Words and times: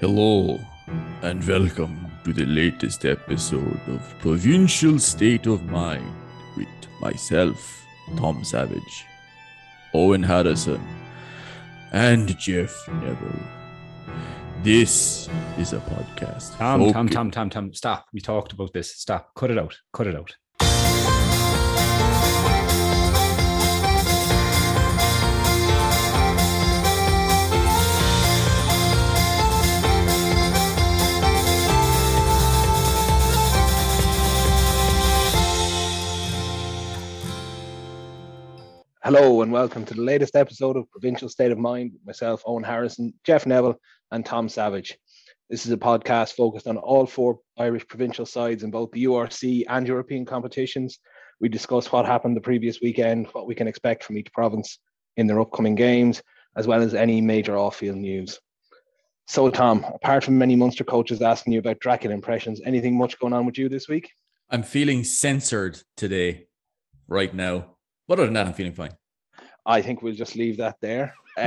Hello, 0.00 0.60
and 1.22 1.44
welcome 1.44 2.08
to 2.22 2.32
the 2.32 2.46
latest 2.46 3.04
episode 3.04 3.80
of 3.88 4.14
Provincial 4.20 4.96
State 5.00 5.46
of 5.46 5.64
Mind 5.64 6.14
with 6.56 6.68
myself, 7.00 7.84
Tom 8.16 8.44
Savage, 8.44 9.04
Owen 9.94 10.22
Harrison, 10.22 10.80
and 11.90 12.38
Jeff 12.38 12.72
Neville. 12.86 13.42
This 14.62 15.28
is 15.58 15.72
a 15.72 15.78
podcast. 15.78 16.56
Tom, 16.58 16.92
Tom, 16.92 17.08
Tom, 17.08 17.32
Tom, 17.32 17.50
Tom, 17.50 17.74
stop. 17.74 18.06
We 18.12 18.20
talked 18.20 18.52
about 18.52 18.72
this. 18.72 18.94
Stop. 18.94 19.34
Cut 19.34 19.50
it 19.50 19.58
out. 19.58 19.76
Cut 19.92 20.06
it 20.06 20.14
out. 20.14 20.32
Hello 39.10 39.40
and 39.40 39.50
welcome 39.50 39.86
to 39.86 39.94
the 39.94 40.02
latest 40.02 40.36
episode 40.36 40.76
of 40.76 40.90
Provincial 40.90 41.30
State 41.30 41.50
of 41.50 41.56
Mind 41.56 41.92
with 41.94 42.04
myself, 42.04 42.42
Owen 42.44 42.62
Harrison, 42.62 43.14
Jeff 43.24 43.46
Neville, 43.46 43.80
and 44.10 44.22
Tom 44.22 44.50
Savage. 44.50 44.98
This 45.48 45.64
is 45.64 45.72
a 45.72 45.78
podcast 45.78 46.34
focused 46.34 46.66
on 46.66 46.76
all 46.76 47.06
four 47.06 47.38
Irish 47.56 47.88
provincial 47.88 48.26
sides 48.26 48.64
in 48.64 48.70
both 48.70 48.90
the 48.90 49.04
URC 49.04 49.64
and 49.66 49.88
European 49.88 50.26
competitions. 50.26 50.98
We 51.40 51.48
discuss 51.48 51.90
what 51.90 52.04
happened 52.04 52.36
the 52.36 52.42
previous 52.42 52.82
weekend, 52.82 53.28
what 53.28 53.46
we 53.46 53.54
can 53.54 53.66
expect 53.66 54.04
from 54.04 54.18
each 54.18 54.30
province 54.34 54.78
in 55.16 55.26
their 55.26 55.40
upcoming 55.40 55.74
games, 55.74 56.22
as 56.54 56.66
well 56.66 56.82
as 56.82 56.92
any 56.92 57.22
major 57.22 57.56
off-field 57.56 57.96
news. 57.96 58.38
So, 59.26 59.48
Tom, 59.48 59.86
apart 59.88 60.22
from 60.22 60.36
many 60.36 60.54
Munster 60.54 60.84
coaches 60.84 61.22
asking 61.22 61.54
you 61.54 61.60
about 61.60 61.80
Dracula 61.80 62.12
impressions, 62.12 62.60
anything 62.62 62.98
much 62.98 63.18
going 63.18 63.32
on 63.32 63.46
with 63.46 63.56
you 63.56 63.70
this 63.70 63.88
week? 63.88 64.10
I'm 64.50 64.62
feeling 64.62 65.02
censored 65.02 65.80
today, 65.96 66.48
right 67.06 67.32
now. 67.32 67.77
But 68.08 68.18
other 68.18 68.24
than 68.24 68.34
that, 68.34 68.46
I'm 68.46 68.54
feeling 68.54 68.72
fine. 68.72 68.96
I 69.66 69.82
think 69.82 70.02
we'll 70.02 70.14
just 70.14 70.34
leave 70.34 70.56
that 70.56 70.76
there. 70.80 71.14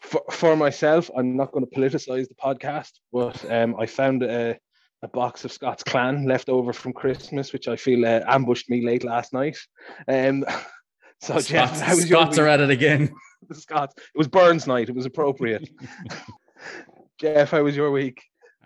for, 0.00 0.22
for 0.30 0.56
myself, 0.56 1.08
I'm 1.16 1.36
not 1.36 1.52
going 1.52 1.64
to 1.64 1.70
politicize 1.70 2.26
the 2.28 2.34
podcast, 2.34 2.90
but 3.12 3.48
um, 3.50 3.76
I 3.78 3.86
found 3.86 4.24
a, 4.24 4.58
a 5.02 5.08
box 5.08 5.44
of 5.44 5.52
Scott's 5.52 5.84
Clan 5.84 6.26
left 6.26 6.48
over 6.48 6.72
from 6.72 6.92
Christmas, 6.92 7.52
which 7.52 7.68
I 7.68 7.76
feel 7.76 8.04
uh, 8.04 8.22
ambushed 8.26 8.68
me 8.68 8.84
late 8.84 9.04
last 9.04 9.32
night. 9.32 9.56
Um, 10.08 10.44
so, 11.20 11.38
Jeff, 11.38 11.76
Scots, 11.76 11.80
how 11.80 11.94
was 11.94 12.10
your 12.10 12.22
Scots 12.22 12.38
are 12.38 12.48
at 12.48 12.60
it 12.60 12.70
again. 12.70 13.14
The 13.48 13.54
Scots. 13.54 13.94
It 13.96 14.18
was 14.18 14.26
Burns 14.26 14.66
night. 14.66 14.88
It 14.88 14.96
was 14.96 15.06
appropriate. 15.06 15.68
Jeff, 17.20 17.50
how 17.50 17.62
was 17.62 17.76
your 17.76 17.92
week? 17.92 18.20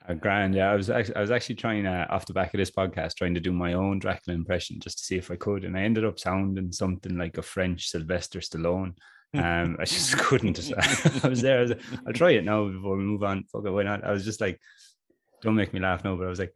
Uh, 0.08 0.14
grand. 0.14 0.54
Yeah, 0.54 0.70
I 0.70 0.74
was 0.74 0.88
actually, 0.88 1.16
I 1.16 1.20
was 1.20 1.30
actually 1.30 1.56
trying 1.56 1.86
uh, 1.86 2.06
off 2.08 2.26
the 2.26 2.32
back 2.32 2.54
of 2.54 2.58
this 2.58 2.70
podcast, 2.70 3.16
trying 3.16 3.34
to 3.34 3.40
do 3.40 3.52
my 3.52 3.74
own 3.74 3.98
Dracula 3.98 4.34
impression 4.34 4.80
just 4.80 4.98
to 4.98 5.04
see 5.04 5.16
if 5.16 5.30
I 5.30 5.36
could, 5.36 5.64
and 5.64 5.76
I 5.76 5.82
ended 5.82 6.04
up 6.04 6.18
sounding 6.18 6.72
something 6.72 7.18
like 7.18 7.36
a 7.36 7.42
French 7.42 7.88
Sylvester 7.88 8.40
Stallone. 8.40 8.94
Um, 9.34 9.76
I 9.78 9.84
just 9.84 10.16
couldn't. 10.18 10.58
I 11.24 11.28
was 11.28 11.42
there. 11.42 11.58
I 11.58 11.62
was, 11.62 11.72
I'll 12.06 12.14
try 12.14 12.30
it 12.30 12.44
now 12.44 12.68
before 12.68 12.96
we 12.96 13.04
move 13.04 13.22
on. 13.22 13.44
Fuck 13.52 13.66
it, 13.66 13.70
why 13.70 13.82
not? 13.82 14.04
I 14.04 14.12
was 14.12 14.24
just 14.24 14.40
like, 14.40 14.58
don't 15.42 15.56
make 15.56 15.74
me 15.74 15.80
laugh 15.80 16.04
now, 16.04 16.16
but 16.16 16.26
I 16.26 16.30
was 16.30 16.38
like, 16.38 16.54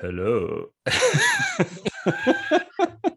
hello. 0.00 0.66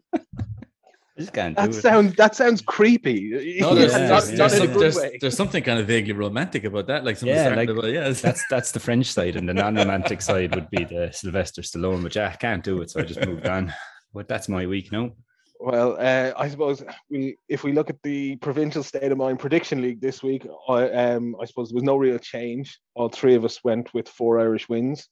I 1.22 1.24
just 1.24 1.32
can't 1.34 1.56
do 1.56 1.62
That 1.62 1.70
it. 1.70 1.80
sounds 1.80 2.14
that 2.16 2.36
sounds 2.36 2.62
creepy. 2.62 3.58
No, 3.60 3.74
there's, 3.74 3.92
Yeah, 3.92 4.08
there's, 4.08 4.30
there's, 4.30 4.94
some, 4.96 5.10
there's, 5.20 5.36
something 5.36 5.62
kind 5.62 5.78
of 5.78 5.86
vaguely 5.86 6.12
romantic 6.12 6.64
about 6.64 6.86
that. 6.88 7.04
Like 7.04 7.16
some 7.16 7.28
Yeah, 7.28 7.48
yeah, 7.50 7.54
like- 7.54 7.68
about, 7.68 7.84
yeah. 7.86 8.10
that's 8.10 8.44
that's 8.48 8.72
the 8.72 8.80
French 8.80 9.06
side, 9.06 9.36
and 9.36 9.48
the 9.48 9.54
non-romantic 9.54 10.20
side 10.30 10.54
would 10.54 10.68
be 10.70 10.84
the 10.84 11.10
Sylvester 11.12 11.62
Stallone. 11.62 12.02
which 12.02 12.16
I 12.16 12.32
can't 12.32 12.64
do 12.64 12.80
it, 12.82 12.90
so 12.90 13.00
I 13.00 13.04
just 13.04 13.24
moved 13.26 13.46
on. 13.46 13.72
But 14.14 14.28
that's 14.28 14.48
my 14.48 14.66
week, 14.66 14.92
no. 14.92 15.12
Well, 15.58 15.96
uh, 15.98 16.32
I 16.36 16.48
suppose 16.48 16.82
we, 17.08 17.36
if 17.48 17.62
we 17.62 17.72
look 17.72 17.88
at 17.88 18.02
the 18.02 18.34
provincial 18.36 18.82
state 18.82 19.12
of 19.12 19.18
mind 19.18 19.38
prediction 19.38 19.80
league 19.80 20.00
this 20.00 20.20
week, 20.20 20.44
I, 20.68 20.90
um, 20.90 21.36
I 21.40 21.44
suppose 21.44 21.68
there 21.68 21.76
was 21.76 21.84
no 21.84 21.96
real 21.96 22.18
change. 22.18 22.80
All 22.96 23.08
three 23.08 23.36
of 23.36 23.44
us 23.44 23.62
went 23.62 23.94
with 23.94 24.08
four 24.08 24.40
Irish 24.40 24.68
wins, 24.68 25.08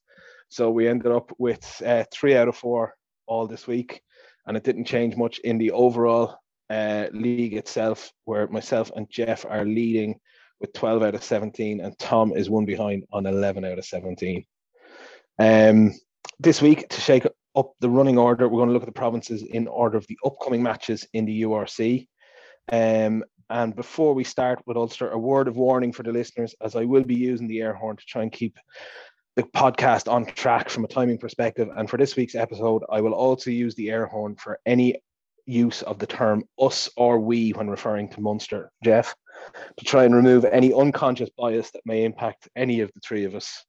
so 0.48 0.70
we 0.72 0.88
ended 0.88 1.12
up 1.12 1.30
with 1.38 1.64
uh, 1.86 2.02
three 2.12 2.36
out 2.36 2.48
of 2.48 2.56
four 2.56 2.94
all 3.26 3.46
this 3.46 3.68
week, 3.68 4.02
and 4.46 4.56
it 4.56 4.64
didn't 4.64 4.84
change 4.84 5.16
much 5.16 5.38
in 5.40 5.58
the 5.58 5.70
overall 5.72 6.36
uh, 6.68 7.06
league 7.12 7.54
itself, 7.54 8.12
where 8.24 8.46
myself 8.48 8.90
and 8.94 9.10
Jeff 9.10 9.44
are 9.44 9.64
leading 9.64 10.18
with 10.60 10.72
12 10.72 11.02
out 11.02 11.14
of 11.14 11.24
17, 11.24 11.80
and 11.80 11.98
Tom 11.98 12.32
is 12.32 12.50
one 12.50 12.64
behind 12.64 13.04
on 13.12 13.26
11 13.26 13.64
out 13.64 13.78
of 13.78 13.84
17. 13.84 14.44
Um, 15.38 15.92
this 16.38 16.60
week 16.60 16.88
to 16.88 17.00
shake 17.00 17.26
up 17.56 17.72
the 17.80 17.90
running 17.90 18.18
order, 18.18 18.48
we're 18.48 18.58
going 18.58 18.68
to 18.68 18.72
look 18.72 18.82
at 18.82 18.86
the 18.86 18.92
provinces 18.92 19.42
in 19.42 19.66
order 19.66 19.96
of 19.96 20.06
the 20.06 20.18
upcoming 20.24 20.62
matches 20.62 21.06
in 21.12 21.24
the 21.24 21.42
URC. 21.42 22.06
Um, 22.70 23.24
and 23.48 23.74
before 23.74 24.14
we 24.14 24.22
start 24.22 24.62
with 24.66 24.76
Ulster, 24.76 25.10
a 25.10 25.18
word 25.18 25.48
of 25.48 25.56
warning 25.56 25.92
for 25.92 26.04
the 26.04 26.12
listeners, 26.12 26.54
as 26.60 26.76
I 26.76 26.84
will 26.84 27.02
be 27.02 27.16
using 27.16 27.48
the 27.48 27.60
air 27.60 27.74
horn 27.74 27.96
to 27.96 28.04
try 28.06 28.22
and 28.22 28.30
keep 28.30 28.56
the 29.36 29.42
podcast 29.42 30.10
on 30.10 30.26
track 30.26 30.68
from 30.68 30.84
a 30.84 30.88
timing 30.88 31.18
perspective. 31.18 31.68
And 31.76 31.88
for 31.88 31.96
this 31.96 32.16
week's 32.16 32.34
episode, 32.34 32.82
I 32.90 33.00
will 33.00 33.14
also 33.14 33.50
use 33.50 33.74
the 33.74 33.90
air 33.90 34.06
horn 34.06 34.36
for 34.36 34.58
any 34.66 35.00
use 35.46 35.82
of 35.82 35.98
the 35.98 36.06
term 36.06 36.44
us 36.58 36.88
or 36.96 37.18
we 37.18 37.50
when 37.50 37.68
referring 37.68 38.08
to 38.10 38.20
Munster, 38.20 38.70
Jeff, 38.84 39.14
to 39.78 39.84
try 39.84 40.04
and 40.04 40.14
remove 40.14 40.44
any 40.44 40.72
unconscious 40.72 41.30
bias 41.36 41.70
that 41.72 41.82
may 41.84 42.04
impact 42.04 42.48
any 42.56 42.80
of 42.80 42.90
the 42.94 43.00
three 43.00 43.24
of 43.24 43.34
us. 43.34 43.64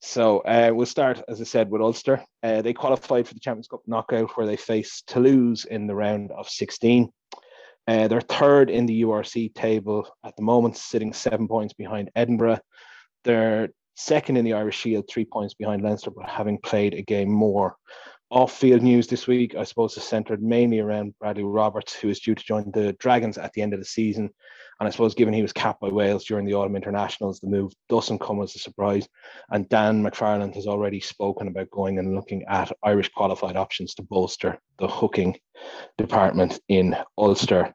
So 0.00 0.40
uh, 0.40 0.70
we'll 0.74 0.86
start, 0.86 1.22
as 1.28 1.40
I 1.40 1.44
said, 1.44 1.70
with 1.70 1.80
Ulster. 1.80 2.22
Uh, 2.42 2.60
they 2.60 2.74
qualified 2.74 3.26
for 3.26 3.32
the 3.32 3.40
Champions 3.40 3.68
Cup 3.68 3.80
knockout 3.86 4.36
where 4.36 4.46
they 4.46 4.56
faced 4.56 5.06
Toulouse 5.06 5.64
in 5.64 5.86
the 5.86 5.94
round 5.94 6.30
of 6.32 6.48
16. 6.48 7.10
Uh, 7.86 8.08
they're 8.08 8.20
third 8.20 8.70
in 8.70 8.86
the 8.86 9.02
URC 9.02 9.54
table 9.54 10.06
at 10.24 10.36
the 10.36 10.42
moment, 10.42 10.76
sitting 10.76 11.12
seven 11.12 11.48
points 11.48 11.72
behind 11.72 12.10
Edinburgh. 12.14 12.60
They're 13.24 13.70
second 13.94 14.36
in 14.36 14.44
the 14.44 14.54
Irish 14.54 14.78
Shield, 14.78 15.08
three 15.08 15.24
points 15.24 15.54
behind 15.54 15.82
Leinster, 15.82 16.10
but 16.10 16.28
having 16.28 16.58
played 16.58 16.94
a 16.94 17.02
game 17.02 17.30
more. 17.30 17.76
Off-field 18.30 18.82
news 18.82 19.06
this 19.06 19.26
week, 19.26 19.54
I 19.54 19.62
suppose, 19.62 19.96
is 19.96 20.02
centred 20.02 20.42
mainly 20.42 20.80
around 20.80 21.14
Bradley 21.20 21.44
Roberts, 21.44 21.94
who 21.94 22.08
is 22.08 22.18
due 22.18 22.34
to 22.34 22.44
join 22.44 22.70
the 22.72 22.92
Dragons 22.94 23.38
at 23.38 23.52
the 23.52 23.62
end 23.62 23.74
of 23.74 23.78
the 23.78 23.84
season. 23.84 24.30
And 24.80 24.88
I 24.88 24.90
suppose, 24.90 25.14
given 25.14 25.32
he 25.32 25.42
was 25.42 25.52
capped 25.52 25.80
by 25.80 25.88
Wales 25.88 26.24
during 26.24 26.44
the 26.44 26.54
autumn 26.54 26.74
internationals, 26.74 27.38
the 27.38 27.46
move 27.46 27.72
doesn't 27.88 28.20
come 28.20 28.42
as 28.42 28.56
a 28.56 28.58
surprise. 28.58 29.06
And 29.50 29.68
Dan 29.68 30.02
McFarland 30.02 30.56
has 30.56 30.66
already 30.66 30.98
spoken 30.98 31.46
about 31.46 31.70
going 31.70 32.00
and 32.00 32.16
looking 32.16 32.44
at 32.48 32.72
Irish 32.82 33.10
qualified 33.10 33.56
options 33.56 33.94
to 33.94 34.02
bolster 34.02 34.58
the 34.78 34.88
hooking 34.88 35.38
department 35.96 36.58
in 36.68 36.96
Ulster. 37.16 37.72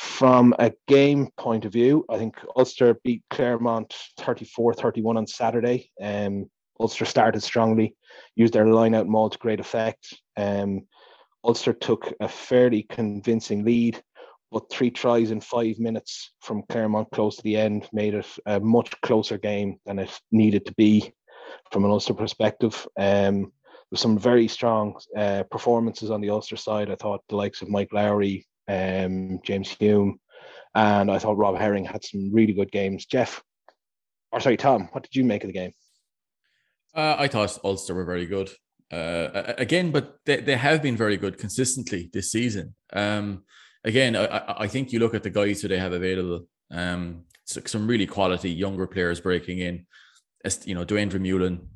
From 0.00 0.54
a 0.58 0.72
game 0.88 1.28
point 1.36 1.66
of 1.66 1.74
view, 1.74 2.06
I 2.08 2.16
think 2.16 2.36
Ulster 2.56 2.98
beat 3.04 3.22
Clermont 3.28 3.94
34 4.16 4.72
31 4.72 5.18
on 5.18 5.26
Saturday. 5.26 5.90
Um, 6.00 6.48
Ulster 6.80 7.04
started 7.04 7.42
strongly, 7.42 7.94
used 8.34 8.54
their 8.54 8.66
line 8.66 8.94
out 8.94 9.08
maul 9.08 9.28
to 9.28 9.36
great 9.36 9.60
effect. 9.60 10.18
Um, 10.38 10.86
Ulster 11.44 11.74
took 11.74 12.14
a 12.18 12.28
fairly 12.28 12.84
convincing 12.84 13.62
lead, 13.62 14.02
but 14.50 14.70
three 14.70 14.90
tries 14.90 15.32
in 15.32 15.42
five 15.42 15.78
minutes 15.78 16.32
from 16.40 16.62
Clermont 16.70 17.08
close 17.12 17.36
to 17.36 17.42
the 17.42 17.58
end 17.58 17.86
made 17.92 18.14
it 18.14 18.26
a 18.46 18.58
much 18.58 18.98
closer 19.02 19.36
game 19.36 19.80
than 19.84 19.98
it 19.98 20.18
needed 20.32 20.64
to 20.64 20.74
be 20.78 21.12
from 21.70 21.84
an 21.84 21.90
Ulster 21.90 22.14
perspective. 22.14 22.88
Um, 22.98 23.52
there's 23.90 24.00
some 24.00 24.18
very 24.18 24.48
strong 24.48 24.98
uh, 25.14 25.42
performances 25.50 26.10
on 26.10 26.22
the 26.22 26.30
Ulster 26.30 26.56
side. 26.56 26.90
I 26.90 26.94
thought 26.94 27.22
the 27.28 27.36
likes 27.36 27.60
of 27.60 27.68
Mike 27.68 27.92
Lowry, 27.92 28.46
um, 28.68 29.40
James 29.44 29.68
Hume, 29.68 30.20
and 30.74 31.10
I 31.10 31.18
thought 31.18 31.36
Rob 31.38 31.56
Herring 31.56 31.84
had 31.84 32.04
some 32.04 32.32
really 32.32 32.52
good 32.52 32.70
games. 32.72 33.06
Jeff, 33.06 33.42
or 34.32 34.40
sorry, 34.40 34.56
Tom, 34.56 34.88
what 34.92 35.02
did 35.02 35.14
you 35.14 35.24
make 35.24 35.42
of 35.44 35.48
the 35.48 35.52
game? 35.54 35.72
Uh, 36.94 37.16
I 37.18 37.28
thought 37.28 37.58
Ulster 37.64 37.94
were 37.94 38.04
very 38.04 38.26
good. 38.26 38.50
Uh, 38.92 39.54
again, 39.58 39.92
but 39.92 40.16
they, 40.26 40.40
they 40.40 40.56
have 40.56 40.82
been 40.82 40.96
very 40.96 41.16
good 41.16 41.38
consistently 41.38 42.10
this 42.12 42.32
season. 42.32 42.74
Um, 42.92 43.44
again, 43.84 44.16
I, 44.16 44.54
I- 44.62 44.66
think 44.66 44.92
you 44.92 44.98
look 44.98 45.14
at 45.14 45.22
the 45.22 45.30
guys 45.30 45.62
who 45.62 45.68
they 45.68 45.78
have 45.78 45.92
available. 45.92 46.46
Um, 46.72 47.24
some 47.44 47.86
really 47.86 48.06
quality 48.06 48.50
younger 48.50 48.86
players 48.86 49.20
breaking 49.20 49.58
in. 49.58 49.86
As 50.44 50.66
you 50.66 50.74
know, 50.74 50.84
Duane 50.84 51.10
Vermeulen. 51.10 51.66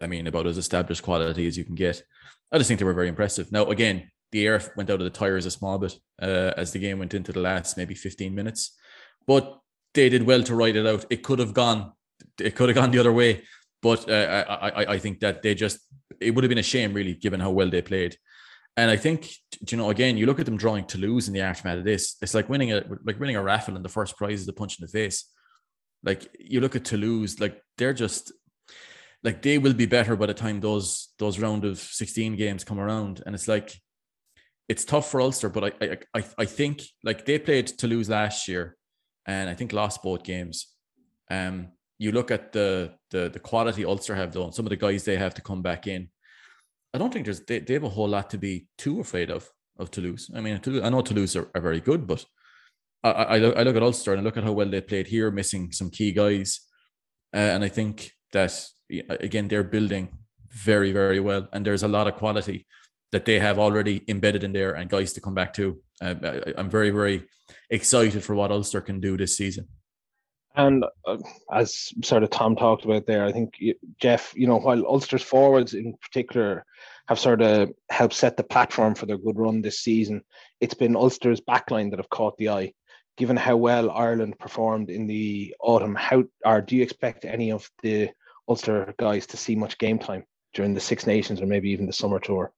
I 0.00 0.06
mean, 0.06 0.26
about 0.26 0.46
as 0.46 0.58
established 0.58 1.02
quality 1.02 1.46
as 1.46 1.56
you 1.56 1.64
can 1.64 1.74
get. 1.74 2.02
I 2.50 2.58
just 2.58 2.68
think 2.68 2.78
they 2.80 2.84
were 2.86 2.94
very 2.94 3.08
impressive. 3.08 3.52
Now, 3.52 3.66
again, 3.66 4.10
the 4.34 4.46
air 4.46 4.60
went 4.76 4.90
out 4.90 5.00
of 5.00 5.04
the 5.04 5.10
tires 5.10 5.46
a 5.46 5.50
small 5.50 5.78
bit 5.78 5.96
uh, 6.20 6.52
as 6.56 6.72
the 6.72 6.78
game 6.80 6.98
went 6.98 7.14
into 7.14 7.32
the 7.32 7.40
last 7.40 7.76
maybe 7.76 7.94
15 7.94 8.34
minutes, 8.34 8.76
but 9.28 9.60
they 9.94 10.08
did 10.08 10.24
well 10.24 10.42
to 10.42 10.56
ride 10.56 10.74
it 10.74 10.86
out. 10.86 11.06
It 11.08 11.22
could 11.22 11.38
have 11.38 11.54
gone, 11.54 11.92
it 12.40 12.56
could 12.56 12.68
have 12.68 12.74
gone 12.74 12.90
the 12.90 12.98
other 12.98 13.12
way, 13.12 13.44
but 13.80 14.10
uh, 14.10 14.44
I, 14.48 14.68
I, 14.68 14.92
I 14.94 14.98
think 14.98 15.20
that 15.20 15.42
they 15.42 15.54
just, 15.54 15.78
it 16.20 16.32
would 16.32 16.42
have 16.42 16.48
been 16.48 16.58
a 16.58 16.64
shame 16.64 16.92
really, 16.92 17.14
given 17.14 17.38
how 17.38 17.52
well 17.52 17.70
they 17.70 17.80
played. 17.80 18.16
And 18.76 18.90
I 18.90 18.96
think, 18.96 19.30
you 19.70 19.78
know, 19.78 19.90
again, 19.90 20.16
you 20.16 20.26
look 20.26 20.40
at 20.40 20.46
them 20.46 20.56
drawing 20.56 20.84
Toulouse 20.84 21.28
in 21.28 21.34
the 21.34 21.42
aftermath 21.42 21.78
of 21.78 21.84
this. 21.84 22.16
It's 22.20 22.34
like 22.34 22.48
winning 22.48 22.72
a 22.72 22.82
like 23.04 23.20
winning 23.20 23.36
a 23.36 23.42
raffle, 23.42 23.76
and 23.76 23.84
the 23.84 23.88
first 23.88 24.16
prize 24.16 24.40
is 24.40 24.48
a 24.48 24.52
punch 24.52 24.80
in 24.80 24.84
the 24.84 24.90
face. 24.90 25.30
Like 26.02 26.26
you 26.40 26.60
look 26.60 26.74
at 26.74 26.84
Toulouse, 26.84 27.38
like 27.38 27.62
they're 27.78 27.94
just 27.94 28.32
like 29.22 29.42
they 29.42 29.58
will 29.58 29.74
be 29.74 29.86
better 29.86 30.16
by 30.16 30.26
the 30.26 30.34
time 30.34 30.58
those 30.58 31.10
those 31.20 31.38
round 31.38 31.64
of 31.64 31.78
16 31.78 32.34
games 32.34 32.64
come 32.64 32.80
around. 32.80 33.22
And 33.24 33.32
it's 33.32 33.46
like 33.46 33.80
it's 34.68 34.84
tough 34.84 35.10
for 35.10 35.20
Ulster, 35.20 35.48
but 35.48 35.74
I 35.80 35.98
I 36.14 36.24
I 36.38 36.44
think 36.44 36.82
like 37.02 37.24
they 37.24 37.38
played 37.38 37.66
Toulouse 37.66 38.08
last 38.08 38.48
year 38.48 38.76
and 39.26 39.50
I 39.50 39.54
think 39.54 39.72
lost 39.72 40.02
both 40.02 40.22
games. 40.22 40.68
Um 41.30 41.68
you 41.98 42.12
look 42.12 42.30
at 42.30 42.52
the 42.52 42.94
the 43.10 43.30
the 43.30 43.38
quality 43.38 43.84
Ulster 43.84 44.14
have 44.14 44.32
done, 44.32 44.52
some 44.52 44.66
of 44.66 44.70
the 44.70 44.76
guys 44.76 45.04
they 45.04 45.16
have 45.16 45.34
to 45.34 45.42
come 45.42 45.62
back 45.62 45.86
in. 45.86 46.08
I 46.92 46.98
don't 46.98 47.12
think 47.12 47.24
there's 47.24 47.40
they, 47.40 47.60
they 47.60 47.74
have 47.74 47.84
a 47.84 47.88
whole 47.88 48.08
lot 48.08 48.30
to 48.30 48.38
be 48.38 48.66
too 48.78 49.00
afraid 49.00 49.30
of 49.30 49.50
of 49.78 49.90
Toulouse. 49.90 50.30
I 50.34 50.40
mean, 50.40 50.60
Toulouse, 50.60 50.84
I 50.84 50.88
know 50.88 51.02
Toulouse 51.02 51.36
are, 51.36 51.50
are 51.54 51.60
very 51.60 51.80
good, 51.80 52.06
but 52.06 52.24
I, 53.02 53.10
I, 53.10 53.38
look, 53.38 53.56
I 53.56 53.62
look 53.64 53.76
at 53.76 53.82
Ulster 53.82 54.12
and 54.12 54.20
I 54.20 54.24
look 54.24 54.36
at 54.36 54.44
how 54.44 54.52
well 54.52 54.70
they 54.70 54.80
played 54.80 55.08
here, 55.08 55.30
missing 55.30 55.72
some 55.72 55.90
key 55.90 56.12
guys, 56.12 56.60
uh, 57.34 57.38
and 57.54 57.64
I 57.64 57.68
think 57.68 58.12
that 58.32 58.66
again 59.08 59.48
they're 59.48 59.64
building 59.64 60.08
very 60.50 60.92
very 60.92 61.20
well, 61.20 61.48
and 61.52 61.66
there's 61.66 61.82
a 61.82 61.88
lot 61.88 62.06
of 62.06 62.14
quality 62.14 62.66
that 63.14 63.24
they 63.24 63.38
have 63.38 63.60
already 63.60 64.02
embedded 64.08 64.42
in 64.42 64.52
there 64.52 64.72
and 64.72 64.90
guys 64.90 65.12
to 65.12 65.20
come 65.20 65.34
back 65.34 65.54
to. 65.54 65.80
Uh, 66.02 66.16
I, 66.20 66.52
I'm 66.58 66.68
very 66.68 66.90
very 66.90 67.22
excited 67.70 68.24
for 68.24 68.34
what 68.34 68.50
Ulster 68.50 68.80
can 68.80 69.00
do 69.00 69.16
this 69.16 69.36
season. 69.36 69.68
And 70.56 70.84
uh, 71.06 71.18
as 71.52 71.92
sort 72.02 72.24
of 72.24 72.30
Tom 72.30 72.56
talked 72.56 72.84
about 72.84 73.06
there, 73.06 73.24
I 73.24 73.30
think 73.30 73.54
Jeff, 74.00 74.32
you 74.36 74.48
know, 74.48 74.58
while 74.58 74.84
Ulster's 74.84 75.22
forwards 75.22 75.74
in 75.74 75.94
particular 76.00 76.64
have 77.08 77.20
sort 77.20 77.40
of 77.40 77.70
helped 77.88 78.14
set 78.14 78.36
the 78.36 78.42
platform 78.42 78.96
for 78.96 79.06
their 79.06 79.18
good 79.18 79.38
run 79.38 79.62
this 79.62 79.80
season, 79.80 80.22
it's 80.60 80.74
been 80.74 80.96
Ulster's 80.96 81.40
backline 81.40 81.90
that 81.90 82.00
have 82.00 82.10
caught 82.10 82.36
the 82.36 82.48
eye. 82.48 82.72
Given 83.16 83.36
how 83.36 83.56
well 83.56 83.92
Ireland 83.92 84.40
performed 84.40 84.90
in 84.90 85.06
the 85.06 85.54
autumn, 85.60 85.94
how 85.94 86.24
or 86.44 86.60
do 86.60 86.74
you 86.74 86.82
expect 86.82 87.24
any 87.24 87.52
of 87.52 87.70
the 87.84 88.10
Ulster 88.48 88.92
guys 88.98 89.26
to 89.28 89.36
see 89.36 89.54
much 89.54 89.78
game 89.78 90.00
time 90.00 90.24
during 90.52 90.74
the 90.74 90.80
Six 90.80 91.06
Nations 91.06 91.40
or 91.40 91.46
maybe 91.46 91.70
even 91.70 91.86
the 91.86 91.92
summer 91.92 92.18
tour? 92.18 92.52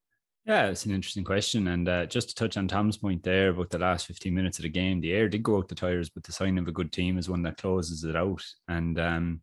Yeah, 0.46 0.66
it's 0.68 0.86
an 0.86 0.92
interesting 0.92 1.24
question. 1.24 1.66
And 1.68 1.88
uh, 1.88 2.06
just 2.06 2.28
to 2.28 2.34
touch 2.36 2.56
on 2.56 2.68
Tom's 2.68 2.96
point 2.96 3.22
there 3.24 3.48
about 3.50 3.70
the 3.70 3.78
last 3.78 4.06
15 4.06 4.32
minutes 4.32 4.58
of 4.58 4.62
the 4.62 4.68
game, 4.68 5.00
the 5.00 5.12
air 5.12 5.28
did 5.28 5.42
go 5.42 5.56
out 5.56 5.68
the 5.68 5.74
tires, 5.74 6.08
but 6.08 6.22
the 6.22 6.32
sign 6.32 6.56
of 6.56 6.68
a 6.68 6.72
good 6.72 6.92
team 6.92 7.18
is 7.18 7.28
one 7.28 7.42
that 7.42 7.56
closes 7.56 8.04
it 8.04 8.14
out. 8.14 8.44
And 8.68 8.98
um, 9.00 9.40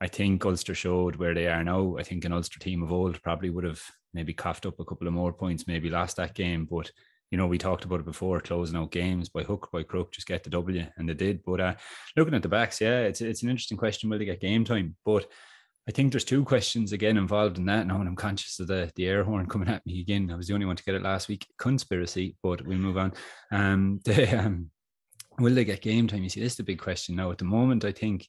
I 0.00 0.08
think 0.08 0.44
Ulster 0.44 0.74
showed 0.74 1.14
where 1.16 1.34
they 1.34 1.46
are 1.46 1.62
now. 1.62 1.96
I 1.98 2.02
think 2.02 2.24
an 2.24 2.32
Ulster 2.32 2.58
team 2.58 2.82
of 2.82 2.90
old 2.90 3.22
probably 3.22 3.50
would 3.50 3.62
have 3.62 3.80
maybe 4.12 4.32
coughed 4.34 4.66
up 4.66 4.80
a 4.80 4.84
couple 4.84 5.06
of 5.06 5.12
more 5.14 5.32
points, 5.32 5.68
maybe 5.68 5.88
lost 5.88 6.16
that 6.16 6.34
game. 6.34 6.66
But, 6.68 6.90
you 7.30 7.38
know, 7.38 7.46
we 7.46 7.56
talked 7.56 7.84
about 7.84 8.00
it 8.00 8.04
before, 8.06 8.40
closing 8.40 8.76
out 8.76 8.90
games 8.90 9.28
by 9.28 9.44
hook, 9.44 9.68
by 9.72 9.84
crook, 9.84 10.10
just 10.10 10.26
get 10.26 10.42
the 10.42 10.50
W, 10.50 10.84
and 10.96 11.08
they 11.08 11.14
did. 11.14 11.44
But 11.44 11.60
uh, 11.60 11.74
looking 12.16 12.34
at 12.34 12.42
the 12.42 12.48
backs, 12.48 12.80
yeah, 12.80 13.02
it's, 13.02 13.20
it's 13.20 13.44
an 13.44 13.50
interesting 13.50 13.78
question. 13.78 14.10
Will 14.10 14.18
they 14.18 14.24
get 14.24 14.40
game 14.40 14.64
time? 14.64 14.96
But 15.04 15.26
I 15.90 15.92
think 15.92 16.12
there's 16.12 16.24
two 16.24 16.44
questions 16.44 16.92
again 16.92 17.16
involved 17.16 17.58
in 17.58 17.64
that 17.64 17.84
now, 17.84 17.98
and 17.98 18.08
I'm 18.08 18.14
conscious 18.14 18.60
of 18.60 18.68
the 18.68 18.92
the 18.94 19.08
air 19.08 19.24
horn 19.24 19.46
coming 19.46 19.68
at 19.68 19.84
me 19.84 20.00
again. 20.00 20.30
I 20.30 20.36
was 20.36 20.46
the 20.46 20.54
only 20.54 20.64
one 20.64 20.76
to 20.76 20.84
get 20.84 20.94
it 20.94 21.02
last 21.02 21.26
week. 21.26 21.48
Conspiracy, 21.58 22.36
but 22.44 22.64
we'll 22.64 22.78
move 22.78 22.96
on. 22.96 23.12
Um, 23.50 23.98
they, 24.04 24.28
um, 24.28 24.70
will 25.40 25.52
they 25.52 25.64
get 25.64 25.82
game 25.82 26.06
time? 26.06 26.22
You 26.22 26.28
see, 26.28 26.38
this 26.38 26.52
is 26.52 26.58
the 26.58 26.62
big 26.62 26.78
question 26.78 27.16
now. 27.16 27.32
At 27.32 27.38
the 27.38 27.44
moment, 27.44 27.84
I 27.84 27.90
think 27.90 28.28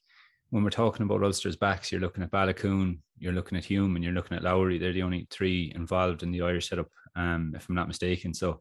when 0.50 0.64
we're 0.64 0.70
talking 0.70 1.04
about 1.04 1.22
Ulster's 1.22 1.54
backs, 1.54 1.92
you're 1.92 2.00
looking 2.00 2.24
at 2.24 2.32
Baloucoune, 2.32 2.98
you're 3.16 3.32
looking 3.32 3.56
at 3.56 3.64
Hume, 3.64 3.94
and 3.94 4.02
you're 4.02 4.12
looking 4.12 4.36
at 4.36 4.42
Lowry. 4.42 4.78
They're 4.78 4.92
the 4.92 5.04
only 5.04 5.28
three 5.30 5.70
involved 5.72 6.24
in 6.24 6.32
the 6.32 6.42
Irish 6.42 6.68
setup, 6.68 6.88
um, 7.14 7.52
if 7.54 7.68
I'm 7.68 7.76
not 7.76 7.86
mistaken. 7.86 8.34
So, 8.34 8.58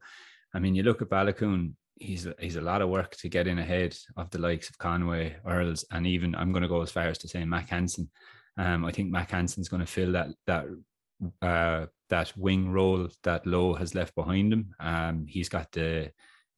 I 0.53 0.59
mean, 0.59 0.75
you 0.75 0.83
look 0.83 1.01
at 1.01 1.09
Baloucoune, 1.09 1.73
he's 1.95 2.27
he's 2.37 2.55
a 2.55 2.61
lot 2.61 2.83
of 2.83 2.89
work 2.89 3.15
to 3.15 3.29
get 3.29 3.47
in 3.47 3.57
ahead 3.57 3.97
of 4.15 4.29
the 4.29 4.37
likes 4.37 4.69
of 4.69 4.77
Conway, 4.77 5.37
Earls, 5.43 5.85
and 5.89 6.05
even 6.05 6.35
I'm 6.35 6.51
going 6.51 6.61
to 6.61 6.69
go 6.69 6.83
as 6.83 6.91
far 6.91 7.07
as 7.07 7.17
to 7.17 7.27
say 7.27 7.43
Mack 7.45 7.69
Hansen. 7.69 8.07
Um, 8.57 8.85
I 8.85 8.91
think 8.91 9.11
Mack 9.11 9.31
Hansen's 9.31 9.69
going 9.69 9.81
to 9.81 9.91
fill 9.91 10.11
that 10.13 10.29
that 10.47 10.65
uh, 11.41 11.85
that 12.09 12.35
wing 12.35 12.71
role 12.71 13.07
that 13.23 13.45
Lowe 13.45 13.73
has 13.73 13.95
left 13.95 14.15
behind 14.15 14.51
him. 14.51 14.73
Um, 14.79 15.25
he's 15.27 15.49
got 15.49 15.71
the 15.71 16.11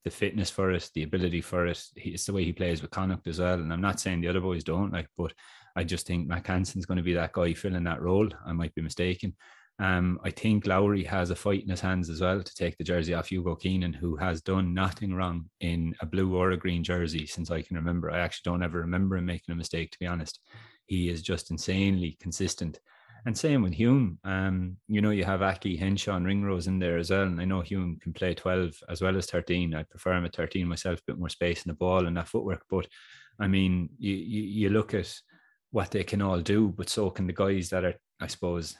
the 0.03 0.09
fitness 0.09 0.49
for 0.49 0.71
it, 0.71 0.89
the 0.93 1.03
ability 1.03 1.41
for 1.41 1.67
it. 1.67 1.81
He, 1.95 2.11
it's 2.11 2.25
the 2.25 2.33
way 2.33 2.43
he 2.43 2.51
plays 2.51 2.81
with 2.81 2.91
Connacht 2.91 3.27
as 3.27 3.39
well. 3.39 3.53
And 3.53 3.71
I'm 3.71 3.81
not 3.81 3.99
saying 3.99 4.19
the 4.19 4.27
other 4.27 4.41
boys 4.41 4.63
don't 4.63 4.91
like, 4.91 5.07
but 5.17 5.33
I 5.77 5.85
just 5.85 6.05
think 6.05 6.27
Mack 6.27 6.47
Hansen's 6.47 6.85
going 6.85 6.97
to 6.97 7.03
be 7.03 7.13
that 7.13 7.31
guy 7.31 7.53
filling 7.53 7.85
that 7.85 8.01
role. 8.01 8.27
I 8.45 8.51
might 8.51 8.75
be 8.75 8.81
mistaken. 8.81 9.33
Um, 9.79 10.19
I 10.23 10.29
think 10.29 10.67
Lowry 10.67 11.03
has 11.05 11.29
a 11.29 11.35
fight 11.35 11.63
in 11.63 11.69
his 11.69 11.79
hands 11.79 12.09
as 12.09 12.21
well 12.21 12.43
to 12.43 12.55
take 12.55 12.77
the 12.77 12.83
jersey 12.83 13.13
off 13.13 13.29
Hugo 13.29 13.55
Keenan, 13.55 13.93
who 13.93 14.17
has 14.17 14.41
done 14.41 14.73
nothing 14.73 15.15
wrong 15.15 15.49
in 15.61 15.95
a 16.01 16.05
blue 16.05 16.35
or 16.35 16.51
a 16.51 16.57
green 16.57 16.83
jersey 16.83 17.25
since 17.25 17.49
I 17.49 17.61
can 17.61 17.77
remember. 17.77 18.11
I 18.11 18.19
actually 18.19 18.51
don't 18.51 18.63
ever 18.63 18.79
remember 18.79 19.17
him 19.17 19.25
making 19.25 19.53
a 19.53 19.55
mistake, 19.55 19.91
to 19.91 19.99
be 19.99 20.05
honest 20.05 20.39
he 20.85 21.09
is 21.09 21.21
just 21.21 21.51
insanely 21.51 22.17
consistent. 22.19 22.79
And 23.25 23.37
same 23.37 23.61
with 23.61 23.73
Hume. 23.73 24.19
Um, 24.25 24.77
you 24.87 25.01
know, 25.01 25.11
you 25.11 25.23
have 25.23 25.41
Aki, 25.41 25.77
Henshaw, 25.77 26.17
and 26.17 26.25
Ringrose 26.25 26.67
in 26.67 26.79
there 26.79 26.97
as 26.97 27.09
well. 27.09 27.23
And 27.23 27.39
I 27.39 27.45
know 27.45 27.61
Hume 27.61 27.97
can 28.01 28.11
play 28.11 28.33
12 28.33 28.75
as 28.89 29.01
well 29.01 29.15
as 29.15 29.27
13. 29.27 29.73
I 29.73 29.83
prefer 29.83 30.13
him 30.13 30.25
at 30.25 30.35
13 30.35 30.67
myself, 30.67 30.99
a 30.99 31.03
bit 31.07 31.19
more 31.19 31.29
space 31.29 31.63
in 31.63 31.69
the 31.69 31.75
ball 31.75 32.05
and 32.05 32.17
that 32.17 32.27
footwork. 32.27 32.63
But 32.69 32.87
I 33.39 33.47
mean, 33.47 33.89
you, 33.97 34.13
you, 34.13 34.43
you 34.43 34.69
look 34.69 34.93
at 34.93 35.13
what 35.71 35.91
they 35.91 36.03
can 36.03 36.21
all 36.21 36.41
do, 36.41 36.73
but 36.75 36.89
so 36.89 37.09
can 37.09 37.25
the 37.25 37.33
guys 37.33 37.69
that 37.69 37.85
are, 37.85 37.95
I 38.19 38.27
suppose, 38.27 38.75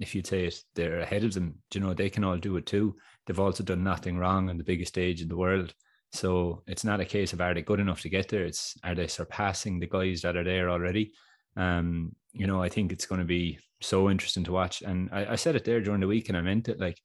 if 0.00 0.14
you'd 0.14 0.26
say 0.26 0.46
it, 0.46 0.62
they're 0.74 1.00
ahead 1.00 1.24
of 1.24 1.34
them. 1.34 1.56
Do 1.70 1.78
you 1.78 1.84
know, 1.84 1.92
they 1.92 2.10
can 2.10 2.24
all 2.24 2.38
do 2.38 2.56
it 2.56 2.66
too. 2.66 2.96
They've 3.26 3.38
also 3.38 3.62
done 3.62 3.84
nothing 3.84 4.16
wrong 4.16 4.48
on 4.48 4.56
the 4.56 4.64
biggest 4.64 4.88
stage 4.94 5.20
in 5.20 5.28
the 5.28 5.36
world. 5.36 5.74
So 6.12 6.62
it's 6.66 6.84
not 6.84 7.00
a 7.00 7.04
case 7.04 7.32
of 7.32 7.40
are 7.40 7.54
they 7.54 7.62
good 7.62 7.80
enough 7.80 8.00
to 8.02 8.08
get 8.08 8.28
there? 8.28 8.44
It's 8.44 8.76
are 8.84 8.94
they 8.94 9.06
surpassing 9.06 9.78
the 9.78 9.86
guys 9.86 10.22
that 10.22 10.36
are 10.36 10.44
there 10.44 10.70
already? 10.70 11.12
Um, 11.56 12.14
you 12.32 12.46
know, 12.46 12.62
I 12.62 12.68
think 12.68 12.92
it's 12.92 13.06
going 13.06 13.20
to 13.20 13.26
be 13.26 13.58
so 13.80 14.10
interesting 14.10 14.44
to 14.44 14.52
watch. 14.52 14.82
And 14.82 15.10
I, 15.12 15.32
I, 15.32 15.36
said 15.36 15.56
it 15.56 15.64
there 15.64 15.80
during 15.80 16.00
the 16.00 16.06
week, 16.06 16.28
and 16.28 16.38
I 16.38 16.40
meant 16.40 16.68
it. 16.68 16.80
Like, 16.80 16.98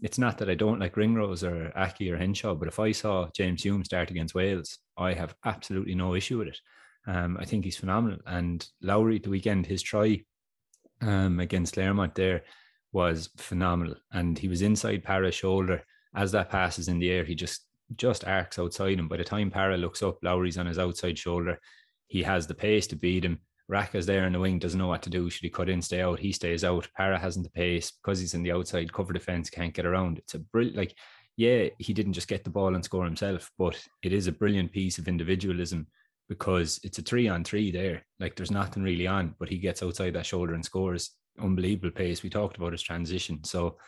it's 0.00 0.18
not 0.18 0.38
that 0.38 0.50
I 0.50 0.54
don't 0.54 0.80
like 0.80 0.96
Ringrose 0.96 1.44
or 1.44 1.72
Aki 1.76 2.10
or 2.10 2.16
Henshaw, 2.16 2.54
but 2.54 2.68
if 2.68 2.80
I 2.80 2.92
saw 2.92 3.28
James 3.34 3.62
Hume 3.62 3.84
start 3.84 4.10
against 4.10 4.34
Wales, 4.34 4.78
I 4.96 5.12
have 5.12 5.34
absolutely 5.44 5.94
no 5.94 6.14
issue 6.14 6.38
with 6.38 6.48
it. 6.48 6.58
Um, 7.06 7.36
I 7.38 7.44
think 7.44 7.64
he's 7.64 7.76
phenomenal. 7.76 8.18
And 8.26 8.66
Lowry 8.80 9.18
the 9.18 9.30
weekend, 9.30 9.66
his 9.66 9.82
try 9.82 10.22
um, 11.00 11.40
against 11.40 11.74
Clermont 11.74 12.14
there 12.14 12.42
was 12.92 13.30
phenomenal, 13.36 13.96
and 14.12 14.38
he 14.38 14.48
was 14.48 14.62
inside 14.62 15.04
Parra's 15.04 15.34
shoulder 15.34 15.82
as 16.14 16.32
that 16.32 16.50
passes 16.50 16.88
in 16.88 16.98
the 16.98 17.10
air. 17.10 17.24
He 17.24 17.34
just 17.34 17.66
just 17.96 18.26
arcs 18.26 18.58
outside 18.58 18.98
him. 18.98 19.08
By 19.08 19.18
the 19.18 19.24
time 19.24 19.50
Parra 19.50 19.76
looks 19.76 20.02
up, 20.02 20.18
Lowry's 20.22 20.58
on 20.58 20.66
his 20.66 20.78
outside 20.78 21.18
shoulder. 21.18 21.58
He 22.06 22.22
has 22.22 22.46
the 22.46 22.54
pace 22.54 22.86
to 22.88 22.96
beat 22.96 23.24
him 23.24 23.40
Raka's 23.68 24.06
there 24.06 24.26
in 24.26 24.32
the 24.32 24.40
wing, 24.40 24.58
doesn't 24.58 24.78
know 24.78 24.88
what 24.88 25.02
to 25.02 25.10
do. 25.10 25.30
Should 25.30 25.42
he 25.42 25.50
cut 25.50 25.68
in, 25.68 25.80
stay 25.80 26.02
out? 26.02 26.18
He 26.18 26.32
stays 26.32 26.64
out. 26.64 26.88
Parra 26.96 27.18
hasn't 27.18 27.44
the 27.44 27.50
pace 27.50 27.92
because 27.92 28.18
he's 28.18 28.34
in 28.34 28.42
the 28.42 28.52
outside 28.52 28.92
cover 28.92 29.12
defense, 29.12 29.50
can't 29.50 29.74
get 29.74 29.86
around. 29.86 30.18
It's 30.18 30.34
a 30.34 30.38
brilliant, 30.38 30.76
like, 30.76 30.94
yeah, 31.36 31.68
he 31.78 31.94
didn't 31.94 32.12
just 32.12 32.28
get 32.28 32.44
the 32.44 32.50
ball 32.50 32.74
and 32.74 32.84
score 32.84 33.04
himself, 33.04 33.50
but 33.58 33.82
it 34.02 34.12
is 34.12 34.26
a 34.26 34.32
brilliant 34.32 34.72
piece 34.72 34.98
of 34.98 35.08
individualism 35.08 35.86
because 36.28 36.80
it's 36.82 36.98
a 36.98 37.02
three 37.02 37.28
on 37.28 37.44
three 37.44 37.70
there. 37.70 38.04
Like, 38.20 38.36
there's 38.36 38.50
nothing 38.50 38.82
really 38.82 39.06
on, 39.06 39.34
but 39.38 39.48
he 39.48 39.58
gets 39.58 39.82
outside 39.82 40.14
that 40.14 40.26
shoulder 40.26 40.54
and 40.54 40.64
scores. 40.64 41.12
Unbelievable 41.40 41.90
pace. 41.90 42.22
We 42.22 42.30
talked 42.30 42.56
about 42.56 42.72
his 42.72 42.82
transition. 42.82 43.42
So, 43.44 43.78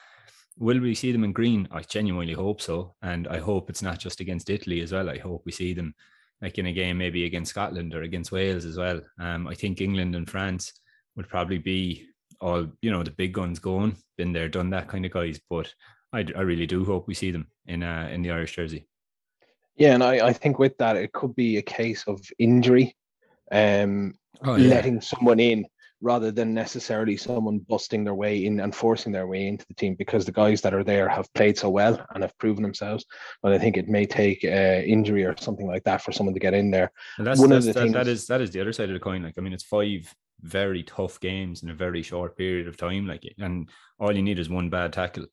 will 0.57 0.81
we 0.81 0.95
see 0.95 1.13
them 1.13 1.25
in 1.25 1.33
green? 1.33 1.69
I 1.71 1.83
genuinely 1.83 2.33
hope 2.33 2.61
so. 2.61 2.95
And 3.03 3.29
I 3.29 3.39
hope 3.39 3.69
it's 3.69 3.83
not 3.83 3.99
just 3.99 4.21
against 4.21 4.51
Italy 4.51 4.81
as 4.81 4.93
well. 4.93 5.11
I 5.11 5.19
hope 5.19 5.43
we 5.45 5.53
see 5.53 5.75
them 5.75 5.95
like 6.43 6.59
in 6.59 6.67
a 6.67 6.73
game 6.73 6.99
maybe 6.99 7.25
against 7.25 7.51
Scotland 7.51 7.95
or 7.95 8.03
against 8.03 8.33
Wales 8.33 8.65
as 8.65 8.77
well. 8.77 9.01
Um, 9.19 9.47
I 9.47 9.55
think 9.55 9.81
England 9.81 10.15
and 10.15 10.29
France 10.29 10.73
would 11.17 11.29
probably 11.29 11.59
be 11.59 12.07
all 12.41 12.67
you 12.83 12.91
know 12.91 13.03
the 13.03 13.11
big 13.11 13.33
guns 13.33 13.59
going, 13.59 13.97
been 14.17 14.33
there, 14.33 14.49
done 14.49 14.71
that 14.71 14.89
kind 14.89 15.05
of 15.07 15.13
guys. 15.13 15.41
But 15.49 15.73
I, 16.13 16.27
I 16.37 16.41
really 16.43 16.67
do 16.67 16.85
hope 16.85 17.07
we 17.07 17.15
see 17.15 17.31
them 17.31 17.49
in 17.67 17.83
uh, 17.83 18.09
in 18.11 18.23
the 18.23 18.31
Irish 18.31 18.57
jersey. 18.57 18.87
Yeah, 19.77 19.95
and 19.95 20.05
I, 20.05 20.29
I 20.29 20.33
think 20.33 20.59
with 20.59 20.77
that 20.79 20.97
it 20.97 21.13
could 21.13 21.35
be 21.35 21.57
a 21.57 21.63
case 21.63 22.05
of 22.07 22.21
injury, 22.39 22.97
um, 23.51 24.15
oh, 24.45 24.55
yeah. 24.55 24.69
letting 24.69 25.01
someone 25.01 25.41
in 25.41 25.67
rather 26.05 26.31
than 26.31 26.53
necessarily 26.53 27.17
someone 27.17 27.59
busting 27.59 28.05
their 28.05 28.15
way 28.15 28.45
in 28.45 28.61
and 28.61 28.75
forcing 28.75 29.11
their 29.11 29.27
way 29.27 29.49
into 29.49 29.65
the 29.67 29.75
team 29.75 29.95
because 29.95 30.27
the 30.27 30.33
guys 30.33 30.61
that 30.61 30.75
are 30.75 30.85
there 30.85 31.09
have 31.09 31.33
played 31.33 31.57
so 31.57 31.71
well 31.71 31.99
and 32.15 32.23
have 32.23 32.37
proven 32.37 32.63
themselves. 32.63 33.07
But 33.43 33.53
I 33.53 33.59
think 33.59 33.79
it 33.79 33.89
may 33.89 34.05
take 34.05 34.45
uh, 34.45 34.83
injury 34.85 35.25
or 35.25 35.35
something 35.39 35.67
like 35.67 35.83
that 35.85 36.03
for 36.03 36.13
someone 36.13 36.35
to 36.35 36.41
get 36.41 36.53
in 36.53 36.71
there. 36.71 36.93
And 37.17 37.27
that's, 37.27 37.41
One 37.41 37.49
that's, 37.49 37.67
of 37.67 37.73
the 37.73 37.81
that, 37.81 37.85
things... 37.85 37.95
that 37.95 38.07
is 38.07 38.27
that 38.27 38.41
is 38.43 38.51
the 38.51 38.61
other 38.61 38.75
side 38.75 38.91
of 38.91 38.95
the 38.95 39.01
coin. 39.01 39.23
Like 39.23 39.35
I 39.39 39.41
mean, 39.41 39.55
it's 39.55 39.65
five 39.65 40.15
very 40.43 40.83
tough 40.83 41.19
games 41.21 41.63
in 41.63 41.71
a 41.71 41.75
very 41.75 42.03
short 42.03 42.37
period 42.37 42.69
of 42.69 42.77
time. 42.77 43.07
Like 43.07 43.23
and 43.39 43.71
all 43.99 44.15
you 44.15 44.23
need 44.23 44.39
is 44.39 44.51
one 44.51 44.69
bad 44.69 44.93
tackle, 44.93 45.25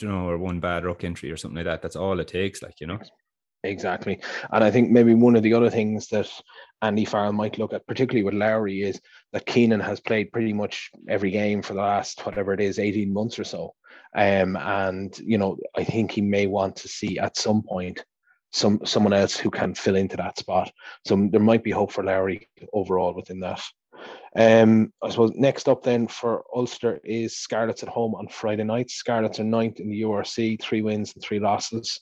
you 0.00 0.08
know, 0.08 0.28
or 0.28 0.38
one 0.38 0.58
bad 0.58 0.84
ruck 0.84 1.04
entry 1.04 1.30
or 1.30 1.36
something 1.36 1.56
like 1.56 1.66
that. 1.66 1.82
That's 1.82 1.94
all 1.94 2.18
it 2.18 2.26
takes. 2.26 2.62
Like 2.62 2.80
you 2.80 2.88
know. 2.88 2.98
Exactly. 3.64 4.20
And 4.52 4.62
I 4.62 4.70
think 4.70 4.90
maybe 4.90 5.14
one 5.14 5.36
of 5.36 5.42
the 5.42 5.54
other 5.54 5.70
things 5.70 6.06
that 6.08 6.30
Andy 6.82 7.04
Farrell 7.04 7.32
might 7.32 7.58
look 7.58 7.72
at, 7.72 7.86
particularly 7.86 8.24
with 8.24 8.34
Lowry, 8.34 8.82
is 8.82 9.00
that 9.32 9.46
Keenan 9.46 9.80
has 9.80 10.00
played 10.00 10.32
pretty 10.32 10.52
much 10.52 10.90
every 11.08 11.30
game 11.30 11.62
for 11.62 11.74
the 11.74 11.80
last 11.80 12.24
whatever 12.24 12.52
it 12.52 12.60
is, 12.60 12.78
18 12.78 13.12
months 13.12 13.38
or 13.38 13.44
so. 13.44 13.74
Um, 14.14 14.56
and 14.56 15.18
you 15.18 15.38
know, 15.38 15.56
I 15.76 15.84
think 15.84 16.10
he 16.10 16.20
may 16.20 16.46
want 16.46 16.76
to 16.76 16.88
see 16.88 17.18
at 17.18 17.36
some 17.36 17.62
point 17.62 18.04
some 18.52 18.80
someone 18.84 19.12
else 19.12 19.36
who 19.36 19.50
can 19.50 19.74
fill 19.74 19.96
into 19.96 20.16
that 20.16 20.38
spot. 20.38 20.72
So 21.04 21.28
there 21.30 21.40
might 21.40 21.64
be 21.64 21.70
hope 21.70 21.92
for 21.92 22.04
Lowry 22.04 22.48
overall 22.72 23.14
within 23.14 23.40
that. 23.40 23.60
Um, 24.36 24.92
I 25.02 25.10
suppose 25.10 25.32
next 25.34 25.68
up 25.68 25.82
then 25.82 26.06
for 26.06 26.44
Ulster 26.54 27.00
is 27.04 27.38
Scarlets 27.38 27.82
at 27.82 27.88
home 27.88 28.14
on 28.14 28.28
Friday 28.28 28.64
night. 28.64 28.90
Scarlets 28.90 29.40
are 29.40 29.44
ninth 29.44 29.80
in 29.80 29.88
the 29.88 30.02
URC, 30.02 30.60
three 30.60 30.82
wins 30.82 31.14
and 31.14 31.22
three 31.22 31.40
losses. 31.40 32.00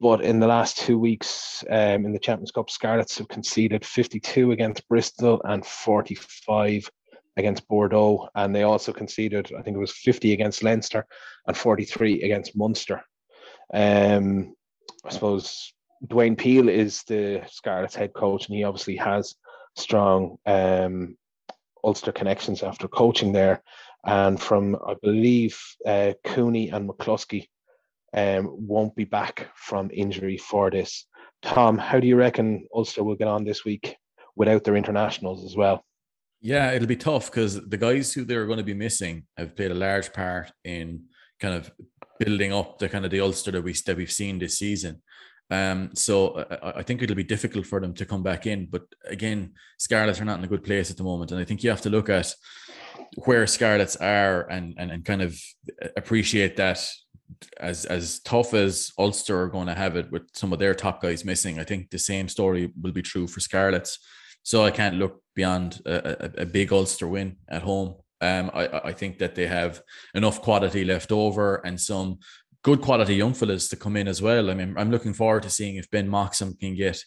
But 0.00 0.22
in 0.22 0.38
the 0.38 0.46
last 0.46 0.78
two 0.78 0.98
weeks 0.98 1.64
um, 1.68 2.04
in 2.04 2.12
the 2.12 2.20
Champions 2.20 2.52
Cup, 2.52 2.70
Scarlets 2.70 3.18
have 3.18 3.28
conceded 3.28 3.84
52 3.84 4.52
against 4.52 4.88
Bristol 4.88 5.40
and 5.44 5.66
45 5.66 6.88
against 7.36 7.66
Bordeaux. 7.66 8.28
And 8.34 8.54
they 8.54 8.62
also 8.62 8.92
conceded, 8.92 9.50
I 9.58 9.62
think 9.62 9.76
it 9.76 9.80
was 9.80 9.92
50 9.92 10.32
against 10.32 10.62
Leinster 10.62 11.04
and 11.46 11.56
43 11.56 12.22
against 12.22 12.56
Munster. 12.56 13.02
Um, 13.74 14.54
I 15.04 15.10
suppose 15.10 15.72
Dwayne 16.06 16.38
Peel 16.38 16.68
is 16.68 17.02
the 17.04 17.42
Scarlets 17.48 17.94
head 17.94 18.12
coach, 18.12 18.46
and 18.46 18.56
he 18.56 18.64
obviously 18.64 18.96
has 18.96 19.34
strong 19.76 20.38
um, 20.46 21.16
Ulster 21.82 22.12
connections 22.12 22.62
after 22.62 22.88
coaching 22.88 23.32
there. 23.32 23.62
And 24.04 24.40
from, 24.40 24.76
I 24.86 24.94
believe, 25.02 25.60
uh, 25.84 26.12
Cooney 26.24 26.70
and 26.70 26.88
McCloskey 26.88 27.48
um, 28.14 28.48
won't 28.50 28.96
be 28.96 29.04
back 29.04 29.48
from 29.54 29.90
injury 29.92 30.36
for 30.36 30.70
this. 30.70 31.06
Tom, 31.42 31.78
how 31.78 32.00
do 32.00 32.06
you 32.06 32.16
reckon 32.16 32.66
Ulster 32.74 33.04
will 33.04 33.14
get 33.14 33.28
on 33.28 33.44
this 33.44 33.64
week 33.64 33.96
without 34.36 34.64
their 34.64 34.76
internationals 34.76 35.44
as 35.44 35.56
well? 35.56 35.84
Yeah, 36.40 36.72
it'll 36.72 36.88
be 36.88 36.96
tough 36.96 37.30
because 37.30 37.60
the 37.68 37.76
guys 37.76 38.12
who 38.12 38.24
they're 38.24 38.46
going 38.46 38.58
to 38.58 38.64
be 38.64 38.74
missing 38.74 39.26
have 39.36 39.56
played 39.56 39.72
a 39.72 39.74
large 39.74 40.12
part 40.12 40.52
in 40.64 41.04
kind 41.40 41.54
of 41.54 41.70
building 42.18 42.52
up 42.52 42.78
the 42.78 42.88
kind 42.88 43.04
of 43.04 43.10
the 43.10 43.20
Ulster 43.20 43.50
that 43.52 43.62
we 43.62 43.72
that 43.86 43.96
we've 43.96 44.12
seen 44.12 44.38
this 44.38 44.58
season. 44.58 45.02
Um, 45.50 45.90
so 45.94 46.44
I, 46.50 46.78
I, 46.78 46.82
think 46.82 47.00
it'll 47.02 47.16
be 47.16 47.24
difficult 47.24 47.64
for 47.66 47.80
them 47.80 47.94
to 47.94 48.04
come 48.04 48.22
back 48.22 48.46
in. 48.46 48.66
But 48.70 48.82
again, 49.06 49.54
Scarlets 49.78 50.20
are 50.20 50.26
not 50.26 50.38
in 50.38 50.44
a 50.44 50.48
good 50.48 50.62
place 50.62 50.90
at 50.90 50.98
the 50.98 51.04
moment, 51.04 51.32
and 51.32 51.40
I 51.40 51.44
think 51.44 51.64
you 51.64 51.70
have 51.70 51.80
to 51.82 51.90
look 51.90 52.10
at 52.10 52.34
where 53.24 53.46
Scarlets 53.46 53.96
are 53.96 54.48
and 54.50 54.74
and, 54.78 54.90
and 54.90 55.04
kind 55.04 55.22
of 55.22 55.40
appreciate 55.96 56.56
that 56.56 56.86
as 57.58 57.84
as 57.84 58.20
tough 58.20 58.54
as 58.54 58.92
Ulster 58.98 59.42
are 59.42 59.48
going 59.48 59.66
to 59.66 59.74
have 59.74 59.96
it 59.96 60.10
with 60.10 60.22
some 60.34 60.52
of 60.52 60.58
their 60.58 60.74
top 60.74 61.02
guys 61.02 61.24
missing. 61.24 61.58
I 61.58 61.64
think 61.64 61.90
the 61.90 61.98
same 61.98 62.28
story 62.28 62.70
will 62.80 62.92
be 62.92 63.02
true 63.02 63.26
for 63.26 63.40
Scarlets. 63.40 63.98
So 64.42 64.64
I 64.64 64.70
can't 64.70 64.96
look 64.96 65.22
beyond 65.34 65.80
a, 65.84 66.24
a, 66.24 66.42
a 66.42 66.46
big 66.46 66.72
Ulster 66.72 67.06
win 67.06 67.36
at 67.48 67.62
home. 67.62 67.96
Um, 68.20 68.50
I, 68.54 68.80
I 68.84 68.92
think 68.92 69.18
that 69.18 69.34
they 69.34 69.46
have 69.46 69.82
enough 70.14 70.40
quality 70.42 70.84
left 70.84 71.12
over 71.12 71.56
and 71.66 71.80
some 71.80 72.18
good 72.62 72.80
quality 72.80 73.14
young 73.14 73.34
fellas 73.34 73.68
to 73.68 73.76
come 73.76 73.96
in 73.96 74.08
as 74.08 74.20
well. 74.20 74.50
I 74.50 74.54
mean, 74.54 74.74
I'm 74.76 74.90
looking 74.90 75.14
forward 75.14 75.44
to 75.44 75.50
seeing 75.50 75.76
if 75.76 75.90
Ben 75.90 76.08
Moxham 76.08 76.58
can 76.58 76.74
get 76.74 77.02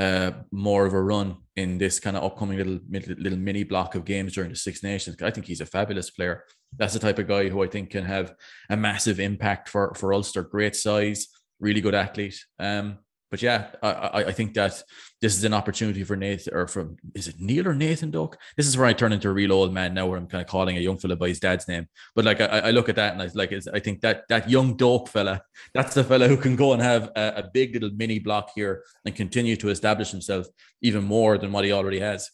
uh, 0.00 0.32
more 0.50 0.86
of 0.86 0.94
a 0.94 1.02
run 1.02 1.36
in 1.56 1.76
this 1.76 2.00
kind 2.00 2.16
of 2.16 2.24
upcoming 2.24 2.56
little 2.56 2.80
little 2.88 3.38
mini 3.38 3.64
block 3.64 3.94
of 3.94 4.06
games 4.06 4.32
during 4.32 4.50
the 4.50 4.56
Six 4.56 4.82
Nations. 4.82 5.20
I 5.22 5.30
think 5.30 5.46
he's 5.46 5.60
a 5.60 5.66
fabulous 5.66 6.08
player. 6.08 6.44
That's 6.78 6.94
the 6.94 7.00
type 7.00 7.18
of 7.18 7.28
guy 7.28 7.50
who 7.50 7.62
I 7.62 7.66
think 7.66 7.90
can 7.90 8.04
have 8.04 8.34
a 8.70 8.76
massive 8.76 9.20
impact 9.20 9.68
for 9.68 9.92
for 9.94 10.14
Ulster. 10.14 10.42
Great 10.42 10.74
size, 10.74 11.28
really 11.60 11.82
good 11.82 11.94
athlete. 11.94 12.42
Um, 12.58 12.98
but 13.30 13.42
yeah, 13.42 13.68
I, 13.80 14.24
I 14.24 14.32
think 14.32 14.54
that 14.54 14.82
this 15.20 15.36
is 15.36 15.44
an 15.44 15.54
opportunity 15.54 16.02
for 16.02 16.16
Nathan 16.16 16.52
or 16.52 16.66
from 16.66 16.96
is 17.14 17.28
it 17.28 17.36
Neil 17.38 17.68
or 17.68 17.74
Nathan 17.74 18.10
Doak? 18.10 18.36
This 18.56 18.66
is 18.66 18.76
where 18.76 18.86
I 18.86 18.92
turn 18.92 19.12
into 19.12 19.28
a 19.28 19.32
real 19.32 19.52
old 19.52 19.72
man 19.72 19.94
now, 19.94 20.06
where 20.06 20.18
I'm 20.18 20.26
kind 20.26 20.42
of 20.42 20.48
calling 20.48 20.76
a 20.76 20.80
young 20.80 20.98
fella 20.98 21.14
by 21.14 21.28
his 21.28 21.38
dad's 21.38 21.68
name. 21.68 21.86
But 22.16 22.24
like 22.24 22.40
I, 22.40 22.46
I 22.46 22.70
look 22.72 22.88
at 22.88 22.96
that 22.96 23.12
and 23.12 23.22
I 23.22 23.28
like 23.34 23.52
I 23.72 23.78
think 23.78 24.00
that 24.00 24.24
that 24.28 24.50
young 24.50 24.76
Doak 24.76 25.08
fella, 25.08 25.42
that's 25.74 25.94
the 25.94 26.02
fella 26.02 26.26
who 26.26 26.36
can 26.36 26.56
go 26.56 26.72
and 26.72 26.82
have 26.82 27.12
a, 27.14 27.34
a 27.36 27.50
big 27.54 27.74
little 27.74 27.90
mini 27.90 28.18
block 28.18 28.50
here 28.54 28.82
and 29.04 29.14
continue 29.14 29.56
to 29.56 29.68
establish 29.68 30.10
himself 30.10 30.46
even 30.82 31.04
more 31.04 31.38
than 31.38 31.52
what 31.52 31.64
he 31.64 31.72
already 31.72 32.00
has. 32.00 32.30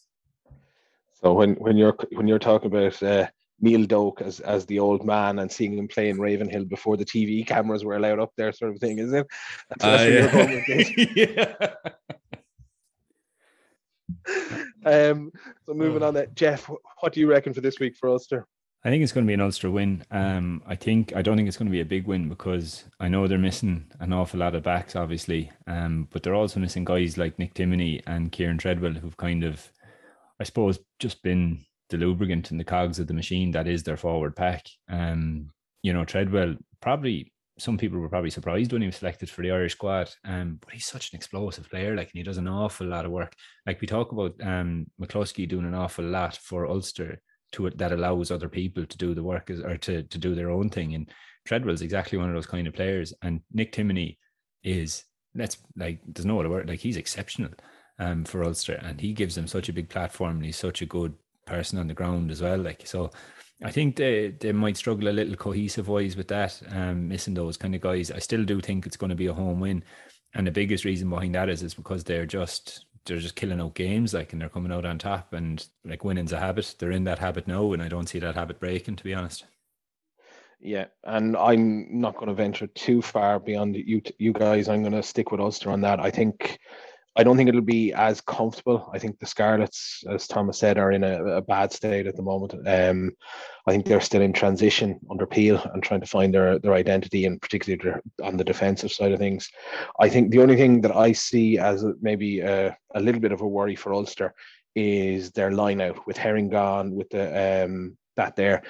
So 1.21 1.33
when 1.33 1.53
when 1.55 1.77
you're 1.77 1.95
when 2.13 2.27
you're 2.27 2.39
talking 2.39 2.67
about 2.67 3.03
uh, 3.03 3.27
Neil 3.59 3.85
Doak 3.85 4.21
as 4.21 4.39
as 4.39 4.65
the 4.65 4.79
old 4.79 5.05
man 5.05 5.39
and 5.39 5.51
seeing 5.51 5.77
him 5.77 5.87
playing 5.87 6.19
Ravenhill 6.19 6.65
before 6.65 6.97
the 6.97 7.05
TV 7.05 7.45
cameras 7.45 7.83
were 7.83 7.95
allowed 7.95 8.19
up 8.19 8.31
there, 8.37 8.51
sort 8.51 8.71
of 8.73 8.79
thing, 8.79 8.99
is 8.99 9.13
it? 9.13 9.27
That's, 9.69 9.83
that's 9.83 10.35
uh, 10.35 10.61
yeah. 11.15 11.15
yeah. 11.15 11.73
um, 14.85 15.31
so 15.65 15.73
moving 15.73 16.03
on, 16.03 16.13
that 16.15 16.35
Jeff, 16.35 16.69
what 16.99 17.13
do 17.13 17.19
you 17.19 17.29
reckon 17.29 17.53
for 17.53 17.61
this 17.61 17.79
week 17.79 17.95
for 17.95 18.09
Ulster? 18.09 18.47
I 18.83 18.89
think 18.89 19.03
it's 19.03 19.11
going 19.11 19.25
to 19.25 19.27
be 19.27 19.33
an 19.33 19.41
Ulster 19.41 19.71
win. 19.71 20.03
Um, 20.11 20.61
I 20.65 20.75
think 20.75 21.15
I 21.15 21.21
don't 21.21 21.35
think 21.35 21.47
it's 21.47 21.57
going 21.57 21.67
to 21.67 21.71
be 21.71 21.81
a 21.81 21.85
big 21.85 22.05
win 22.05 22.29
because 22.29 22.85
I 22.99 23.09
know 23.09 23.27
they're 23.27 23.37
missing 23.37 23.91
an 23.99 24.13
awful 24.13 24.39
lot 24.39 24.55
of 24.55 24.63
backs, 24.63 24.95
obviously, 24.95 25.51
um, 25.65 26.07
but 26.11 26.23
they're 26.23 26.35
also 26.35 26.59
missing 26.59 26.85
guys 26.85 27.17
like 27.17 27.39
Nick 27.39 27.53
Timoney 27.53 28.01
and 28.07 28.31
Kieran 28.31 28.57
Treadwell, 28.57 28.93
who've 28.93 29.17
kind 29.17 29.43
of, 29.43 29.71
I 30.39 30.43
suppose, 30.43 30.79
just 30.99 31.23
been 31.23 31.65
the 31.89 31.97
lubricant 31.97 32.51
and 32.51 32.59
the 32.59 32.65
cogs 32.65 32.99
of 32.99 33.07
the 33.07 33.13
machine 33.13 33.51
that 33.51 33.67
is 33.67 33.83
their 33.83 33.97
forward 33.97 34.35
pack. 34.35 34.67
Um, 34.89 35.49
you 35.83 35.93
know, 35.93 36.05
Treadwell 36.05 36.55
probably 36.81 37.31
some 37.59 37.77
people 37.77 37.99
were 37.99 38.09
probably 38.09 38.29
surprised 38.29 38.71
when 38.71 38.81
he 38.81 38.87
was 38.87 38.97
selected 38.97 39.29
for 39.29 39.41
the 39.41 39.51
Irish 39.51 39.73
squad. 39.73 40.13
Um, 40.23 40.59
but 40.63 40.73
he's 40.73 40.85
such 40.85 41.11
an 41.11 41.17
explosive 41.17 41.69
player, 41.69 41.95
like, 41.95 42.07
and 42.07 42.17
he 42.17 42.23
does 42.23 42.37
an 42.37 42.47
awful 42.47 42.85
lot 42.85 43.05
of 43.05 43.11
work. 43.11 43.33
Like 43.65 43.81
we 43.81 43.87
talk 43.87 44.11
about 44.11 44.35
um 44.43 44.87
McCloskey 45.01 45.47
doing 45.47 45.65
an 45.65 45.75
awful 45.75 46.05
lot 46.05 46.37
for 46.37 46.67
Ulster 46.67 47.21
to 47.53 47.67
it 47.67 47.77
that 47.77 47.93
allows 47.93 48.29
other 48.29 48.49
people 48.49 48.85
to 48.85 48.97
do 48.97 49.13
the 49.13 49.23
work 49.23 49.49
or 49.49 49.77
to 49.77 50.03
to 50.03 50.17
do 50.17 50.35
their 50.35 50.51
own 50.51 50.69
thing. 50.69 50.93
And 50.93 51.09
Treadwell's 51.45 51.81
exactly 51.81 52.17
one 52.17 52.29
of 52.29 52.35
those 52.35 52.45
kind 52.45 52.67
of 52.67 52.73
players. 52.73 53.13
And 53.21 53.41
Nick 53.51 53.73
Timoney 53.73 54.17
is 54.63 55.03
let's 55.33 55.57
like 55.75 55.99
there's 56.05 56.25
no 56.25 56.39
other 56.39 56.49
word, 56.49 56.67
like 56.67 56.79
he's 56.79 56.97
exceptional 56.97 57.51
um 57.99 58.23
for 58.23 58.43
Ulster 58.43 58.79
and 58.83 59.01
he 59.01 59.13
gives 59.13 59.33
them 59.35 59.47
such 59.47 59.69
a 59.69 59.73
big 59.73 59.89
platform 59.89 60.37
and 60.37 60.45
he's 60.45 60.57
such 60.57 60.81
a 60.81 60.85
good 60.85 61.13
person 61.47 61.79
on 61.79 61.87
the 61.87 61.93
ground 61.93 62.29
as 62.29 62.41
well. 62.41 62.59
Like 62.59 62.85
so, 62.85 63.11
I 63.63 63.71
think 63.71 63.95
they 63.95 64.29
they 64.39 64.51
might 64.51 64.77
struggle 64.77 65.09
a 65.09 65.11
little 65.11 65.35
cohesive 65.35 65.87
wise 65.87 66.15
with 66.15 66.27
that, 66.27 66.61
um, 66.69 67.07
missing 67.07 67.33
those 67.33 67.57
kind 67.57 67.73
of 67.73 67.81
guys. 67.81 68.11
I 68.11 68.19
still 68.19 68.45
do 68.45 68.61
think 68.61 68.85
it's 68.85 68.97
going 68.97 69.09
to 69.09 69.15
be 69.15 69.27
a 69.27 69.33
home 69.33 69.59
win, 69.59 69.83
and 70.35 70.45
the 70.45 70.51
biggest 70.51 70.85
reason 70.85 71.09
behind 71.09 71.35
that 71.35 71.49
is 71.49 71.63
is 71.63 71.73
because 71.73 72.03
they're 72.03 72.27
just 72.27 72.85
they're 73.05 73.17
just 73.17 73.35
killing 73.35 73.61
out 73.61 73.73
games, 73.73 74.13
like, 74.13 74.33
and 74.33 74.41
they're 74.41 74.49
coming 74.49 74.71
out 74.71 74.85
on 74.85 74.99
top, 74.99 75.33
and 75.33 75.67
like 75.85 76.03
winning's 76.03 76.33
a 76.33 76.39
habit. 76.39 76.75
They're 76.77 76.91
in 76.91 77.05
that 77.05 77.19
habit 77.19 77.47
now, 77.47 77.73
and 77.73 77.81
I 77.81 77.87
don't 77.87 78.07
see 78.07 78.19
that 78.19 78.35
habit 78.35 78.59
breaking, 78.59 78.97
to 78.97 79.03
be 79.03 79.13
honest. 79.13 79.45
Yeah, 80.59 80.85
and 81.03 81.37
I'm 81.37 82.01
not 82.01 82.15
going 82.15 82.27
to 82.27 82.33
venture 82.33 82.67
too 82.67 83.01
far 83.01 83.39
beyond 83.39 83.75
you. 83.75 84.01
You 84.17 84.33
guys, 84.33 84.67
I'm 84.67 84.81
going 84.81 84.93
to 84.93 85.03
stick 85.03 85.31
with 85.31 85.39
Ulster 85.39 85.71
on 85.71 85.81
that. 85.81 85.99
I 85.99 86.09
think 86.09 86.59
I 87.17 87.23
don't 87.23 87.35
think 87.35 87.49
it'll 87.49 87.61
be 87.61 87.93
as 87.93 88.21
comfortable. 88.21 88.89
I 88.93 88.99
think 88.99 89.17
the 89.17 89.25
Scarlets, 89.25 90.03
as 90.07 90.27
Thomas 90.27 90.59
said, 90.59 90.77
are 90.77 90.91
in 90.91 91.03
a, 91.03 91.25
a 91.25 91.41
bad 91.41 91.73
state 91.73 92.05
at 92.05 92.15
the 92.15 92.21
moment. 92.21 92.53
Um, 92.67 93.11
I 93.65 93.71
think 93.71 93.85
they're 93.85 94.01
still 94.01 94.21
in 94.21 94.33
transition 94.33 94.99
under 95.09 95.25
Peel 95.25 95.59
and 95.73 95.81
trying 95.81 96.01
to 96.01 96.05
find 96.05 96.31
their 96.31 96.59
their 96.59 96.73
identity, 96.73 97.25
and 97.25 97.41
particularly 97.41 97.81
their, 97.83 98.01
on 98.23 98.37
the 98.37 98.43
defensive 98.43 98.91
side 98.91 99.13
of 99.13 99.19
things. 99.19 99.49
I 99.99 100.09
think 100.09 100.29
the 100.29 100.41
only 100.41 100.55
thing 100.55 100.81
that 100.81 100.95
I 100.95 101.11
see 101.11 101.57
as 101.57 101.83
maybe 102.01 102.41
a, 102.41 102.77
a 102.93 102.99
little 102.99 103.19
bit 103.19 103.31
of 103.31 103.41
a 103.41 103.47
worry 103.47 103.75
for 103.75 103.93
Ulster 103.93 104.35
is 104.75 105.31
their 105.31 105.51
line 105.51 105.81
out 105.81 106.05
with 106.05 106.17
Herring 106.17 106.49
gone, 106.49 106.93
with 106.93 107.09
the 107.09 107.65
um, 107.65 107.97
that 108.15 108.35
there. 108.35 108.61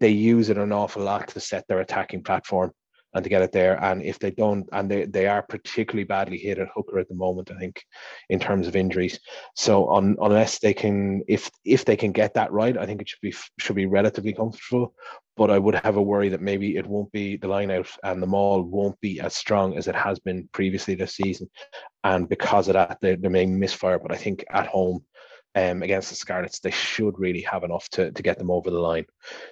They 0.00 0.08
use 0.08 0.48
it 0.48 0.58
an 0.58 0.72
awful 0.72 1.02
lot 1.02 1.28
to 1.28 1.40
set 1.40 1.68
their 1.68 1.80
attacking 1.80 2.24
platform 2.24 2.72
and 3.14 3.24
to 3.24 3.30
get 3.30 3.42
it 3.42 3.52
there. 3.52 3.82
And 3.82 4.02
if 4.02 4.18
they 4.18 4.30
don't, 4.30 4.68
and 4.72 4.90
they, 4.90 5.04
they 5.04 5.26
are 5.26 5.42
particularly 5.42 6.04
badly 6.04 6.38
hit 6.38 6.58
at 6.58 6.68
hooker 6.74 6.98
at 6.98 7.08
the 7.08 7.14
moment, 7.14 7.50
I 7.50 7.58
think, 7.58 7.82
in 8.28 8.38
terms 8.38 8.66
of 8.66 8.76
injuries. 8.76 9.18
So 9.54 9.88
on, 9.88 10.16
unless 10.20 10.58
they 10.58 10.74
can, 10.74 11.22
if 11.28 11.50
if 11.64 11.84
they 11.84 11.96
can 11.96 12.12
get 12.12 12.34
that 12.34 12.52
right, 12.52 12.76
I 12.76 12.86
think 12.86 13.00
it 13.00 13.08
should 13.08 13.20
be 13.20 13.34
should 13.58 13.76
be 13.76 13.86
relatively 13.86 14.32
comfortable. 14.32 14.94
But 15.36 15.50
I 15.50 15.58
would 15.58 15.76
have 15.76 15.96
a 15.96 16.02
worry 16.02 16.28
that 16.28 16.42
maybe 16.42 16.76
it 16.76 16.86
won't 16.86 17.10
be 17.10 17.36
the 17.38 17.48
line 17.48 17.70
out 17.70 17.88
and 18.04 18.22
the 18.22 18.26
maul 18.26 18.62
won't 18.62 19.00
be 19.00 19.18
as 19.18 19.34
strong 19.34 19.78
as 19.78 19.88
it 19.88 19.94
has 19.94 20.18
been 20.18 20.48
previously 20.52 20.94
this 20.94 21.16
season. 21.16 21.48
And 22.04 22.28
because 22.28 22.68
of 22.68 22.74
that, 22.74 22.98
they, 23.00 23.16
they 23.16 23.28
may 23.28 23.46
misfire. 23.46 23.98
But 23.98 24.12
I 24.12 24.16
think 24.16 24.44
at 24.50 24.66
home, 24.66 25.04
um, 25.54 25.82
against 25.82 26.10
the 26.10 26.16
Scarlets, 26.16 26.60
they 26.60 26.70
should 26.70 27.18
really 27.18 27.42
have 27.42 27.64
enough 27.64 27.88
to, 27.90 28.10
to 28.12 28.22
get 28.22 28.38
them 28.38 28.50
over 28.50 28.70
the 28.70 28.78
line. 28.78 29.06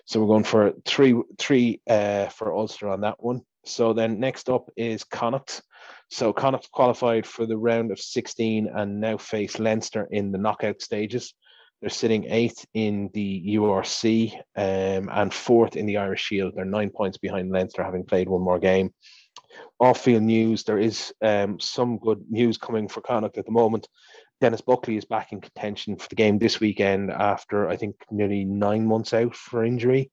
So 0.05 0.21
we're 0.21 0.27
going 0.27 0.45
for 0.45 0.73
three 0.85 1.15
three 1.39 1.81
uh, 1.89 2.29
for 2.29 2.55
Ulster 2.55 2.89
on 2.89 3.03
that 3.03 3.23
one. 3.23 3.43
So 3.65 3.93
then 3.93 4.21
next 4.21 4.49
up 4.49 4.71
is 4.77 5.05
Connacht. 5.05 5.63
So 6.11 6.33
Connacht 6.33 6.71
qualified 6.73 7.27
for 7.27 7.47
the 7.47 7.59
round 7.59 7.93
of 7.93 8.01
16 8.01 8.69
and 8.73 9.01
now 9.01 9.17
face 9.17 9.59
Leinster 9.59 10.09
in 10.11 10.33
the 10.33 10.39
knockout 10.39 10.81
stages. 10.81 11.35
They're 11.81 11.91
sitting 11.91 12.27
eighth 12.27 12.67
in 12.75 13.11
the 13.15 13.57
URC 13.57 14.35
um, 14.57 15.09
and 15.11 15.33
fourth 15.33 15.77
in 15.77 15.87
the 15.87 15.97
Irish 15.97 16.23
Shield. 16.23 16.55
They're 16.55 16.65
nine 16.65 16.91
points 16.91 17.17
behind 17.17 17.51
Leinster, 17.51 17.83
having 17.83 18.05
played 18.05 18.29
one 18.29 18.43
more 18.43 18.59
game. 18.59 18.93
Off 19.81 20.03
field 20.03 20.23
news 20.23 20.63
there 20.65 20.79
is 20.79 21.13
um, 21.23 21.59
some 21.59 21.99
good 21.99 22.23
news 22.29 22.59
coming 22.59 22.87
for 22.87 23.01
Connacht 23.01 23.39
at 23.39 23.47
the 23.47 23.53
moment. 23.53 23.89
Denis 24.41 24.61
Buckley 24.61 24.97
is 24.97 25.05
back 25.05 25.33
in 25.33 25.41
contention 25.41 25.97
for 25.97 26.09
the 26.09 26.15
game 26.15 26.39
this 26.39 26.61
weekend 26.61 27.11
after, 27.11 27.69
I 27.69 27.77
think, 27.77 27.97
nearly 28.11 28.45
nine 28.45 28.87
months 28.87 29.13
out 29.13 29.35
for 29.35 29.65
injury. 29.65 30.11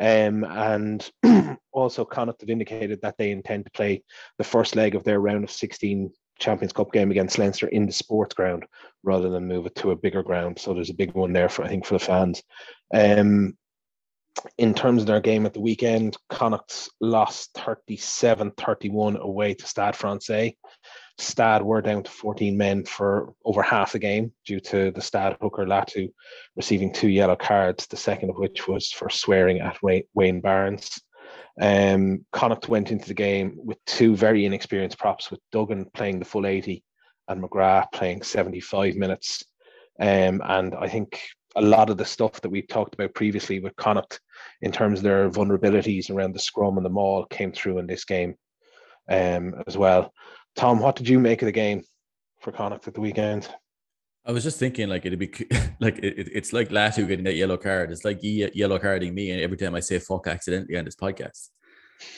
Um, 0.00 0.44
and 0.44 1.10
also, 1.72 2.04
Connacht 2.04 2.40
have 2.40 2.50
indicated 2.50 3.00
that 3.02 3.16
they 3.18 3.30
intend 3.30 3.64
to 3.64 3.70
play 3.72 4.02
the 4.38 4.44
first 4.44 4.76
leg 4.76 4.94
of 4.94 5.04
their 5.04 5.20
round 5.20 5.44
of 5.44 5.50
16 5.50 6.10
Champions 6.38 6.72
Cup 6.72 6.92
game 6.92 7.10
against 7.10 7.38
Leinster 7.38 7.68
in 7.68 7.86
the 7.86 7.92
sports 7.92 8.34
ground 8.34 8.64
rather 9.02 9.28
than 9.28 9.48
move 9.48 9.66
it 9.66 9.74
to 9.76 9.90
a 9.90 9.96
bigger 9.96 10.22
ground. 10.22 10.58
So 10.58 10.72
there's 10.72 10.90
a 10.90 10.94
big 10.94 11.12
one 11.14 11.32
there 11.32 11.48
for 11.48 11.64
I 11.64 11.68
think 11.68 11.84
for 11.84 11.94
the 11.94 12.04
fans. 12.04 12.42
Um, 12.94 13.56
in 14.56 14.72
terms 14.72 15.02
of 15.02 15.08
their 15.08 15.20
game 15.20 15.46
at 15.46 15.54
the 15.54 15.60
weekend, 15.60 16.16
Connacht 16.28 16.90
lost 17.00 17.54
37-31 17.54 19.18
away 19.18 19.54
to 19.54 19.66
Stade 19.66 19.96
Francais. 19.96 20.56
Stade 21.18 21.62
were 21.62 21.82
down 21.82 22.04
to 22.04 22.10
14 22.10 22.56
men 22.56 22.84
for 22.84 23.34
over 23.44 23.60
half 23.60 23.92
the 23.92 23.98
game 23.98 24.32
due 24.46 24.60
to 24.60 24.92
the 24.92 25.00
Stade 25.00 25.36
hooker 25.40 25.66
Latu 25.66 26.12
receiving 26.56 26.92
two 26.92 27.08
yellow 27.08 27.36
cards, 27.36 27.86
the 27.86 27.96
second 27.96 28.30
of 28.30 28.36
which 28.36 28.68
was 28.68 28.90
for 28.90 29.10
swearing 29.10 29.60
at 29.60 29.78
Wayne 30.14 30.40
Barnes. 30.40 31.00
Um, 31.60 32.24
Connacht 32.32 32.68
went 32.68 32.92
into 32.92 33.08
the 33.08 33.14
game 33.14 33.56
with 33.56 33.78
two 33.84 34.14
very 34.14 34.46
inexperienced 34.46 34.98
props, 34.98 35.30
with 35.30 35.40
Duggan 35.50 35.90
playing 35.92 36.20
the 36.20 36.24
full 36.24 36.46
80 36.46 36.84
and 37.26 37.42
McGrath 37.42 37.90
playing 37.92 38.22
75 38.22 38.94
minutes. 38.94 39.42
Um, 40.00 40.40
and 40.44 40.74
I 40.76 40.88
think 40.88 41.20
a 41.56 41.62
lot 41.62 41.90
of 41.90 41.96
the 41.96 42.04
stuff 42.04 42.40
that 42.40 42.50
we've 42.50 42.68
talked 42.68 42.94
about 42.94 43.14
previously 43.14 43.58
with 43.58 43.74
Connacht 43.74 44.20
in 44.62 44.70
terms 44.70 45.00
of 45.00 45.02
their 45.02 45.28
vulnerabilities 45.28 46.10
around 46.10 46.32
the 46.32 46.38
scrum 46.38 46.76
and 46.76 46.86
the 46.86 46.90
maul 46.90 47.26
came 47.26 47.50
through 47.50 47.78
in 47.78 47.88
this 47.88 48.04
game 48.04 48.36
um, 49.10 49.54
as 49.66 49.76
well. 49.76 50.12
Tom, 50.58 50.80
what 50.80 50.96
did 50.96 51.08
you 51.08 51.20
make 51.20 51.40
of 51.40 51.46
the 51.46 51.52
game 51.52 51.84
for 52.40 52.50
Connacht 52.50 52.88
at 52.88 52.94
the 52.94 53.00
weekend? 53.00 53.48
I 54.26 54.32
was 54.32 54.42
just 54.42 54.58
thinking, 54.58 54.88
like 54.88 55.06
it'd 55.06 55.16
be 55.16 55.28
like 55.80 55.98
it, 55.98 56.28
it's 56.32 56.52
like 56.52 56.70
Latu 56.70 57.06
getting 57.06 57.24
that 57.26 57.36
yellow 57.36 57.56
card. 57.56 57.92
It's 57.92 58.04
like 58.04 58.18
yellow 58.22 58.80
carding 58.80 59.14
me, 59.14 59.30
and 59.30 59.40
every 59.40 59.56
time 59.56 59.76
I 59.76 59.80
say 59.80 60.00
"fuck" 60.00 60.26
accidentally 60.26 60.76
on 60.76 60.84
this 60.84 60.96
podcast. 60.96 61.50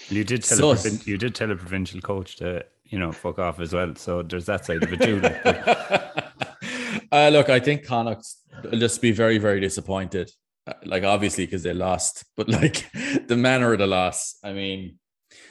You 0.09 0.25
did 0.25 0.43
tell 0.43 0.75
so, 0.75 0.89
a, 0.89 0.93
you 1.05 1.19
did 1.19 1.35
tell 1.35 1.51
a 1.51 1.57
provincial 1.57 2.01
coach 2.01 2.37
to 2.37 2.65
you 2.85 2.99
know 2.99 3.13
fuck 3.13 3.39
off 3.39 3.61
as 3.61 3.75
well. 3.75 3.95
So 3.97 4.23
there's 4.23 4.47
that 4.47 4.65
side 4.65 4.85
of 4.85 4.91
it 4.91 5.03
too. 5.03 5.21
uh, 7.13 7.29
look, 7.29 7.51
I 7.51 7.61
think 7.61 7.85
Connacht 7.85 8.27
will 8.65 8.79
just 8.79 9.03
be 9.03 9.13
very 9.13 9.37
very 9.37 9.61
disappointed. 9.61 10.31
Uh, 10.67 10.73
like 10.87 11.05
obviously 11.05 11.45
because 11.45 11.63
they 11.63 11.75
lost, 11.75 12.25
but 12.39 12.49
like 12.49 12.91
the 13.27 13.37
manner 13.37 13.75
of 13.75 13.81
the 13.81 13.87
loss. 13.87 14.39
I 14.43 14.55
mean, 14.55 14.99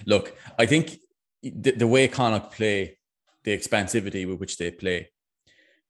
look, 0.08 0.36
I 0.58 0.66
think 0.66 0.98
the, 1.42 1.72
the 1.72 1.88
way 1.88 2.08
Connacht 2.08 2.52
play, 2.52 2.98
the 3.44 3.58
expansivity 3.58 4.28
with 4.28 4.40
which 4.40 4.58
they 4.58 4.72
play, 4.72 5.10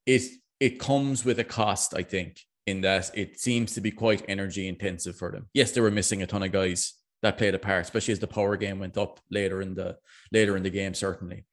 it 0.05 0.23
it 0.59 0.79
comes 0.79 1.25
with 1.25 1.39
a 1.39 1.43
cost. 1.43 1.93
I 1.95 2.03
think 2.03 2.41
in 2.67 2.81
that 2.81 3.11
it 3.13 3.39
seems 3.39 3.73
to 3.73 3.81
be 3.81 3.91
quite 3.91 4.23
energy 4.27 4.67
intensive 4.67 5.15
for 5.15 5.31
them. 5.31 5.47
Yes, 5.53 5.71
they 5.71 5.81
were 5.81 5.91
missing 5.91 6.21
a 6.21 6.27
ton 6.27 6.43
of 6.43 6.51
guys 6.51 6.93
that 7.21 7.37
played 7.37 7.55
a 7.55 7.59
part, 7.59 7.81
especially 7.83 8.11
as 8.13 8.19
the 8.19 8.27
power 8.27 8.55
game 8.55 8.79
went 8.79 8.97
up 8.97 9.19
later 9.31 9.61
in 9.61 9.75
the 9.75 9.97
later 10.31 10.55
in 10.55 10.63
the 10.63 10.69
game, 10.69 10.93
certainly. 10.93 11.45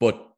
But 0.00 0.28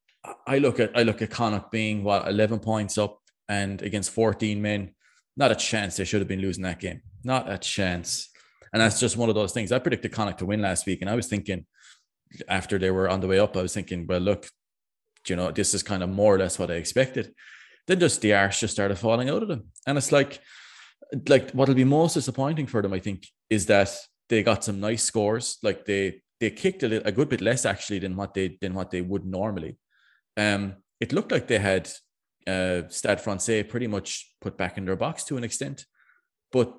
I 0.46 0.58
look 0.58 0.80
at 0.80 0.96
I 0.96 1.02
look 1.02 1.22
at 1.22 1.30
Connacht 1.30 1.70
being 1.70 2.02
what 2.02 2.26
eleven 2.28 2.58
points 2.58 2.98
up 2.98 3.18
and 3.48 3.80
against 3.82 4.10
fourteen 4.10 4.60
men, 4.60 4.94
not 5.36 5.52
a 5.52 5.56
chance 5.56 5.96
they 5.96 6.04
should 6.04 6.20
have 6.20 6.28
been 6.28 6.40
losing 6.40 6.64
that 6.64 6.80
game, 6.80 7.02
not 7.22 7.50
a 7.50 7.58
chance. 7.58 8.30
And 8.72 8.82
that's 8.82 8.98
just 8.98 9.16
one 9.16 9.28
of 9.28 9.36
those 9.36 9.52
things. 9.52 9.70
I 9.70 9.78
predicted 9.78 10.10
Connacht 10.10 10.40
to 10.40 10.46
win 10.46 10.60
last 10.60 10.84
week, 10.84 11.00
and 11.00 11.08
I 11.08 11.14
was 11.14 11.28
thinking 11.28 11.64
after 12.48 12.78
they 12.78 12.90
were 12.90 13.08
on 13.08 13.20
the 13.20 13.26
way 13.26 13.38
up, 13.38 13.56
I 13.56 13.62
was 13.62 13.74
thinking, 13.74 14.06
well, 14.06 14.20
look, 14.20 14.48
you 15.26 15.36
know, 15.36 15.50
this 15.50 15.74
is 15.74 15.82
kind 15.82 16.02
of 16.02 16.10
more 16.10 16.34
or 16.34 16.38
less 16.38 16.58
what 16.58 16.70
I 16.70 16.74
expected. 16.74 17.34
Then 17.86 18.00
just 18.00 18.20
the 18.20 18.34
arse 18.34 18.60
just 18.60 18.74
started 18.74 18.98
falling 18.98 19.28
out 19.30 19.42
of 19.42 19.48
them, 19.48 19.64
and 19.86 19.98
it's 19.98 20.12
like, 20.12 20.40
like 21.28 21.50
what'll 21.52 21.74
be 21.74 21.84
most 21.84 22.14
disappointing 22.14 22.66
for 22.66 22.82
them, 22.82 22.92
I 22.92 22.98
think, 22.98 23.26
is 23.50 23.66
that 23.66 23.94
they 24.28 24.42
got 24.42 24.64
some 24.64 24.80
nice 24.80 25.04
scores. 25.04 25.58
Like 25.62 25.84
they 25.84 26.22
they 26.40 26.50
kicked 26.50 26.82
a, 26.82 26.88
little, 26.88 27.06
a 27.06 27.12
good 27.12 27.28
bit 27.28 27.40
less 27.40 27.64
actually 27.66 27.98
than 27.98 28.16
what 28.16 28.34
they 28.34 28.58
than 28.60 28.74
what 28.74 28.90
they 28.90 29.02
would 29.02 29.24
normally. 29.24 29.76
Um, 30.36 30.76
it 31.00 31.12
looked 31.12 31.32
like 31.32 31.46
they 31.46 31.58
had 31.58 31.90
uh, 32.46 32.82
Stade 32.88 33.20
Francais 33.20 33.64
pretty 33.64 33.86
much 33.86 34.34
put 34.40 34.56
back 34.56 34.78
in 34.78 34.84
their 34.84 34.96
box 34.96 35.24
to 35.24 35.36
an 35.36 35.44
extent, 35.44 35.84
but 36.52 36.74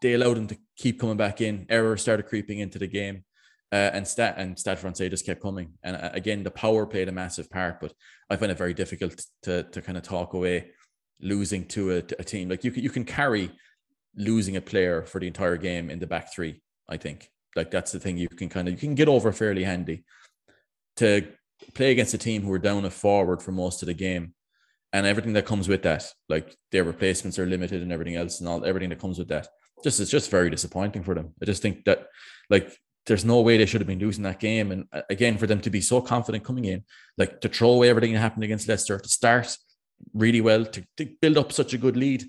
they 0.00 0.14
allowed 0.14 0.36
them 0.36 0.46
to 0.48 0.58
keep 0.76 1.00
coming 1.00 1.16
back 1.16 1.40
in. 1.40 1.66
Error 1.68 1.96
started 1.96 2.26
creeping 2.26 2.58
into 2.58 2.78
the 2.78 2.86
game, 2.86 3.24
uh, 3.72 3.90
and 3.92 4.06
Stade 4.06 4.34
and 4.36 4.58
Stade 4.58 4.78
Francais 4.78 5.08
just 5.08 5.26
kept 5.26 5.42
coming. 5.42 5.72
And 5.82 5.96
uh, 5.96 6.10
again, 6.12 6.42
the 6.42 6.50
power 6.50 6.86
played 6.86 7.08
a 7.08 7.12
massive 7.12 7.50
part, 7.50 7.80
but 7.80 7.92
I 8.30 8.36
find 8.36 8.50
it 8.50 8.58
very 8.58 8.74
difficult 8.74 9.22
to 9.42 9.64
to 9.64 9.82
kind 9.82 9.98
of 9.98 10.04
talk 10.04 10.34
away 10.34 10.70
losing 11.20 11.66
to 11.66 11.92
a, 11.92 11.96
a 12.18 12.24
team. 12.24 12.48
Like 12.48 12.64
you 12.64 12.70
can 12.70 12.82
you 12.82 12.90
can 12.90 13.04
carry 13.04 13.50
losing 14.16 14.56
a 14.56 14.60
player 14.60 15.04
for 15.04 15.20
the 15.20 15.26
entire 15.26 15.56
game 15.56 15.90
in 15.90 15.98
the 15.98 16.06
back 16.06 16.32
three 16.32 16.62
I 16.88 16.96
think. 16.96 17.28
Like 17.56 17.70
that's 17.70 17.92
the 17.92 18.00
thing 18.00 18.16
you 18.16 18.28
can 18.28 18.48
kind 18.48 18.68
of 18.68 18.74
you 18.74 18.80
can 18.80 18.94
get 18.94 19.08
over 19.08 19.32
fairly 19.32 19.64
handy. 19.64 20.04
To 20.96 21.28
play 21.74 21.92
against 21.92 22.14
a 22.14 22.18
team 22.18 22.42
who 22.42 22.52
are 22.52 22.58
down 22.58 22.84
a 22.84 22.90
forward 22.90 23.42
for 23.42 23.52
most 23.52 23.82
of 23.82 23.86
the 23.86 23.94
game 23.94 24.34
and 24.92 25.06
everything 25.06 25.34
that 25.34 25.46
comes 25.46 25.68
with 25.68 25.82
that 25.82 26.04
like 26.28 26.56
their 26.72 26.84
replacements 26.84 27.38
are 27.38 27.46
limited 27.46 27.82
and 27.82 27.92
everything 27.92 28.16
else 28.16 28.40
and 28.40 28.48
all 28.48 28.64
everything 28.64 28.88
that 28.88 29.00
comes 29.00 29.18
with 29.18 29.28
that 29.28 29.48
just 29.84 30.00
it's 30.00 30.10
just 30.10 30.30
very 30.30 30.50
disappointing 30.50 31.02
for 31.02 31.14
them. 31.14 31.34
I 31.40 31.44
just 31.44 31.62
think 31.62 31.84
that 31.84 32.06
like 32.50 32.72
there's 33.08 33.24
no 33.24 33.40
way 33.40 33.56
they 33.56 33.66
should 33.66 33.80
have 33.80 33.88
been 33.88 33.98
losing 33.98 34.22
that 34.22 34.38
game 34.38 34.70
and 34.70 34.86
uh, 34.92 35.02
again 35.10 35.36
for 35.36 35.46
them 35.46 35.60
to 35.60 35.70
be 35.70 35.80
so 35.80 36.00
confident 36.00 36.44
coming 36.44 36.66
in 36.66 36.84
like 37.16 37.40
to 37.40 37.48
throw 37.48 37.70
away 37.70 37.88
everything 37.88 38.12
that 38.12 38.20
happened 38.20 38.44
against 38.44 38.68
leicester 38.68 38.98
to 38.98 39.08
start 39.08 39.56
really 40.14 40.40
well 40.40 40.64
to, 40.64 40.84
to 40.96 41.08
build 41.20 41.36
up 41.36 41.50
such 41.50 41.74
a 41.74 41.78
good 41.78 41.96
lead 41.96 42.24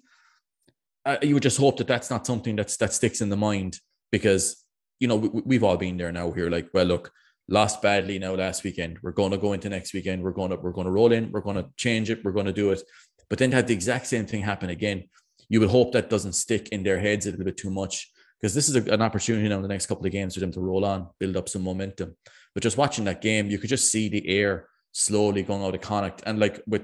uh, 1.05 1.17
you 1.21 1.33
would 1.33 1.43
just 1.43 1.57
hope 1.57 1.77
that 1.77 1.87
that's 1.87 2.09
not 2.09 2.25
something 2.25 2.55
that's 2.55 2.77
that 2.77 2.93
sticks 2.93 3.21
in 3.21 3.29
the 3.29 3.37
mind 3.37 3.79
because 4.11 4.63
you 4.99 5.07
know 5.07 5.15
we, 5.15 5.55
have 5.55 5.63
all 5.63 5.77
been 5.77 5.97
there 5.97 6.11
now. 6.11 6.27
We're 6.27 6.49
like, 6.49 6.69
well, 6.73 6.85
look, 6.85 7.11
lost 7.47 7.81
badly 7.81 8.19
now 8.19 8.35
last 8.35 8.63
weekend. 8.63 8.99
We're 9.01 9.11
going 9.11 9.31
to 9.31 9.37
go 9.37 9.53
into 9.53 9.69
next 9.69 9.93
weekend. 9.93 10.21
We're 10.21 10.31
going 10.31 10.51
to 10.51 10.57
we're 10.57 10.71
going 10.71 10.85
to 10.85 10.91
roll 10.91 11.11
in. 11.11 11.31
We're 11.31 11.41
going 11.41 11.55
to 11.55 11.69
change 11.77 12.09
it. 12.09 12.23
We're 12.23 12.31
going 12.31 12.45
to 12.45 12.53
do 12.53 12.71
it. 12.71 12.81
But 13.29 13.39
then 13.39 13.51
to 13.51 13.57
have 13.57 13.67
the 13.67 13.73
exact 13.73 14.07
same 14.07 14.25
thing 14.25 14.41
happen 14.41 14.69
again, 14.69 15.05
you 15.47 15.59
would 15.61 15.69
hope 15.69 15.93
that 15.93 16.09
doesn't 16.09 16.33
stick 16.33 16.69
in 16.69 16.83
their 16.83 16.99
heads 16.99 17.25
a 17.25 17.31
little 17.31 17.45
bit 17.45 17.57
too 17.57 17.71
much 17.71 18.11
because 18.39 18.53
this 18.53 18.69
is 18.69 18.75
a, 18.75 18.93
an 18.93 19.01
opportunity 19.01 19.47
now 19.47 19.57
in 19.57 19.61
the 19.61 19.67
next 19.67 19.87
couple 19.87 20.05
of 20.05 20.11
games 20.11 20.33
for 20.33 20.39
them 20.39 20.51
to 20.51 20.61
roll 20.61 20.85
on, 20.85 21.07
build 21.19 21.37
up 21.37 21.49
some 21.49 21.63
momentum. 21.63 22.15
But 22.53 22.63
just 22.63 22.77
watching 22.77 23.05
that 23.05 23.21
game, 23.21 23.49
you 23.49 23.57
could 23.57 23.69
just 23.69 23.91
see 23.91 24.09
the 24.09 24.27
air 24.27 24.67
slowly 24.91 25.43
going 25.43 25.63
out 25.63 25.75
of 25.75 25.81
Connacht. 25.81 26.23
And 26.25 26.39
like 26.39 26.61
with, 26.65 26.83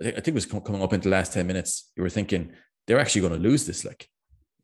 I 0.00 0.10
think 0.10 0.28
it 0.28 0.34
was 0.34 0.46
coming 0.46 0.82
up 0.82 0.92
into 0.92 1.08
the 1.08 1.14
last 1.14 1.32
10 1.32 1.46
minutes, 1.46 1.90
you 1.96 2.02
were 2.02 2.08
thinking 2.08 2.52
they're 2.86 3.00
actually 3.00 3.22
going 3.22 3.34
to 3.34 3.38
lose 3.38 3.66
this. 3.66 3.84
Like 3.84 4.08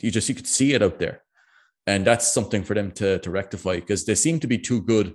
you 0.00 0.10
just, 0.10 0.28
you 0.28 0.34
could 0.34 0.46
see 0.46 0.74
it 0.74 0.82
out 0.82 0.98
there 0.98 1.22
and 1.88 2.06
that's 2.06 2.30
something 2.30 2.62
for 2.62 2.74
them 2.74 2.92
to 2.92 3.18
to 3.20 3.30
rectify 3.30 3.76
because 3.76 4.04
they 4.04 4.14
seem 4.14 4.38
to 4.38 4.46
be 4.46 4.58
too 4.58 4.80
good 4.82 5.14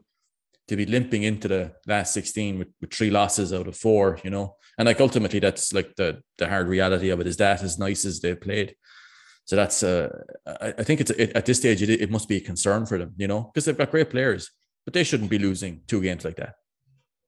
to 0.68 0.76
be 0.76 0.86
limping 0.86 1.24
into 1.24 1.48
the 1.48 1.72
last 1.86 2.14
16 2.14 2.58
with, 2.58 2.70
with 2.82 2.92
three 2.92 3.12
losses 3.12 3.54
out 3.54 3.68
of 3.68 3.78
four 3.78 4.20
you 4.24 4.32
know 4.32 4.56
and 4.78 4.88
like 4.88 5.00
ultimately 5.00 5.40
that's 5.40 5.72
like 5.72 5.96
the 5.96 6.22
the 6.40 6.50
hard 6.50 6.68
reality 6.68 7.10
of 7.10 7.20
it 7.20 7.28
is 7.28 7.38
that 7.38 7.62
as 7.62 7.78
nice 7.78 8.06
as 8.06 8.20
they've 8.20 8.42
played 8.42 8.76
so 9.45 9.56
that's 9.56 9.84
uh 9.84 10.10
i, 10.62 10.73
I 10.77 10.84
think 10.84 11.01
it's 11.01 11.12
it, 11.12 11.32
at 11.36 11.45
this 11.45 11.58
stage 11.58 11.82
it, 11.82 11.89
it 11.89 12.12
must 12.12 12.27
be 12.27 12.38
a 12.38 12.41
concern 12.41 12.86
for 12.86 12.97
them 12.97 13.13
you 13.17 13.27
know 13.27 13.51
because 13.53 13.65
they've 13.65 13.77
got 13.77 13.91
great 13.91 14.10
players 14.10 14.51
but 14.86 14.93
they 14.93 15.03
shouldn't 15.03 15.29
be 15.29 15.39
losing 15.39 15.82
two 15.88 16.01
games 16.01 16.25
like 16.25 16.36
that 16.38 16.56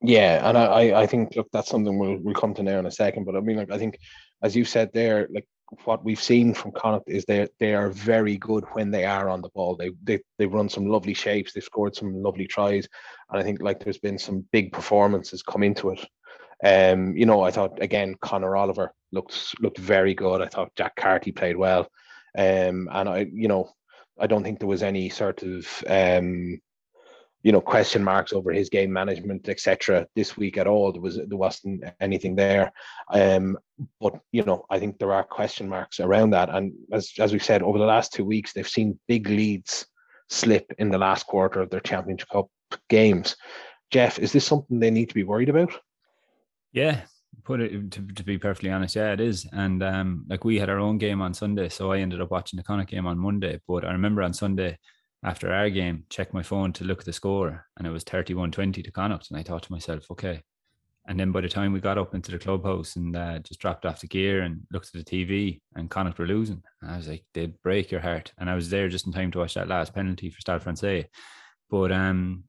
yeah, 0.01 0.47
and 0.47 0.57
I, 0.57 1.01
I 1.01 1.07
think 1.07 1.35
look 1.35 1.47
that's 1.51 1.69
something 1.69 1.97
we'll 1.97 2.17
we'll 2.17 2.35
come 2.35 2.53
to 2.55 2.63
now 2.63 2.79
in 2.79 2.85
a 2.85 2.91
second. 2.91 3.25
But 3.25 3.35
I 3.35 3.39
mean, 3.39 3.57
like 3.57 3.71
I 3.71 3.77
think, 3.77 3.97
as 4.43 4.55
you 4.55 4.65
said 4.65 4.91
there, 4.93 5.27
like 5.31 5.47
what 5.85 6.03
we've 6.03 6.21
seen 6.21 6.53
from 6.53 6.71
Connacht 6.71 7.05
is 7.07 7.25
they 7.25 7.47
they 7.59 7.73
are 7.73 7.89
very 7.89 8.37
good 8.37 8.65
when 8.73 8.91
they 8.91 9.05
are 9.05 9.29
on 9.29 9.41
the 9.41 9.49
ball. 9.49 9.75
They 9.75 9.91
they 10.03 10.19
they 10.37 10.45
run 10.45 10.69
some 10.69 10.85
lovely 10.85 11.13
shapes. 11.13 11.53
They've 11.53 11.63
scored 11.63 11.95
some 11.95 12.21
lovely 12.21 12.45
tries, 12.45 12.87
and 13.29 13.39
I 13.39 13.43
think 13.43 13.61
like 13.61 13.83
there's 13.83 13.97
been 13.97 14.19
some 14.19 14.45
big 14.51 14.71
performances 14.71 15.41
come 15.41 15.63
into 15.63 15.91
it. 15.91 16.05
Um, 16.63 17.15
you 17.17 17.25
know, 17.25 17.41
I 17.41 17.51
thought 17.51 17.81
again 17.81 18.15
Conor 18.21 18.55
Oliver 18.55 18.93
looked 19.11 19.55
looked 19.59 19.77
very 19.77 20.13
good. 20.13 20.41
I 20.41 20.47
thought 20.47 20.75
Jack 20.75 20.95
Carty 20.97 21.31
played 21.31 21.57
well, 21.57 21.87
um, 22.37 22.89
and 22.91 23.09
I 23.09 23.27
you 23.31 23.47
know 23.47 23.69
I 24.19 24.27
don't 24.27 24.43
think 24.43 24.59
there 24.59 24.67
was 24.67 24.83
any 24.83 25.09
sort 25.09 25.43
of 25.43 25.67
um 25.87 26.59
you 27.43 27.51
know 27.51 27.61
question 27.61 28.03
marks 28.03 28.33
over 28.33 28.51
his 28.51 28.69
game 28.69 28.91
management 28.91 29.47
etc 29.49 30.07
this 30.15 30.35
week 30.37 30.57
at 30.57 30.67
all. 30.67 30.91
There 30.91 31.01
was 31.01 31.17
there 31.17 31.37
wasn't 31.37 31.83
anything 31.99 32.35
there. 32.35 32.71
Um 33.11 33.57
but 33.99 34.19
you 34.31 34.43
know 34.43 34.65
i 34.69 34.79
think 34.79 34.97
there 34.97 35.11
are 35.11 35.23
question 35.23 35.67
marks 35.69 35.99
around 35.99 36.31
that. 36.31 36.49
And 36.49 36.73
as 36.91 37.11
as 37.19 37.31
we've 37.31 37.43
said 37.43 37.61
over 37.61 37.77
the 37.77 37.85
last 37.85 38.13
two 38.13 38.25
weeks 38.25 38.53
they've 38.53 38.67
seen 38.67 38.99
big 39.07 39.27
leads 39.29 39.85
slip 40.29 40.73
in 40.79 40.89
the 40.89 40.97
last 40.97 41.27
quarter 41.27 41.61
of 41.61 41.69
their 41.69 41.81
championship 41.81 42.29
cup 42.29 42.47
games. 42.89 43.35
Jeff 43.91 44.17
is 44.17 44.31
this 44.31 44.45
something 44.45 44.79
they 44.79 44.91
need 44.91 45.09
to 45.09 45.15
be 45.15 45.23
worried 45.23 45.49
about? 45.49 45.71
Yeah 46.71 47.01
put 47.45 47.61
it 47.61 47.91
to, 47.91 48.01
to 48.07 48.23
be 48.23 48.37
perfectly 48.37 48.71
honest 48.71 48.95
yeah 48.95 49.13
it 49.13 49.21
is 49.21 49.47
and 49.53 49.83
um 49.83 50.25
like 50.27 50.43
we 50.43 50.57
had 50.57 50.69
our 50.69 50.79
own 50.79 50.97
game 50.97 51.21
on 51.21 51.33
sunday 51.33 51.69
so 51.69 51.91
i 51.91 51.99
ended 51.99 52.19
up 52.19 52.31
watching 52.31 52.57
the 52.57 52.63
connacht 52.63 52.89
game 52.89 53.05
on 53.05 53.17
monday 53.17 53.59
but 53.67 53.85
i 53.85 53.91
remember 53.91 54.21
on 54.23 54.33
sunday 54.33 54.77
after 55.25 55.51
our 55.51 55.71
game, 55.71 56.03
checked 56.09 56.35
my 56.35 56.43
phone 56.43 56.71
to 56.73 56.83
look 56.83 56.99
at 56.99 57.05
the 57.05 57.13
score, 57.13 57.65
and 57.77 57.87
it 57.87 57.89
was 57.89 58.03
31 58.03 58.51
20 58.51 58.83
to 58.83 58.91
Connacht. 58.91 59.31
And 59.31 59.39
I 59.39 59.43
thought 59.43 59.63
to 59.63 59.71
myself, 59.71 60.05
okay. 60.11 60.43
And 61.07 61.19
then 61.19 61.31
by 61.31 61.41
the 61.41 61.49
time 61.49 61.73
we 61.73 61.79
got 61.79 61.97
up 61.97 62.13
into 62.13 62.31
the 62.31 62.37
clubhouse 62.37 62.95
and 62.95 63.15
uh, 63.15 63.39
just 63.39 63.59
dropped 63.59 63.85
off 63.85 64.01
the 64.01 64.07
gear 64.07 64.41
and 64.41 64.61
looked 64.71 64.91
at 64.93 65.03
the 65.03 65.25
TV, 65.25 65.61
and 65.75 65.89
Connacht 65.89 66.19
were 66.19 66.27
losing, 66.27 66.61
and 66.81 66.91
I 66.91 66.97
was 66.97 67.07
like, 67.07 67.25
they'd 67.33 67.59
break 67.63 67.91
your 67.91 68.01
heart. 68.01 68.33
And 68.37 68.49
I 68.49 68.55
was 68.55 68.69
there 68.69 68.87
just 68.87 69.07
in 69.07 69.13
time 69.13 69.31
to 69.31 69.39
watch 69.39 69.55
that 69.55 69.67
last 69.67 69.95
penalty 69.95 70.29
for 70.29 70.41
Stade 70.41 70.61
Francais. 70.61 71.07
But 71.71 71.91
um, 71.91 72.43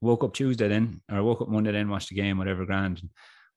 woke 0.00 0.24
up 0.24 0.32
Tuesday 0.32 0.68
then, 0.68 1.02
or 1.10 1.22
woke 1.22 1.42
up 1.42 1.50
Monday 1.50 1.72
then, 1.72 1.90
watched 1.90 2.08
the 2.08 2.14
game, 2.14 2.38
whatever 2.38 2.64
grand. 2.64 3.02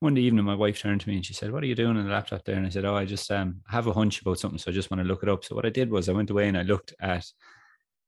One 0.06 0.18
evening, 0.18 0.46
my 0.46 0.56
wife 0.56 0.80
turned 0.80 1.02
to 1.02 1.10
me 1.10 1.16
and 1.16 1.26
she 1.26 1.34
said, 1.34 1.52
"What 1.52 1.64
are 1.64 1.68
you 1.68 1.76
doing 1.76 1.98
on 1.98 2.06
the 2.06 2.12
laptop 2.12 2.46
there?" 2.46 2.56
And 2.56 2.66
I 2.66 2.70
said, 2.70 2.86
"Oh, 2.86 2.96
I 2.96 3.06
just 3.06 3.30
um, 3.32 3.62
have 3.68 3.88
a 3.88 3.94
hunch 3.94 4.22
about 4.22 4.40
something, 4.40 4.58
so 4.58 4.72
I 4.72 4.74
just 4.74 4.90
want 4.90 5.02
to 5.02 5.08
look 5.08 5.24
it 5.24 5.30
up." 5.30 5.44
So 5.44 5.56
what 5.56 5.66
I 5.66 5.70
did 5.70 5.92
was 5.92 6.08
I 6.08 6.14
went 6.14 6.30
away 6.30 6.48
and 6.48 6.58
I 6.58 6.62
looked 6.62 6.94
at 7.02 7.26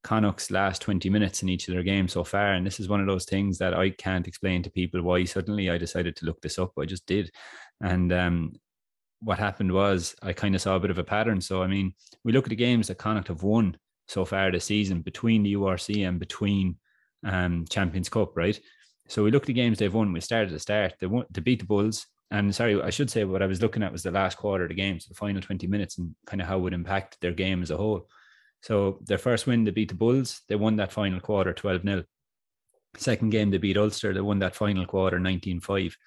Connacht's 0.04 0.52
last 0.52 0.82
20 0.82 1.10
minutes 1.10 1.44
in 1.44 1.50
each 1.50 1.68
of 1.68 1.74
their 1.74 1.84
games 1.84 2.14
so 2.14 2.24
far. 2.24 2.54
And 2.54 2.66
this 2.66 2.80
is 2.80 2.88
one 2.88 3.02
of 3.02 3.08
those 3.08 3.26
things 3.26 3.58
that 3.58 3.74
I 3.74 3.90
can't 3.90 4.28
explain 4.28 4.64
to 4.64 4.70
people 4.70 5.02
why 5.02 5.24
suddenly 5.26 5.70
I 5.70 5.78
decided 5.78 6.16
to 6.18 6.26
look 6.26 6.40
this 6.42 6.58
up. 6.60 6.72
I 6.80 6.86
just 6.86 7.06
did. 7.06 7.32
And 7.82 8.14
um, 8.14 8.54
what 9.22 9.40
happened 9.40 9.72
was 9.72 10.16
I 10.22 10.34
kind 10.34 10.56
of 10.56 10.62
saw 10.62 10.76
a 10.76 10.80
bit 10.80 10.92
of 10.92 10.98
a 11.00 11.04
pattern. 11.04 11.42
So, 11.42 11.62
I 11.62 11.68
mean, 11.68 11.94
we 12.24 12.32
look 12.32 12.46
at 12.46 12.50
the 12.50 12.56
games 12.56 12.88
that 12.88 13.00
Connacht 13.00 13.28
have 13.28 13.44
won 13.44 13.76
so 14.08 14.24
far 14.24 14.52
this 14.52 14.66
season 14.66 15.02
between 15.02 15.44
the 15.44 15.56
URC 15.56 16.08
and 16.08 16.20
between 16.20 16.78
um, 17.26 17.66
Champions 17.70 18.08
Cup, 18.08 18.38
right? 18.38 18.60
So 19.08 19.24
we 19.24 19.32
look 19.32 19.44
at 19.44 19.48
the 19.48 19.54
games 19.54 19.80
they've 19.80 19.94
won. 19.94 20.12
We 20.12 20.22
started 20.22 20.50
to 20.50 20.60
start. 20.60 20.96
They 21.00 21.08
won 21.08 21.26
to 21.34 21.42
beat 21.42 21.60
the 21.60 21.66
Bulls. 21.66 22.06
And 22.30 22.54
sorry, 22.54 22.82
I 22.82 22.90
should 22.90 23.10
say 23.10 23.24
what 23.24 23.42
I 23.42 23.46
was 23.46 23.62
looking 23.62 23.84
at 23.84 23.92
was 23.92 24.04
the 24.04 24.12
last 24.12 24.38
quarter 24.38 24.66
of 24.66 24.70
the 24.70 24.76
game, 24.76 25.00
so 25.00 25.08
the 25.10 25.16
final 25.16 25.42
20 25.42 25.66
minutes 25.68 25.98
and 25.98 26.14
kind 26.26 26.42
of 26.42 26.48
how 26.48 26.58
it 26.58 26.62
would 26.62 26.74
impact 26.74 27.18
their 27.22 27.32
game 27.32 27.62
as 27.62 27.72
a 27.72 27.78
whole. 27.78 28.08
So 28.62 29.00
their 29.06 29.18
first 29.18 29.48
win, 29.48 29.64
they 29.64 29.72
beat 29.72 29.90
the 29.90 29.96
Bulls. 29.96 30.42
They 30.50 30.56
won 30.56 30.76
that 30.78 30.92
final 30.92 31.22
quarter 31.22 31.54
12 31.54 31.84
0. 31.84 32.04
Second 32.98 33.30
game, 33.30 33.50
they 33.50 33.60
beat 33.60 33.78
Ulster. 33.78 34.14
They 34.14 34.22
won 34.22 34.40
that 34.40 34.56
final 34.56 34.86
quarter 34.86 35.20
19 35.20 35.62
5. 35.62 35.98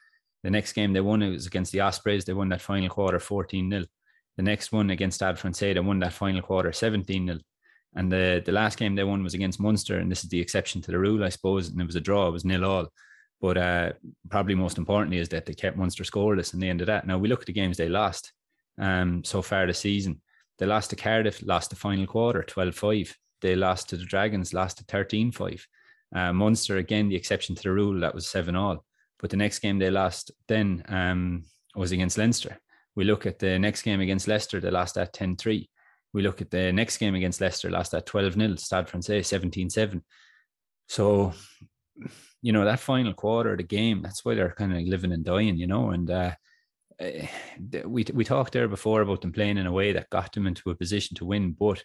The 0.42 0.50
next 0.50 0.72
game 0.72 0.92
they 0.92 1.00
won, 1.00 1.22
it 1.22 1.30
was 1.30 1.46
against 1.46 1.72
the 1.72 1.80
Ospreys. 1.80 2.24
They 2.24 2.32
won 2.32 2.48
that 2.50 2.60
final 2.60 2.88
quarter 2.88 3.18
14 3.18 3.70
0. 3.70 3.84
The 4.36 4.42
next 4.42 4.72
one 4.72 4.90
against 4.90 5.16
Stade 5.16 5.38
Francais, 5.38 5.74
they 5.74 5.80
won 5.80 6.00
that 6.00 6.12
final 6.12 6.42
quarter 6.42 6.72
17 6.72 7.26
0. 7.26 7.38
And 7.94 8.10
the, 8.10 8.42
the 8.44 8.52
last 8.52 8.78
game 8.78 8.94
they 8.94 9.04
won 9.04 9.22
was 9.22 9.34
against 9.34 9.60
Munster. 9.60 9.98
And 9.98 10.10
this 10.10 10.22
is 10.22 10.30
the 10.30 10.40
exception 10.40 10.80
to 10.82 10.90
the 10.90 10.98
rule, 10.98 11.24
I 11.24 11.28
suppose. 11.28 11.68
And 11.68 11.80
it 11.80 11.86
was 11.86 11.96
a 11.96 12.00
draw, 12.00 12.28
it 12.28 12.32
was 12.32 12.44
nil 12.44 12.64
all. 12.64 12.88
But 13.40 13.56
uh, 13.56 13.92
probably 14.28 14.54
most 14.54 14.78
importantly 14.78 15.18
is 15.18 15.30
that 15.30 15.46
they 15.46 15.54
kept 15.54 15.76
Munster 15.76 16.04
scoreless 16.04 16.52
in 16.52 16.60
the 16.60 16.68
end 16.68 16.82
of 16.82 16.86
that. 16.88 17.06
Now 17.06 17.18
we 17.18 17.28
look 17.28 17.40
at 17.40 17.46
the 17.46 17.52
games 17.52 17.76
they 17.76 17.88
lost 17.88 18.32
um, 18.78 19.24
so 19.24 19.42
far 19.42 19.66
this 19.66 19.78
season. 19.78 20.20
They 20.58 20.66
lost 20.66 20.90
to 20.90 20.96
Cardiff, 20.96 21.42
lost 21.42 21.70
the 21.70 21.76
final 21.76 22.06
quarter, 22.06 22.42
12 22.42 22.74
5. 22.74 23.16
They 23.40 23.56
lost 23.56 23.88
to 23.88 23.96
the 23.96 24.04
Dragons, 24.04 24.52
lost 24.52 24.78
to 24.78 24.84
13 24.84 25.32
5. 25.32 25.66
Uh, 26.14 26.32
Munster, 26.34 26.76
again, 26.76 27.08
the 27.08 27.16
exception 27.16 27.54
to 27.54 27.62
the 27.62 27.72
rule, 27.72 28.00
that 28.00 28.14
was 28.14 28.26
7 28.26 28.54
all. 28.54 28.84
But 29.18 29.30
the 29.30 29.36
next 29.36 29.60
game 29.60 29.78
they 29.78 29.90
lost 29.90 30.30
then 30.48 30.84
um, 30.88 31.44
was 31.74 31.92
against 31.92 32.18
Leinster. 32.18 32.58
We 32.94 33.04
look 33.04 33.24
at 33.24 33.38
the 33.38 33.58
next 33.58 33.82
game 33.82 34.00
against 34.00 34.28
Leicester, 34.28 34.60
they 34.60 34.70
lost 34.70 34.98
at 34.98 35.14
10 35.14 35.36
3. 35.36 35.70
We 36.12 36.22
look 36.22 36.40
at 36.40 36.50
the 36.50 36.72
next 36.72 36.98
game 36.98 37.14
against 37.14 37.40
Leicester, 37.40 37.70
lost 37.70 37.94
at 37.94 38.06
12 38.06 38.34
0, 38.34 38.54
Stade 38.56 38.88
Francais 38.88 39.22
17 39.22 39.70
7. 39.70 40.02
So, 40.88 41.32
you 42.42 42.52
know, 42.52 42.64
that 42.64 42.80
final 42.80 43.14
quarter 43.14 43.52
of 43.52 43.58
the 43.58 43.64
game, 43.64 44.02
that's 44.02 44.24
why 44.24 44.34
they're 44.34 44.54
kind 44.56 44.76
of 44.76 44.82
living 44.82 45.12
and 45.12 45.24
dying, 45.24 45.56
you 45.56 45.66
know, 45.66 45.90
and 45.90 46.10
uh, 46.10 46.32
uh, 47.00 47.26
we 47.86 48.04
we 48.12 48.24
talked 48.24 48.52
there 48.52 48.68
before 48.68 49.00
about 49.00 49.22
them 49.22 49.32
playing 49.32 49.56
in 49.56 49.66
a 49.66 49.72
way 49.72 49.92
that 49.92 50.10
got 50.10 50.32
them 50.32 50.46
into 50.46 50.70
a 50.70 50.74
position 50.74 51.16
to 51.16 51.24
win. 51.24 51.52
But 51.52 51.82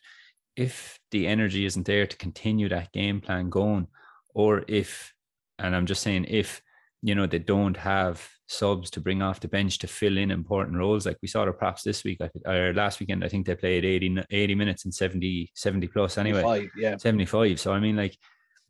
if 0.55 0.99
the 1.11 1.27
energy 1.27 1.65
isn't 1.65 1.85
there 1.85 2.07
to 2.07 2.17
continue 2.17 2.69
that 2.69 2.91
game 2.91 3.21
plan 3.21 3.49
going, 3.49 3.87
or 4.33 4.65
if, 4.67 5.13
and 5.59 5.75
I'm 5.75 5.85
just 5.85 6.01
saying 6.01 6.25
if 6.27 6.61
you 7.01 7.15
know 7.15 7.27
they 7.27 7.39
don't 7.39 7.77
have 7.77 8.27
subs 8.47 8.91
to 8.91 9.01
bring 9.01 9.21
off 9.21 9.39
the 9.39 9.47
bench 9.47 9.79
to 9.79 9.87
fill 9.87 10.17
in 10.17 10.29
important 10.29 10.77
roles 10.77 11.05
like 11.05 11.17
we 11.21 11.27
saw 11.27 11.45
the 11.45 11.51
props 11.51 11.81
this 11.81 12.03
week 12.03 12.19
or 12.45 12.73
last 12.73 12.99
weekend 12.99 13.23
i 13.23 13.27
think 13.27 13.45
they 13.45 13.55
played 13.55 13.83
80, 13.83 14.23
80 14.29 14.55
minutes 14.55 14.85
and 14.85 14.93
70 14.93 15.51
70 15.55 15.87
plus 15.87 16.17
anyway 16.17 16.69
yeah 16.77 16.95
75 16.95 17.59
so 17.59 17.73
i 17.73 17.79
mean 17.79 17.95
like 17.95 18.15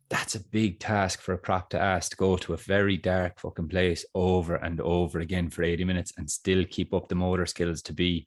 that's 0.08 0.36
a 0.36 0.40
big 0.40 0.78
task 0.78 1.20
for 1.20 1.32
a 1.32 1.38
prop 1.38 1.70
to 1.70 1.80
ask 1.80 2.10
to 2.10 2.16
go 2.16 2.36
to 2.36 2.54
a 2.54 2.58
very 2.58 2.96
dark 2.96 3.40
fucking 3.40 3.68
place 3.68 4.04
over 4.14 4.56
and 4.56 4.80
over 4.80 5.20
again 5.20 5.50
for 5.50 5.62
80 5.62 5.84
minutes 5.84 6.12
and 6.16 6.30
still 6.30 6.64
keep 6.64 6.94
up 6.94 7.08
the 7.08 7.14
motor 7.16 7.46
skills 7.46 7.82
to 7.82 7.92
be, 7.92 8.26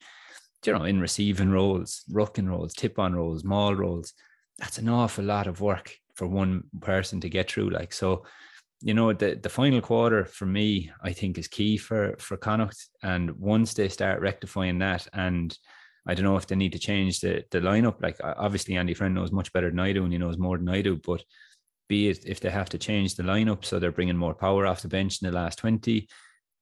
you 0.66 0.74
know, 0.74 0.84
in 0.84 1.00
receiving 1.00 1.52
roles, 1.52 2.04
rucking 2.12 2.50
roles, 2.50 2.74
tip 2.74 3.00
on 3.00 3.16
roles, 3.16 3.46
maul 3.46 3.76
roles. 3.76 4.14
That's 4.58 4.78
an 4.78 4.90
awful 4.90 5.24
lot 5.24 5.48
of 5.48 5.62
work 5.62 5.96
for 6.16 6.28
one 6.28 6.66
person 6.82 7.22
to 7.22 7.30
get 7.30 7.50
through. 7.50 7.70
Like, 7.70 7.94
so, 7.94 8.26
you 8.82 8.94
know, 8.94 9.12
the, 9.14 9.40
the 9.42 9.50
final 9.50 9.82
quarter 9.82 10.26
for 10.26 10.46
me, 10.46 10.92
I 11.04 11.14
think 11.14 11.38
is 11.38 11.48
key 11.48 11.78
for, 11.78 12.16
for 12.20 12.38
Connacht. 12.38 12.88
And 13.04 13.32
once 13.32 13.74
they 13.74 13.90
start 13.90 14.22
rectifying 14.22 14.80
that 14.80 15.08
and, 15.14 15.58
I 16.08 16.16
don't 16.16 16.26
know 16.26 16.38
if 16.38 16.48
they 16.48 16.56
need 16.56 16.72
to 16.72 16.80
change 16.80 17.20
the, 17.20 17.44
the 17.52 17.60
lineup. 17.60 18.02
Like 18.02 18.18
obviously 18.24 18.76
Andy 18.76 18.96
Friend 18.96 19.14
knows 19.14 19.32
much 19.32 19.54
better 19.54 19.70
than 19.70 19.80
I 19.80 19.94
do, 19.94 20.06
and 20.06 20.12
he 20.12 20.18
knows 20.18 20.40
more 20.40 20.58
than 20.58 20.70
I 20.70 20.82
do. 20.82 20.96
But 20.96 21.24
be 21.90 22.08
it 22.08 22.26
if 22.26 22.40
they 22.40 22.50
have 22.50 22.70
to 22.70 22.78
change 22.78 23.16
the 23.16 23.24
lineup 23.24 23.66
so 23.66 23.80
they're 23.80 23.92
bringing 23.92 24.16
more 24.16 24.36
power 24.36 24.66
off 24.66 24.84
the 24.84 24.88
bench 24.88 25.22
in 25.22 25.28
the 25.28 25.36
last 25.36 25.58
20 25.58 26.08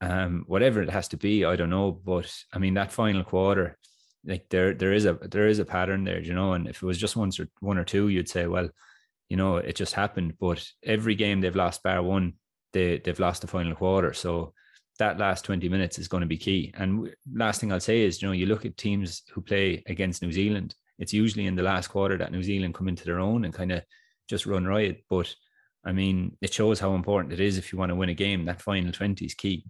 um 0.01 0.43
whatever 0.47 0.81
it 0.81 0.89
has 0.89 1.09
to 1.09 1.17
be 1.17 1.45
i 1.45 1.55
don't 1.55 1.69
know 1.69 1.91
but 1.91 2.33
i 2.53 2.57
mean 2.57 2.73
that 2.73 2.91
final 2.91 3.23
quarter 3.23 3.77
like 4.25 4.47
there 4.49 4.73
there 4.73 4.93
is 4.93 5.05
a 5.05 5.13
there 5.29 5.47
is 5.47 5.59
a 5.59 5.65
pattern 5.65 6.03
there 6.03 6.21
you 6.21 6.33
know 6.33 6.53
and 6.53 6.67
if 6.67 6.81
it 6.81 6.85
was 6.85 6.97
just 6.97 7.15
once 7.15 7.39
or 7.39 7.47
one 7.59 7.77
or 7.77 7.83
two 7.83 8.07
you'd 8.07 8.29
say 8.29 8.47
well 8.47 8.69
you 9.29 9.37
know 9.37 9.57
it 9.57 9.75
just 9.75 9.93
happened 9.93 10.33
but 10.39 10.63
every 10.83 11.15
game 11.15 11.41
they've 11.41 11.55
lost 11.55 11.83
bar 11.83 12.01
one 12.01 12.33
they 12.73 12.99
they've 12.99 13.19
lost 13.19 13.41
the 13.41 13.47
final 13.47 13.75
quarter 13.75 14.13
so 14.13 14.53
that 14.99 15.19
last 15.19 15.45
20 15.45 15.69
minutes 15.69 15.99
is 15.99 16.07
going 16.07 16.21
to 16.21 16.27
be 16.27 16.37
key 16.37 16.73
and 16.77 17.13
last 17.33 17.61
thing 17.61 17.71
i'll 17.71 17.79
say 17.79 18.01
is 18.01 18.21
you 18.21 18.27
know 18.27 18.33
you 18.33 18.45
look 18.45 18.65
at 18.65 18.77
teams 18.77 19.23
who 19.31 19.41
play 19.41 19.83
against 19.87 20.21
new 20.21 20.31
zealand 20.31 20.73
it's 20.97 21.13
usually 21.13 21.45
in 21.45 21.55
the 21.55 21.63
last 21.63 21.87
quarter 21.87 22.17
that 22.17 22.31
new 22.31 22.41
zealand 22.41 22.73
come 22.73 22.87
into 22.87 23.05
their 23.05 23.19
own 23.19 23.45
and 23.45 23.53
kind 23.53 23.71
of 23.71 23.83
just 24.27 24.45
run 24.45 24.65
riot. 24.65 25.03
But 25.09 25.33
I 25.85 25.91
mean, 25.91 26.37
it 26.41 26.53
shows 26.53 26.79
how 26.79 26.95
important 26.95 27.33
it 27.33 27.39
is 27.39 27.57
if 27.57 27.71
you 27.71 27.79
want 27.79 27.89
to 27.89 27.95
win 27.95 28.09
a 28.09 28.13
game. 28.13 28.45
That 28.45 28.61
final 28.61 28.91
20 28.91 29.25
is 29.25 29.33
key. 29.33 29.65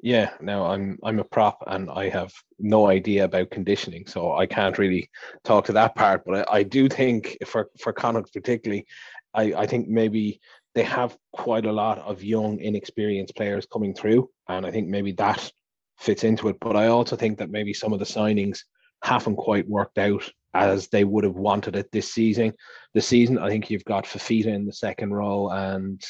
Yeah, 0.00 0.30
now 0.40 0.66
I'm 0.66 0.98
I'm 1.02 1.18
a 1.18 1.24
prop 1.24 1.64
and 1.66 1.90
I 1.90 2.08
have 2.08 2.32
no 2.58 2.86
idea 2.86 3.24
about 3.24 3.50
conditioning, 3.50 4.06
so 4.06 4.34
I 4.34 4.46
can't 4.46 4.78
really 4.78 5.10
talk 5.44 5.64
to 5.66 5.72
that 5.72 5.94
part. 5.94 6.24
But 6.24 6.48
I, 6.48 6.58
I 6.58 6.62
do 6.62 6.88
think 6.88 7.36
for 7.46 7.68
for 7.80 7.92
Connacht 7.92 8.32
particularly, 8.32 8.86
I, 9.34 9.52
I 9.54 9.66
think 9.66 9.88
maybe 9.88 10.40
they 10.74 10.84
have 10.84 11.16
quite 11.32 11.66
a 11.66 11.72
lot 11.72 11.98
of 11.98 12.22
young, 12.22 12.60
inexperienced 12.60 13.34
players 13.34 13.66
coming 13.66 13.94
through, 13.94 14.30
and 14.48 14.64
I 14.64 14.70
think 14.70 14.88
maybe 14.88 15.12
that 15.12 15.50
fits 15.98 16.24
into 16.24 16.48
it. 16.48 16.56
But 16.60 16.76
I 16.76 16.86
also 16.86 17.16
think 17.16 17.38
that 17.38 17.50
maybe 17.50 17.74
some 17.74 17.92
of 17.92 17.98
the 17.98 18.04
signings 18.04 18.60
haven't 19.02 19.36
quite 19.36 19.68
worked 19.68 19.98
out 19.98 20.30
as 20.54 20.88
they 20.88 21.04
would 21.04 21.24
have 21.24 21.36
wanted 21.36 21.76
it 21.76 21.90
this 21.92 22.12
season. 22.12 22.52
The 22.94 23.00
season, 23.00 23.38
I 23.38 23.48
think 23.48 23.70
you've 23.70 23.84
got 23.84 24.06
Fafita 24.06 24.46
in 24.46 24.66
the 24.66 24.72
second 24.72 25.12
row 25.12 25.48
and 25.48 26.02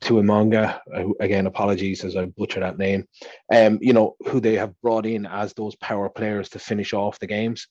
Tuimanga, 0.00 0.80
again, 1.20 1.46
apologies 1.46 2.04
as 2.04 2.16
I 2.16 2.26
butcher 2.26 2.60
that 2.60 2.78
name, 2.78 3.06
um, 3.52 3.78
you 3.80 3.92
know, 3.92 4.16
who 4.28 4.40
they 4.40 4.54
have 4.54 4.78
brought 4.80 5.06
in 5.06 5.26
as 5.26 5.52
those 5.54 5.74
power 5.76 6.08
players 6.08 6.48
to 6.50 6.58
finish 6.58 6.92
off 6.92 7.18
the 7.18 7.26
games. 7.26 7.66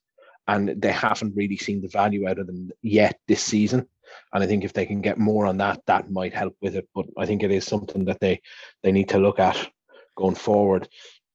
And 0.49 0.81
they 0.81 0.91
haven't 0.91 1.35
really 1.35 1.57
seen 1.57 1.81
the 1.81 1.89
value 1.89 2.27
out 2.27 2.39
of 2.39 2.47
them 2.47 2.71
yet 2.81 3.19
this 3.27 3.43
season. 3.43 3.87
And 4.33 4.43
I 4.43 4.47
think 4.47 4.63
if 4.63 4.73
they 4.73 4.85
can 4.85 5.01
get 5.01 5.17
more 5.17 5.45
on 5.45 5.57
that, 5.57 5.81
that 5.87 6.09
might 6.09 6.33
help 6.33 6.55
with 6.61 6.75
it. 6.75 6.87
But 6.95 7.05
I 7.17 7.25
think 7.25 7.43
it 7.43 7.51
is 7.51 7.65
something 7.65 8.05
that 8.05 8.19
they 8.21 8.41
they 8.81 8.93
need 8.93 9.09
to 9.09 9.19
look 9.19 9.39
at 9.39 9.57
going 10.15 10.35
forward. 10.35 10.87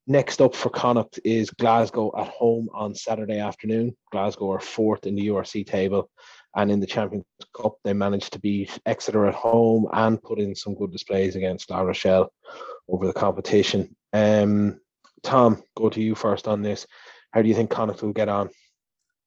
Next 0.07 0.41
up 0.41 0.57
for 0.57 0.69
Connacht 0.69 1.21
is 1.25 1.51
Glasgow 1.51 2.13
at 2.19 2.27
home 2.27 2.69
on 2.75 2.93
Saturday 2.95 3.39
afternoon. 3.39 3.97
Glasgow 4.11 4.51
are 4.51 4.61
fourth 4.61 5.07
in 5.07 5.15
the 5.15 5.29
URC 5.29 5.65
table, 5.65 6.11
and 6.57 6.73
in 6.73 6.81
the 6.81 6.87
Champions 6.87 7.25
Cup, 7.57 7.77
they 7.85 7.93
managed 7.93 8.33
to 8.33 8.41
beat 8.41 8.77
Exeter 8.85 9.27
at 9.27 9.35
home 9.35 9.87
and 9.93 10.21
put 10.21 10.41
in 10.41 10.57
some 10.57 10.75
good 10.75 10.91
displays 10.91 11.37
against 11.37 11.71
La 11.71 11.81
Rochelle 11.83 12.33
over 12.89 13.07
the 13.07 13.13
competition. 13.13 13.95
Um, 14.13 14.81
Tom, 15.23 15.63
go 15.77 15.89
to 15.89 16.03
you 16.03 16.17
first 16.17 16.49
on 16.49 16.63
this. 16.63 16.85
How 17.31 17.43
do 17.43 17.49
you 17.49 17.55
think 17.55 17.71
Connacht 17.71 18.03
will 18.03 18.13
get 18.13 18.29
on? 18.29 18.51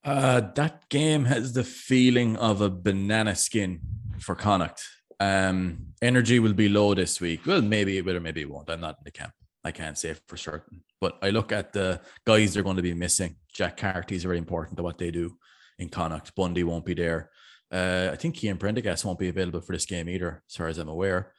Uh, 0.03 0.41
that 0.55 0.89
game 0.89 1.23
has 1.25 1.53
the 1.53 1.63
feeling 1.63 2.35
of 2.35 2.59
a 2.59 2.69
banana 2.69 3.35
skin 3.35 3.79
for 4.19 4.35
Connacht. 4.35 4.81
Um, 5.21 5.93
energy 6.01 6.39
will 6.39 6.53
be 6.53 6.67
low 6.67 6.93
this 6.93 7.21
week. 7.21 7.45
Well, 7.45 7.61
maybe 7.61 7.97
it 7.97 8.03
will 8.03 8.17
or 8.17 8.19
maybe 8.19 8.41
it 8.41 8.49
won't. 8.49 8.69
I'm 8.69 8.81
not 8.81 8.97
in 8.99 9.05
the 9.05 9.11
camp. 9.11 9.31
I 9.65 9.71
can't 9.71 9.97
say 9.97 10.15
for 10.27 10.37
certain. 10.37 10.83
But 11.01 11.17
I 11.23 11.31
look 11.31 11.51
at 11.51 11.73
the 11.73 11.99
guys 12.25 12.53
they're 12.53 12.63
going 12.63 12.75
to 12.77 12.83
be 12.83 12.93
missing. 12.93 13.35
Jack 13.51 13.77
Carty 13.77 14.15
is 14.15 14.23
very 14.23 14.37
important 14.37 14.77
to 14.77 14.83
what 14.83 14.99
they 14.99 15.09
do 15.09 15.37
in 15.79 15.89
Connacht. 15.89 16.35
Bundee 16.35 16.63
won't 16.63 16.85
be 16.85 16.93
there. 16.93 17.31
Uh, 17.71 18.09
I 18.13 18.15
think 18.15 18.37
Cian 18.37 18.57
Prendergast 18.57 19.03
won't 19.03 19.17
be 19.17 19.27
available 19.27 19.61
for 19.61 19.73
this 19.73 19.87
game 19.87 20.07
either, 20.07 20.43
as 20.47 20.55
far 20.55 20.67
as 20.67 20.77
I'm 20.77 20.87
aware. 20.87 21.33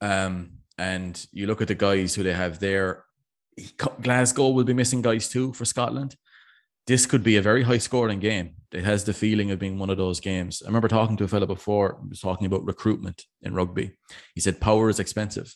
Um, 0.00 0.52
and 0.78 1.24
you 1.32 1.46
look 1.46 1.60
at 1.60 1.68
the 1.68 1.74
guys 1.74 2.14
who 2.14 2.22
they 2.22 2.32
have 2.32 2.58
there. 2.60 3.04
Glasgow 4.02 4.50
will 4.50 4.64
be 4.64 4.74
missing 4.74 5.02
guys 5.02 5.28
too 5.28 5.52
for 5.52 5.66
Scotland. 5.66 6.16
This 6.86 7.04
could 7.04 7.22
be 7.22 7.36
a 7.36 7.42
very 7.42 7.62
high 7.62 7.78
scoring 7.78 8.20
game. 8.20 8.54
It 8.72 8.84
has 8.84 9.04
the 9.04 9.12
feeling 9.12 9.50
of 9.50 9.58
being 9.58 9.78
one 9.78 9.90
of 9.90 9.96
those 9.98 10.20
games. 10.20 10.62
I 10.62 10.68
remember 10.68 10.88
talking 10.88 11.16
to 11.18 11.24
a 11.24 11.28
fellow 11.28 11.46
before, 11.46 11.98
was 12.08 12.20
talking 12.20 12.46
about 12.46 12.64
recruitment 12.64 13.24
in 13.42 13.54
rugby. 13.54 13.92
He 14.34 14.40
said 14.40 14.60
power 14.60 14.88
is 14.88 15.00
expensive. 15.00 15.54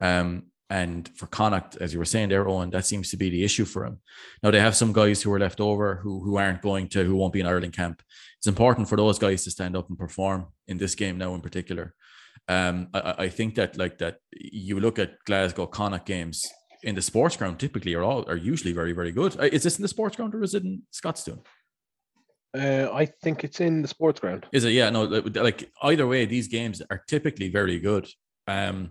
Um, 0.00 0.51
and 0.72 1.10
for 1.16 1.26
Connacht, 1.26 1.76
as 1.82 1.92
you 1.92 1.98
were 1.98 2.06
saying 2.06 2.30
there, 2.30 2.48
Owen, 2.48 2.70
that 2.70 2.86
seems 2.86 3.10
to 3.10 3.18
be 3.18 3.28
the 3.28 3.44
issue 3.44 3.66
for 3.66 3.84
him. 3.84 4.00
Now 4.42 4.50
they 4.50 4.58
have 4.58 4.74
some 4.74 4.94
guys 4.94 5.20
who 5.20 5.30
are 5.30 5.38
left 5.38 5.60
over 5.60 5.96
who 5.96 6.24
who 6.24 6.38
aren't 6.38 6.62
going 6.62 6.88
to, 6.88 7.04
who 7.04 7.14
won't 7.14 7.34
be 7.34 7.40
in 7.40 7.46
Ireland 7.46 7.74
camp. 7.74 8.02
It's 8.38 8.46
important 8.46 8.88
for 8.88 8.96
those 8.96 9.18
guys 9.18 9.44
to 9.44 9.50
stand 9.50 9.76
up 9.76 9.90
and 9.90 9.98
perform 9.98 10.46
in 10.66 10.78
this 10.78 10.94
game 10.94 11.18
now 11.18 11.34
in 11.34 11.42
particular. 11.42 11.94
Um, 12.48 12.88
I, 12.94 13.14
I 13.24 13.28
think 13.28 13.54
that 13.56 13.76
like 13.76 13.98
that 13.98 14.16
you 14.32 14.80
look 14.80 14.98
at 14.98 15.22
Glasgow 15.26 15.66
Connacht 15.66 16.06
games 16.06 16.46
in 16.82 16.94
the 16.94 17.02
sports 17.02 17.36
ground 17.36 17.60
typically 17.60 17.94
are 17.94 18.02
all 18.02 18.24
are 18.26 18.42
usually 18.52 18.72
very 18.72 18.94
very 18.94 19.12
good. 19.12 19.38
Uh, 19.38 19.50
is 19.52 19.62
this 19.64 19.76
in 19.78 19.82
the 19.82 19.94
sports 19.96 20.16
ground 20.16 20.34
or 20.34 20.42
is 20.42 20.54
it 20.54 20.64
in 20.64 20.82
Scotstoun? 20.90 21.40
Uh, 22.56 22.88
I 23.02 23.04
think 23.22 23.44
it's 23.44 23.60
in 23.60 23.82
the 23.82 23.88
sports 23.88 24.20
ground. 24.20 24.46
Is 24.52 24.64
it? 24.64 24.72
Yeah, 24.72 24.88
no. 24.88 25.02
Like 25.48 25.70
either 25.82 26.06
way, 26.06 26.24
these 26.24 26.48
games 26.48 26.80
are 26.90 27.02
typically 27.06 27.50
very 27.50 27.78
good. 27.78 28.08
Um, 28.46 28.90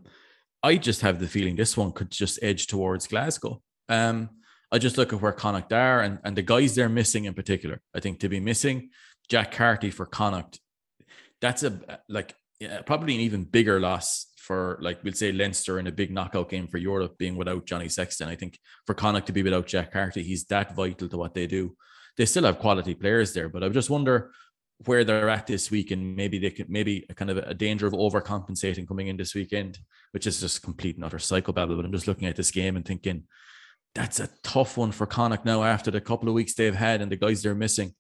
I 0.64 0.78
just 0.78 1.02
have 1.02 1.20
the 1.20 1.28
feeling 1.28 1.56
this 1.56 1.76
one 1.76 1.92
could 1.92 2.12
just 2.12 2.40
edge 2.42 2.68
towards 2.68 3.08
Glasgow. 3.08 3.62
Um, 3.90 4.30
I 4.72 4.78
just 4.78 4.98
look 4.98 5.12
at 5.12 5.22
where 5.22 5.34
Connacht 5.34 5.74
are 5.74 6.02
and, 6.02 6.20
and 6.24 6.36
the 6.36 6.42
guys 6.42 6.76
they're 6.76 6.90
missing 6.90 7.26
in 7.26 7.34
particular. 7.34 7.82
I 7.94 8.00
think 8.00 8.20
to 8.20 8.30
be 8.30 8.40
missing 8.40 8.90
Jack 9.30 9.52
Carty 9.52 9.90
for 9.90 10.06
Connacht, 10.06 10.60
that's 11.42 11.64
a 11.64 12.00
like 12.08 12.36
yeah, 12.60 12.82
probably 12.84 13.16
an 13.16 13.22
even 13.22 13.44
bigger 13.44 13.80
loss 13.80 14.28
for 14.38 14.78
like 14.82 15.04
we'll 15.04 15.14
say 15.14 15.32
Leinster 15.32 15.80
in 15.80 15.88
a 15.88 15.92
big 15.92 16.12
knockout 16.12 16.50
game 16.50 16.68
for 16.68 16.78
Europe 16.78 17.18
being 17.18 17.36
without 17.36 17.66
Johnny 17.66 17.90
Sexton. 17.90 18.30
I 18.30 18.36
think 18.36 18.60
for 18.86 18.94
Connacht 18.94 19.28
to 19.28 19.34
be 19.34 19.44
without 19.44 19.68
Jack 19.68 19.92
Carty, 19.92 20.24
he's 20.24 20.46
that 20.46 20.76
vital 20.76 21.10
to 21.10 21.18
what 21.18 21.34
they 21.34 21.48
do. 21.48 21.76
They 22.18 22.26
still 22.26 22.44
have 22.44 22.60
quality 22.60 22.94
players 22.94 23.34
there, 23.34 23.50
but 23.50 23.64
I 23.64 23.70
just 23.70 23.90
wonder 23.90 24.32
where 24.86 25.04
they're 25.04 25.30
at 25.30 25.48
this 25.48 25.72
week 25.72 25.92
and 25.92 26.16
maybe 26.16 26.40
they 26.40 26.52
could 26.52 26.70
maybe 26.70 27.06
a 27.10 27.14
kind 27.14 27.32
of 27.32 27.38
a 27.38 27.54
danger 27.54 27.88
of 27.88 27.94
overcompensating 27.94 28.88
coming 28.88 29.08
in 29.08 29.18
this 29.18 29.36
weekend, 29.36 29.80
which 30.12 30.28
is 30.28 30.40
just 30.40 30.62
complete 30.62 30.96
and 30.96 31.06
utter 31.06 31.18
psychobabble. 31.18 31.76
But 31.76 31.86
I'm 31.86 31.92
just 31.92 32.08
looking 32.08 32.28
at 32.28 32.36
this 32.36 32.52
game 32.52 32.76
and 32.76 32.86
thinking 32.86 33.24
that's 33.94 34.20
a 34.20 34.30
tough 34.44 34.78
one 34.78 34.92
for 34.92 35.06
Connacht 35.06 35.46
now 35.46 35.64
after 35.64 35.92
the 35.92 36.02
couple 36.02 36.30
of 36.30 36.36
weeks 36.36 36.54
they've 36.54 36.76
had 36.76 37.02
and 37.02 37.12
the 37.12 37.18
guys 37.18 37.44
they're 37.44 37.56
missing. 37.56 37.94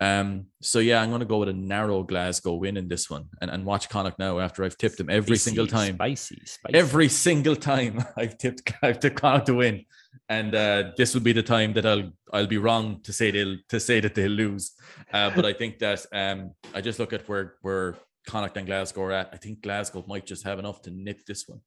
Um, 0.00 0.46
so 0.60 0.80
yeah, 0.80 1.00
I'm 1.00 1.10
going 1.10 1.20
to 1.20 1.26
go 1.26 1.38
with 1.38 1.48
a 1.48 1.52
narrow 1.52 2.02
Glasgow 2.02 2.54
win 2.54 2.76
in 2.76 2.88
this 2.88 3.08
one, 3.08 3.28
and, 3.40 3.50
and 3.50 3.64
watch 3.64 3.88
Connacht 3.88 4.18
now 4.18 4.40
after 4.40 4.64
I've 4.64 4.76
tipped 4.76 4.98
them 4.98 5.08
every 5.08 5.36
spicy, 5.36 5.50
single 5.50 5.66
time. 5.68 5.94
Spicy, 5.94 6.42
spicy. 6.44 6.74
Every 6.74 7.08
single 7.08 7.54
time 7.54 8.02
I've 8.16 8.36
tipped 8.36 8.72
I've 8.82 8.98
tipped 8.98 9.20
Connacht 9.20 9.46
to 9.46 9.54
win, 9.54 9.84
and 10.28 10.54
uh, 10.54 10.92
this 10.96 11.14
will 11.14 11.22
be 11.22 11.32
the 11.32 11.42
time 11.42 11.72
that 11.74 11.86
I'll 11.86 12.10
I'll 12.32 12.46
be 12.46 12.58
wrong 12.58 13.00
to 13.02 13.12
say 13.12 13.30
they'll 13.30 13.56
to 13.68 13.80
say 13.80 14.00
that 14.00 14.14
they'll 14.14 14.30
lose. 14.30 14.72
Uh, 15.12 15.30
but 15.34 15.44
I 15.44 15.52
think 15.52 15.78
that 15.78 16.06
um, 16.12 16.52
I 16.74 16.80
just 16.80 16.98
look 16.98 17.12
at 17.12 17.28
where 17.28 17.54
where 17.62 17.96
Connacht 18.26 18.56
and 18.56 18.66
Glasgow 18.66 19.02
are 19.02 19.12
at. 19.12 19.30
I 19.32 19.36
think 19.36 19.62
Glasgow 19.62 20.04
might 20.06 20.26
just 20.26 20.44
have 20.44 20.58
enough 20.58 20.82
to 20.82 20.90
nip 20.90 21.24
this 21.26 21.48
one 21.48 21.60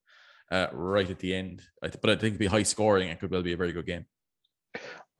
uh, 0.50 0.68
right 0.72 1.08
at 1.08 1.18
the 1.18 1.34
end. 1.34 1.62
I 1.82 1.88
th- 1.88 2.00
but 2.00 2.10
I 2.10 2.16
think 2.16 2.34
it'll 2.34 2.38
be 2.38 2.46
high 2.46 2.62
scoring. 2.62 3.08
It 3.08 3.20
could 3.20 3.30
well 3.30 3.42
be 3.42 3.52
a 3.52 3.56
very 3.56 3.72
good 3.72 3.86
game. 3.86 4.06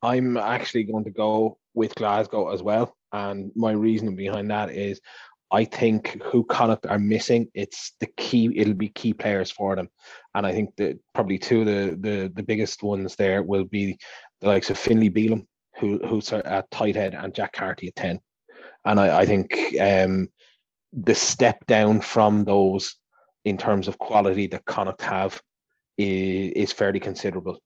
I'm 0.01 0.37
actually 0.37 0.83
going 0.83 1.03
to 1.05 1.09
go 1.09 1.57
with 1.73 1.95
Glasgow 1.95 2.53
as 2.53 2.61
well. 2.61 2.95
And 3.11 3.51
my 3.55 3.71
reasoning 3.71 4.15
behind 4.15 4.51
that 4.51 4.69
is 4.71 4.99
I 5.51 5.63
think 5.63 6.21
who 6.23 6.43
Connacht 6.43 6.85
are 6.87 6.99
missing, 6.99 7.47
it's 7.53 7.93
the 7.99 8.07
key, 8.17 8.51
it'll 8.55 8.73
be 8.73 8.89
key 8.89 9.13
players 9.13 9.49
for 9.49 9.75
them. 9.75 9.89
And 10.35 10.45
I 10.45 10.51
think 10.51 10.75
that 10.75 10.99
probably 11.13 11.37
two 11.37 11.61
of 11.61 11.67
the 11.67 11.97
the, 11.99 12.31
the 12.35 12.43
biggest 12.43 12.83
ones 12.83 13.15
there 13.15 13.43
will 13.43 13.63
be 13.63 13.97
the 14.41 14.47
likes 14.47 14.69
of 14.69 14.77
Finlay 14.77 15.09
Bealham, 15.09 15.45
who 15.79 15.99
who's 16.05 16.31
at 16.33 16.69
tight 16.71 16.95
head, 16.95 17.15
and 17.15 17.33
Jack 17.33 17.53
Carty 17.53 17.87
at 17.87 17.95
10. 17.95 18.19
And 18.85 18.99
I, 18.99 19.19
I 19.19 19.25
think 19.25 19.55
um, 19.79 20.29
the 20.93 21.15
step 21.15 21.65
down 21.65 22.01
from 22.01 22.43
those 22.43 22.95
in 23.45 23.57
terms 23.57 23.87
of 23.87 23.97
quality 23.97 24.47
that 24.47 24.65
Connacht 24.65 25.01
have 25.01 25.41
is, 25.97 26.51
is 26.55 26.71
fairly 26.71 26.99
considerable. 26.99 27.59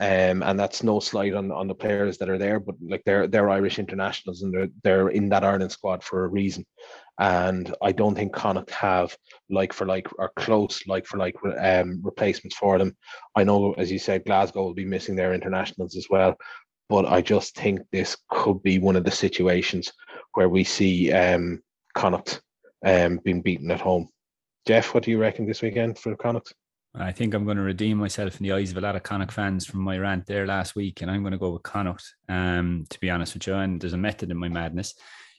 Um, 0.00 0.44
and 0.44 0.58
that's 0.58 0.84
no 0.84 1.00
slight 1.00 1.34
on, 1.34 1.50
on 1.50 1.66
the 1.66 1.74
players 1.74 2.18
that 2.18 2.30
are 2.30 2.38
there, 2.38 2.60
but 2.60 2.76
like 2.80 3.02
they're 3.04 3.26
they're 3.26 3.50
Irish 3.50 3.80
internationals 3.80 4.42
and 4.42 4.54
they're 4.54 4.68
they're 4.84 5.08
in 5.08 5.28
that 5.30 5.42
Ireland 5.42 5.72
squad 5.72 6.04
for 6.04 6.24
a 6.24 6.28
reason. 6.28 6.64
And 7.18 7.74
I 7.82 7.92
don't 7.92 8.14
think 8.14 8.32
Connacht 8.32 8.70
have 8.70 9.16
like 9.50 9.72
for 9.72 9.86
like 9.86 10.06
or 10.18 10.30
close 10.36 10.86
like 10.86 11.04
for 11.06 11.16
like 11.16 11.34
um, 11.60 12.00
replacements 12.02 12.56
for 12.56 12.78
them. 12.78 12.96
I 13.36 13.44
know, 13.44 13.72
as 13.72 13.90
you 13.90 13.98
said, 13.98 14.24
Glasgow 14.24 14.62
will 14.62 14.74
be 14.74 14.84
missing 14.84 15.16
their 15.16 15.34
internationals 15.34 15.96
as 15.96 16.06
well, 16.08 16.36
but 16.88 17.06
I 17.06 17.20
just 17.20 17.56
think 17.56 17.80
this 17.90 18.16
could 18.30 18.62
be 18.62 18.78
one 18.78 18.96
of 18.96 19.04
the 19.04 19.10
situations 19.10 19.92
where 20.34 20.48
we 20.48 20.62
see 20.62 21.12
um, 21.12 21.60
Connacht 21.94 22.40
um, 22.84 23.20
being 23.24 23.42
beaten 23.42 23.70
at 23.70 23.80
home. 23.80 24.08
Jeff, 24.66 24.94
what 24.94 25.02
do 25.02 25.10
you 25.10 25.18
reckon 25.18 25.46
this 25.46 25.62
weekend 25.62 25.98
for 25.98 26.14
Connacht? 26.14 26.54
I 26.94 27.12
think 27.12 27.34
I'm 27.34 27.44
going 27.44 27.56
to 27.56 27.62
redeem 27.62 27.98
myself 27.98 28.38
in 28.38 28.44
the 28.44 28.52
eyes 28.52 28.70
of 28.70 28.78
a 28.78 28.80
lot 28.80 28.96
of 28.96 29.02
Connacht 29.02 29.32
fans 29.32 29.66
from 29.66 29.80
my 29.80 29.98
rant 29.98 30.26
there 30.26 30.46
last 30.46 30.74
week, 30.74 31.02
and 31.02 31.10
I'm 31.10 31.22
going 31.22 31.32
to 31.32 31.38
go 31.38 31.50
with 31.50 31.62
Connacht. 31.62 32.14
Um, 32.28 32.86
to 32.90 33.00
be 33.00 33.10
honest 33.10 33.34
with 33.34 33.46
you, 33.46 33.54
and 33.54 33.80
there's 33.80 33.92
a 33.92 33.98
method 33.98 34.30
in 34.30 34.36
my 34.36 34.48
madness. 34.48 34.94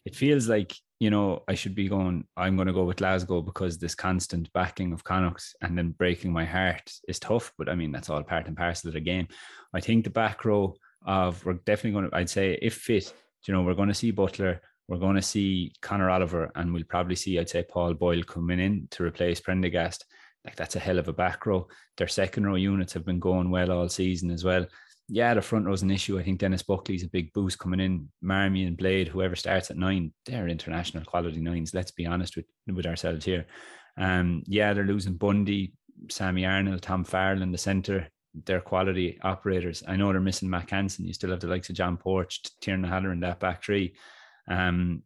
It 0.06 0.16
feels 0.16 0.48
like 0.48 0.76
you 1.00 1.10
know 1.10 1.44
I 1.48 1.56
should 1.56 1.76
be 1.76 1.88
going. 1.88 2.26
I'm 2.38 2.56
going 2.56 2.68
to 2.68 2.74
go 2.74 2.84
with 2.84 2.98
Glasgow 2.98 3.42
because 3.42 3.78
this 3.78 3.96
constant 3.96 4.52
backing 4.54 4.94
of 4.94 5.04
Connacht 5.04 5.56
and 5.62 5.78
then 5.78 5.92
breaking 5.92 6.32
my 6.32 6.46
heart 6.46 6.92
is 7.08 7.20
tough. 7.20 7.52
But 7.58 7.70
I 7.70 7.76
mean 7.76 7.92
that's 7.92 8.10
all 8.10 8.24
part 8.24 8.48
and 8.48 8.58
parcel 8.58 8.90
of 8.90 8.94
the 8.94 9.00
game. 9.00 9.28
I 9.74 9.80
think 9.80 10.04
the 10.04 10.10
back 10.10 10.46
row 10.46 10.76
of 11.06 11.44
we're 11.46 11.54
definitely 11.54 12.00
going 12.00 12.10
to. 12.10 12.16
I'd 12.16 12.30
say 12.30 12.60
if 12.62 12.76
fit, 12.76 13.14
you 13.48 13.54
know, 13.54 13.64
we're 13.64 13.74
going 13.74 13.90
to 13.90 13.96
see 13.96 14.12
Butler. 14.12 14.62
We're 14.88 14.98
going 14.98 15.18
to 15.18 15.22
see 15.22 15.74
Conor 15.84 16.10
Oliver, 16.10 16.52
and 16.56 16.74
we'll 16.74 16.84
probably 16.84 17.16
see, 17.16 17.38
I'd 17.38 17.48
say, 17.48 17.62
Paul 17.62 17.94
Boyle 17.94 18.24
coming 18.24 18.60
in 18.60 18.88
to 18.90 19.04
replace 19.04 19.40
Prendergast 19.40 20.04
like 20.46 20.56
that's 20.56 20.76
a 20.76 20.80
hell 20.80 21.00
of 21.00 21.08
a 21.08 21.14
back 21.14 21.46
row. 21.46 21.68
Their 21.98 22.08
second 22.08 22.46
row 22.46 22.56
units 22.56 22.94
have 22.94 23.06
been 23.06 23.20
going 23.20 23.52
well 23.52 23.72
all 23.72 23.90
season 23.90 24.32
as 24.32 24.44
well. 24.44 24.66
Yeah, 25.12 25.34
the 25.34 25.42
front 25.42 25.66
row's 25.66 25.82
an 25.82 25.90
issue. 25.90 26.20
I 26.20 26.24
think 26.24 26.40
Denis 26.40 26.62
Buckley's 26.62 27.04
a 27.04 27.10
big 27.10 27.34
boost 27.34 27.58
coming 27.58 27.80
in. 27.80 28.10
Marmion 28.22 28.76
Blade, 28.76 29.08
whoever 29.08 29.36
starts 29.36 29.72
at 29.72 29.78
nine, 29.78 30.14
they're 30.28 30.48
international 30.48 31.04
quality 31.04 31.42
nines. 31.42 31.74
Let's 31.74 31.90
be 31.90 32.06
honest 32.06 32.36
with, 32.38 32.46
with 32.72 32.86
ourselves 32.86 33.26
here. 33.26 33.48
Um, 33.98 34.44
yeah, 34.46 34.74
they're 34.74 34.86
losing 34.86 35.16
Bundee, 35.16 35.74
Sammy 36.12 36.46
Arnold, 36.46 36.84
Tom 36.84 37.04
Farrell 37.04 37.42
in 37.42 37.52
the 37.52 37.58
centre. 37.58 38.08
They're 38.46 38.62
quality 38.62 39.18
operators. 39.24 39.82
I 39.88 39.96
know 39.96 40.12
they're 40.12 40.22
missing 40.22 40.50
Mack 40.50 40.70
Hansen. 40.70 41.08
You 41.08 41.14
still 41.14 41.32
have 41.32 41.40
the 41.40 41.48
likes 41.48 41.70
of 41.70 41.76
John 41.76 41.98
Porch, 41.98 42.44
Tiernan 42.62 42.86
O'Halloran 42.86 43.14
in 43.14 43.20
that 43.22 43.40
back 43.40 43.64
three. 43.64 43.96
Um, 44.48 45.02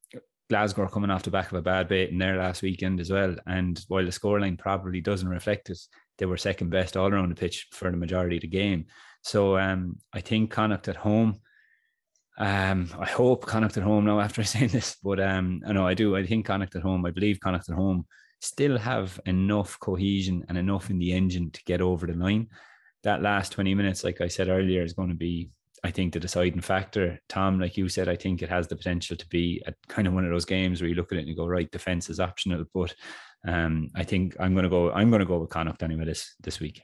Glasgow 0.49 0.83
are 0.83 0.89
coming 0.89 1.09
off 1.09 1.23
the 1.23 1.31
back 1.31 1.47
of 1.47 1.57
a 1.57 1.61
bad 1.61 1.87
bait 1.87 2.09
in 2.09 2.17
there 2.17 2.37
last 2.37 2.61
weekend 2.61 2.99
as 2.99 3.09
well. 3.09 3.35
And 3.47 3.81
while 3.87 4.03
the 4.03 4.11
scoreline 4.11 4.59
probably 4.59 4.99
doesn't 4.99 5.27
reflect 5.27 5.69
it, 5.69 5.79
they 6.17 6.25
were 6.25 6.37
second 6.37 6.69
best 6.69 6.97
all 6.97 7.07
around 7.07 7.29
the 7.29 7.35
pitch 7.35 7.67
for 7.71 7.89
the 7.89 7.97
majority 7.97 8.35
of 8.35 8.41
the 8.41 8.47
game. 8.49 8.85
So 9.23 9.57
um, 9.57 9.97
I 10.13 10.21
think 10.21 10.51
Connacht 10.51 10.87
at 10.87 10.95
home. 10.95 11.39
Um, 12.37 12.89
I 12.97 13.05
hope 13.05 13.45
Connacht 13.45 13.77
at 13.77 13.83
home 13.83 14.05
now 14.05 14.19
after 14.19 14.43
saying 14.43 14.69
this, 14.69 14.97
but 15.03 15.19
um, 15.19 15.61
I 15.65 15.73
know 15.73 15.87
I 15.87 15.95
do. 15.95 16.15
I 16.15 16.25
think 16.25 16.45
Connacht 16.45 16.75
at 16.75 16.83
home. 16.83 17.05
I 17.05 17.11
believe 17.11 17.39
Connacht 17.39 17.69
at 17.69 17.75
home 17.75 18.05
still 18.39 18.77
have 18.77 19.19
enough 19.25 19.79
cohesion 19.79 20.45
and 20.49 20.57
enough 20.57 20.89
in 20.89 20.99
the 20.99 21.13
engine 21.13 21.49
to 21.51 21.63
get 21.63 21.81
over 21.81 22.05
the 22.05 22.13
line. 22.13 22.49
That 23.03 23.21
last 23.21 23.53
20 23.53 23.73
minutes, 23.73 24.03
like 24.03 24.21
I 24.21 24.27
said 24.27 24.49
earlier, 24.49 24.83
is 24.83 24.93
going 24.93 25.09
to 25.09 25.15
be 25.15 25.49
I 25.85 25.91
think 25.91 26.13
the 26.13 26.19
deciding 26.19 26.61
factor, 26.61 27.19
Tom, 27.27 27.59
like 27.59 27.75
you 27.75 27.89
said, 27.89 28.07
I 28.07 28.15
think 28.15 28.41
it 28.41 28.47
has 28.47 28.67
the 28.67 28.75
potential 28.75 29.17
to 29.17 29.27
be 29.27 29.61
a, 29.67 29.73
kind 29.89 30.07
of 30.07 30.13
one 30.13 30.23
of 30.23 30.31
those 30.31 30.45
games 30.45 30.79
where 30.79 30.89
you 30.89 30.95
look 30.95 31.11
at 31.11 31.17
it 31.17 31.21
and 31.21 31.27
you 31.27 31.35
go, 31.35 31.45
right, 31.45 31.69
defense 31.71 32.09
is 32.09 32.21
optional. 32.21 32.63
But 32.73 32.95
um, 33.45 33.89
I 33.93 34.03
think 34.03 34.37
I'm 34.39 34.53
going 34.53 34.63
to 34.63 34.69
go. 34.69 34.91
I'm 34.91 35.09
going 35.09 35.19
to 35.19 35.25
go 35.25 35.39
with 35.39 35.49
Connacht 35.49 35.83
anyway 35.83 36.05
this 36.05 36.35
this 36.39 36.61
week. 36.61 36.81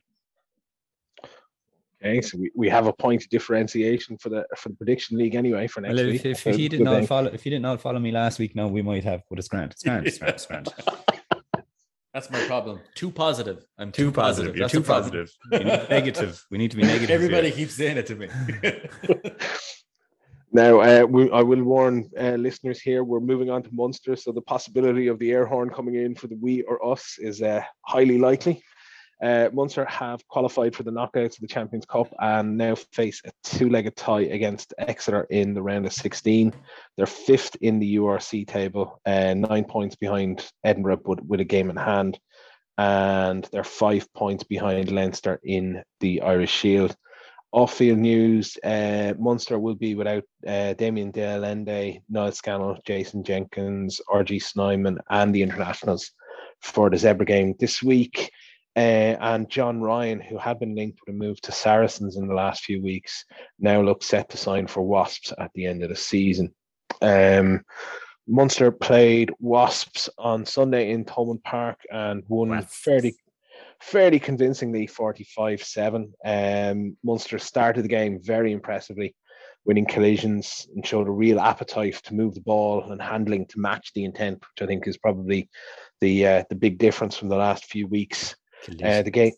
Okay, 2.01 2.21
so 2.21 2.38
we, 2.38 2.49
we 2.55 2.69
have 2.69 2.88
a 2.88 2.93
point 2.93 3.23
of 3.23 3.29
differentiation 3.29 4.17
for 4.17 4.29
the 4.29 4.45
for 4.55 4.69
the 4.69 4.75
prediction 4.75 5.17
league 5.17 5.35
anyway 5.35 5.67
for 5.67 5.81
next 5.81 5.95
well, 5.95 6.05
if, 6.05 6.12
week. 6.13 6.25
If, 6.25 6.47
if 6.47 6.57
you 6.57 6.69
did 6.69 6.79
not 6.79 7.05
follow, 7.05 7.29
if 7.33 7.45
you 7.45 7.49
did 7.49 7.62
not 7.62 7.81
follow 7.81 7.99
me 7.99 8.12
last 8.12 8.39
week, 8.39 8.55
no, 8.55 8.67
we 8.67 8.81
might 8.81 9.03
have. 9.03 9.21
But 9.29 9.39
it's 9.39 9.49
grand. 9.49 9.73
It's 9.73 9.83
grand. 9.83 10.07
It's 10.07 10.17
grand. 10.17 10.35
It's 10.35 10.45
grand. 10.45 10.69
That's 12.13 12.31
my 12.31 12.39
problem. 12.47 12.79
Too 12.95 13.12
positive. 13.12 13.65
I'm 13.77 13.91
too, 13.91 14.05
too 14.05 14.12
positive. 14.12 14.55
positive. 14.55 14.57
You're 14.57 14.69
too 14.69 14.81
positive. 14.81 15.31
We 15.51 15.59
need 15.59 15.65
negative. 15.89 16.45
We 16.49 16.57
need 16.57 16.71
to 16.71 16.77
be 16.77 16.83
negative. 16.83 17.12
Everybody 17.12 17.49
here. 17.49 17.57
keeps 17.57 17.75
saying 17.75 17.97
it 17.97 18.07
to 18.07 18.15
me. 18.15 18.29
now, 20.51 20.79
uh, 20.79 21.05
we, 21.05 21.29
I 21.31 21.43
will 21.43 21.63
warn 21.63 22.09
uh, 22.19 22.31
listeners 22.31 22.81
here. 22.81 23.03
We're 23.03 23.19
moving 23.19 23.51
on 23.51 23.62
to 23.62 23.69
Munster, 23.71 24.15
so 24.15 24.31
the 24.31 24.41
possibility 24.41 25.07
of 25.07 25.19
the 25.19 25.31
air 25.31 25.45
horn 25.45 25.69
coming 25.69 25.95
in 25.95 26.15
for 26.15 26.27
the 26.27 26.35
we 26.38 26.63
or 26.63 26.83
us 26.83 27.17
is 27.19 27.43
uh, 27.43 27.62
highly 27.81 28.17
likely. 28.17 28.63
Uh, 29.21 29.49
Munster 29.51 29.84
have 29.86 30.25
qualified 30.27 30.75
for 30.75 30.84
the 30.84 30.91
knockouts 30.91 31.36
of 31.36 31.41
the 31.41 31.47
Champions 31.47 31.86
Cup 31.86 32.13
and 32.19 32.58
now 32.58 32.75
face 32.75 33.21
a 33.25 33.32
two-legged 33.43 33.95
tie 33.95 34.21
against 34.21 34.73
Exeter 34.77 35.23
in 35.29 35.53
the 35.53 35.62
round 35.62 35.86
of 35.86 35.93
16. 35.93 36.53
They're 36.95 37.05
fifth 37.05 37.58
in 37.60 37.79
the 37.79 37.97
URC 37.97 38.47
table, 38.47 39.01
uh, 39.05 39.34
nine 39.34 39.65
points 39.65 39.97
behind 39.97 40.49
Edinburgh, 40.63 41.01
but 41.03 41.25
with 41.25 41.41
a 41.41 41.45
game 41.45 41.69
in 41.69 41.75
hand, 41.75 42.17
and 42.77 43.47
they're 43.51 43.65
five 43.65 44.12
points 44.13 44.45
behind 44.45 44.91
Leinster 44.91 45.39
in 45.43 45.84
the 45.99 46.21
Irish 46.21 46.51
Shield. 46.51 46.95
Off-field 47.51 47.97
news: 47.97 48.58
uh, 48.63 49.13
Munster 49.17 49.60
will 49.60 49.75
be 49.75 49.95
without 49.95 50.23
uh, 50.47 50.73
Damien 50.73 51.12
de 51.12 51.25
Allende, 51.25 51.99
Niall 52.08 52.32
Scannell, 52.32 52.77
Jason 52.86 53.23
Jenkins, 53.23 53.99
RG 54.08 54.41
Snyman, 54.41 54.99
and 55.10 55.34
the 55.34 55.41
internationals 55.41 56.12
for 56.62 56.89
the 56.89 56.95
Zebre 56.95 57.25
game 57.25 57.55
this 57.60 57.82
week. 57.82 58.32
Uh, 58.75 59.17
and 59.19 59.49
John 59.49 59.82
Ryan, 59.82 60.21
who 60.21 60.38
had 60.38 60.60
been 60.60 60.75
linked 60.75 60.99
with 61.05 61.15
a 61.15 61.17
move 61.17 61.41
to 61.41 61.51
Saracens 61.51 62.17
in 62.17 62.27
the 62.27 62.34
last 62.34 62.63
few 62.63 62.82
weeks, 62.82 63.25
now 63.60 63.82
looks 63.82 64.08
set 64.08 64.29
to 64.29 64.38
sign 64.38 64.67
for 64.67 64.82
Wasps 64.82 65.34
at 65.38 65.51
the 65.53 65.65
end 65.65 65.84
of 65.84 65.89
the 65.89 65.95
season. 65.95 66.53
Um, 67.01 67.63
Munster 68.27 68.71
played 68.71 69.32
Wasps 69.39 70.10
on 70.17 70.45
Sunday 70.45 70.91
in 70.91 71.03
Thomond 71.03 71.43
Park 71.43 71.79
and 71.91 72.23
won 72.27 72.62
fairly 72.63 73.15
fairly 73.82 74.19
convincingly 74.19 74.88
45-7. 74.88 76.12
Um, 76.25 76.97
Munster 77.03 77.39
started 77.39 77.84
the 77.84 77.89
game 77.89 78.19
very 78.21 78.51
impressively, 78.51 79.15
winning 79.65 79.86
collisions 79.86 80.67
and 80.75 80.86
showed 80.86 81.08
a 81.08 81.12
real 81.12 81.39
appetite 81.39 81.95
to 82.03 82.13
move 82.13 82.36
the 82.36 82.41
ball 82.41 82.84
and 82.91 83.01
handling 83.01 83.45
to 83.47 83.60
match 83.60 83.91
the 83.93 84.03
intent, 84.03 84.39
which 84.39 84.62
I 84.62 84.67
think 84.67 84.88
is 84.88 84.97
probably 84.97 85.49
the 86.01 86.27
uh, 86.27 86.43
the 86.49 86.55
big 86.55 86.77
difference 86.77 87.17
from 87.17 87.29
the 87.29 87.38
last 87.38 87.65
few 87.65 87.88
weeks. 87.88 88.36
Uh, 88.84 89.02
the 89.02 89.12
game 89.12 89.34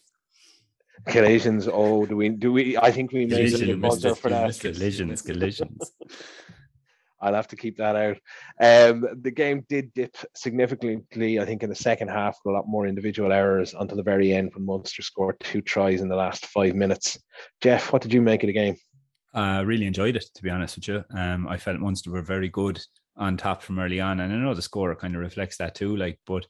collisions. 1.07 1.67
Oh, 1.71 2.05
do 2.05 2.15
we 2.15 2.29
do 2.29 2.51
we? 2.53 2.77
I 2.77 2.91
think 2.91 3.11
we 3.11 3.25
made 3.25 3.51
Collision, 3.51 3.69
a 3.71 3.77
buzzer 3.77 4.15
for 4.15 4.29
that. 4.29 4.59
collisions, 4.59 5.21
collisions. 5.21 5.91
I'll 7.23 7.35
have 7.35 7.47
to 7.49 7.55
keep 7.55 7.77
that 7.77 7.95
out. 7.95 8.17
Um, 8.59 9.05
the 9.21 9.29
game 9.29 9.63
did 9.69 9.93
dip 9.93 10.15
significantly, 10.35 11.39
I 11.39 11.45
think, 11.45 11.61
in 11.61 11.69
the 11.69 11.75
second 11.75 12.07
half 12.07 12.39
with 12.43 12.51
a 12.51 12.57
lot 12.57 12.67
more 12.67 12.87
individual 12.87 13.31
errors 13.31 13.75
until 13.79 13.97
the 13.97 14.03
very 14.03 14.33
end 14.33 14.51
when 14.55 14.65
Munster 14.65 15.03
scored 15.03 15.39
two 15.39 15.61
tries 15.61 16.01
in 16.01 16.09
the 16.09 16.15
last 16.15 16.47
five 16.47 16.73
minutes. 16.73 17.19
Jeff, 17.61 17.93
what 17.93 18.01
did 18.01 18.11
you 18.11 18.21
make 18.23 18.41
of 18.41 18.47
the 18.47 18.53
game? 18.53 18.75
I 19.35 19.59
uh, 19.59 19.63
really 19.63 19.85
enjoyed 19.85 20.15
it, 20.15 20.25
to 20.33 20.41
be 20.43 20.49
honest 20.49 20.77
with 20.77 20.87
you. 20.87 21.03
Um, 21.15 21.47
I 21.47 21.57
felt 21.57 21.79
Munster 21.79 22.09
were 22.09 22.23
very 22.23 22.49
good 22.49 22.81
on 23.15 23.37
top 23.37 23.61
from 23.61 23.79
early 23.79 23.99
on, 24.01 24.19
and 24.19 24.33
I 24.33 24.37
know 24.37 24.55
the 24.55 24.61
score 24.63 24.95
kind 24.95 25.15
of 25.15 25.21
reflects 25.21 25.57
that 25.57 25.75
too. 25.75 25.95
Like, 25.95 26.19
but 26.25 26.47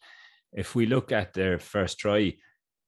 if 0.53 0.73
we 0.73 0.85
look 0.85 1.11
at 1.11 1.33
their 1.33 1.59
first 1.59 1.99
try, 1.99 2.33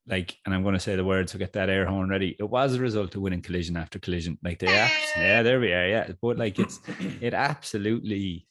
like, 0.08 0.38
and 0.46 0.54
I'm 0.54 0.64
going 0.64 0.74
to 0.74 0.80
say 0.80 0.96
the 0.96 1.06
words, 1.06 1.32
so 1.32 1.40
get 1.40 1.54
that 1.54 1.70
air 1.70 1.86
horn 1.86 2.10
ready. 2.10 2.36
It 2.40 2.44
was 2.44 2.76
a 2.76 2.82
result 2.82 3.16
of 3.16 3.22
winning 3.22 3.42
collision 3.42 3.78
after 3.78 4.00
collision. 4.00 4.38
Like 4.44 4.60
they, 4.60 4.68
abs- 4.68 5.12
yeah, 5.16 5.44
there 5.44 5.60
we 5.60 5.72
are, 5.72 5.88
yeah. 5.88 6.12
But 6.22 6.38
like, 6.38 6.60
it's 6.60 6.80
it 7.22 7.34
absolutely, 7.34 8.48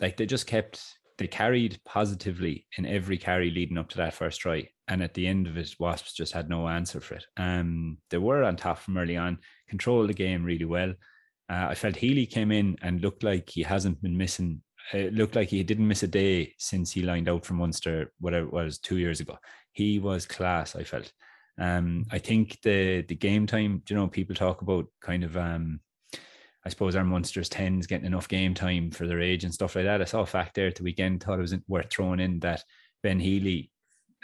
like 0.00 0.16
they 0.16 0.26
just 0.26 0.46
kept 0.46 0.98
they 1.18 1.26
carried 1.26 1.80
positively 1.84 2.66
in 2.78 2.86
every 2.86 3.18
carry 3.18 3.50
leading 3.50 3.76
up 3.76 3.88
to 3.90 3.96
that 3.98 4.14
first 4.14 4.40
try, 4.40 4.68
and 4.86 5.02
at 5.02 5.14
the 5.14 5.26
end 5.26 5.46
of 5.46 5.56
it, 5.58 5.74
Wasps 5.78 6.14
just 6.14 6.32
had 6.32 6.48
no 6.48 6.68
answer 6.68 7.00
for 7.00 7.14
it. 7.14 7.26
Um, 7.36 7.98
they 8.08 8.18
were 8.18 8.44
on 8.44 8.56
top 8.56 8.78
from 8.78 8.96
early 8.96 9.16
on, 9.16 9.38
controlled 9.68 10.08
the 10.08 10.14
game 10.14 10.44
really 10.44 10.64
well. 10.64 10.94
Uh, 11.50 11.66
I 11.70 11.74
felt 11.74 11.96
Healy 11.96 12.26
came 12.26 12.52
in 12.52 12.76
and 12.82 13.00
looked 13.00 13.24
like 13.24 13.50
he 13.50 13.62
hasn't 13.62 14.00
been 14.00 14.16
missing. 14.16 14.62
It 14.92 15.12
looked 15.12 15.34
like 15.34 15.48
he 15.48 15.62
didn't 15.64 15.88
miss 15.88 16.02
a 16.02 16.08
day 16.08 16.54
since 16.58 16.92
he 16.92 17.02
lined 17.02 17.28
out 17.28 17.44
for 17.44 17.54
Munster, 17.54 18.12
whatever 18.20 18.46
it 18.46 18.52
was, 18.52 18.78
two 18.78 18.98
years 18.98 19.20
ago. 19.20 19.38
He 19.78 20.00
was 20.00 20.26
class. 20.26 20.74
I 20.74 20.82
felt. 20.82 21.12
Um, 21.56 22.04
I 22.10 22.18
think 22.18 22.58
the 22.62 23.02
the 23.02 23.14
game 23.14 23.46
time. 23.46 23.80
You 23.88 23.94
know, 23.94 24.08
people 24.08 24.34
talk 24.34 24.60
about 24.60 24.86
kind 25.00 25.22
of. 25.22 25.36
Um, 25.36 25.78
I 26.66 26.68
suppose 26.68 26.96
our 26.96 27.04
Munster's 27.04 27.48
tens 27.48 27.86
getting 27.86 28.04
enough 28.04 28.26
game 28.26 28.54
time 28.54 28.90
for 28.90 29.06
their 29.06 29.20
age 29.20 29.44
and 29.44 29.54
stuff 29.54 29.76
like 29.76 29.84
that. 29.84 30.02
I 30.02 30.04
saw 30.04 30.22
a 30.22 30.26
fact 30.26 30.56
there 30.56 30.66
at 30.66 30.74
the 30.74 30.82
weekend. 30.82 31.22
Thought 31.22 31.38
it 31.38 31.42
was 31.42 31.54
worth 31.68 31.90
throwing 31.90 32.18
in 32.18 32.40
that 32.40 32.64
Ben 33.04 33.20
Healy 33.20 33.70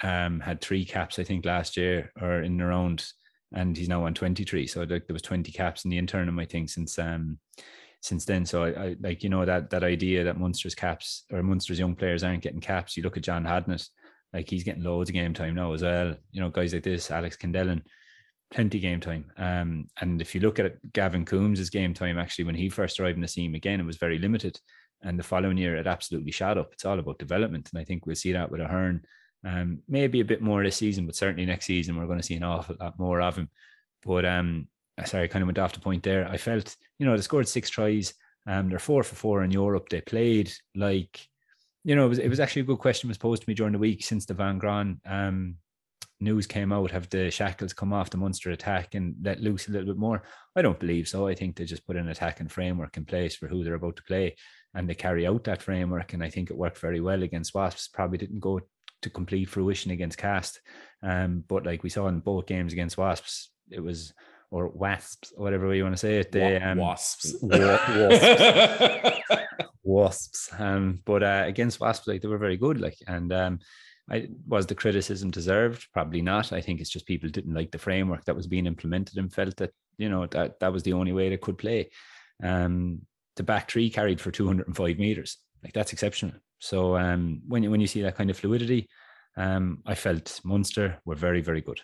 um, 0.03 0.40
had 0.40 0.61
three 0.61 0.85
caps, 0.85 1.21
I 1.21 1.25
think, 1.25 1.45
last 1.45 1.77
year 1.77 2.11
or 2.21 2.43
in 2.43 2.61
around, 2.61 3.07
and 3.53 3.77
he's 3.77 3.88
now 3.88 4.05
on 4.07 4.12
23. 4.12 4.67
So 4.67 4.81
like 4.81 5.07
there 5.07 5.14
was 5.14 5.23
20 5.23 5.53
caps 5.53 5.85
in 5.85 5.90
the 5.93 5.99
interim, 5.99 6.37
I 6.40 6.47
think, 6.47 6.69
since 6.69 6.99
um 6.99 7.38
since 8.01 8.25
then. 8.25 8.45
So 8.45 8.64
I, 8.64 8.69
I 8.71 8.97
like 9.01 9.23
you 9.23 9.29
know 9.29 9.45
that 9.45 9.71
that 9.71 9.85
idea 9.85 10.25
that 10.25 10.37
Munster's 10.37 10.75
caps 10.75 11.27
or 11.33 11.45
Munster's 11.45 11.79
young 11.79 11.95
players 11.95 12.25
aren't 12.25 12.43
getting 12.43 12.61
caps. 12.61 12.97
You 12.97 13.05
look 13.05 13.17
at 13.17 13.23
John 13.23 13.45
Hodnett, 13.45 13.88
like 14.35 14.51
he's 14.51 14.64
getting 14.64 14.83
loads 14.83 15.09
of 15.09 15.14
game 15.14 15.33
time 15.33 15.55
now 15.55 15.73
as 15.73 15.83
well. 15.83 16.14
You 16.33 16.40
know, 16.40 16.51
guys 16.51 16.75
like 16.75 16.83
this, 16.83 17.11
Alex 17.11 17.37
Kendellen, 17.37 17.83
plenty 18.51 18.81
game 18.81 19.01
time. 19.01 19.31
Um, 19.38 19.87
and 20.01 20.20
if 20.20 20.35
you 20.35 20.40
look 20.40 20.59
at 20.59 20.66
it, 20.66 20.92
Gavin 20.92 21.25
Coombes' 21.25 21.70
game 21.70 21.94
time, 21.94 22.18
actually, 22.18 22.44
when 22.44 22.57
he 22.57 22.68
first 22.68 22.99
arrived 22.99 23.16
in 23.16 23.23
the 23.23 23.29
team, 23.29 23.55
again, 23.55 23.81
it 23.81 23.87
was 23.87 23.97
very 23.97 24.18
limited. 24.18 24.59
And 25.03 25.18
the 25.18 25.23
following 25.23 25.57
year, 25.57 25.77
it 25.77 25.87
absolutely 25.87 26.33
shot 26.33 26.59
up. 26.59 26.73
It's 26.73 26.85
all 26.85 26.99
about 26.99 27.18
development. 27.18 27.70
And 27.73 27.81
I 27.81 27.85
think 27.85 28.07
we'll 28.07 28.16
see 28.16 28.33
that 28.33 28.51
with 28.51 28.61
Ahern. 28.61 29.03
Um, 29.47 29.81
maybe 29.88 30.20
a 30.20 30.25
bit 30.25 30.42
more 30.42 30.64
this 30.64 30.77
season, 30.77 31.07
but 31.07 31.14
certainly 31.14 31.47
next 31.47 31.66
season, 31.66 31.97
we're 31.97 32.07
going 32.07 32.18
to 32.18 32.25
see 32.25 32.35
an 32.35 32.42
awful 32.42 32.77
lot 32.81 32.99
more 32.99 33.20
of 33.20 33.37
him. 33.37 33.51
But 34.05 34.25
um, 34.25 34.66
sorry, 35.05 35.25
I 35.25 35.29
kind 35.29 35.42
of 35.42 35.47
went 35.47 35.59
off 35.59 35.75
the 35.75 35.81
point 35.81 36.03
there. 36.03 36.27
I 36.29 36.38
felt, 36.38 36.75
you 36.99 37.07
know, 37.07 37.14
they 37.14 37.23
scored 37.23 37.47
six 37.47 37.70
tries. 37.70 38.14
Um, 38.47 38.68
they're 38.68 38.79
four 38.79 39.03
for 39.03 39.14
four 39.14 39.44
in 39.44 39.51
Europe. 39.51 39.88
They 39.90 40.01
played 40.01 40.53
like, 40.75 41.29
you 41.85 41.94
know, 41.94 42.07
it 42.07 42.09
was, 42.09 42.18
it 42.18 42.29
was 42.29 42.40
actually 42.40 42.62
a 42.62 42.66
good 42.66 42.79
question 42.79 43.09
was 43.09 43.18
posed 43.18 43.42
to 43.42 43.49
me 43.49 43.55
during 43.55 43.73
the 43.73 43.79
week 43.79 44.05
since 44.05 44.25
the 44.25 44.35
Van 44.35 44.59
Graan 44.59 45.01
um, 45.07 45.57
news 46.20 46.47
came 46.47 46.73
out. 46.73 46.90
Have 46.90 47.09
the 47.11 47.31
shackles 47.31 47.73
come 47.73 47.92
off 47.92 48.11
the 48.11 48.16
Munster 48.16 48.51
attack 48.51 48.94
and 48.94 49.14
let 49.23 49.40
loose 49.40 49.68
a 49.68 49.70
little 49.73 49.88
bit 49.88 49.99
more? 49.99 50.23
I 50.57 50.62
don't 50.62 50.81
believe 50.81 51.07
so. 51.09 51.27
I 51.29 51.35
think 51.35 51.57
they 51.57 51.64
just 51.64 51.87
put 51.87 51.97
an 51.97 52.09
attacking 52.09 52.49
framework 52.49 52.97
in 52.97 53.05
place 53.05 53.37
for 53.37 53.49
who 53.49 53.62
they're 53.64 53.75
about 53.75 53.97
to 53.97 54.03
play 54.05 54.37
and 54.75 54.88
they 54.88 54.94
carry 54.94 55.27
out 55.27 55.44
that 55.44 55.62
framework. 55.62 56.14
And 56.14 56.23
I 56.23 56.31
think 56.31 56.51
it 56.51 56.57
worked 56.57 56.79
very 56.79 57.01
well 57.01 57.23
against 57.23 57.55
Wasps. 57.55 57.88
Probably 57.88 58.18
didn't 58.18 58.40
go 58.40 58.61
to 59.03 59.11
complete 59.11 59.51
fruition 59.51 59.90
against 59.90 60.18
Castres. 60.18 60.62
Um, 61.03 61.44
but 61.47 61.66
like 61.66 61.83
we 61.83 61.90
saw 61.90 62.09
in 62.09 62.20
both 62.20 62.47
games 62.47 62.73
against 62.73 62.97
Wasps, 62.97 63.51
it 63.70 63.81
was 63.81 64.14
or 64.51 64.68
Wasps, 64.68 65.33
whatever 65.37 65.75
you 65.75 65.83
want 65.83 65.94
to 65.94 65.99
say 65.99 66.18
it. 66.18 66.33
They, 66.33 66.57
um, 66.57 66.79
Wasps. 66.79 67.35
wa- 67.42 67.59
wasps. 67.59 69.20
wasps. 69.85 70.51
Um, 70.59 71.01
but 71.05 71.23
uh, 71.23 71.44
against 71.47 71.81
Wasps, 71.81 72.09
like 72.09 72.23
they 72.23 72.29
were 72.29 72.38
very 72.38 72.57
good. 72.57 72.81
Like, 72.81 72.97
and 73.07 73.33
um, 73.33 73.59
I 74.11 74.29
was 74.47 74.66
the 74.66 74.75
criticism 74.75 75.31
deserved? 75.31 75.87
Probably 75.92 76.20
not. 76.20 76.53
I 76.53 76.61
think 76.61 76.81
it's 76.81 76.90
just 76.90 77.07
people 77.07 77.29
didn't 77.31 77.55
like 77.55 77.70
the 77.70 77.79
framework 77.79 78.25
that 78.25 78.37
was 78.37 78.47
being 78.47 78.66
implemented 78.66 79.18
and 79.18 79.33
felt 79.33 79.57
that 79.57 79.73
you 79.97 80.09
know 80.09 80.27
that 80.27 80.59
that 80.61 80.73
was 80.73 80.83
the 80.83 80.92
only 80.92 81.12
way 81.12 81.29
they 81.29 81.37
could 81.37 81.59
play. 81.59 81.90
Um, 82.42 83.03
the 83.37 83.42
back 83.42 83.70
three 83.70 83.90
carried 83.90 84.20
for 84.20 84.31
205 84.31 84.99
meters. 84.99 85.38
Like 85.62 85.73
that's 85.73 85.92
exceptional. 85.92 86.35
So 86.59 86.97
um, 86.97 87.42
when 87.47 87.62
you 87.62 87.70
when 87.70 87.81
you 87.81 87.87
see 87.87 88.03
that 88.03 88.16
kind 88.16 88.31
of 88.31 88.37
fluidity, 88.37 88.88
um, 89.37 89.83
I 89.87 89.94
felt 89.94 90.40
Munster 90.44 90.99
were 91.05 91.14
very 91.14 91.40
very 91.40 91.61
good. 91.61 91.81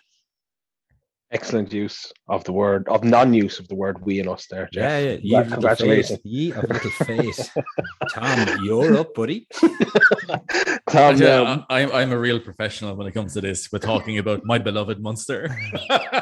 Excellent 1.33 1.71
use 1.71 2.11
of 2.27 2.43
the 2.43 2.51
word 2.51 2.89
of 2.89 3.05
non-use 3.05 3.57
of 3.59 3.67
the 3.69 3.75
word 3.75 4.05
"we" 4.05 4.19
and 4.19 4.27
us 4.27 4.47
there. 4.47 4.67
Jeff. 4.73 4.83
Yeah, 4.83 4.99
yeah. 4.99 5.15
Congra- 5.15 5.23
Ye 5.23 5.35
of 5.35 5.45
little 5.45 5.53
Congratulations, 5.53 6.09
face. 6.09 6.25
Ye 6.25 6.51
of 6.51 6.63
little 6.69 6.91
face. 6.91 7.49
Tom, 8.11 8.65
you're 8.65 8.97
up, 8.97 9.13
buddy. 9.13 9.47
Tom. 10.89 11.15
Yeah, 11.15 11.39
um, 11.39 11.65
I, 11.69 11.83
I'm 11.83 11.91
I'm 11.93 12.11
a 12.11 12.19
real 12.19 12.41
professional 12.41 12.95
when 12.95 13.07
it 13.07 13.13
comes 13.13 13.33
to 13.35 13.41
this. 13.41 13.71
We're 13.71 13.79
talking 13.79 14.17
about 14.17 14.43
my 14.43 14.57
beloved 14.57 15.01
Munster. 15.01 15.55
uh, 15.89 16.19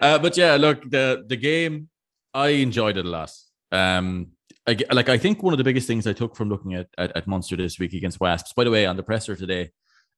but 0.00 0.36
yeah, 0.38 0.56
look 0.56 0.82
the 0.88 1.22
the 1.28 1.36
game. 1.36 1.90
I 2.32 2.48
enjoyed 2.48 2.96
it 2.96 3.04
a 3.04 3.10
lot. 3.10 3.30
Um, 3.72 4.28
I, 4.66 4.78
like 4.90 5.10
I 5.10 5.18
think 5.18 5.42
one 5.42 5.52
of 5.52 5.58
the 5.58 5.64
biggest 5.64 5.86
things 5.86 6.06
I 6.06 6.14
took 6.14 6.34
from 6.34 6.48
looking 6.48 6.72
at, 6.72 6.88
at 6.96 7.14
at 7.14 7.26
Munster 7.26 7.56
this 7.56 7.78
week 7.78 7.92
against 7.92 8.20
Wasps. 8.20 8.54
By 8.54 8.64
the 8.64 8.70
way, 8.70 8.86
on 8.86 8.96
the 8.96 9.02
presser 9.02 9.36
today, 9.36 9.70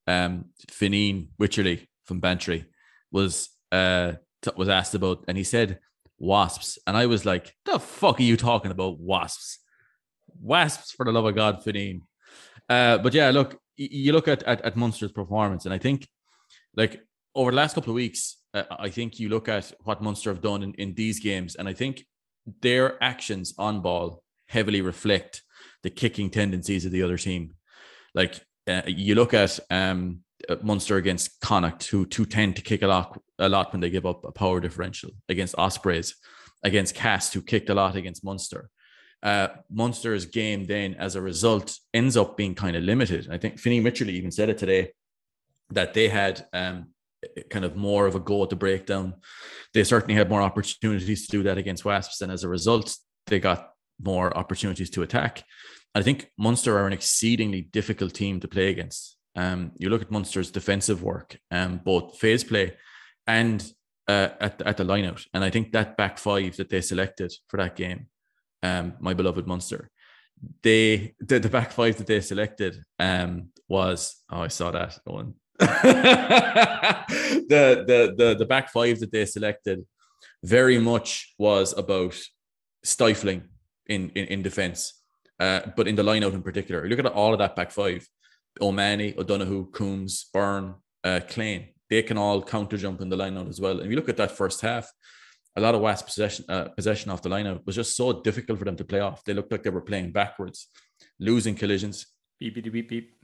um, 0.06 0.44
Fineen 0.70 1.26
Wycherley 1.40 1.88
from 2.08 2.20
Bantry 2.20 2.64
was 3.12 3.50
uh 3.70 4.12
t- 4.42 4.50
was 4.56 4.68
asked 4.68 4.94
about, 4.94 5.24
and 5.28 5.36
he 5.36 5.44
said 5.44 5.78
wasps, 6.18 6.78
and 6.86 6.96
I 6.96 7.06
was 7.06 7.24
like, 7.24 7.54
"The 7.64 7.78
fuck 7.78 8.18
are 8.18 8.22
you 8.30 8.36
talking 8.36 8.70
about 8.70 8.98
wasps? 8.98 9.58
Wasps 10.40 10.92
for 10.92 11.04
the 11.04 11.12
love 11.12 11.26
of 11.26 11.34
God, 11.34 11.62
Fineen." 11.64 12.00
Uh, 12.68 12.98
but 12.98 13.14
yeah, 13.14 13.30
look, 13.30 13.60
you 13.76 14.12
look 14.12 14.28
at, 14.28 14.42
at 14.42 14.62
at 14.62 14.76
Munster's 14.76 15.12
performance, 15.12 15.64
and 15.64 15.74
I 15.74 15.78
think 15.78 16.08
like 16.74 17.00
over 17.34 17.50
the 17.50 17.56
last 17.56 17.74
couple 17.74 17.90
of 17.90 17.96
weeks, 17.96 18.38
uh, 18.54 18.64
I 18.70 18.88
think 18.88 19.20
you 19.20 19.28
look 19.28 19.48
at 19.48 19.72
what 19.84 20.02
Munster 20.02 20.30
have 20.30 20.42
done 20.42 20.62
in, 20.62 20.74
in 20.74 20.94
these 20.94 21.20
games, 21.20 21.54
and 21.54 21.68
I 21.68 21.74
think 21.74 22.04
their 22.62 23.02
actions 23.02 23.54
on 23.58 23.80
ball 23.82 24.22
heavily 24.46 24.80
reflect 24.80 25.42
the 25.82 25.90
kicking 25.90 26.30
tendencies 26.30 26.84
of 26.84 26.92
the 26.92 27.02
other 27.02 27.18
team. 27.18 27.54
Like 28.14 28.40
uh, 28.66 28.82
you 28.86 29.14
look 29.14 29.34
at 29.34 29.58
um, 29.70 30.20
Munster 30.62 30.96
against 30.96 31.40
Connacht, 31.40 31.84
who, 31.88 32.06
who 32.14 32.24
tend 32.24 32.56
to 32.56 32.62
kick 32.62 32.82
a 32.82 32.86
lot, 32.86 33.20
a 33.38 33.48
lot 33.48 33.72
when 33.72 33.80
they 33.80 33.90
give 33.90 34.06
up 34.06 34.24
a 34.24 34.32
power 34.32 34.60
differential 34.60 35.10
against 35.28 35.54
Ospreys, 35.58 36.14
against 36.62 36.94
Castres, 36.94 37.34
who 37.34 37.42
kicked 37.42 37.70
a 37.70 37.74
lot 37.74 37.96
against 37.96 38.24
Munster. 38.24 38.70
Uh, 39.22 39.48
Munster's 39.70 40.26
game 40.26 40.64
then, 40.64 40.94
as 40.94 41.16
a 41.16 41.20
result, 41.20 41.76
ends 41.92 42.16
up 42.16 42.36
being 42.36 42.54
kind 42.54 42.76
of 42.76 42.84
limited. 42.84 43.28
I 43.30 43.38
think 43.38 43.58
Finney 43.58 43.80
Mitchell 43.80 44.10
even 44.10 44.30
said 44.30 44.48
it 44.48 44.58
today 44.58 44.92
that 45.70 45.92
they 45.92 46.08
had 46.08 46.46
um, 46.52 46.88
kind 47.50 47.64
of 47.64 47.76
more 47.76 48.06
of 48.06 48.14
a 48.14 48.20
go 48.20 48.42
at 48.44 48.50
the 48.50 48.56
breakdown. 48.56 49.14
They 49.74 49.84
certainly 49.84 50.14
had 50.14 50.30
more 50.30 50.42
opportunities 50.42 51.26
to 51.26 51.32
do 51.32 51.42
that 51.44 51.58
against 51.58 51.84
Wasps, 51.84 52.20
and 52.20 52.30
as 52.30 52.44
a 52.44 52.48
result, 52.48 52.96
they 53.26 53.40
got 53.40 53.70
more 54.00 54.36
opportunities 54.36 54.90
to 54.90 55.02
attack. 55.02 55.44
I 55.94 56.02
think 56.02 56.30
Munster 56.38 56.78
are 56.78 56.86
an 56.86 56.92
exceedingly 56.92 57.62
difficult 57.62 58.14
team 58.14 58.38
to 58.40 58.48
play 58.48 58.68
against. 58.70 59.17
Um, 59.36 59.72
you 59.78 59.88
look 59.90 60.02
at 60.02 60.10
Munster's 60.10 60.50
defensive 60.50 61.02
work, 61.02 61.38
um, 61.50 61.80
both 61.84 62.18
phase 62.18 62.44
play 62.44 62.76
and 63.26 63.62
uh, 64.08 64.30
at, 64.40 64.60
at 64.62 64.76
the 64.76 64.84
lineout. 64.84 65.26
And 65.32 65.44
I 65.44 65.50
think 65.50 65.72
that 65.72 65.96
back 65.96 66.18
five 66.18 66.56
that 66.56 66.70
they 66.70 66.80
selected 66.80 67.32
for 67.48 67.58
that 67.58 67.76
game, 67.76 68.06
um, 68.62 68.94
my 69.00 69.14
beloved 69.14 69.46
Munster, 69.46 69.90
they 70.62 71.14
the, 71.20 71.38
the 71.38 71.48
back 71.48 71.72
five 71.72 71.96
that 71.98 72.06
they 72.06 72.20
selected 72.20 72.82
um, 72.98 73.48
was 73.68 74.16
oh 74.30 74.42
I 74.42 74.48
saw 74.48 74.70
that 74.70 74.98
one. 75.04 75.34
the, 75.58 77.04
the 77.48 78.14
the 78.16 78.36
the 78.38 78.46
back 78.46 78.70
five 78.70 79.00
that 79.00 79.10
they 79.10 79.24
selected 79.24 79.84
very 80.44 80.78
much 80.78 81.34
was 81.38 81.76
about 81.76 82.16
stifling 82.84 83.42
in 83.86 84.10
in, 84.10 84.26
in 84.26 84.42
defense 84.42 84.94
Uh, 85.40 85.60
but 85.76 85.86
in 85.86 85.94
the 85.94 86.02
line 86.02 86.24
out 86.24 86.34
in 86.34 86.42
particular, 86.42 86.88
look 86.88 86.98
at 86.98 87.06
all 87.06 87.32
of 87.32 87.38
that 87.38 87.54
back 87.54 87.70
five: 87.70 88.06
O'Mahony, 88.60 89.14
O'Donoghue, 89.18 89.70
Coombes, 89.72 90.26
Byrne, 90.32 90.74
uh, 91.04 91.20
Kleyn. 91.28 91.68
They 91.90 92.02
can 92.02 92.18
all 92.18 92.42
counter 92.42 92.76
jump 92.76 93.00
in 93.00 93.08
the 93.08 93.16
line 93.16 93.36
out 93.36 93.48
as 93.48 93.60
well. 93.60 93.72
And 93.72 93.82
if 93.82 93.90
you 93.90 93.96
look 93.96 94.08
at 94.08 94.16
that 94.18 94.32
first 94.32 94.60
half, 94.60 94.92
a 95.56 95.60
lot 95.60 95.74
of 95.74 95.80
Wasp 95.80 96.06
possession 96.06 96.44
uh, 96.48 96.68
possession 96.68 97.10
off 97.10 97.22
the 97.22 97.28
line 97.28 97.46
out 97.46 97.66
was 97.66 97.74
just 97.74 97.96
so 97.96 98.20
difficult 98.22 98.58
for 98.58 98.64
them 98.64 98.76
to 98.76 98.84
play 98.84 99.00
off. 99.00 99.24
They 99.24 99.34
looked 99.34 99.50
like 99.50 99.62
they 99.62 99.70
were 99.70 99.80
playing 99.80 100.12
backwards, 100.12 100.68
losing 101.18 101.54
collisions. 101.54 102.06
Beep 102.38 102.54
beep 102.54 102.72
beep 102.72 102.88
beep. 102.88 103.14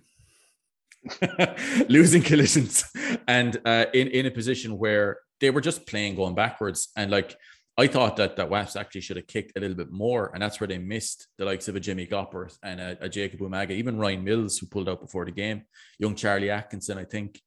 losing 1.88 2.22
collisions 2.22 2.84
and 3.28 3.60
uh, 3.66 3.84
in 3.92 4.08
in 4.08 4.24
a 4.24 4.30
position 4.30 4.78
where 4.78 5.18
they 5.40 5.50
were 5.50 5.60
just 5.60 5.86
playing 5.86 6.14
going 6.14 6.34
backwards 6.34 6.88
and 6.96 7.10
like 7.10 7.36
I 7.76 7.88
thought 7.88 8.16
that 8.16 8.36
that 8.36 8.50
Wasps 8.50 8.76
actually 8.76 9.00
should 9.00 9.16
have 9.16 9.26
kicked 9.26 9.56
a 9.56 9.60
little 9.60 9.76
bit 9.76 9.90
more, 9.90 10.30
and 10.32 10.40
that's 10.40 10.60
where 10.60 10.68
they 10.68 10.78
missed 10.78 11.26
the 11.38 11.44
likes 11.44 11.66
of 11.66 11.74
a 11.74 11.80
Jimmy 11.80 12.06
Gopperth 12.06 12.56
and 12.62 12.80
a, 12.80 12.96
a 13.00 13.08
Jacob 13.08 13.40
Umaga, 13.40 13.72
even 13.72 13.98
Ryan 13.98 14.22
Mills, 14.22 14.58
who 14.58 14.66
pulled 14.66 14.88
out 14.88 15.00
before 15.00 15.24
the 15.24 15.32
game. 15.32 15.62
Young 15.98 16.14
Charlie 16.14 16.50
Atkinson, 16.50 16.98
I 16.98 17.04
think, 17.04 17.40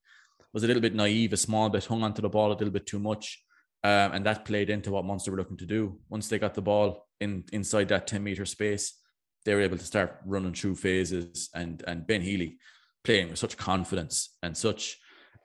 was 0.54 0.66
a 0.66 0.68
little 0.68 0.82
bit 0.82 0.94
naive, 0.94 1.32
a 1.32 1.38
small 1.38 1.70
bit, 1.70 1.86
hung 1.86 2.04
onto 2.04 2.22
the 2.22 2.30
ball 2.30 2.52
a 2.52 2.54
little 2.54 2.72
bit 2.72 2.86
too 2.86 3.00
much, 3.00 3.42
um, 3.86 4.12
and 4.12 4.26
that 4.26 4.44
played 4.44 4.70
into 4.70 4.92
what 4.92 5.06
Munster 5.06 5.32
were 5.32 5.38
looking 5.38 5.58
to 5.58 5.66
do. 5.66 5.98
Once 6.10 6.28
they 6.28 6.40
got 6.40 6.56
the 6.56 6.62
ball 6.62 7.08
in 7.22 7.46
inside 7.54 7.88
that 7.88 8.06
ten 8.06 8.24
meter 8.24 8.46
space, 8.46 9.00
they 9.46 9.56
were 9.56 9.62
able 9.62 9.78
to 9.78 9.86
start 9.86 10.20
running 10.26 10.54
through 10.54 10.76
phases, 10.76 11.50
and 11.56 11.84
and 11.88 12.06
Ben 12.06 12.22
Healy 12.22 12.58
playing 13.06 13.30
with 13.30 13.40
such 13.40 13.56
confidence 13.56 14.36
and 14.44 14.58
such 14.58 14.98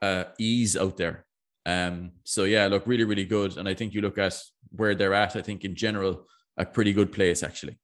uh, 0.02 0.24
ease 0.40 0.76
out 0.76 0.96
there 0.96 1.24
um, 1.66 2.12
so 2.24 2.44
yeah, 2.44 2.66
look 2.66 2.86
really, 2.86 3.04
really 3.04 3.24
good. 3.24 3.56
And 3.56 3.68
I 3.68 3.74
think 3.74 3.94
you 3.94 4.00
look 4.00 4.18
at 4.18 4.36
where 4.70 4.94
they're 4.94 5.14
at, 5.14 5.36
I 5.36 5.42
think 5.42 5.64
in 5.64 5.74
general, 5.74 6.26
a 6.56 6.64
pretty 6.64 6.92
good 6.92 7.12
place 7.12 7.42
actually. 7.42 7.78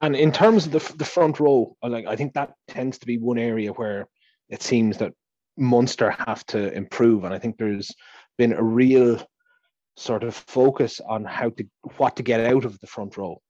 And 0.00 0.14
in 0.14 0.30
terms 0.30 0.66
of 0.66 0.72
the, 0.72 0.96
the 0.96 1.04
front 1.04 1.40
row, 1.40 1.76
like 1.82 2.06
I 2.06 2.14
think 2.14 2.34
that 2.34 2.54
tends 2.68 2.98
to 2.98 3.06
be 3.06 3.18
one 3.18 3.38
area 3.38 3.72
where 3.72 4.08
it 4.48 4.62
seems 4.62 4.98
that 4.98 5.12
Munster 5.56 6.10
have 6.10 6.46
to 6.46 6.72
improve. 6.72 7.24
And 7.24 7.34
I 7.34 7.38
think 7.38 7.56
there's 7.56 7.90
been 8.36 8.52
a 8.52 8.62
real 8.62 9.20
sort 9.96 10.22
of 10.22 10.34
focus 10.34 11.00
on 11.00 11.24
how 11.24 11.50
to 11.50 11.66
what 11.96 12.14
to 12.16 12.22
get 12.22 12.40
out 12.40 12.64
of 12.64 12.78
the 12.78 12.86
front 12.86 13.16
row 13.16 13.42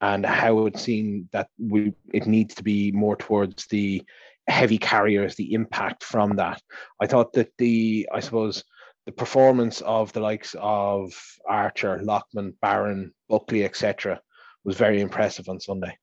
and 0.00 0.24
how 0.24 0.64
it 0.66 0.78
seemed 0.78 1.28
that 1.32 1.48
we 1.58 1.92
it 2.14 2.26
needs 2.26 2.54
to 2.54 2.64
be 2.64 2.90
more 2.92 3.16
towards 3.16 3.66
the 3.66 4.02
heavy 4.48 4.78
carriers, 4.78 5.36
the 5.36 5.54
impact 5.54 6.04
from 6.04 6.36
that. 6.36 6.60
I 7.00 7.06
thought 7.06 7.32
that 7.34 7.52
the, 7.58 8.08
I 8.12 8.20
suppose, 8.20 8.64
the 9.06 9.12
performance 9.12 9.80
of 9.80 10.12
the 10.12 10.20
likes 10.20 10.54
of 10.58 11.12
Archer, 11.48 12.00
Loughman, 12.02 12.54
Barron, 12.60 13.12
Buckley, 13.28 13.64
etc., 13.64 14.20
was 14.64 14.76
very 14.76 15.00
impressive 15.00 15.48
on 15.48 15.60
Sunday. 15.60 15.96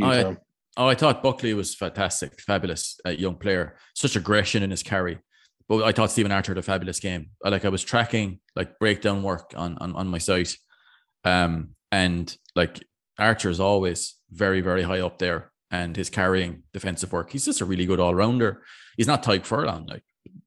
Oh 0.00 0.04
I, 0.04 0.36
oh, 0.76 0.88
I 0.88 0.94
thought 0.94 1.22
Buckley 1.22 1.54
was 1.54 1.74
fantastic, 1.74 2.40
fabulous 2.40 2.98
uh, 3.04 3.10
young 3.10 3.36
player, 3.36 3.76
such 3.94 4.16
aggression 4.16 4.62
in 4.62 4.70
his 4.70 4.82
carry. 4.82 5.18
But 5.68 5.82
I 5.82 5.92
thought 5.92 6.12
Stephen 6.12 6.30
Archer 6.30 6.52
had 6.52 6.58
a 6.58 6.62
fabulous 6.62 7.00
game. 7.00 7.30
Like 7.44 7.64
I 7.64 7.68
was 7.68 7.82
tracking 7.82 8.40
like 8.54 8.78
breakdown 8.78 9.22
work 9.24 9.52
on 9.56 9.76
on, 9.78 9.96
on 9.96 10.06
my 10.06 10.18
site, 10.18 10.56
um, 11.24 11.70
and 11.90 12.34
like 12.54 12.82
Archer 13.18 13.50
is 13.50 13.58
always 13.58 14.14
very 14.30 14.60
very 14.60 14.82
high 14.82 15.00
up 15.00 15.18
there 15.18 15.50
and 15.70 15.96
his 15.96 16.10
carrying 16.10 16.62
defensive 16.72 17.12
work. 17.12 17.30
He's 17.30 17.44
just 17.44 17.60
a 17.60 17.64
really 17.64 17.86
good 17.86 18.00
all 18.00 18.14
rounder. 18.14 18.62
He's 18.96 19.06
not 19.06 19.22
Tadhg 19.22 19.44
Furlong. 19.44 19.86
Like 19.86 20.04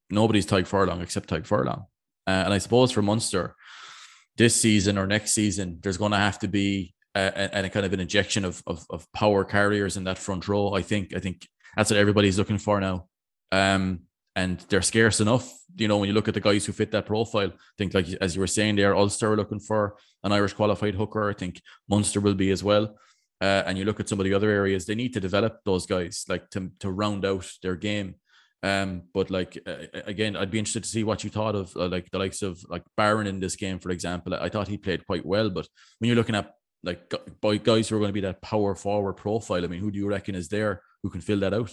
nobody's 0.09 0.45
Tadhg 0.45 0.67
Furlong 0.67 1.01
except 1.01 1.29
Tadhg 1.29 1.45
Furlong. 1.45 1.85
Uh, 2.27 2.43
and 2.45 2.53
I 2.53 2.57
suppose 2.57 2.91
for 2.91 3.01
Munster, 3.01 3.55
this 4.37 4.59
season 4.59 4.97
or 4.97 5.07
next 5.07 5.33
season, 5.33 5.79
there's 5.81 5.97
going 5.97 6.11
to 6.11 6.17
have 6.17 6.39
to 6.39 6.47
be 6.47 6.93
a, 7.15 7.49
a, 7.53 7.65
a, 7.65 7.69
kind 7.69 7.85
of 7.85 7.93
an 7.93 7.99
injection 7.99 8.45
of, 8.45 8.63
of, 8.67 8.85
of 8.89 9.11
power 9.11 9.43
carriers 9.43 9.97
in 9.97 10.05
that 10.05 10.17
front 10.17 10.47
row. 10.47 10.73
I 10.73 10.81
think 10.81 11.13
I 11.15 11.19
think 11.19 11.47
that's 11.75 11.91
what 11.91 11.99
everybody's 11.99 12.37
looking 12.37 12.57
for 12.57 12.79
now. 12.79 13.07
Um, 13.51 14.01
and 14.35 14.59
they're 14.69 14.81
scarce 14.81 15.19
enough. 15.19 15.51
You 15.75 15.87
know, 15.87 15.97
when 15.97 16.07
you 16.07 16.13
look 16.13 16.27
at 16.27 16.33
the 16.33 16.39
guys 16.39 16.65
who 16.65 16.71
fit 16.71 16.91
that 16.91 17.05
profile, 17.05 17.49
I 17.49 17.73
think 17.77 17.93
like 17.93 18.07
as 18.21 18.35
you 18.35 18.41
were 18.41 18.47
saying 18.47 18.77
there, 18.77 18.95
Ulster 18.95 19.33
are 19.33 19.35
looking 19.35 19.59
for 19.59 19.97
an 20.23 20.31
Irish 20.31 20.53
qualified 20.53 20.95
hooker. 20.95 21.29
I 21.29 21.33
think 21.33 21.61
Munster 21.89 22.21
will 22.21 22.35
be 22.35 22.51
as 22.51 22.63
well 22.63 22.95
uh, 23.41 23.63
and 23.65 23.77
you 23.77 23.85
look 23.85 23.99
at 23.99 24.09
some 24.09 24.19
of 24.19 24.25
the 24.25 24.33
other 24.33 24.49
areas, 24.49 24.85
they 24.85 24.95
need 24.95 25.13
to 25.13 25.19
develop 25.19 25.59
those 25.65 25.85
guys 25.85 26.25
like 26.27 26.49
to 26.51 26.71
to 26.79 26.91
round 26.91 27.25
out 27.25 27.49
their 27.61 27.75
game. 27.75 28.15
Um, 28.61 29.03
but 29.13 29.29
like 29.29 29.57
uh, 29.65 29.85
again, 30.05 30.35
I'd 30.35 30.51
be 30.51 30.59
interested 30.59 30.83
to 30.83 30.89
see 30.89 31.03
what 31.03 31.23
you 31.23 31.29
thought 31.29 31.55
of 31.55 31.75
uh, 31.77 31.87
like 31.87 32.11
the 32.11 32.19
likes 32.19 32.41
of 32.41 32.61
like 32.67 32.83
Barron 32.97 33.27
in 33.27 33.39
this 33.39 33.55
game, 33.55 33.79
for 33.79 33.89
example. 33.91 34.33
I 34.33 34.49
thought 34.49 34.67
he 34.67 34.77
played 34.77 35.05
quite 35.05 35.25
well, 35.25 35.49
but 35.49 35.67
when 35.99 36.07
you're 36.07 36.17
looking 36.17 36.35
at 36.35 36.53
like 36.83 37.13
by 37.41 37.57
guys 37.57 37.87
who 37.87 37.95
are 37.95 37.99
going 37.99 38.09
to 38.09 38.13
be 38.13 38.21
that 38.21 38.41
power 38.41 38.75
forward 38.75 39.13
profile, 39.13 39.63
I 39.63 39.67
mean, 39.67 39.79
who 39.79 39.91
do 39.91 39.99
you 39.99 40.07
reckon 40.07 40.35
is 40.35 40.49
there 40.49 40.81
who 41.03 41.09
can 41.09 41.21
fill 41.21 41.39
that 41.39 41.53
out? 41.53 41.71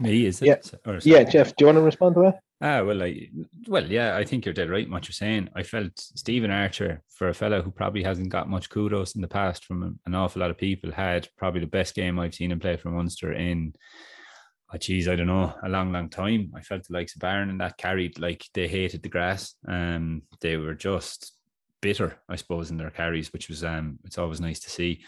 Me 0.00 0.26
is 0.26 0.42
it? 0.42 0.46
Yeah, 0.84 1.00
yeah. 1.02 1.24
Jeff, 1.24 1.56
do 1.56 1.62
you 1.62 1.66
want 1.66 1.76
to 1.76 1.82
respond 1.82 2.14
to 2.16 2.20
that? 2.22 2.40
Ah, 2.60 2.82
well, 2.82 3.02
I, 3.04 3.28
well, 3.68 3.86
yeah, 3.86 4.16
I 4.16 4.24
think 4.24 4.44
you're 4.44 4.52
dead 4.52 4.70
right 4.70 4.84
in 4.84 4.90
what 4.90 5.06
you're 5.06 5.12
saying. 5.12 5.48
I 5.54 5.62
felt 5.62 5.92
Stephen 5.96 6.50
Archer, 6.50 7.02
for 7.08 7.28
a 7.28 7.34
fellow 7.34 7.62
who 7.62 7.70
probably 7.70 8.02
hasn't 8.02 8.30
got 8.30 8.48
much 8.48 8.68
kudos 8.68 9.14
in 9.14 9.20
the 9.20 9.28
past 9.28 9.64
from 9.64 9.98
an 10.04 10.14
awful 10.14 10.40
lot 10.40 10.50
of 10.50 10.58
people, 10.58 10.90
had 10.90 11.28
probably 11.36 11.60
the 11.60 11.68
best 11.68 11.94
game 11.94 12.18
I've 12.18 12.34
seen 12.34 12.50
him 12.50 12.58
play 12.58 12.76
for 12.76 12.90
Munster 12.90 13.32
in, 13.32 13.74
oh, 14.74 14.76
geez, 14.76 15.06
I 15.06 15.14
don't 15.14 15.28
know, 15.28 15.54
a 15.62 15.68
long, 15.68 15.92
long 15.92 16.08
time. 16.08 16.52
I 16.56 16.60
felt 16.62 16.84
the 16.84 16.94
likes 16.94 17.14
of 17.14 17.20
Barron 17.20 17.50
and 17.50 17.60
that 17.60 17.78
carried 17.78 18.18
like 18.18 18.44
they 18.54 18.66
hated 18.66 19.04
the 19.04 19.08
grass. 19.08 19.54
Um, 19.68 20.22
they 20.40 20.56
were 20.56 20.74
just 20.74 21.34
bitter, 21.80 22.18
I 22.28 22.34
suppose, 22.34 22.70
in 22.70 22.76
their 22.76 22.90
carries, 22.90 23.32
which 23.32 23.48
was 23.48 23.62
um, 23.62 24.00
it's 24.04 24.18
always 24.18 24.40
nice 24.40 24.58
to 24.60 24.70
see. 24.70 25.04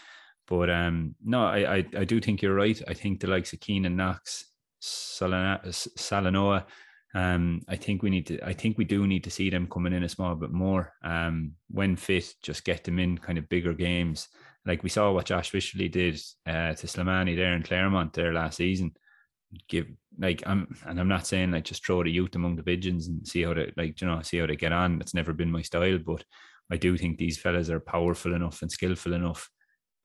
But 0.47 0.69
um, 0.69 1.15
no, 1.23 1.45
I, 1.45 1.75
I, 1.75 1.85
I 1.97 2.03
do 2.05 2.21
think 2.21 2.41
you're 2.41 2.55
right. 2.55 2.81
I 2.87 2.93
think 2.93 3.19
the 3.19 3.27
likes 3.27 3.51
of 3.51 3.59
Keynan 3.59 3.95
Knox, 3.95 4.45
Salanoa 4.81 6.65
um, 7.13 7.61
I 7.67 7.75
think 7.75 8.03
we 8.03 8.09
need 8.09 8.27
to. 8.27 8.41
I 8.45 8.53
think 8.53 8.77
we 8.77 8.85
do 8.85 9.05
need 9.05 9.23
to 9.25 9.31
see 9.31 9.49
them 9.49 9.67
coming 9.67 9.93
in 9.93 10.03
a 10.03 10.09
small 10.09 10.35
bit 10.35 10.51
more. 10.51 10.93
Um, 11.03 11.53
when 11.69 11.95
fit, 11.95 12.33
just 12.41 12.63
get 12.63 12.83
them 12.83 12.99
in 12.99 13.17
kind 13.17 13.37
of 13.37 13.49
bigger 13.49 13.73
games. 13.73 14.29
Like 14.65 14.83
we 14.83 14.89
saw 14.89 15.11
what 15.11 15.25
Josh 15.25 15.51
Wycherley 15.51 15.91
did 15.91 16.21
uh, 16.45 16.73
to 16.73 16.87
Slimani 16.87 17.35
there 17.35 17.53
in 17.53 17.63
Clermont 17.63 18.13
there 18.13 18.33
last 18.33 18.57
season. 18.57 18.93
Give 19.67 19.87
like 20.17 20.43
I'm, 20.45 20.73
and 20.85 20.99
I'm 20.99 21.09
not 21.09 21.27
saying 21.27 21.51
like 21.51 21.65
just 21.65 21.85
throw 21.85 22.03
the 22.03 22.11
youth 22.11 22.35
among 22.35 22.55
the 22.55 22.63
pigeons 22.63 23.07
and 23.07 23.27
see 23.27 23.41
how 23.41 23.53
they 23.53 23.73
like 23.75 23.99
you 23.99 24.07
know 24.07 24.21
see 24.21 24.37
how 24.37 24.47
they 24.47 24.55
get 24.55 24.71
on. 24.71 24.97
That's 24.97 25.13
never 25.13 25.33
been 25.33 25.51
my 25.51 25.61
style, 25.63 25.97
but 25.97 26.23
I 26.71 26.77
do 26.77 26.97
think 26.97 27.17
these 27.17 27.37
fellas 27.37 27.69
are 27.69 27.81
powerful 27.81 28.33
enough 28.33 28.61
and 28.61 28.71
skillful 28.71 29.13
enough 29.13 29.49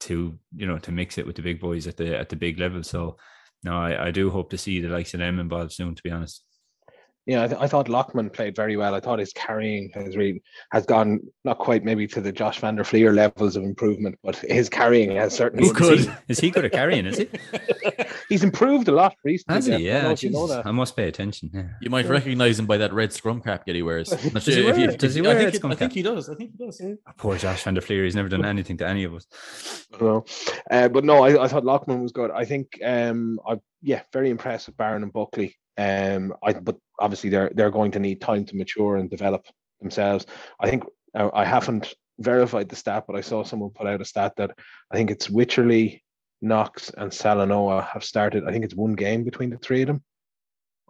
to 0.01 0.37
you 0.55 0.67
know 0.67 0.77
to 0.79 0.91
mix 0.91 1.17
it 1.17 1.25
with 1.25 1.37
the 1.37 1.41
big 1.41 1.61
boys 1.61 1.87
at 1.87 1.95
the 1.95 2.17
at 2.17 2.27
the 2.27 2.35
big 2.35 2.59
level. 2.59 2.83
So 2.83 3.15
no, 3.63 3.77
I, 3.77 4.07
I 4.07 4.11
do 4.11 4.29
hope 4.29 4.49
to 4.51 4.57
see 4.57 4.81
the 4.81 4.89
likes 4.89 5.13
of 5.13 5.19
them 5.19 5.39
involved 5.39 5.73
soon. 5.73 5.95
To 5.95 6.03
be 6.03 6.11
honest 6.11 6.43
yeah, 7.27 7.43
I, 7.43 7.47
th- 7.47 7.59
I, 7.59 7.67
thought 7.67 7.89
Loughman 7.89 8.29
played 8.29 8.55
very 8.55 8.77
well. 8.77 8.95
I 8.95 9.01
thought 9.01 9.19
his 9.19 9.33
carrying 9.33 9.91
has 9.93 10.15
really 10.15 10.41
has 10.71 10.85
gone 10.85 11.19
not 11.43 11.59
quite 11.59 11.83
maybe 11.83 12.07
to 12.07 12.21
the 12.21 12.31
Josh 12.31 12.59
van 12.59 12.77
der 12.77 12.85
Flier 12.85 13.11
levels 13.11 13.57
of 13.57 13.63
improvement, 13.63 14.17
but 14.23 14.37
his 14.37 14.69
carrying 14.69 15.11
has 15.17 15.35
certainly. 15.35 15.67
Who 15.67 15.73
could? 15.73 15.99
Is 15.99 16.05
he, 16.05 16.11
is 16.29 16.39
he 16.39 16.51
good 16.51 16.63
at 16.63 16.71
carrying? 16.71 17.05
Is 17.05 17.17
he? 17.17 17.29
He's 18.29 18.45
improved 18.45 18.87
a 18.87 18.93
lot 18.93 19.15
recently. 19.25 19.55
Has 19.55 19.65
he? 19.65 19.75
Yeah, 19.75 20.07
I, 20.07 20.15
you 20.17 20.29
know 20.29 20.47
that. 20.47 20.65
I 20.65 20.71
must 20.71 20.95
pay 20.95 21.09
attention. 21.09 21.51
Yeah. 21.53 21.67
You 21.81 21.89
might 21.89 22.05
yeah. 22.05 22.11
recognize 22.11 22.59
him 22.59 22.65
by 22.65 22.77
that 22.77 22.93
red 22.93 23.11
scrum 23.11 23.41
cap 23.41 23.65
that 23.65 23.75
he 23.75 23.83
wears. 23.83 24.09
does, 24.33 24.45
he 24.45 24.63
wear, 24.63 24.79
you, 24.79 24.87
does 24.95 25.15
he 25.15 25.21
wear 25.21 25.37
I 25.37 25.51
think, 25.51 25.65
I 25.65 25.75
think 25.75 25.91
he 25.91 26.01
does. 26.01 26.29
I 26.29 26.35
think 26.35 26.51
he 26.57 26.65
does. 26.65 26.81
Oh, 26.81 26.95
poor 27.17 27.37
Josh 27.37 27.63
van 27.63 27.73
der 27.73 27.81
Flier. 27.81 28.05
He's 28.05 28.15
never 28.15 28.29
done 28.29 28.45
anything 28.45 28.77
to 28.77 28.87
any 28.87 29.03
of 29.03 29.13
us. 29.13 29.27
Well, 29.99 30.25
uh, 30.71 30.87
but 30.87 31.03
no, 31.03 31.25
I, 31.25 31.43
I, 31.43 31.47
thought 31.49 31.65
Loughman 31.65 32.01
was 32.01 32.13
good. 32.13 32.31
I 32.31 32.45
think, 32.45 32.79
um, 32.85 33.41
I 33.45 33.57
yeah, 33.81 34.03
very 34.13 34.29
impressed 34.29 34.67
with 34.67 34.77
Barron 34.77 35.03
and 35.03 35.11
Buckley. 35.11 35.57
Um, 35.77 36.33
I 36.43 36.53
but 36.53 36.77
obviously 36.99 37.29
they're 37.29 37.51
they're 37.53 37.71
going 37.71 37.91
to 37.91 37.99
need 37.99 38.21
time 38.21 38.45
to 38.45 38.55
mature 38.55 38.97
and 38.97 39.09
develop 39.09 39.45
themselves. 39.79 40.25
I 40.59 40.69
think 40.69 40.83
uh, 41.15 41.29
I 41.33 41.45
haven't 41.45 41.93
verified 42.19 42.69
the 42.69 42.75
stat, 42.75 43.05
but 43.07 43.15
I 43.15 43.21
saw 43.21 43.43
someone 43.43 43.69
put 43.69 43.87
out 43.87 44.01
a 44.01 44.05
stat 44.05 44.33
that 44.37 44.51
I 44.91 44.95
think 44.95 45.11
it's 45.11 45.27
Wycherley, 45.27 46.01
Knox, 46.41 46.89
and 46.89 47.11
Salanoa 47.11 47.87
have 47.89 48.03
started. 48.03 48.43
I 48.47 48.51
think 48.51 48.65
it's 48.65 48.75
one 48.75 48.93
game 48.93 49.23
between 49.23 49.51
the 49.51 49.57
three 49.57 49.81
of 49.83 49.87
them 49.87 50.03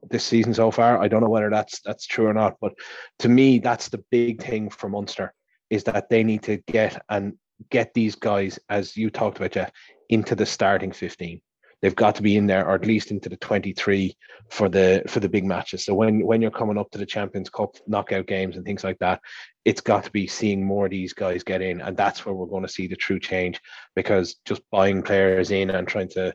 this 0.09 0.23
season 0.23 0.53
so 0.53 0.71
far. 0.71 1.01
I 1.01 1.07
don't 1.07 1.21
know 1.21 1.29
whether 1.29 1.49
that's 1.49 1.81
that's 1.81 2.05
true 2.05 2.27
or 2.27 2.33
not, 2.33 2.55
but 2.61 2.73
to 3.19 3.29
me, 3.29 3.59
that's 3.59 3.89
the 3.89 4.03
big 4.09 4.41
thing 4.41 4.69
for 4.69 4.89
Munster 4.89 5.33
is 5.69 5.83
that 5.83 6.09
they 6.09 6.23
need 6.23 6.43
to 6.43 6.57
get 6.67 7.01
and 7.09 7.33
get 7.71 7.93
these 7.93 8.15
guys, 8.15 8.57
as 8.69 8.95
you 8.95 9.09
talked 9.09 9.37
about, 9.37 9.51
Jeff, 9.51 9.71
into 10.09 10.35
the 10.35 10.45
starting 10.45 10.93
fifteen 10.93 11.41
they've 11.81 11.95
got 11.95 12.15
to 12.15 12.23
be 12.23 12.37
in 12.37 12.47
there 12.47 12.67
or 12.67 12.75
at 12.75 12.85
least 12.85 13.11
into 13.11 13.29
the 13.29 13.37
23 13.37 14.15
for 14.49 14.69
the 14.69 15.03
for 15.07 15.19
the 15.19 15.29
big 15.29 15.45
matches. 15.45 15.85
So 15.85 15.93
when 15.93 16.25
when 16.25 16.41
you're 16.41 16.51
coming 16.51 16.77
up 16.77 16.89
to 16.91 16.97
the 16.97 17.05
champions 17.05 17.49
cup 17.49 17.75
knockout 17.87 18.27
games 18.27 18.55
and 18.55 18.65
things 18.65 18.83
like 18.83 18.99
that 18.99 19.21
it's 19.67 19.81
got 19.81 20.05
to 20.05 20.11
be 20.11 20.27
seeing 20.27 20.65
more 20.65 20.85
of 20.85 20.91
these 20.91 21.11
guys 21.11 21.43
get 21.43 21.61
in. 21.61 21.81
And 21.81 21.97
that's 21.97 22.25
where 22.25 22.33
we're 22.33 22.45
going 22.45 22.63
to 22.63 22.69
see 22.69 22.87
the 22.87 22.95
true 22.95 23.19
change 23.19 23.59
because 23.97 24.37
just 24.45 24.61
buying 24.71 25.03
players 25.03 25.51
in 25.51 25.69
and 25.69 25.85
trying 25.85 26.07
to 26.11 26.33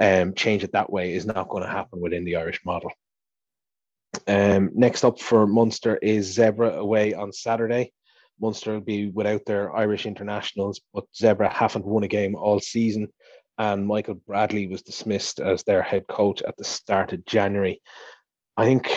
um, 0.00 0.34
change 0.34 0.64
it 0.64 0.72
that 0.72 0.90
way 0.90 1.14
is 1.14 1.24
not 1.24 1.48
going 1.48 1.62
to 1.62 1.68
happen 1.68 2.00
within 2.00 2.24
the 2.24 2.34
irish 2.34 2.58
model. 2.66 2.90
Um, 4.26 4.70
next 4.74 5.04
up 5.04 5.20
for 5.20 5.46
munster 5.46 5.96
is 5.96 6.36
Zebre 6.36 6.76
away 6.76 7.14
on 7.14 7.32
saturday. 7.32 7.92
Munster 8.40 8.72
will 8.72 8.80
be 8.80 9.08
without 9.10 9.42
their 9.46 9.72
Irish 9.76 10.04
internationals, 10.04 10.80
but 10.92 11.04
Zebre 11.14 11.52
haven't 11.52 11.86
won 11.86 12.02
a 12.02 12.08
game 12.08 12.34
all 12.34 12.58
season. 12.58 13.06
And 13.58 13.86
Michael 13.86 14.14
Bradley 14.14 14.66
was 14.66 14.82
dismissed 14.82 15.40
as 15.40 15.62
their 15.62 15.82
head 15.82 16.06
coach 16.08 16.42
at 16.42 16.56
the 16.56 16.64
start 16.64 17.12
of 17.12 17.24
January. 17.26 17.80
I 18.56 18.64
think 18.64 18.90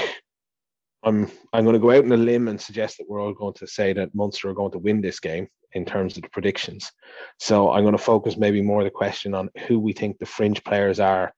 I'm 1.04 1.30
I'm 1.54 1.64
going 1.64 1.74
to 1.74 1.80
go 1.80 1.92
out 1.92 2.04
on 2.04 2.12
a 2.12 2.18
limb 2.18 2.48
and 2.48 2.60
suggest 2.60 2.98
that 2.98 3.06
we're 3.08 3.22
all 3.22 3.34
going 3.34 3.54
to 3.56 3.68
say 3.68 3.94
that 3.94 4.16
Munster 4.16 4.50
are 4.50 4.56
going 4.56 4.72
to 4.72 4.80
win 4.80 5.02
this 5.02 5.20
game 5.20 5.48
in 5.74 5.86
terms 5.86 6.16
of 6.16 6.24
the 6.24 6.30
predictions. 6.30 6.92
So 7.40 7.72
I'm 7.72 7.84
going 7.84 7.98
to 7.98 8.04
focus 8.04 8.38
maybe 8.38 8.62
more 8.62 8.84
the 8.84 8.90
question 8.90 9.34
on 9.34 9.50
who 9.68 9.80
we 9.80 9.94
think 9.94 10.18
the 10.18 10.26
fringe 10.26 10.64
players 10.64 11.00
are 11.00 11.34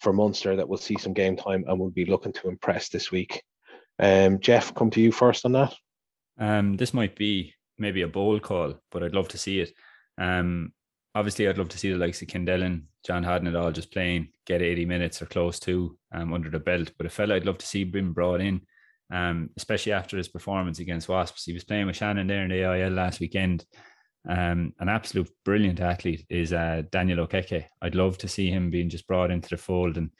for 0.00 0.12
Munster 0.12 0.56
that 0.56 0.68
will 0.68 0.78
see 0.78 0.96
some 0.96 1.12
game 1.12 1.36
time 1.36 1.64
and 1.66 1.78
will 1.78 1.90
be 1.90 2.06
looking 2.06 2.32
to 2.34 2.48
impress 2.48 2.88
this 2.88 3.10
week. 3.10 3.42
Um, 3.98 4.40
Jeff, 4.40 4.74
come 4.74 4.90
to 4.90 5.00
you 5.00 5.12
first 5.12 5.44
on 5.44 5.52
that. 5.52 5.74
Um, 6.38 6.76
this 6.76 6.94
might 6.94 7.16
be 7.16 7.52
maybe 7.76 8.02
a 8.02 8.08
bold 8.08 8.42
call, 8.42 8.80
but 8.90 9.02
I'd 9.02 9.14
love 9.14 9.28
to 9.28 9.38
see 9.38 9.60
it. 9.60 9.72
Um, 10.16 10.72
obviously, 11.14 11.48
I'd 11.48 11.58
love 11.58 11.68
to 11.70 11.78
see 11.78 11.90
the 11.90 11.98
likes 11.98 12.22
of 12.22 12.28
Kendellen, 12.28 12.84
John 13.06 13.24
Hodnett 13.24 13.48
at 13.48 13.56
all 13.56 13.72
just 13.72 13.92
playing, 13.92 14.28
get 14.46 14.62
80 14.62 14.84
minutes 14.84 15.22
or 15.22 15.26
close 15.26 15.58
to 15.60 15.96
um, 16.12 16.32
under 16.32 16.50
the 16.50 16.58
belt. 16.58 16.92
But 16.96 17.06
a 17.06 17.10
fella 17.10 17.36
I'd 17.36 17.46
love 17.46 17.58
to 17.58 17.66
see 17.66 17.84
been 17.84 18.12
brought 18.12 18.40
in, 18.40 18.62
um, 19.12 19.50
especially 19.56 19.92
after 19.92 20.16
his 20.16 20.28
performance 20.28 20.78
against 20.78 21.08
Wasps. 21.08 21.44
He 21.44 21.52
was 21.52 21.64
playing 21.64 21.86
with 21.86 21.96
Shannon 21.96 22.26
there 22.26 22.44
in 22.44 22.50
the 22.50 22.64
AIL 22.64 22.92
last 22.92 23.20
weekend. 23.20 23.64
Um, 24.28 24.74
an 24.78 24.88
absolute 24.88 25.30
brilliant 25.44 25.80
athlete 25.80 26.26
is 26.28 26.52
uh, 26.52 26.82
Daniel 26.90 27.26
Okeke. 27.26 27.64
I'd 27.80 27.94
love 27.94 28.18
to 28.18 28.28
see 28.28 28.50
him 28.50 28.70
being 28.70 28.90
just 28.90 29.06
brought 29.06 29.30
into 29.30 29.48
the 29.48 29.56
fold 29.56 29.96
and 29.96 30.10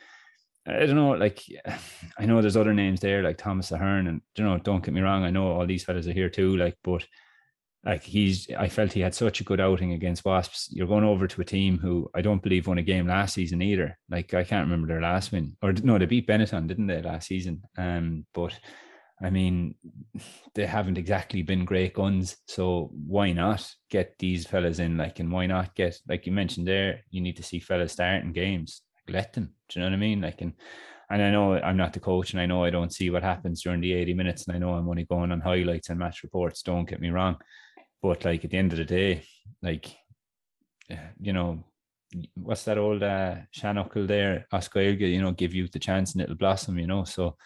I 0.66 0.86
don't 0.86 0.96
know, 0.96 1.10
like 1.10 1.42
I 2.18 2.26
know 2.26 2.40
there's 2.40 2.56
other 2.56 2.74
names 2.74 3.00
there 3.00 3.22
like 3.22 3.38
Thomas 3.38 3.72
Ahern, 3.72 4.06
and 4.06 4.20
you 4.36 4.44
know, 4.44 4.58
don't 4.58 4.84
get 4.84 4.94
me 4.94 5.00
wrong, 5.00 5.24
I 5.24 5.30
know 5.30 5.48
all 5.48 5.66
these 5.66 5.84
fellas 5.84 6.06
are 6.06 6.12
here 6.12 6.30
too, 6.30 6.56
like, 6.56 6.76
but 6.84 7.04
like 7.84 8.02
he's 8.02 8.48
I 8.58 8.68
felt 8.68 8.92
he 8.92 9.00
had 9.00 9.14
such 9.14 9.40
a 9.40 9.44
good 9.44 9.60
outing 9.60 9.92
against 9.92 10.24
Wasps. 10.24 10.68
You're 10.70 10.86
going 10.86 11.04
over 11.04 11.26
to 11.26 11.40
a 11.40 11.44
team 11.44 11.78
who 11.78 12.10
I 12.14 12.20
don't 12.20 12.42
believe 12.42 12.66
won 12.66 12.78
a 12.78 12.82
game 12.82 13.06
last 13.06 13.34
season 13.34 13.62
either. 13.62 13.98
Like 14.10 14.34
I 14.34 14.44
can't 14.44 14.66
remember 14.66 14.86
their 14.86 15.00
last 15.00 15.32
win. 15.32 15.56
Or 15.62 15.72
no, 15.72 15.98
they 15.98 16.06
beat 16.06 16.26
Benetton, 16.26 16.66
didn't 16.66 16.88
they, 16.88 17.00
last 17.00 17.28
season? 17.28 17.62
Um, 17.78 18.26
but 18.34 18.58
I 19.22 19.30
mean, 19.30 19.74
they 20.54 20.66
haven't 20.66 20.98
exactly 20.98 21.42
been 21.42 21.64
great 21.64 21.94
guns. 21.94 22.36
So 22.46 22.90
why 22.92 23.32
not 23.32 23.66
get 23.90 24.14
these 24.18 24.46
fellas 24.46 24.78
in? 24.78 24.96
Like, 24.96 25.18
and 25.18 25.32
why 25.32 25.46
not 25.46 25.74
get 25.74 25.98
like 26.06 26.26
you 26.26 26.32
mentioned 26.32 26.68
there, 26.68 27.00
you 27.10 27.22
need 27.22 27.36
to 27.36 27.42
see 27.42 27.60
fellas 27.60 27.92
starting 27.92 28.32
games 28.32 28.82
Like, 29.06 29.14
let 29.14 29.32
them. 29.32 29.54
Do 29.68 29.78
you 29.78 29.84
know 29.84 29.90
what 29.90 29.96
I 29.96 30.00
mean? 30.00 30.20
Like, 30.20 30.42
and 30.42 30.52
and 31.10 31.22
I 31.22 31.30
know 31.32 31.54
I'm 31.54 31.76
not 31.76 31.92
the 31.92 32.00
coach, 32.00 32.32
and 32.32 32.40
I 32.40 32.46
know 32.46 32.62
I 32.62 32.70
don't 32.70 32.92
see 32.92 33.10
what 33.10 33.24
happens 33.24 33.62
during 33.62 33.80
the 33.80 33.92
80 33.92 34.14
minutes, 34.14 34.46
and 34.46 34.54
I 34.54 34.58
know 34.60 34.74
I'm 34.74 34.88
only 34.88 35.04
going 35.04 35.32
on 35.32 35.40
highlights 35.40 35.88
and 35.88 35.98
match 35.98 36.22
reports. 36.22 36.62
Don't 36.62 36.88
get 36.88 37.00
me 37.00 37.10
wrong, 37.10 37.36
but 38.02 38.24
like 38.24 38.44
at 38.44 38.50
the 38.50 38.58
end 38.58 38.72
of 38.72 38.78
the 38.78 38.84
day, 38.84 39.24
like, 39.62 39.86
you 41.20 41.32
know, 41.32 41.64
what's 42.34 42.64
that 42.64 42.78
old 42.78 43.02
uh, 43.02 43.36
Shanukkel 43.54 44.06
there, 44.06 44.46
Oscar 44.52 44.80
you 44.82 45.22
know, 45.22 45.32
give 45.32 45.54
you 45.54 45.68
the 45.68 45.78
chance 45.78 46.12
and 46.12 46.22
it'll 46.22 46.34
blossom, 46.34 46.78
you 46.78 46.86
know. 46.86 47.04
So, 47.04 47.36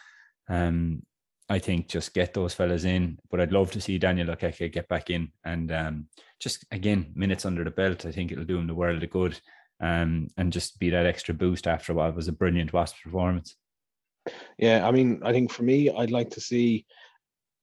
um, 0.49 1.03
I 1.49 1.59
think 1.59 1.89
just 1.89 2.15
get 2.15 2.33
those 2.33 2.55
fellas 2.55 2.85
in, 2.85 3.19
but 3.31 3.39
I'd 3.39 3.53
love 3.53 3.71
to 3.73 3.81
see 3.81 3.99
Daniel 3.99 4.29
Okeke 4.29 4.73
get 4.73 4.89
back 4.89 5.11
in 5.11 5.31
and 5.45 5.71
um, 5.73 6.09
just 6.41 6.65
again 6.71 7.13
minutes 7.15 7.45
under 7.45 7.65
the 7.65 7.71
belt. 7.71 8.07
I 8.07 8.13
think 8.13 8.33
it'll 8.33 8.45
do 8.45 8.59
him 8.59 8.67
the 8.67 8.75
world 8.75 9.03
of 9.03 9.11
good 9.11 9.39
um, 9.81 10.29
and 10.39 10.53
just 10.53 10.79
be 10.79 10.91
that 10.91 11.07
extra 11.07 11.35
boost 11.35 11.67
after 11.67 11.93
a 11.93 11.95
what 11.95 12.17
was 12.17 12.29
a 12.29 12.33
brilliant 12.33 12.73
Wasps 12.73 13.01
performance. 13.03 13.57
Yeah, 14.59 14.89
I 14.89 14.91
mean, 14.91 15.21
I 15.23 15.33
think 15.33 15.53
for 15.53 15.65
me, 15.65 15.91
I'd 15.91 16.11
like 16.11 16.31
to 16.31 16.41
see. 16.41 16.87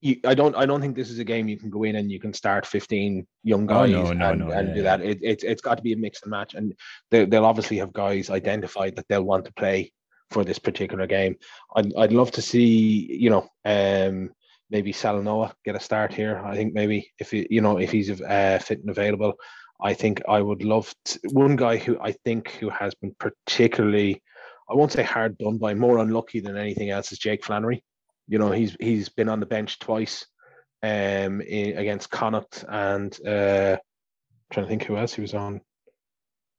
You, 0.01 0.17
I 0.25 0.33
don't. 0.33 0.55
I 0.55 0.65
don't 0.65 0.81
think 0.81 0.95
this 0.95 1.11
is 1.11 1.19
a 1.19 1.23
game 1.23 1.47
you 1.47 1.57
can 1.57 1.69
go 1.69 1.83
in 1.83 1.95
and 1.95 2.11
you 2.11 2.19
can 2.19 2.33
start 2.33 2.65
fifteen 2.65 3.27
young 3.43 3.67
guys 3.67 3.93
oh, 3.93 4.11
no, 4.11 4.13
no, 4.13 4.29
and, 4.29 4.39
no, 4.39 4.49
and 4.49 4.67
yeah, 4.69 4.73
do 4.73 4.81
that. 4.81 5.01
It, 5.01 5.19
it, 5.21 5.43
it's 5.43 5.61
got 5.61 5.77
to 5.77 5.83
be 5.83 5.93
a 5.93 5.97
mix 5.97 6.23
and 6.23 6.31
match, 6.31 6.55
and 6.55 6.73
they, 7.11 7.25
they'll 7.25 7.45
obviously 7.45 7.77
have 7.77 7.93
guys 7.93 8.31
identified 8.31 8.95
that 8.95 9.07
they'll 9.07 9.21
want 9.21 9.45
to 9.45 9.53
play 9.53 9.91
for 10.31 10.43
this 10.43 10.57
particular 10.57 11.05
game. 11.05 11.35
I'd, 11.75 11.95
I'd 11.95 12.13
love 12.13 12.31
to 12.31 12.41
see, 12.41 13.15
you 13.19 13.29
know, 13.29 13.47
um, 13.65 14.31
maybe 14.71 14.91
Salanoa 14.93 15.53
get 15.65 15.75
a 15.75 15.79
start 15.79 16.13
here. 16.13 16.41
I 16.43 16.55
think 16.55 16.73
maybe 16.73 17.11
if 17.19 17.29
he, 17.31 17.45
you 17.49 17.61
know, 17.61 17.77
if 17.77 17.91
he's 17.91 18.09
uh, 18.09 18.59
fit 18.63 18.79
and 18.79 18.89
available, 18.89 19.33
I 19.79 19.93
think 19.93 20.21
I 20.27 20.41
would 20.41 20.63
love 20.63 20.93
to, 21.05 21.19
one 21.31 21.55
guy 21.57 21.77
who 21.77 21.99
I 21.99 22.13
think 22.23 22.51
who 22.51 22.69
has 22.69 22.95
been 22.95 23.13
particularly, 23.19 24.21
I 24.69 24.73
won't 24.73 24.93
say 24.93 25.03
hard 25.03 25.37
done 25.37 25.57
by, 25.57 25.73
more 25.73 25.99
unlucky 25.99 26.39
than 26.39 26.57
anything 26.57 26.89
else 26.89 27.11
is 27.11 27.19
Jake 27.19 27.43
Flannery. 27.43 27.83
You 28.27 28.39
know, 28.39 28.51
he's 28.51 28.75
he's 28.79 29.09
been 29.09 29.29
on 29.29 29.39
the 29.39 29.45
bench 29.45 29.79
twice 29.79 30.25
um, 30.83 31.41
in, 31.41 31.77
against 31.77 32.09
Connacht 32.09 32.63
and 32.67 33.13
uh, 33.25 33.77
trying 34.51 34.65
to 34.65 34.69
think 34.69 34.83
who 34.83 34.97
else 34.97 35.13
he 35.13 35.21
was 35.21 35.33
on 35.33 35.61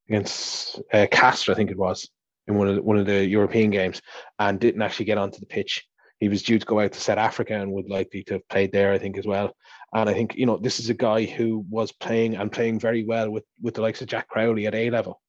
against 0.08 0.80
uh, 0.92 1.06
Castres, 1.10 1.52
I 1.52 1.56
think 1.56 1.70
it 1.70 1.78
was 1.78 2.08
in 2.46 2.56
one 2.56 2.68
of 2.68 2.76
the, 2.76 2.82
one 2.82 2.98
of 2.98 3.06
the 3.06 3.24
European 3.24 3.70
games, 3.70 4.02
and 4.38 4.58
didn't 4.58 4.82
actually 4.82 5.06
get 5.06 5.18
onto 5.18 5.40
the 5.40 5.46
pitch. 5.46 5.86
He 6.20 6.28
was 6.28 6.42
due 6.42 6.58
to 6.58 6.66
go 6.66 6.80
out 6.80 6.92
to 6.92 7.00
South 7.00 7.18
Africa 7.18 7.54
and 7.54 7.72
would 7.72 7.90
likely 7.90 8.22
to 8.24 8.34
have 8.34 8.48
played 8.48 8.72
there, 8.72 8.92
I 8.92 8.98
think, 8.98 9.18
as 9.18 9.26
well. 9.26 9.52
And 9.94 10.08
I 10.08 10.14
think 10.14 10.34
you 10.36 10.46
know 10.46 10.56
this 10.56 10.80
is 10.80 10.90
a 10.90 10.94
guy 10.94 11.24
who 11.24 11.64
was 11.68 11.92
playing 11.92 12.36
and 12.36 12.50
playing 12.50 12.78
very 12.78 13.04
well 13.04 13.30
with 13.30 13.44
with 13.60 13.74
the 13.74 13.82
likes 13.82 14.02
of 14.02 14.08
Jack 14.08 14.28
Crowley 14.28 14.66
at 14.66 14.74
A 14.74 14.90
level, 14.90 15.20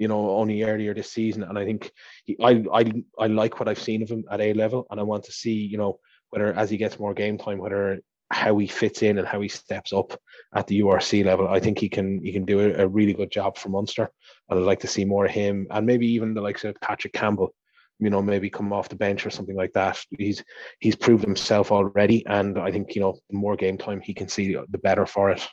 you 0.00 0.08
know, 0.08 0.30
only 0.30 0.62
earlier 0.62 0.94
this 0.94 1.12
season. 1.12 1.42
And 1.42 1.58
I 1.58 1.64
think 1.64 1.92
he, 2.24 2.36
I 2.42 2.64
I 2.72 2.92
I 3.18 3.26
like 3.26 3.60
what 3.60 3.68
I've 3.68 3.86
seen 3.88 4.02
of 4.02 4.10
him 4.10 4.24
at 4.30 4.40
A 4.40 4.54
level, 4.54 4.86
and 4.90 4.98
I 4.98 5.02
want 5.02 5.24
to 5.24 5.32
see 5.32 5.52
you 5.52 5.78
know 5.78 6.00
whether 6.30 6.52
as 6.54 6.70
he 6.70 6.78
gets 6.78 6.98
more 6.98 7.14
game 7.14 7.36
time, 7.38 7.58
whether 7.58 8.00
how 8.32 8.56
he 8.58 8.66
fits 8.66 9.02
in 9.02 9.18
and 9.18 9.26
how 9.26 9.40
he 9.40 9.48
steps 9.48 9.92
up 9.92 10.18
at 10.54 10.66
the 10.68 10.80
URC 10.80 11.24
level. 11.24 11.48
I 11.48 11.60
think 11.60 11.78
he 11.78 11.88
can 11.88 12.24
he 12.24 12.32
can 12.32 12.44
do 12.44 12.60
a, 12.60 12.84
a 12.84 12.88
really 12.88 13.12
good 13.12 13.30
job 13.30 13.58
for 13.58 13.68
Munster. 13.68 14.08
and 14.48 14.58
I'd 14.58 14.64
like 14.64 14.80
to 14.80 14.86
see 14.88 15.04
more 15.04 15.26
of 15.26 15.32
him, 15.32 15.66
and 15.70 15.86
maybe 15.86 16.06
even 16.06 16.34
the 16.34 16.40
likes 16.40 16.64
of 16.64 16.80
Patrick 16.80 17.12
Campbell 17.12 17.54
you 18.02 18.08
know, 18.08 18.22
maybe 18.22 18.48
come 18.48 18.72
off 18.72 18.88
the 18.88 18.96
bench 18.96 19.26
or 19.26 19.30
something 19.30 19.56
like 19.56 19.74
that. 19.74 20.02
He's 20.18 20.42
he's 20.78 20.96
proved 20.96 21.22
himself 21.22 21.70
already, 21.70 22.24
and 22.26 22.58
I 22.58 22.70
think 22.70 22.94
you 22.94 23.02
know 23.02 23.18
the 23.28 23.36
more 23.36 23.56
game 23.56 23.76
time 23.76 24.00
he 24.00 24.14
can 24.14 24.28
see, 24.28 24.54
the 24.54 24.78
better 24.78 25.04
for 25.04 25.30
it. 25.30 25.46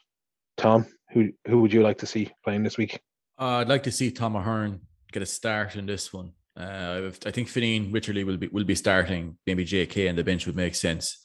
Tom, 0.55 0.85
who 1.11 1.31
who 1.47 1.61
would 1.61 1.73
you 1.73 1.83
like 1.83 1.97
to 1.99 2.05
see 2.05 2.31
playing 2.45 2.63
this 2.63 2.77
week? 2.77 3.01
Uh, 3.39 3.57
I'd 3.57 3.69
like 3.69 3.83
to 3.83 3.91
see 3.91 4.11
Tom 4.11 4.35
Ahern 4.35 4.81
get 5.11 5.21
a 5.21 5.25
start 5.25 5.75
in 5.75 5.85
this 5.85 6.11
one. 6.11 6.31
Uh, 6.55 7.11
I 7.25 7.31
think 7.31 7.47
Fineen 7.49 7.91
Wycherley 7.91 8.25
will 8.25 8.37
be 8.37 8.47
will 8.47 8.63
be 8.63 8.75
starting. 8.75 9.37
Maybe 9.45 9.63
JK 9.63 10.09
and 10.09 10.17
the 10.17 10.23
bench 10.23 10.47
would 10.47 10.55
make 10.55 10.73
sense. 10.73 11.19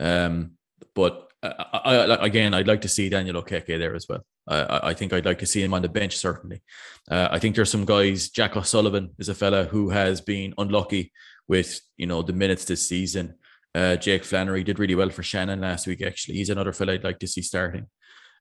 Um, 0.00 0.52
but 0.94 1.28
uh, 1.42 1.52
I, 1.72 1.96
I, 1.96 2.26
again, 2.26 2.54
I'd 2.54 2.66
like 2.66 2.80
to 2.82 2.88
see 2.88 3.08
Daniel 3.08 3.42
Okeke 3.42 3.78
there 3.78 3.94
as 3.94 4.06
well. 4.08 4.24
I, 4.48 4.90
I 4.90 4.94
think 4.94 5.12
I'd 5.12 5.26
like 5.26 5.38
to 5.40 5.46
see 5.46 5.62
him 5.62 5.74
on 5.74 5.82
the 5.82 5.88
bench, 5.88 6.16
certainly. 6.16 6.62
Uh, 7.10 7.28
I 7.30 7.38
think 7.38 7.54
there's 7.54 7.70
some 7.70 7.84
guys, 7.84 8.30
Jack 8.30 8.56
O'Sullivan 8.56 9.10
is 9.18 9.28
a 9.28 9.34
fella 9.34 9.64
who 9.64 9.90
has 9.90 10.20
been 10.20 10.54
unlucky 10.56 11.12
with, 11.46 11.80
you 11.96 12.06
know, 12.06 12.22
the 12.22 12.32
minutes 12.32 12.64
this 12.64 12.86
season. 12.88 13.34
Uh, 13.74 13.96
Jake 13.96 14.24
Flannery 14.24 14.64
did 14.64 14.78
really 14.78 14.94
well 14.94 15.10
for 15.10 15.22
Shannon 15.22 15.60
last 15.60 15.86
week, 15.86 16.02
actually. 16.02 16.36
He's 16.36 16.50
another 16.50 16.72
fella 16.72 16.94
I'd 16.94 17.04
like 17.04 17.18
to 17.20 17.28
see 17.28 17.42
starting. 17.42 17.86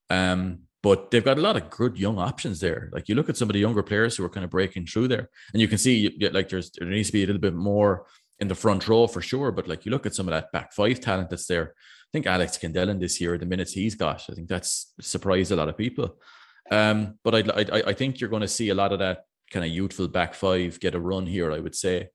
Um, 0.10 0.60
but 0.88 1.12
they've 1.12 1.26
got 1.26 1.38
a 1.38 1.42
lot 1.42 1.58
of 1.58 1.70
good 1.70 1.98
young 1.98 2.18
options 2.18 2.62
there. 2.62 2.90
Like 2.94 3.10
you 3.10 3.16
look 3.16 3.28
at 3.28 3.36
some 3.36 3.50
of 3.50 3.54
the 3.54 3.60
younger 3.60 3.84
players 3.84 4.16
who 4.16 4.24
are 4.24 4.30
kind 4.30 4.46
of 4.46 4.50
breaking 4.50 4.86
through 4.86 5.10
there, 5.10 5.30
and 5.52 5.62
you 5.62 5.68
can 5.68 5.78
see 5.78 6.18
like 6.32 6.48
there's 6.48 6.72
there 6.72 6.88
needs 6.88 7.10
to 7.10 7.14
be 7.14 7.24
a 7.24 7.28
little 7.28 7.42
bit 7.42 7.54
more 7.54 8.06
in 8.40 8.48
the 8.48 8.56
front 8.56 8.88
row 8.88 9.06
for 9.06 9.22
sure. 9.22 9.52
But 9.52 9.68
like 9.68 9.86
you 9.86 9.92
look 9.92 10.06
at 10.06 10.16
some 10.16 10.30
of 10.30 10.34
that 10.34 10.50
back 10.54 10.72
five 10.72 11.02
talent 11.02 11.30
that's 11.30 11.46
there, 11.46 11.74
I 11.76 12.12
think 12.14 12.26
Alex 12.26 12.58
Kendellen 12.58 13.02
this 13.02 13.20
year, 13.20 13.38
the 13.38 13.46
minutes 13.46 13.74
he's 13.74 13.96
got, 13.96 14.24
I 14.30 14.34
think 14.34 14.48
that's 14.48 14.94
surprised 15.02 15.52
a 15.52 15.58
lot 15.58 15.68
of 15.68 15.78
people. 15.78 16.16
Um, 16.72 17.20
but 17.22 17.36
I, 17.36 17.40
I, 17.62 17.84
I 17.88 17.94
think 17.94 18.22
you're 18.22 18.30
going 18.30 18.48
to 18.48 18.48
see 18.48 18.70
a 18.70 18.76
lot 18.76 18.94
of 18.94 19.00
that 19.00 19.26
kind 19.52 19.66
of 19.66 19.72
youthful 19.72 20.08
back 20.08 20.36
five 20.36 20.80
get 20.80 20.96
a 20.96 21.02
run 21.02 21.26
here. 21.26 21.52
I 21.52 21.60
would 21.60 21.76
say. 21.76 22.08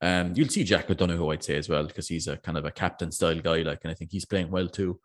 Um, 0.00 0.34
you'll 0.36 0.48
see 0.48 0.62
Jack 0.62 0.88
O'Donoghue, 0.88 1.30
I'd 1.30 1.42
say 1.42 1.56
as 1.56 1.68
well, 1.68 1.84
because 1.84 2.06
he's 2.06 2.28
a 2.28 2.36
kind 2.36 2.56
of 2.56 2.64
a 2.64 2.70
captain 2.70 3.10
style 3.10 3.40
guy, 3.40 3.62
like, 3.62 3.80
and 3.82 3.90
I 3.90 3.94
think 3.94 4.12
he's 4.12 4.24
playing 4.24 4.50
well 4.50 4.68
too. 4.68 5.00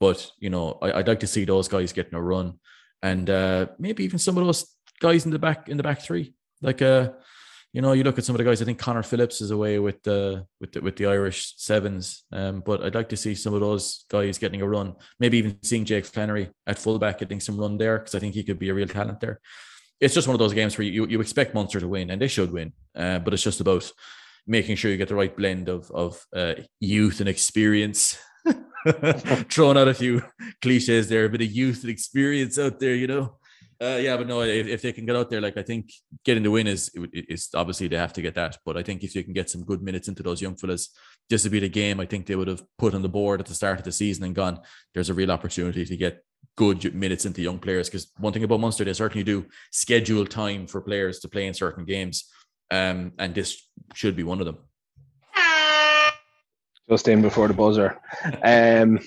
But 0.00 0.30
you 0.38 0.50
know, 0.50 0.78
I, 0.82 0.96
would 0.96 1.08
like 1.08 1.20
to 1.20 1.26
see 1.26 1.44
those 1.44 1.68
guys 1.68 1.92
getting 1.92 2.14
a 2.14 2.22
run, 2.22 2.58
and 3.02 3.28
uh, 3.30 3.66
maybe 3.78 4.04
even 4.04 4.18
some 4.18 4.36
of 4.36 4.44
those 4.44 4.66
guys 5.00 5.24
in 5.24 5.30
the 5.30 5.38
back 5.38 5.68
in 5.68 5.76
the 5.76 5.82
back 5.82 6.02
three, 6.02 6.34
like 6.62 6.82
uh, 6.82 7.10
you 7.74 7.82
know, 7.82 7.92
you 7.92 8.04
look 8.04 8.18
at 8.18 8.24
some 8.24 8.36
of 8.36 8.38
the 8.38 8.44
guys. 8.44 8.62
I 8.62 8.64
think 8.64 8.78
Connor 8.78 9.02
Phillips 9.02 9.40
is 9.40 9.50
away 9.50 9.80
with 9.80 10.00
the 10.04 10.46
with 10.60 10.72
the, 10.72 10.80
with 10.80 10.96
the 10.96 11.06
Irish 11.06 11.54
sevens. 11.56 12.22
Um, 12.30 12.62
but 12.64 12.84
I'd 12.84 12.94
like 12.94 13.08
to 13.08 13.16
see 13.16 13.34
some 13.34 13.52
of 13.52 13.60
those 13.60 14.04
guys 14.08 14.38
getting 14.38 14.62
a 14.62 14.68
run. 14.68 14.94
Maybe 15.18 15.38
even 15.38 15.58
seeing 15.64 15.84
Jake 15.84 16.04
Flannery 16.04 16.50
at 16.68 16.78
fullback 16.78 17.18
getting 17.18 17.40
some 17.40 17.58
run 17.58 17.76
there 17.76 17.98
because 17.98 18.14
I 18.14 18.20
think 18.20 18.34
he 18.34 18.44
could 18.44 18.60
be 18.60 18.68
a 18.68 18.74
real 18.74 18.86
talent 18.86 19.18
there. 19.18 19.40
It's 20.00 20.14
just 20.14 20.28
one 20.28 20.36
of 20.36 20.38
those 20.38 20.54
games 20.54 20.78
where 20.78 20.86
you 20.86 21.06
you 21.08 21.20
expect 21.20 21.52
Munster 21.52 21.80
to 21.80 21.88
win 21.88 22.10
and 22.10 22.22
they 22.22 22.28
should 22.28 22.52
win. 22.52 22.72
Uh, 22.94 23.18
but 23.18 23.34
it's 23.34 23.42
just 23.42 23.60
about 23.60 23.90
making 24.46 24.76
sure 24.76 24.92
you 24.92 24.96
get 24.96 25.08
the 25.08 25.16
right 25.16 25.36
blend 25.36 25.68
of 25.68 25.90
of 25.90 26.24
uh, 26.32 26.54
youth 26.78 27.18
and 27.18 27.28
experience. 27.28 28.16
Throwing 29.50 29.78
out 29.78 29.88
a 29.88 29.94
few 29.94 30.22
cliches 30.60 31.08
there, 31.08 31.24
a 31.24 31.28
bit 31.28 31.42
of 31.42 31.52
youth 31.52 31.82
and 31.82 31.90
experience 31.90 32.58
out 32.58 32.78
there, 32.78 32.94
you 32.94 33.06
know. 33.06 33.36
Uh, 33.82 33.98
yeah, 34.00 34.16
but 34.16 34.26
no, 34.26 34.42
if, 34.42 34.66
if 34.66 34.82
they 34.82 34.92
can 34.92 35.04
get 35.04 35.16
out 35.16 35.28
there, 35.28 35.40
like 35.40 35.56
I 35.56 35.62
think 35.62 35.90
getting 36.24 36.42
the 36.42 36.50
win 36.50 36.66
is 36.66 36.90
is 37.12 37.48
obviously 37.54 37.88
they 37.88 37.96
have 37.96 38.12
to 38.12 38.22
get 38.22 38.34
that. 38.34 38.56
But 38.64 38.76
I 38.76 38.82
think 38.82 39.02
if 39.02 39.14
you 39.14 39.24
can 39.24 39.32
get 39.32 39.50
some 39.50 39.64
good 39.64 39.82
minutes 39.82 40.08
into 40.08 40.22
those 40.22 40.40
young 40.40 40.56
fellas, 40.56 40.90
this 41.28 41.42
would 41.42 41.52
be 41.52 41.60
the 41.60 41.68
game 41.68 42.00
I 42.00 42.06
think 42.06 42.26
they 42.26 42.36
would 42.36 42.48
have 42.48 42.62
put 42.78 42.94
on 42.94 43.02
the 43.02 43.08
board 43.08 43.40
at 43.40 43.46
the 43.46 43.54
start 43.54 43.78
of 43.78 43.84
the 43.84 43.92
season 43.92 44.24
and 44.24 44.34
gone, 44.34 44.60
there's 44.92 45.10
a 45.10 45.14
real 45.14 45.32
opportunity 45.32 45.84
to 45.84 45.96
get 45.96 46.24
good 46.56 46.94
minutes 46.94 47.26
into 47.26 47.42
young 47.42 47.58
players. 47.58 47.88
Because 47.88 48.12
one 48.18 48.32
thing 48.32 48.44
about 48.44 48.60
Munster, 48.60 48.84
they 48.84 48.92
certainly 48.92 49.24
do 49.24 49.46
schedule 49.72 50.24
time 50.24 50.66
for 50.66 50.80
players 50.80 51.18
to 51.20 51.28
play 51.28 51.46
in 51.46 51.54
certain 51.54 51.84
games. 51.84 52.30
Um, 52.70 53.12
and 53.18 53.34
this 53.34 53.68
should 53.94 54.16
be 54.16 54.22
one 54.22 54.40
of 54.40 54.46
them. 54.46 54.58
Just 56.88 57.08
in 57.08 57.22
before 57.22 57.48
the 57.48 57.54
buzzer. 57.54 57.98
Um, 58.42 58.98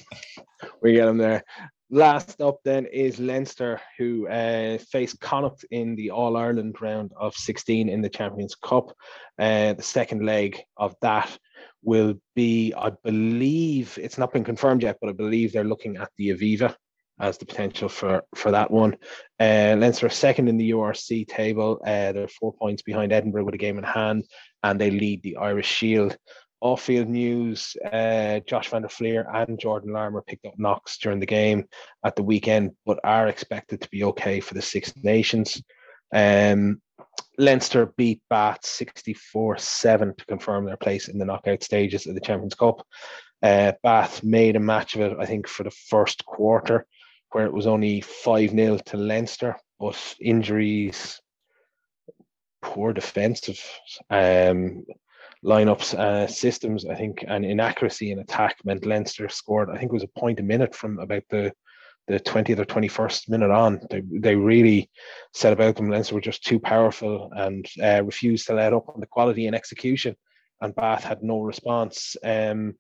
we 0.82 0.94
get 0.94 1.06
them 1.06 1.18
there. 1.18 1.44
Last 1.90 2.42
up 2.42 2.60
then 2.66 2.86
is 2.86 3.20
Leinster, 3.20 3.80
who 3.98 4.28
uh, 4.28 4.78
faced 4.78 5.22
Connacht 5.22 5.64
in 5.72 5.96
the 5.96 6.12
All 6.12 6.36
Ireland 6.36 6.76
round 6.82 7.14
of 7.16 7.34
16 7.36 7.88
in 7.88 8.02
the 8.02 8.10
Champions 8.10 8.56
Cup. 8.56 8.92
Uh, 9.40 9.74
the 9.74 9.84
second 9.84 10.26
leg 10.26 10.60
of 10.76 10.96
that 11.02 11.38
will 11.84 12.16
be, 12.36 12.74
I 12.74 12.92
believe, 13.04 13.98
it's 14.02 14.18
not 14.18 14.34
been 14.34 14.44
confirmed 14.44 14.84
yet, 14.84 14.98
but 15.00 15.10
I 15.10 15.14
believe 15.14 15.54
they're 15.54 15.64
looking 15.64 15.96
at 15.96 16.10
the 16.18 16.32
Aviva 16.32 16.76
as 17.20 17.38
the 17.38 17.46
potential 17.46 17.90
for 17.90 18.24
for 18.36 18.52
that 18.52 18.70
one. 18.70 18.96
Uh, 19.40 19.76
Leinster 19.78 20.08
are 20.08 20.10
second 20.10 20.50
in 20.50 20.58
the 20.58 20.72
URC 20.72 21.28
table. 21.28 21.80
Uh, 21.86 22.12
they're 22.12 22.28
four 22.28 22.54
points 22.54 22.82
behind 22.82 23.14
Edinburgh 23.14 23.46
with 23.46 23.56
a 23.56 23.60
game 23.60 23.78
in 23.78 23.84
hand, 23.84 24.26
and 24.64 24.80
they 24.80 24.92
lead 24.92 25.24
the 25.24 25.38
Irish 25.38 25.68
Shield 25.68 26.18
off-field 26.62 27.08
news, 27.08 27.76
uh, 27.92 28.40
Josh 28.48 28.70
van 28.70 28.82
der 28.82 28.88
Flier 28.88 29.28
and 29.34 29.60
Jordan 29.60 29.94
Larmour 29.94 30.24
picked 30.24 30.46
up 30.46 30.58
knocks 30.58 30.98
during 30.98 31.20
the 31.20 31.26
game 31.26 31.66
at 32.04 32.16
the 32.16 32.24
weekend, 32.24 32.72
but 32.86 33.00
are 33.04 33.28
expected 33.28 33.82
to 33.82 33.90
be 33.90 34.04
okay 34.04 34.40
for 34.40 34.54
the 34.54 34.62
Six 34.62 34.94
Nations. 35.04 35.62
Um, 36.14 36.82
Leinster 37.38 37.94
beat 37.98 38.22
Bath 38.30 38.62
64-7 38.64 40.18
to 40.18 40.26
confirm 40.26 40.66
their 40.66 40.78
place 40.78 41.08
in 41.08 41.20
the 41.20 41.26
knockout 41.26 41.64
stages 41.64 42.08
of 42.08 42.16
the 42.16 42.22
Champions 42.22 42.56
Cup. 42.56 42.86
Uh, 43.44 43.74
Bath 43.84 44.24
made 44.24 44.56
a 44.56 44.60
match 44.60 44.96
of 44.96 45.02
it, 45.02 45.18
I 45.20 45.26
think, 45.26 45.48
for 45.48 45.64
the 45.64 45.72
first 45.72 46.26
quarter, 46.26 46.86
where 47.32 47.46
it 47.46 47.54
was 47.54 47.68
only 47.68 48.02
5-0 48.02 48.84
to 48.86 48.98
Leinster, 48.98 49.56
but 49.80 50.16
injuries, 50.20 51.22
poor 52.64 52.94
defensive 52.94 53.64
um, 54.10 54.84
lineups, 55.44 55.94
uh, 55.98 56.28
systems, 56.28 56.86
I 56.86 56.96
think, 56.96 57.24
and 57.28 57.46
inaccuracy 57.46 58.12
in 58.12 58.20
attack 58.20 58.58
meant 58.64 58.86
Leinster 58.86 59.30
scored, 59.30 59.70
I 59.70 59.78
think 59.78 59.92
it 59.92 59.94
was 59.94 60.04
a 60.04 60.20
point 60.20 60.40
a 60.40 60.44
minute 60.44 60.76
from 60.76 61.00
about 61.00 61.24
the 61.30 61.54
the 62.08 62.20
20th 62.22 62.60
or 62.60 62.66
21st 62.66 63.30
minute 63.30 63.52
on. 63.52 63.82
They, 63.90 64.02
they 64.10 64.36
really 64.36 64.90
set 65.34 65.52
about 65.52 65.76
them. 65.76 65.90
Leinster 65.90 66.16
were 66.16 66.22
just 66.22 66.44
too 66.44 66.58
powerful 66.58 67.30
and 67.36 67.66
uh, 67.84 68.02
refused 68.04 68.48
to 68.48 68.54
let 68.54 68.74
up 68.74 68.88
on 68.88 69.02
the 69.02 69.08
quality 69.08 69.46
and 69.46 69.56
execution. 69.56 70.16
And 70.62 70.74
Bath 70.74 71.04
had 71.04 71.22
no 71.22 71.42
response. 71.42 72.16
Um, 72.24 72.76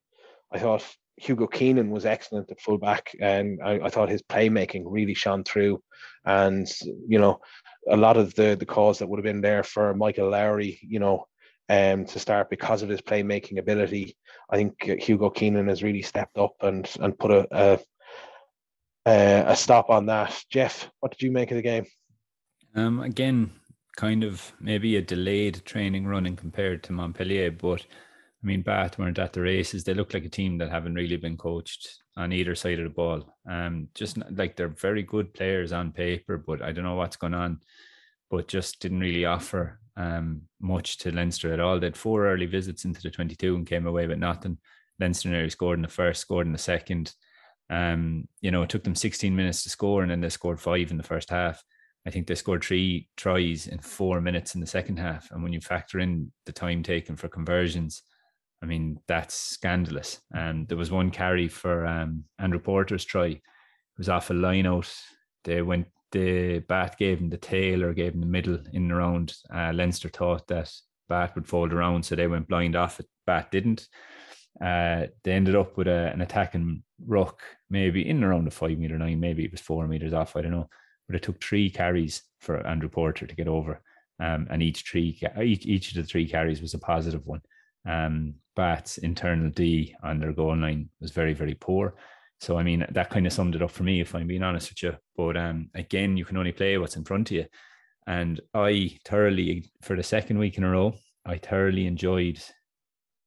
I 0.51 0.59
thought 0.59 0.85
Hugo 1.17 1.47
Keenan 1.47 1.91
was 1.91 2.05
excellent 2.05 2.51
at 2.51 2.61
fullback, 2.61 3.13
and 3.19 3.59
I, 3.63 3.79
I, 3.83 3.89
thought 3.89 4.09
his 4.09 4.21
playmaking 4.21 4.83
really 4.85 5.13
shone 5.13 5.43
through. 5.43 5.81
And 6.25 6.67
you 7.07 7.19
know, 7.19 7.39
a 7.89 7.97
lot 7.97 8.17
of 8.17 8.33
the 8.35 8.55
the 8.57 8.65
calls 8.65 8.99
that 8.99 9.07
would 9.07 9.17
have 9.17 9.25
been 9.25 9.41
there 9.41 9.63
for 9.63 9.93
Michael 9.93 10.29
Lowry, 10.29 10.79
you 10.83 10.99
know, 10.99 11.25
um, 11.69 12.05
to 12.05 12.19
start 12.19 12.49
because 12.49 12.81
of 12.81 12.89
his 12.89 13.01
playmaking 13.01 13.59
ability. 13.59 14.15
I 14.49 14.55
think 14.57 14.81
Hugo 14.81 15.29
Keenan 15.29 15.67
has 15.67 15.83
really 15.83 16.01
stepped 16.01 16.37
up 16.37 16.55
and 16.61 16.89
and 16.99 17.17
put 17.17 17.31
a, 17.31 17.47
a 17.51 17.79
a 19.05 19.55
stop 19.55 19.89
on 19.89 20.05
that. 20.07 20.37
Jeff, 20.49 20.89
what 20.99 21.11
did 21.11 21.21
you 21.21 21.31
make 21.31 21.51
of 21.51 21.55
the 21.55 21.61
game? 21.61 21.85
Um, 22.75 22.99
again, 22.99 23.51
kind 23.95 24.23
of 24.23 24.53
maybe 24.59 24.95
a 24.95 25.01
delayed 25.01 25.63
training 25.65 26.05
running 26.05 26.35
compared 26.35 26.83
to 26.83 26.93
Montpellier, 26.93 27.51
but 27.51 27.81
I 27.81 28.45
mean, 28.45 28.61
Bath 28.61 28.99
weren't 28.99 29.19
at 29.19 29.33
the 29.33 29.41
races. 29.41 29.83
They 29.83 29.93
look 29.93 30.13
like 30.13 30.25
a 30.25 30.29
team 30.29 30.59
that 30.59 30.69
haven't 30.69 30.93
really 30.93 31.17
been 31.17 31.37
coached 31.37 32.03
on 32.15 32.31
either 32.31 32.53
side 32.53 32.79
of 32.79 32.83
the 32.83 32.89
ball. 32.89 33.35
Um, 33.49 33.89
just 33.95 34.17
like 34.31 34.55
they're 34.55 34.67
very 34.67 35.03
good 35.03 35.33
players 35.33 35.71
on 35.71 35.91
paper, 35.91 36.37
but 36.37 36.61
I 36.61 36.71
don't 36.71 36.83
know 36.83 36.95
what's 36.95 37.17
going 37.17 37.33
on. 37.33 37.61
But 38.29 38.47
just 38.47 38.79
didn't 38.79 38.99
really 38.99 39.25
offer 39.25 39.79
um, 39.97 40.43
much 40.61 40.99
to 40.99 41.11
Leinster 41.11 41.51
at 41.51 41.59
all. 41.59 41.79
They 41.79 41.87
had 41.87 41.97
four 41.97 42.27
early 42.27 42.45
visits 42.45 42.85
into 42.85 43.01
the 43.01 43.09
22 43.09 43.55
and 43.55 43.67
came 43.67 43.87
away 43.87 44.07
with 44.07 44.19
nothing. 44.19 44.59
Leinster 44.99 45.29
nearly 45.29 45.49
scored 45.49 45.77
in 45.77 45.81
the 45.81 45.87
first, 45.87 46.21
scored 46.21 46.47
in 46.47 46.53
the 46.53 46.59
second. 46.59 47.13
Um, 47.69 48.27
you 48.39 48.51
know, 48.51 48.61
it 48.61 48.69
took 48.69 48.83
them 48.83 48.95
16 48.95 49.35
minutes 49.35 49.63
to 49.63 49.69
score 49.69 50.01
and 50.01 50.09
then 50.09 50.21
they 50.21 50.29
scored 50.29 50.61
five 50.61 50.91
in 50.91 50.97
the 50.97 51.03
first 51.03 51.29
half. 51.29 51.63
I 52.05 52.09
think 52.09 52.27
they 52.27 52.35
scored 52.35 52.63
three 52.63 53.09
tries 53.17 53.67
in 53.67 53.79
four 53.79 54.21
minutes 54.21 54.55
in 54.55 54.61
the 54.61 54.67
second 54.67 54.97
half. 54.97 55.29
And 55.31 55.43
when 55.43 55.51
you 55.51 55.59
factor 55.59 55.99
in 55.99 56.31
the 56.45 56.53
time 56.53 56.81
taken 56.81 57.17
for 57.17 57.27
conversions, 57.27 58.03
I 58.63 58.65
mean, 58.65 58.99
that's 59.07 59.35
scandalous. 59.35 60.21
And 60.33 60.67
there 60.67 60.77
was 60.77 60.91
one 60.91 61.11
carry 61.11 61.47
for 61.47 61.85
um, 61.85 62.23
Andrew 62.39 62.59
Porter's 62.59 63.03
try. 63.03 63.25
It 63.25 63.41
was 63.97 64.09
off 64.09 64.29
a 64.29 64.33
line 64.33 64.65
out. 64.65 64.91
They 65.43 65.61
went 65.61 65.87
the 66.11 66.59
Bath 66.59 66.97
gave 66.97 67.19
him 67.19 67.29
the 67.29 67.37
tail 67.37 67.83
or 67.83 67.93
gave 67.93 68.13
him 68.13 68.21
the 68.21 68.27
middle 68.27 68.55
in 68.73 68.83
and 68.83 68.91
around. 68.91 69.35
Uh, 69.53 69.71
Leinster 69.73 70.09
thought 70.09 70.47
that 70.47 70.71
Bath 71.09 71.35
would 71.35 71.47
fold 71.47 71.73
around, 71.73 72.03
so 72.03 72.15
they 72.15 72.27
went 72.27 72.47
blind 72.47 72.75
off 72.75 72.99
it. 72.99 73.07
Bath 73.25 73.47
didn't. 73.51 73.87
Uh, 74.61 75.07
they 75.23 75.33
ended 75.33 75.55
up 75.55 75.77
with 75.77 75.87
a, 75.87 76.11
an 76.13 76.21
attacking 76.21 76.83
ruck, 77.05 77.41
maybe 77.69 78.07
in 78.07 78.23
around 78.23 78.45
the 78.45 78.51
five 78.51 78.77
meter 78.77 78.97
line, 78.97 79.19
maybe 79.19 79.45
it 79.45 79.51
was 79.51 79.61
four 79.61 79.87
meters 79.87 80.13
off, 80.13 80.35
I 80.35 80.41
don't 80.41 80.51
know. 80.51 80.69
But 81.07 81.15
it 81.15 81.23
took 81.23 81.41
three 81.41 81.69
carries 81.69 82.23
for 82.39 82.65
Andrew 82.65 82.89
Porter 82.89 83.27
to 83.27 83.35
get 83.35 83.47
over, 83.47 83.81
um, 84.19 84.47
and 84.49 84.63
each 84.63 84.83
three 84.89 85.19
each, 85.41 85.65
each 85.65 85.89
of 85.89 85.95
the 85.95 86.03
three 86.03 86.27
carries 86.27 86.61
was 86.61 86.73
a 86.73 86.79
positive 86.79 87.25
one. 87.25 87.41
Um, 87.87 88.35
Bath's 88.55 88.97
internal 88.97 89.49
D 89.51 89.95
on 90.03 90.19
their 90.19 90.33
goal 90.33 90.57
line 90.57 90.89
was 90.99 91.11
very 91.11 91.33
very 91.33 91.53
poor. 91.53 91.95
So 92.39 92.57
I 92.57 92.63
mean 92.63 92.85
that 92.91 93.09
kind 93.09 93.25
of 93.25 93.33
summed 93.33 93.55
it 93.55 93.61
up 93.61 93.71
for 93.71 93.83
me, 93.83 94.01
if 94.01 94.13
I'm 94.13 94.27
being 94.27 94.43
honest 94.43 94.69
with 94.69 94.83
you. 94.83 94.95
But 95.15 95.37
um, 95.37 95.69
again, 95.73 96.17
you 96.17 96.25
can 96.25 96.37
only 96.37 96.51
play 96.51 96.77
what's 96.77 96.95
in 96.95 97.03
front 97.03 97.31
of 97.31 97.37
you. 97.37 97.45
And 98.05 98.39
I 98.53 98.97
thoroughly, 99.05 99.69
for 99.81 99.95
the 99.95 100.03
second 100.03 100.37
week 100.37 100.57
in 100.57 100.63
a 100.63 100.69
row, 100.69 100.95
I 101.25 101.37
thoroughly 101.37 101.87
enjoyed, 101.87 102.39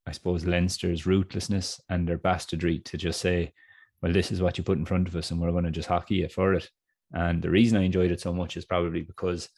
I 0.06 0.12
suppose, 0.12 0.46
Leinster's 0.46 1.06
ruthlessness 1.06 1.80
and 1.90 2.08
their 2.08 2.16
bastardry 2.16 2.78
to 2.80 2.96
just 2.96 3.20
say, 3.20 3.52
well, 4.00 4.12
this 4.12 4.32
is 4.32 4.40
what 4.40 4.56
you 4.56 4.64
put 4.64 4.78
in 4.78 4.86
front 4.86 5.06
of 5.06 5.16
us, 5.16 5.30
and 5.30 5.40
we're 5.40 5.50
going 5.50 5.64
to 5.64 5.70
just 5.70 5.88
hockey 5.88 6.16
you 6.16 6.28
for 6.28 6.54
it. 6.54 6.70
And 7.12 7.42
the 7.42 7.50
reason 7.50 7.76
I 7.76 7.82
enjoyed 7.82 8.10
it 8.10 8.20
so 8.20 8.32
much 8.32 8.56
is 8.56 8.64
probably 8.64 9.02
because 9.02 9.50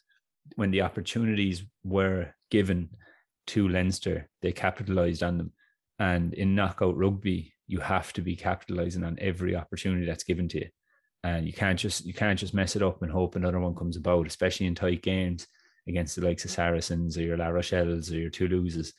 when 0.55 0.71
the 0.71 0.81
opportunities 0.81 1.63
were 1.85 2.33
given 2.51 2.89
to 3.47 3.69
Leinster, 3.69 4.29
they 4.41 4.51
capitalised 4.51 5.23
on 5.23 5.37
them. 5.37 5.53
And 5.99 6.33
in 6.33 6.55
knockout 6.55 6.97
rugby, 6.97 7.53
you 7.67 7.79
have 7.79 8.13
to 8.13 8.21
be 8.21 8.35
capitalizing 8.35 9.03
on 9.03 9.17
every 9.19 9.55
opportunity 9.55 10.05
that's 10.05 10.23
given 10.23 10.47
to 10.49 10.59
you. 10.59 10.69
And 11.23 11.45
you 11.47 11.53
can't 11.53 11.79
just 11.79 12.05
you 12.05 12.13
can't 12.13 12.37
just 12.37 12.53
mess 12.53 12.75
it 12.75 12.83
up 12.83 13.01
and 13.01 13.11
hope 13.11 13.35
another 13.35 13.59
one 13.59 13.75
comes 13.75 13.95
about, 13.95 14.27
especially 14.27 14.65
in 14.65 14.75
tight 14.75 15.01
games 15.01 15.47
against 15.87 16.15
the 16.15 16.25
likes 16.25 16.43
of 16.45 16.51
Saracens 16.51 17.17
or 17.17 17.21
your 17.21 17.37
La 17.37 17.47
Rochelle's 17.47 18.11
or 18.11 18.17
your 18.17 18.29
Toulouse's. 18.29 18.93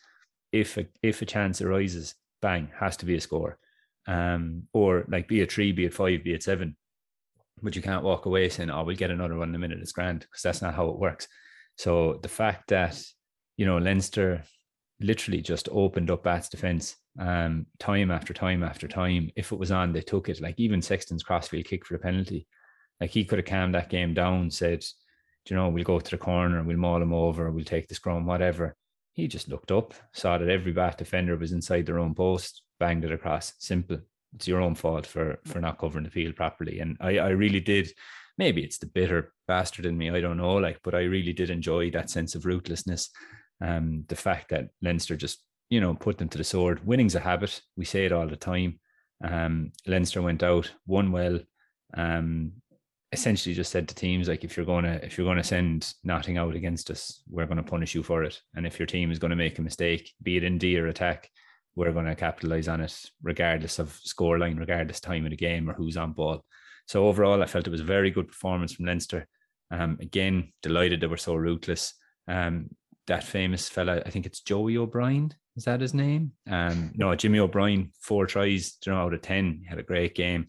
If 0.53 0.79
a 0.79 0.87
if 1.03 1.21
a 1.21 1.27
chance 1.27 1.61
arises, 1.61 2.15
bang, 2.41 2.71
has 2.79 2.97
to 2.99 3.07
be 3.07 3.17
a 3.17 3.21
score. 3.21 3.59
Um, 4.07 4.65
or 4.73 5.05
like 5.09 5.29
be 5.29 5.41
it 5.41 5.53
three, 5.53 5.73
be 5.73 5.85
it 5.85 5.95
five, 5.95 6.25
be 6.25 6.35
it 6.35 6.43
seven. 6.43 6.77
But 7.63 7.77
you 7.77 7.83
can't 7.83 8.05
walk 8.05 8.27
away 8.27 8.49
saying, 8.49 8.71
Oh, 8.71 8.85
we'll 8.85 8.97
get 8.97 9.11
another 9.11 9.37
one 9.37 9.51
in 9.51 9.55
a 9.55 9.59
minute, 9.59 9.79
it's 9.81 9.93
grand, 9.93 10.21
because 10.21 10.43
that's 10.43 10.63
not 10.63 10.75
how 10.75 10.89
it 10.89 10.99
works. 10.99 11.29
So 11.77 12.19
the 12.23 12.29
fact 12.29 12.69
that, 12.69 13.03
you 13.57 13.67
know, 13.67 13.79
Leinster 13.79 14.43
literally 15.01 15.41
just 15.41 15.69
opened 15.71 16.11
up 16.11 16.23
Bath's 16.23 16.49
defense 16.49 16.97
um, 17.19 17.67
time 17.79 18.11
after 18.11 18.33
time 18.33 18.63
after 18.63 18.89
time. 18.89 19.31
If 19.37 19.53
it 19.53 19.59
was 19.59 19.71
on, 19.71 19.93
they 19.93 20.01
took 20.01 20.29
it. 20.29 20.41
Like 20.41 20.55
even 20.59 20.83
Sexton's 20.83 21.23
crossfield 21.23 21.67
kick 21.67 21.85
for 21.85 21.95
the 21.95 22.03
penalty, 22.03 22.47
like 23.01 23.11
he 23.11 23.25
could 23.25 23.39
have 23.39 23.47
calmed 23.47 23.75
that 23.75 23.91
game 23.91 24.15
down, 24.15 24.51
said, 24.51 24.81
Do 25.45 25.55
you 25.55 25.57
know, 25.57 25.69
we'll 25.69 25.85
go 25.85 26.01
to 26.01 26.11
the 26.11 26.19
corner, 26.19 26.63
we'll 26.63 26.77
maul 26.77 27.03
him 27.03 27.13
over, 27.13 27.51
we'll 27.51 27.65
take 27.65 27.89
the 27.89 27.95
scrum, 27.95 28.27
whatever. 28.27 28.77
He 29.13 29.29
just 29.29 29.49
looked 29.49 29.71
up, 29.71 29.95
saw 30.13 30.39
that 30.39 30.49
every 30.49 30.73
Bath 30.73 30.97
defender 30.97 31.37
was 31.37 31.53
inside 31.53 31.87
their 31.87 32.01
own 32.01 32.15
post, 32.15 32.63
banged 32.81 33.05
it 33.05 33.13
across. 33.13 33.53
Simple. 33.59 33.99
It's 34.35 34.49
your 34.49 34.61
own 34.61 34.75
fault 34.75 35.07
for 35.07 35.39
for 35.45 35.61
not 35.61 35.79
covering 35.79 36.05
the 36.05 36.11
field 36.11 36.35
properly. 36.35 36.81
And 36.81 36.97
I, 37.01 37.19
I 37.19 37.29
really 37.29 37.61
did. 37.61 37.93
Maybe 38.37 38.65
it's 38.65 38.79
the 38.79 38.87
bitter 38.87 39.33
bastard 39.47 39.87
in 39.87 39.97
me. 39.97 40.11
I 40.11 40.21
don't 40.21 40.39
know. 40.39 40.55
Like, 40.55 40.81
but 40.83 40.97
I 40.97 41.03
really 41.03 41.33
did 41.33 41.51
enjoy 41.51 41.93
that 41.93 42.11
sense 42.11 42.35
of 42.35 42.45
ruthlessness. 42.45 43.11
Um, 43.61 44.05
the 44.09 44.17
fact 44.17 44.51
that 44.51 44.71
Leinster 44.83 45.17
just 45.17 45.41
you 45.71 45.81
know, 45.81 45.95
put 45.95 46.19
them 46.19 46.29
to 46.29 46.39
the 46.39 46.45
sword. 46.45 46.87
Winning's 46.87 47.15
a 47.15 47.21
habit. 47.21 47.61
We 47.77 47.85
say 47.85 48.05
it 48.05 48.13
all 48.13 48.29
the 48.29 48.37
time. 48.37 48.79
Um, 49.23 49.73
Leinster 49.87 50.23
went 50.23 50.43
out, 50.43 50.71
won 50.87 51.13
well. 51.13 51.41
Um, 51.95 52.53
essentially 53.13 53.55
just 53.55 53.71
said 53.71 53.89
to 53.89 53.95
teams 53.95 54.29
like 54.29 54.43
if 54.43 54.57
you're 54.57 54.67
gonna 54.67 54.99
if 55.03 55.17
you're 55.17 55.27
gonna 55.27 55.45
send 55.45 55.93
nothing 56.03 56.37
out 56.37 56.55
against 56.55 56.91
us, 56.91 57.23
we're 57.29 57.47
gonna 57.47 57.63
punish 57.63 57.95
you 57.95 58.03
for 58.03 58.25
it. 58.25 58.41
And 58.55 58.67
if 58.67 58.79
your 58.79 58.87
team 58.87 59.11
is 59.11 59.19
gonna 59.19 59.37
make 59.37 59.59
a 59.59 59.63
mistake, 59.63 60.13
be 60.23 60.37
it 60.37 60.45
in 60.45 60.59
D 60.59 60.79
or 60.79 60.89
attack, 60.89 61.31
we're 61.77 61.93
gonna 61.93 62.17
capitalize 62.17 62.69
on 62.69 62.81
it, 62.81 62.97
regardless 63.23 63.79
of 63.79 63.99
scoreline, 64.07 64.59
regardless 64.59 65.01
time 65.01 65.25
of 65.25 65.31
the 65.31 65.37
game 65.37 65.71
or 65.71 65.75
who's 65.75 65.97
on 65.97 66.13
ball. 66.13 66.45
So 66.87 67.07
overall, 67.07 67.43
I 67.43 67.47
felt 67.47 67.67
it 67.67 67.71
was 67.71 67.81
a 67.81 67.85
very 67.85 68.11
good 68.11 68.29
performance 68.29 68.73
from 68.73 68.87
Leinster. 68.87 69.27
Um, 69.71 69.99
again, 70.01 70.53
delighted 70.63 71.01
they 71.01 71.07
were 71.07 71.17
so 71.17 71.35
ruthless. 71.35 71.95
Um, 72.29 72.69
that 73.07 73.25
famous 73.25 73.69
fella, 73.69 74.03
I 74.05 74.11
think 74.11 74.27
it's 74.27 74.41
Joey 74.41 74.77
O'Brien, 74.77 75.33
Is 75.57 75.65
that 75.65 75.81
his 75.81 75.95
name? 75.95 76.33
Um, 76.51 76.93
no, 76.95 77.15
Jimmy 77.15 77.39
O'Brien, 77.39 77.93
four 78.01 78.27
tries, 78.27 78.77
you 78.85 78.93
know, 78.93 78.99
out 78.99 79.15
of 79.15 79.23
ten. 79.23 79.61
He 79.63 79.67
had 79.69 79.79
a 79.79 79.83
great 79.83 80.15
game. 80.15 80.47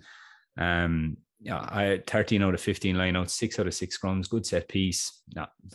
Um, 0.58 1.18
yeah, 1.46 1.58
I 1.58 2.02
13 2.08 2.42
out 2.42 2.56
of 2.56 2.62
15 2.62 2.96
lineouts, 2.96 3.30
six 3.30 3.60
out 3.60 3.68
of 3.68 3.74
six 3.76 3.98
scrums, 3.98 4.28
good 4.28 4.46
set 4.46 4.68
piece. 4.68 5.22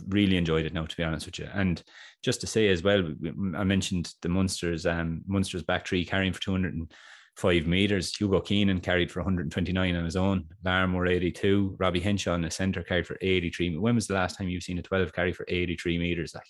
Really 0.08 0.36
enjoyed 0.36 0.66
it 0.66 0.74
now, 0.74 0.84
to 0.84 0.96
be 0.96 1.04
honest 1.04 1.26
with 1.26 1.38
you. 1.38 1.48
And 1.54 1.80
just 2.24 2.40
to 2.40 2.48
say 2.48 2.68
as 2.68 2.82
well, 2.82 3.14
I 3.56 3.62
mentioned 3.62 4.12
the 4.20 4.28
Munsters, 4.28 4.84
um, 4.84 5.22
Munsters 5.28 5.62
back 5.62 5.86
three 5.86 6.04
carrying 6.04 6.32
for 6.32 6.40
205 6.40 7.66
meters. 7.68 8.16
Hugo 8.16 8.40
Keenan 8.40 8.80
carried 8.80 9.12
for 9.12 9.20
129 9.20 9.94
on 9.94 10.04
his 10.04 10.16
own. 10.16 10.44
Larmour 10.64 11.06
82. 11.06 11.76
Robbie 11.78 12.00
Henshaw 12.00 12.34
in 12.34 12.42
the 12.42 12.50
center 12.50 12.82
carried 12.82 13.06
for 13.06 13.16
83. 13.20 13.78
When 13.78 13.94
was 13.94 14.08
the 14.08 14.14
last 14.14 14.38
time 14.38 14.48
you've 14.48 14.64
seen 14.64 14.78
a 14.78 14.82
12 14.82 15.12
carry 15.12 15.32
for 15.32 15.44
83 15.46 15.98
meters? 15.98 16.34
Like, 16.34 16.48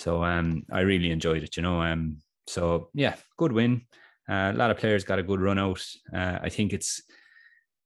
so 0.00 0.24
um, 0.24 0.64
I 0.72 0.80
really 0.80 1.10
enjoyed 1.10 1.42
it, 1.42 1.56
you 1.56 1.62
know. 1.62 1.80
Um, 1.82 2.18
so 2.46 2.90
yeah, 2.94 3.16
good 3.36 3.52
win. 3.52 3.82
Uh, 4.28 4.52
a 4.54 4.56
lot 4.56 4.70
of 4.70 4.78
players 4.78 5.04
got 5.04 5.18
a 5.18 5.22
good 5.24 5.40
run 5.40 5.58
out. 5.58 5.84
Uh, 6.14 6.38
I 6.40 6.48
think 6.48 6.72
it's 6.72 7.02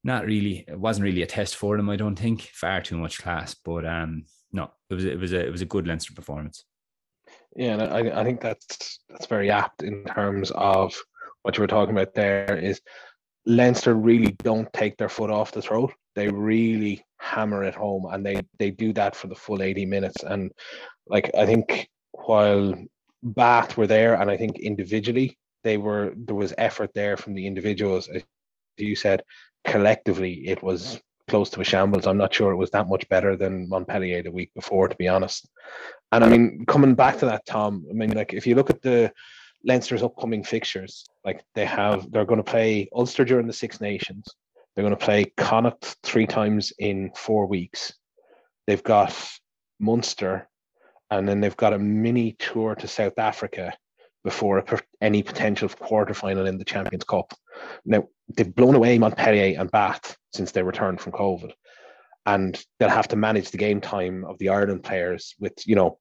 not 0.05 0.27
really 0.27 0.65
it 0.69 0.79
wasn't 0.79 1.03
really 1.03 1.23
a 1.23 1.27
test 1.27 1.57
for 1.57 1.77
them 1.77 1.89
i 1.89 1.97
don't 1.97 2.19
think 2.19 2.43
far 2.53 2.81
too 2.81 2.99
much 2.99 3.19
class 3.19 3.55
but 3.55 3.85
um 3.87 4.25
no 4.53 4.71
it 4.91 4.95
was 4.95 5.05
it 5.05 5.19
was 5.19 5.33
a 5.33 5.47
it 5.47 5.51
was 5.51 5.63
a 5.63 5.67
good 5.67 5.89
leinster 5.89 6.13
performance 6.13 6.65
yeah 7.57 7.77
i, 7.77 8.21
I 8.21 8.23
think 8.23 8.41
that's 8.41 9.01
that's 9.09 9.27
very 9.27 9.51
apt 9.51 9.83
in 9.83 10.05
terms 10.05 10.53
of 10.55 10.95
what 11.43 11.57
you 11.57 11.63
were 11.63 11.67
talking 11.67 11.95
about 11.97 12.15
there 12.15 12.57
is 12.57 12.81
leinster 13.47 13.95
really 13.95 14.37
don't 14.43 14.73
take 14.73 14.97
their 14.99 15.09
foot 15.09 15.31
off 15.31 15.53
the 15.53 15.63
throat 15.63 15.93
they 16.15 16.29
really 16.29 17.05
hammer 17.19 17.65
it 17.65 17.75
home 17.75 18.07
and 18.11 18.25
they 18.25 18.41
they 18.59 18.71
do 18.71 18.93
that 18.93 19.17
for 19.17 19.29
the 19.29 19.35
full 19.35 19.63
80 19.63 19.87
minutes 19.87 20.23
and 20.23 20.53
like 21.07 21.31
i 21.37 21.47
think 21.47 21.89
while 22.27 22.75
bath 23.23 23.77
were 23.77 23.87
there 23.87 24.15
and 24.15 24.31
i 24.31 24.37
think 24.37 24.59
individually 24.59 25.39
they 25.63 25.77
were 25.77 26.13
there 26.17 26.35
was 26.35 26.53
effort 26.59 26.91
there 26.95 27.17
from 27.17 27.35
the 27.35 27.47
individuals 27.47 28.09
as 28.09 28.23
you 28.77 28.95
said 28.97 29.23
collectively 29.65 30.47
it 30.47 30.63
was 30.63 31.01
close 31.29 31.51
to 31.51 31.61
a 31.61 31.65
shambles. 31.65 32.07
I'm 32.07 32.19
not 32.19 32.35
sure 32.35 32.53
it 32.53 32.57
was 32.57 32.71
that 32.71 32.89
much 32.89 33.09
better 33.09 33.37
than 33.37 33.69
Montpellier 33.69 34.23
the 34.23 34.31
week 34.31 34.53
before, 34.55 34.89
to 34.89 34.97
be 34.97 35.09
honest. 35.09 35.49
And 36.13 36.23
I 36.23 36.29
mean, 36.29 36.65
coming 36.67 36.95
back 36.95 37.19
to 37.19 37.27
that, 37.27 37.47
Tom, 37.47 37.85
I 37.91 37.95
mean, 37.95 38.11
like 38.11 38.33
if 38.33 38.47
you 38.47 38.55
look 38.55 38.71
at 38.71 38.83
the 38.83 39.13
Leinster's 39.65 40.03
upcoming 40.03 40.45
fixtures, 40.45 41.05
like 41.25 41.43
they 41.55 41.65
have, 41.65 42.11
they're 42.11 42.27
going 42.27 42.43
to 42.43 42.51
play 42.51 42.89
Ulster 42.95 43.25
during 43.25 43.47
the 43.47 43.53
Six 43.53 43.81
Nations. 43.81 44.27
They're 44.75 44.85
going 44.85 44.97
to 44.97 45.05
play 45.05 45.33
Connacht 45.37 45.97
three 46.03 46.27
times 46.27 46.73
in 46.79 47.11
four 47.17 47.47
weeks. 47.47 47.95
They've 48.67 48.83
got 48.83 49.17
Munster, 49.81 50.49
and 51.19 51.29
then 51.29 51.41
they've 51.41 51.57
got 51.57 51.73
a 51.73 51.79
mini 51.79 52.33
tour 52.39 52.75
to 52.75 52.89
South 52.89 53.19
Africa 53.19 53.73
before 54.25 54.65
any 55.01 55.23
potential 55.23 55.69
quarterfinal 55.69 56.49
in 56.49 56.59
the 56.59 56.65
Champions 56.65 57.05
Cup. 57.05 57.33
Now 57.85 58.09
they've 58.35 58.55
blown 58.55 58.75
away 58.75 58.99
Montpellier 58.99 59.59
and 59.59 59.71
Bath 59.71 60.17
since 60.33 60.53
they 60.53 60.63
returned 60.63 61.01
from 61.01 61.13
COVID, 61.13 61.53
and 62.27 62.61
they'll 62.79 62.89
have 62.89 63.09
to 63.09 63.17
manage 63.17 63.51
the 63.51 63.59
game 63.59 63.81
time 63.81 64.25
of 64.25 64.39
the 64.39 64.49
Ireland 64.49 64.83
players 64.83 65.35
with 65.39 65.53
you 65.67 65.77
know 65.77 65.99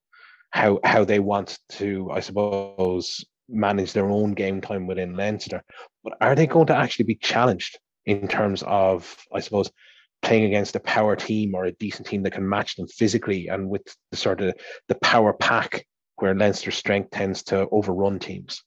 how 0.51 0.79
how 0.83 1.03
they 1.03 1.19
want 1.19 1.59
to, 1.73 2.09
I 2.11 2.21
suppose, 2.21 3.23
manage 3.49 3.93
their 3.93 4.09
own 4.09 4.33
game 4.33 4.61
time 4.61 4.87
within 4.87 5.15
Leinster. 5.15 5.63
But 6.03 6.13
are 6.21 6.35
they 6.35 6.47
going 6.47 6.67
to 6.67 6.75
actually 6.75 7.05
be 7.05 7.15
challenged 7.15 7.77
in 8.05 8.27
terms 8.27 8.63
of, 8.65 9.15
I 9.33 9.39
suppose, 9.39 9.71
playing 10.23 10.45
against 10.45 10.75
a 10.75 10.79
power 10.79 11.15
team 11.15 11.53
or 11.53 11.65
a 11.65 11.71
decent 11.73 12.07
team 12.07 12.23
that 12.23 12.31
can 12.31 12.47
match 12.47 12.75
them 12.75 12.87
physically 12.87 13.47
and 13.47 13.69
with 13.69 13.83
the 14.11 14.17
sort 14.17 14.41
of 14.41 14.55
the 14.87 14.95
power 14.95 15.33
pack 15.33 15.85
where 16.15 16.33
Leinster's 16.33 16.77
strength 16.77 17.11
tends 17.11 17.43
to 17.43 17.67
overrun 17.71 18.19
teams? 18.19 18.63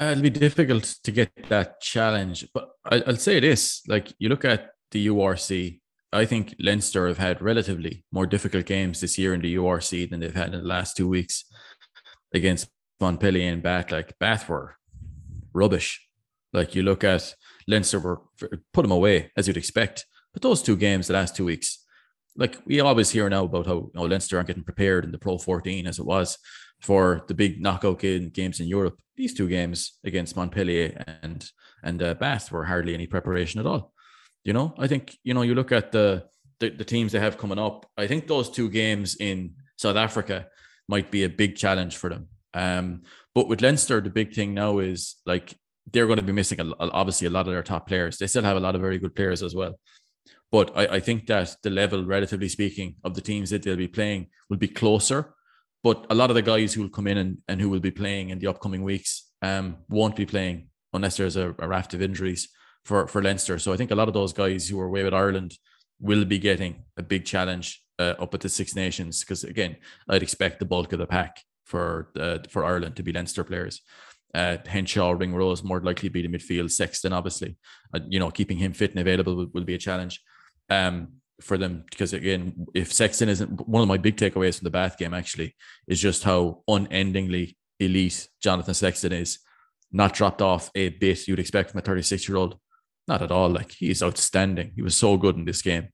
Uh, 0.00 0.06
it'll 0.06 0.22
be 0.22 0.30
difficult 0.30 0.84
to 1.02 1.10
get 1.10 1.30
that 1.48 1.80
challenge, 1.80 2.46
but 2.54 2.70
I, 2.84 3.02
will 3.06 3.16
say 3.16 3.40
this: 3.40 3.82
like 3.88 4.12
you 4.18 4.28
look 4.28 4.44
at 4.44 4.70
the 4.92 5.08
URC, 5.08 5.80
I 6.12 6.24
think 6.24 6.54
Leinster 6.60 7.08
have 7.08 7.18
had 7.18 7.42
relatively 7.42 8.04
more 8.12 8.26
difficult 8.26 8.66
games 8.66 9.00
this 9.00 9.18
year 9.18 9.34
in 9.34 9.40
the 9.40 9.56
URC 9.56 10.08
than 10.08 10.20
they've 10.20 10.34
had 10.34 10.54
in 10.54 10.60
the 10.60 10.66
last 10.66 10.96
two 10.96 11.08
weeks 11.08 11.44
against 12.32 12.68
Montpellier 13.00 13.52
and 13.52 13.62
Bath. 13.62 13.90
Like 13.90 14.16
Bath 14.20 14.48
were 14.48 14.76
rubbish. 15.52 16.06
Like 16.52 16.76
you 16.76 16.82
look 16.82 17.02
at 17.02 17.34
Leinster 17.66 17.98
were 17.98 18.20
put 18.72 18.82
them 18.82 18.92
away 18.92 19.32
as 19.36 19.48
you'd 19.48 19.56
expect, 19.56 20.06
but 20.32 20.42
those 20.42 20.62
two 20.62 20.76
games 20.76 21.06
the 21.06 21.14
last 21.14 21.36
two 21.36 21.44
weeks, 21.44 21.84
like 22.36 22.58
we 22.64 22.80
always 22.80 23.10
hear 23.10 23.28
now 23.28 23.44
about 23.44 23.66
how 23.66 23.74
you 23.74 23.90
know, 23.94 24.02
Leinster 24.02 24.36
aren't 24.36 24.46
getting 24.46 24.62
prepared 24.64 25.04
in 25.04 25.12
the 25.12 25.18
Pro 25.18 25.38
14 25.38 25.86
as 25.86 25.98
it 25.98 26.06
was 26.06 26.38
for 26.80 27.24
the 27.26 27.34
big 27.34 27.60
knockout 27.60 27.98
games 27.98 28.60
in 28.60 28.68
Europe. 28.68 28.98
These 29.16 29.34
two 29.34 29.48
games 29.48 29.98
against 30.04 30.36
Montpellier 30.36 31.04
and 31.22 31.48
and 31.82 32.02
uh, 32.02 32.14
Bath 32.14 32.50
were 32.50 32.64
hardly 32.64 32.94
any 32.94 33.06
preparation 33.06 33.60
at 33.60 33.66
all. 33.66 33.92
You 34.44 34.52
know, 34.52 34.74
I 34.78 34.86
think 34.86 35.16
you 35.24 35.34
know 35.34 35.42
you 35.42 35.54
look 35.54 35.72
at 35.72 35.92
the, 35.92 36.24
the 36.60 36.70
the 36.70 36.84
teams 36.84 37.12
they 37.12 37.20
have 37.20 37.38
coming 37.38 37.58
up. 37.58 37.86
I 37.96 38.06
think 38.06 38.26
those 38.26 38.50
two 38.50 38.70
games 38.70 39.16
in 39.16 39.54
South 39.76 39.96
Africa 39.96 40.46
might 40.88 41.10
be 41.10 41.24
a 41.24 41.28
big 41.28 41.56
challenge 41.56 41.96
for 41.96 42.10
them. 42.10 42.28
Um, 42.54 43.02
but 43.34 43.48
with 43.48 43.60
Leinster, 43.60 44.00
the 44.00 44.10
big 44.10 44.32
thing 44.32 44.54
now 44.54 44.78
is 44.78 45.16
like 45.26 45.54
they're 45.92 46.06
going 46.06 46.18
to 46.18 46.24
be 46.24 46.32
missing 46.32 46.60
a, 46.60 46.72
obviously 46.80 47.26
a 47.26 47.30
lot 47.30 47.46
of 47.46 47.52
their 47.52 47.62
top 47.62 47.86
players. 47.86 48.18
They 48.18 48.26
still 48.26 48.42
have 48.42 48.56
a 48.56 48.60
lot 48.60 48.74
of 48.74 48.80
very 48.80 48.98
good 48.98 49.14
players 49.14 49.42
as 49.42 49.54
well. 49.54 49.78
But 50.50 50.76
I, 50.76 50.96
I 50.96 51.00
think 51.00 51.26
that 51.26 51.56
the 51.62 51.70
level, 51.70 52.04
relatively 52.04 52.48
speaking, 52.48 52.96
of 53.04 53.14
the 53.14 53.20
teams 53.20 53.50
that 53.50 53.62
they'll 53.62 53.76
be 53.76 53.88
playing 53.88 54.28
will 54.48 54.56
be 54.56 54.68
closer. 54.68 55.34
But 55.82 56.06
a 56.10 56.14
lot 56.14 56.30
of 56.30 56.36
the 56.36 56.42
guys 56.42 56.74
who 56.74 56.82
will 56.82 56.88
come 56.88 57.06
in 57.06 57.18
and, 57.18 57.38
and 57.48 57.60
who 57.60 57.68
will 57.68 57.80
be 57.80 57.90
playing 57.90 58.30
in 58.30 58.38
the 58.38 58.48
upcoming 58.48 58.82
weeks 58.82 59.30
um, 59.42 59.76
won't 59.88 60.16
be 60.16 60.26
playing 60.26 60.68
unless 60.92 61.16
there's 61.16 61.36
a, 61.36 61.54
a 61.58 61.68
raft 61.68 61.94
of 61.94 62.02
injuries 62.02 62.48
for, 62.84 63.06
for 63.06 63.22
Leinster. 63.22 63.58
So 63.58 63.72
I 63.72 63.76
think 63.76 63.90
a 63.90 63.94
lot 63.94 64.08
of 64.08 64.14
those 64.14 64.32
guys 64.32 64.68
who 64.68 64.80
are 64.80 64.86
away 64.86 65.04
with 65.04 65.14
Ireland 65.14 65.54
will 66.00 66.24
be 66.24 66.38
getting 66.38 66.84
a 66.96 67.02
big 67.02 67.24
challenge 67.24 67.82
uh, 67.98 68.14
up 68.18 68.34
at 68.34 68.40
the 68.40 68.48
Six 68.48 68.74
Nations 68.74 69.22
because 69.24 69.44
again, 69.44 69.76
I'd 70.08 70.22
expect 70.22 70.58
the 70.58 70.64
bulk 70.64 70.92
of 70.92 70.98
the 70.98 71.06
pack 71.06 71.42
for 71.64 72.10
uh, 72.18 72.38
for 72.48 72.64
Ireland 72.64 72.96
to 72.96 73.02
be 73.02 73.12
Leinster 73.12 73.44
players. 73.44 73.82
Uh, 74.34 74.58
Henshaw, 74.66 75.12
Ringrose 75.12 75.62
more 75.62 75.80
likely 75.80 76.08
be 76.08 76.22
the 76.22 76.28
midfield. 76.28 76.70
Sexton, 76.70 77.12
obviously, 77.12 77.56
uh, 77.94 78.00
you 78.08 78.18
know, 78.18 78.30
keeping 78.30 78.58
him 78.58 78.72
fit 78.72 78.90
and 78.90 79.00
available 79.00 79.34
will, 79.34 79.48
will 79.54 79.64
be 79.64 79.74
a 79.74 79.78
challenge 79.78 80.20
um, 80.70 81.08
for 81.40 81.56
them 81.56 81.84
because 81.90 82.12
again, 82.12 82.66
if 82.74 82.92
Sexton 82.92 83.28
isn't 83.28 83.68
one 83.68 83.82
of 83.82 83.88
my 83.88 83.96
big 83.96 84.16
takeaways 84.16 84.58
from 84.58 84.64
the 84.64 84.70
Bath 84.70 84.98
game, 84.98 85.14
actually, 85.14 85.54
is 85.86 86.00
just 86.00 86.24
how 86.24 86.62
unendingly 86.68 87.56
elite 87.80 88.28
Jonathan 88.42 88.74
Sexton 88.74 89.12
is. 89.12 89.38
Not 89.90 90.14
dropped 90.14 90.42
off 90.42 90.70
a 90.74 90.90
bit 90.90 91.26
you'd 91.26 91.38
expect 91.38 91.70
from 91.70 91.78
a 91.78 91.82
36 91.82 92.28
year 92.28 92.36
old. 92.36 92.58
Not 93.06 93.22
at 93.22 93.30
all. 93.30 93.48
Like 93.48 93.72
he's 93.72 94.02
outstanding. 94.02 94.72
He 94.74 94.82
was 94.82 94.96
so 94.96 95.16
good 95.16 95.36
in 95.36 95.44
this 95.44 95.62
game. 95.62 95.88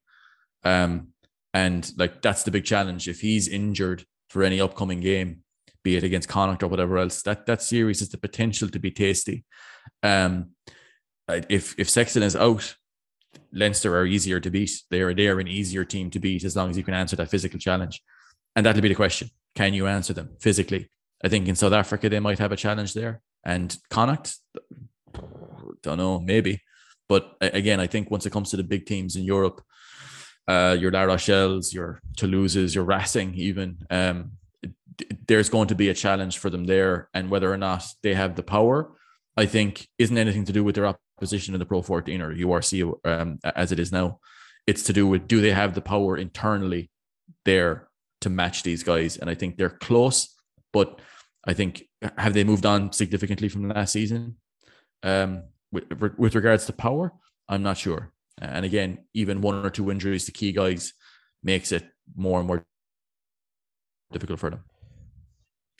Um, 0.65 1.09
and 1.53 1.91
like 1.97 2.21
that's 2.21 2.43
the 2.43 2.51
big 2.51 2.65
challenge. 2.65 3.07
If 3.09 3.21
he's 3.21 3.47
injured 3.47 4.05
for 4.31 4.43
any 4.43 4.61
upcoming 4.61 5.01
game, 5.01 5.45
be 5.85 5.97
it 5.97 6.03
against 6.03 6.29
Connacht 6.29 6.63
or 6.63 6.69
whatever 6.69 6.99
else, 6.99 7.23
that 7.23 7.47
that 7.47 7.63
series 7.63 8.01
has 8.01 8.09
the 8.09 8.19
potential 8.19 8.69
to 8.69 8.79
be 8.81 8.91
tasty. 8.91 9.45
Um, 10.03 10.51
if 11.29 11.79
if 11.79 11.89
Sexton 11.89 12.25
is 12.25 12.35
out, 12.35 12.75
Leinster 13.53 13.97
are 13.97 14.07
easier 14.07 14.41
to 14.41 14.51
beat. 14.51 14.71
They 14.91 15.01
are 15.01 15.15
they 15.15 15.29
are 15.29 15.41
an 15.41 15.49
easier 15.49 15.85
team 15.85 16.11
to 16.11 16.19
beat 16.19 16.45
as 16.45 16.57
long 16.57 16.71
as 16.71 16.77
you 16.77 16.83
can 16.83 16.95
answer 16.95 17.17
that 17.17 17.31
physical 17.31 17.59
challenge. 17.59 18.03
And 18.57 18.65
that'll 18.65 18.83
be 18.83 18.89
the 18.89 18.95
question. 18.95 19.31
Can 19.55 19.75
you 19.75 19.87
answer 19.87 20.13
them 20.13 20.37
physically? 20.41 20.91
I 21.25 21.29
think 21.29 21.49
in 21.49 21.57
South 21.57 21.73
Africa 21.73 22.09
they 22.09 22.21
might 22.21 22.39
have 22.39 22.53
a 22.53 22.57
challenge 22.57 22.95
there. 22.95 23.21
And 23.45 23.77
Connacht, 23.91 24.37
don't 25.83 25.99
know, 25.99 26.19
maybe. 26.19 26.61
But 27.09 27.37
again, 27.41 27.81
I 27.81 27.87
think 27.87 28.11
once 28.11 28.27
it 28.27 28.31
comes 28.31 28.51
to 28.51 28.57
the 28.57 28.65
big 28.65 28.87
teams 28.87 29.17
in 29.17 29.25
Europe, 29.25 29.63
uh, 30.49 30.77
your 30.79 30.91
La 30.91 31.03
Rochelle's, 31.03 31.73
your 31.73 32.01
Toulouse's, 32.17 32.75
your 32.75 32.85
Racing, 32.85 33.35
even, 33.35 33.79
um, 33.91 34.33
there's 35.27 35.49
going 35.49 35.69
to 35.69 35.75
be 35.75 35.89
a 35.89 35.95
challenge 35.95 36.39
for 36.39 36.51
them 36.51 36.65
there. 36.65 37.09
And 37.13 37.31
whether 37.31 37.53
or 37.53 37.57
not 37.57 37.85
they 38.03 38.15
have 38.15 38.37
the 38.37 38.43
power, 38.43 38.93
I 39.37 39.47
think, 39.47 39.89
isn't 39.99 40.17
anything 40.17 40.45
to 40.47 40.53
do 40.53 40.65
with 40.65 40.75
their 40.77 40.95
position 41.19 41.55
in 41.55 41.59
the 41.59 41.67
Pro 41.67 41.83
14 41.83 42.21
or 42.21 42.35
URC 42.35 42.95
um, 43.05 43.39
as 43.45 43.73
it 43.73 43.79
is 43.79 43.93
now. 43.93 44.21
It's 44.67 44.83
to 44.85 44.93
do 44.93 45.07
with 45.07 45.29
do 45.29 45.41
they 45.41 45.53
have 45.53 45.75
the 45.75 45.81
power 45.81 46.17
internally 46.17 46.91
there 47.45 47.89
to 48.23 48.31
match 48.31 48.63
these 48.63 48.83
guys? 48.83 49.17
And 49.17 49.29
I 49.29 49.35
think 49.35 49.57
they're 49.57 49.71
close, 49.71 50.35
but 50.73 51.01
I 51.47 51.53
think 51.53 51.85
have 52.17 52.35
they 52.35 52.45
moved 52.45 52.67
on 52.67 52.93
significantly 52.93 53.49
from 53.49 53.69
last 53.69 53.93
season? 53.93 54.37
Um, 55.03 55.45
with, 55.71 55.85
with 56.17 56.35
regards 56.35 56.67
to 56.67 56.73
power, 56.73 57.13
I'm 57.49 57.63
not 57.63 57.77
sure. 57.77 58.13
And 58.39 58.65
again, 58.65 59.05
even 59.13 59.43
one 59.43 59.65
or 59.65 59.71
two 59.71 59.91
injuries 59.91 60.25
to 60.27 60.33
key 60.33 60.53
guys 60.53 60.95
makes 61.43 61.73
it 61.73 61.85
more 62.17 62.39
and 62.39 62.49
more 62.49 62.65
difficult 64.13 64.41
for 64.41 64.51
them. 64.51 64.65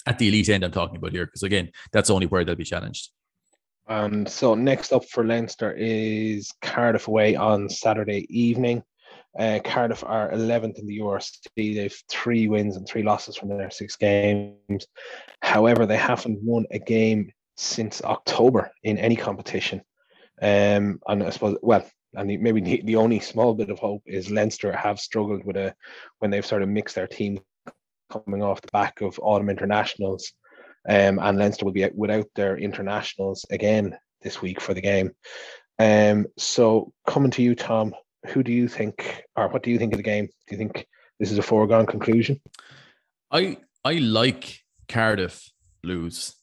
At 0.07 0.19
the 0.19 0.29
elite 0.29 0.51
end, 0.51 0.65
I'm 0.65 0.71
talking 0.71 0.97
about 0.97 1.13
here, 1.13 1.25
because 1.25 1.43
again, 1.43 1.71
that's 1.93 2.11
only 2.11 2.27
where 2.27 2.45
they'll 2.45 2.55
be 2.55 2.65
challenged. 2.65 3.11
And 3.87 4.29
so 4.29 4.55
next 4.55 4.93
up 4.93 5.05
for 5.05 5.25
Leinster 5.25 5.73
is 5.77 6.53
Cardiff 6.63 7.09
away 7.09 7.37
on 7.37 7.69
Saturday 7.69 8.27
evening. 8.31 8.83
Uh, 9.39 9.59
Cardiff 9.63 10.05
are 10.05 10.31
11th 10.31 10.79
in 10.79 10.87
the 10.87 11.01
URC. 11.01 11.49
They've 11.57 12.03
three 12.09 12.49
wins 12.49 12.77
and 12.77 12.87
three 12.87 13.03
losses 13.03 13.37
from 13.37 13.49
their 13.49 13.71
six 13.71 13.97
games. 13.97 14.87
However, 15.43 15.87
they 15.87 15.97
haven't 15.97 16.43
won 16.43 16.65
a 16.71 16.79
game 16.79 17.31
since 17.57 18.03
October 18.03 18.71
in 18.83 18.97
any 18.97 19.17
competition. 19.17 19.83
Um, 20.41 21.01
and 21.07 21.23
I 21.23 21.31
suppose, 21.31 21.59
well, 21.63 21.85
and 22.15 22.31
the, 22.31 22.37
maybe 22.37 22.61
the, 22.61 22.83
the 22.85 22.97
only 22.97 23.21
small 23.21 23.55
bit 23.55 23.71
of 23.71 23.79
hope 23.79 24.03
is 24.07 24.31
Leinster 24.31 24.73
have 24.73 25.01
struggled 25.01 25.45
with 25.45 25.57
a 25.57 25.75
when 26.21 26.31
they've 26.31 26.47
sort 26.47 26.63
of 26.63 26.69
mixed 26.69 26.95
their 26.95 27.07
team 27.07 27.41
coming 28.11 28.43
off 28.43 28.63
the 28.63 28.69
back 28.73 29.01
of 29.01 29.19
autumn 29.21 29.51
internationals, 29.51 30.33
um, 30.89 31.19
and 31.19 31.39
Leinster 31.39 31.65
will 31.65 31.73
be 31.73 31.89
without 31.95 32.27
their 32.35 32.57
internationals 32.57 33.45
again 33.51 33.97
this 34.23 34.43
week 34.43 34.61
for 34.61 34.75
the 34.75 34.81
game. 34.81 35.13
Um, 35.79 36.27
so 36.39 36.93
coming 37.07 37.31
to 37.33 37.43
you, 37.43 37.55
Tom, 37.55 37.95
who 38.27 38.43
do 38.43 38.53
you 38.53 38.69
think, 38.69 39.25
or 39.37 39.49
what 39.49 39.63
do 39.63 39.71
you 39.71 39.79
think 39.79 39.93
of 39.93 39.99
the 39.99 40.05
game? 40.05 40.27
Do 40.27 40.55
you 40.55 40.59
think 40.59 40.87
this 41.19 41.31
is 41.31 41.39
a 41.39 41.43
foregone 41.43 41.87
conclusion? 41.87 42.41
I 43.31 43.59
I 43.85 43.95
like 43.95 44.61
Cardiff 44.89 45.51
Blues, 45.83 46.35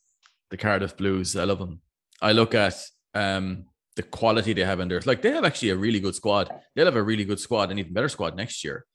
the 0.49 0.57
Cardiff 0.57 0.97
Blues. 0.97 1.35
I 1.35 1.45
love 1.45 1.59
them. 1.59 1.81
I 2.21 2.33
look 2.33 2.53
at 2.53 2.75
um, 3.13 3.65
the 3.95 4.03
quality 4.03 4.53
they 4.53 4.65
have 4.65 4.79
in 4.79 4.87
there. 4.87 5.01
Like 5.05 5.21
they 5.21 5.31
have 5.31 5.45
actually 5.45 5.69
a 5.69 5.75
really 5.75 5.99
good 5.99 6.15
squad. 6.15 6.49
They'll 6.75 6.85
have 6.85 6.95
a 6.95 7.03
really 7.03 7.25
good 7.25 7.39
squad, 7.39 7.71
an 7.71 7.79
even 7.79 7.93
better 7.93 8.09
squad 8.09 8.35
next 8.35 8.63
year. 8.63 8.85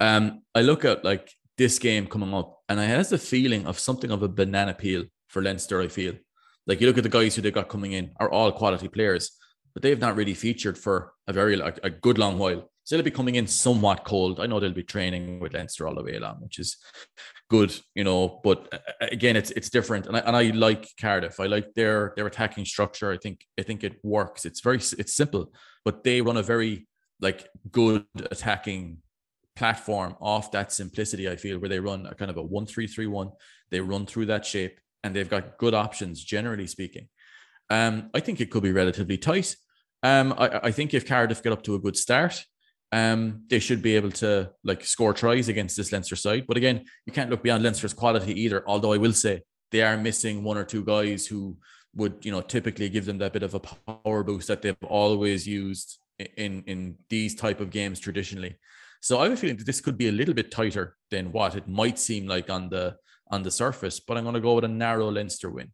Um, 0.00 0.42
I 0.54 0.62
look 0.62 0.84
at 0.84 1.04
like 1.04 1.30
this 1.56 1.78
game 1.78 2.06
coming 2.06 2.34
up, 2.34 2.60
and 2.68 2.80
I 2.80 2.84
has 2.84 3.12
a 3.12 3.18
feeling 3.18 3.66
of 3.66 3.78
something 3.78 4.10
of 4.10 4.22
a 4.22 4.28
banana 4.28 4.74
peel 4.74 5.04
for 5.28 5.42
Leinster. 5.42 5.80
I 5.80 5.88
feel 5.88 6.14
like 6.66 6.80
you 6.80 6.86
look 6.86 6.98
at 6.98 7.04
the 7.04 7.10
guys 7.10 7.34
who 7.34 7.42
they 7.42 7.50
got 7.50 7.68
coming 7.68 7.92
in 7.92 8.12
are 8.18 8.30
all 8.30 8.52
quality 8.52 8.88
players 8.88 9.30
but 9.74 9.82
they've 9.82 10.00
not 10.00 10.16
really 10.16 10.34
featured 10.34 10.78
for 10.78 11.12
a 11.26 11.32
very 11.32 11.56
like 11.56 11.80
a 11.82 11.90
good 11.90 12.16
long 12.16 12.38
while. 12.38 12.70
So 12.84 12.96
they'll 12.96 13.04
be 13.04 13.10
coming 13.10 13.34
in 13.36 13.46
somewhat 13.46 14.04
cold. 14.04 14.40
I 14.40 14.46
know 14.46 14.60
they'll 14.60 14.72
be 14.72 14.82
training 14.82 15.40
with 15.40 15.54
Leinster 15.54 15.88
all 15.88 15.94
the 15.94 16.02
way 16.02 16.16
along, 16.16 16.36
which 16.40 16.58
is 16.58 16.76
good, 17.48 17.74
you 17.94 18.04
know. 18.04 18.40
But 18.44 18.68
uh, 18.72 18.78
again, 19.00 19.36
it's 19.36 19.50
it's 19.52 19.70
different, 19.70 20.06
and 20.06 20.16
I 20.16 20.20
and 20.20 20.36
I 20.36 20.42
like 20.50 20.88
Cardiff. 21.00 21.40
I 21.40 21.46
like 21.46 21.74
their 21.74 22.12
their 22.14 22.26
attacking 22.26 22.66
structure. 22.66 23.10
I 23.10 23.16
think 23.16 23.44
I 23.58 23.62
think 23.62 23.84
it 23.84 23.96
works. 24.02 24.44
It's 24.44 24.60
very 24.60 24.76
it's 24.76 25.14
simple, 25.14 25.50
but 25.84 26.04
they 26.04 26.20
run 26.20 26.36
a 26.36 26.42
very 26.42 26.86
like 27.20 27.48
good 27.70 28.04
attacking 28.30 28.98
platform 29.56 30.16
off 30.20 30.50
that 30.52 30.72
simplicity. 30.72 31.28
I 31.28 31.36
feel 31.36 31.58
where 31.58 31.68
they 31.68 31.80
run 31.80 32.06
a 32.06 32.14
kind 32.14 32.30
of 32.30 32.36
a 32.36 32.42
one 32.42 32.66
three 32.66 32.86
three 32.86 33.06
one. 33.06 33.30
They 33.70 33.80
run 33.80 34.06
through 34.06 34.26
that 34.26 34.44
shape, 34.44 34.78
and 35.02 35.14
they've 35.14 35.28
got 35.28 35.58
good 35.58 35.74
options 35.74 36.22
generally 36.24 36.66
speaking. 36.66 37.08
Um, 37.70 38.10
I 38.14 38.20
think 38.20 38.40
it 38.40 38.50
could 38.50 38.62
be 38.62 38.72
relatively 38.72 39.16
tight. 39.16 39.56
Um, 40.02 40.34
I, 40.36 40.60
I 40.64 40.70
think 40.70 40.92
if 40.92 41.06
Cardiff 41.06 41.42
get 41.42 41.52
up 41.52 41.62
to 41.62 41.74
a 41.74 41.78
good 41.78 41.96
start, 41.96 42.44
um, 42.92 43.42
they 43.48 43.58
should 43.58 43.82
be 43.82 43.96
able 43.96 44.10
to 44.12 44.50
like 44.62 44.84
score 44.84 45.14
tries 45.14 45.48
against 45.48 45.76
this 45.76 45.90
Leinster 45.90 46.16
side. 46.16 46.46
But 46.46 46.56
again, 46.56 46.84
you 47.06 47.12
can't 47.12 47.30
look 47.30 47.42
beyond 47.42 47.62
Leinster's 47.62 47.94
quality 47.94 48.38
either. 48.42 48.62
Although 48.66 48.92
I 48.92 48.98
will 48.98 49.14
say 49.14 49.42
they 49.72 49.82
are 49.82 49.96
missing 49.96 50.44
one 50.44 50.58
or 50.58 50.64
two 50.64 50.84
guys 50.84 51.26
who 51.26 51.56
would, 51.96 52.24
you 52.24 52.30
know, 52.30 52.40
typically 52.40 52.88
give 52.88 53.06
them 53.06 53.18
that 53.18 53.32
bit 53.32 53.42
of 53.42 53.54
a 53.54 53.60
power 53.60 54.22
boost 54.22 54.48
that 54.48 54.62
they've 54.62 54.76
always 54.82 55.46
used 55.46 55.98
in 56.36 56.62
in 56.66 56.96
these 57.08 57.34
type 57.34 57.60
of 57.60 57.70
games 57.70 57.98
traditionally. 57.98 58.56
So 59.04 59.18
I 59.18 59.24
have 59.24 59.32
a 59.32 59.36
feeling 59.36 59.58
that 59.58 59.66
this 59.66 59.82
could 59.82 59.98
be 59.98 60.08
a 60.08 60.12
little 60.12 60.32
bit 60.32 60.50
tighter 60.50 60.96
than 61.10 61.30
what 61.30 61.56
it 61.56 61.68
might 61.68 61.98
seem 61.98 62.26
like 62.26 62.48
on 62.48 62.70
the 62.70 62.96
on 63.30 63.42
the 63.42 63.50
surface. 63.50 64.00
But 64.00 64.16
I'm 64.16 64.24
going 64.24 64.34
to 64.34 64.40
go 64.40 64.54
with 64.54 64.64
a 64.64 64.68
narrow 64.68 65.10
Leinster 65.10 65.50
win. 65.50 65.72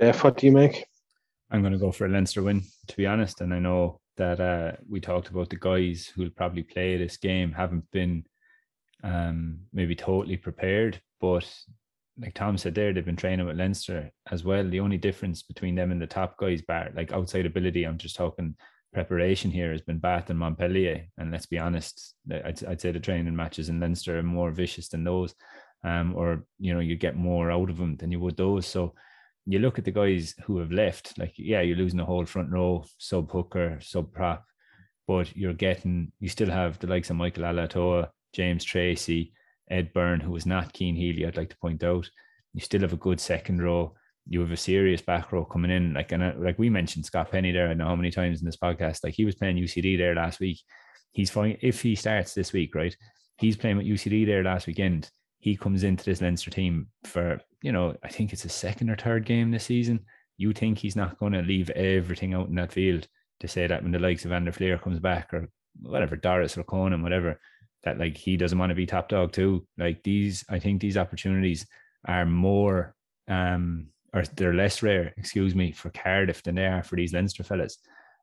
Jeff, 0.00 0.24
what 0.24 0.36
do 0.36 0.46
you 0.46 0.52
make? 0.52 0.84
I'm 1.52 1.60
going 1.60 1.72
to 1.72 1.78
go 1.78 1.92
for 1.92 2.06
a 2.06 2.08
Leinster 2.08 2.42
win, 2.42 2.64
to 2.88 2.96
be 2.96 3.06
honest. 3.06 3.42
And 3.42 3.54
I 3.54 3.60
know 3.60 4.00
that 4.16 4.40
uh, 4.40 4.72
we 4.90 4.98
talked 5.00 5.28
about 5.28 5.50
the 5.50 5.56
guys 5.56 6.10
who'll 6.12 6.30
probably 6.30 6.64
play 6.64 6.96
this 6.96 7.16
game 7.16 7.52
haven't 7.52 7.88
been 7.92 8.24
um, 9.04 9.60
maybe 9.72 9.94
totally 9.94 10.36
prepared, 10.36 11.00
but 11.20 11.48
like 12.20 12.34
Tom 12.34 12.58
said 12.58 12.74
there, 12.74 12.92
they've 12.92 13.04
been 13.04 13.14
training 13.14 13.46
with 13.46 13.56
Leinster 13.56 14.10
as 14.32 14.42
well. 14.42 14.68
The 14.68 14.80
only 14.80 14.98
difference 14.98 15.44
between 15.44 15.76
them 15.76 15.92
and 15.92 16.02
the 16.02 16.08
top 16.08 16.38
guys, 16.38 16.60
bar 16.60 16.90
like 16.96 17.12
outside 17.12 17.46
ability, 17.46 17.84
I'm 17.84 17.98
just 17.98 18.16
talking 18.16 18.56
preparation 18.98 19.50
here, 19.52 19.70
has 19.70 19.80
been 19.80 19.98
Bath 19.98 20.28
and 20.30 20.38
Montpellier. 20.38 21.06
And 21.18 21.30
let's 21.30 21.46
be 21.46 21.58
honest, 21.58 22.16
I'd, 22.32 22.64
I'd 22.64 22.80
say 22.80 22.90
the 22.90 22.98
training 22.98 23.36
matches 23.36 23.68
in 23.68 23.78
Leinster 23.78 24.18
are 24.18 24.24
more 24.24 24.50
vicious 24.50 24.88
than 24.88 25.04
those, 25.04 25.34
um, 25.84 26.16
or 26.16 26.44
you 26.58 26.74
know 26.74 26.80
you 26.80 26.96
get 26.96 27.16
more 27.16 27.52
out 27.52 27.70
of 27.70 27.76
them 27.76 27.96
than 27.96 28.10
you 28.10 28.18
would 28.20 28.36
those. 28.36 28.66
So 28.66 28.94
you 29.46 29.60
look 29.60 29.78
at 29.78 29.84
the 29.84 29.92
guys 30.02 30.34
who 30.44 30.58
have 30.58 30.72
left, 30.72 31.16
like, 31.16 31.32
yeah, 31.36 31.60
you're 31.60 31.76
losing 31.76 31.98
the 31.98 32.04
whole 32.04 32.26
front 32.26 32.50
row, 32.50 32.84
sub 32.98 33.30
hooker, 33.30 33.78
sub 33.80 34.12
prop, 34.12 34.44
but 35.06 35.34
you're 35.36 35.54
getting, 35.54 36.12
you 36.18 36.28
still 36.28 36.50
have 36.50 36.78
the 36.80 36.86
likes 36.86 37.08
of 37.08 37.16
Michael 37.16 37.44
Ala'alatoa, 37.44 38.08
James 38.34 38.64
Tracy, 38.64 39.32
Ed 39.70 39.92
Byrne, 39.94 40.20
who 40.20 40.32
was 40.32 40.44
not 40.44 40.76
Cian 40.76 40.96
Healy, 40.96 41.24
I'd 41.24 41.36
like 41.36 41.50
to 41.50 41.58
point 41.58 41.82
out. 41.82 42.10
You 42.52 42.60
still 42.60 42.82
have 42.82 42.92
a 42.92 42.96
good 43.06 43.20
second 43.20 43.62
row. 43.62 43.94
You 44.28 44.40
have 44.40 44.52
a 44.52 44.56
serious 44.56 45.00
back 45.00 45.32
row 45.32 45.44
coming 45.44 45.70
in. 45.70 45.94
Like, 45.94 46.12
and 46.12 46.22
uh, 46.22 46.32
like 46.38 46.58
we 46.58 46.68
mentioned 46.68 47.06
Scott 47.06 47.30
Penny 47.30 47.52
there, 47.52 47.68
I 47.68 47.74
know 47.74 47.86
how 47.86 47.96
many 47.96 48.10
times 48.10 48.40
in 48.40 48.46
this 48.46 48.56
podcast, 48.56 49.00
like 49.02 49.14
he 49.14 49.24
was 49.24 49.34
playing 49.34 49.56
UCD 49.56 49.96
there 49.96 50.14
last 50.14 50.40
week. 50.40 50.60
He's 51.12 51.30
fine 51.30 51.56
if 51.62 51.80
he 51.80 51.94
starts 51.94 52.34
this 52.34 52.52
week, 52.52 52.74
right? 52.74 52.94
He's 53.38 53.56
playing 53.56 53.78
with 53.78 53.86
UCD 53.86 54.26
there 54.26 54.44
last 54.44 54.66
weekend 54.66 55.10
he 55.40 55.56
comes 55.56 55.84
into 55.84 56.04
this 56.04 56.20
Leinster 56.20 56.50
team 56.50 56.88
for, 57.04 57.40
you 57.62 57.72
know, 57.72 57.94
I 58.02 58.08
think 58.08 58.32
it's 58.32 58.44
a 58.44 58.50
second 58.50 58.90
or 58.90 58.96
third 58.96 59.24
game 59.24 59.50
this 59.50 59.64
season. 59.64 60.00
You 60.36 60.52
think 60.52 60.78
he's 60.78 60.96
not 60.96 61.18
going 61.18 61.32
to 61.32 61.42
leave 61.42 61.70
everything 61.70 62.34
out 62.34 62.48
in 62.48 62.56
that 62.56 62.72
field 62.72 63.06
to 63.40 63.48
say 63.48 63.66
that 63.66 63.82
when 63.82 63.92
the 63.92 63.98
likes 63.98 64.24
of 64.24 64.30
Van 64.30 64.44
der 64.44 64.52
Flier 64.52 64.78
comes 64.78 64.98
back 64.98 65.32
or 65.32 65.48
whatever, 65.80 66.16
Doris 66.16 66.58
or 66.58 66.64
Conan, 66.64 67.02
whatever, 67.02 67.40
that 67.84 67.98
like 67.98 68.16
he 68.16 68.36
doesn't 68.36 68.58
want 68.58 68.70
to 68.70 68.76
be 68.76 68.86
top 68.86 69.08
dog 69.08 69.32
too. 69.32 69.66
Like 69.76 70.02
these, 70.02 70.44
I 70.48 70.58
think 70.58 70.80
these 70.80 70.96
opportunities 70.96 71.66
are 72.04 72.26
more, 72.26 72.94
um, 73.28 73.88
or 74.14 74.22
they're 74.36 74.54
less 74.54 74.82
rare, 74.82 75.12
excuse 75.16 75.54
me, 75.54 75.72
for 75.72 75.90
Cardiff 75.90 76.42
than 76.42 76.54
they 76.54 76.66
are 76.66 76.82
for 76.82 76.96
these 76.96 77.12
Leinster 77.12 77.42
fellas. 77.42 77.78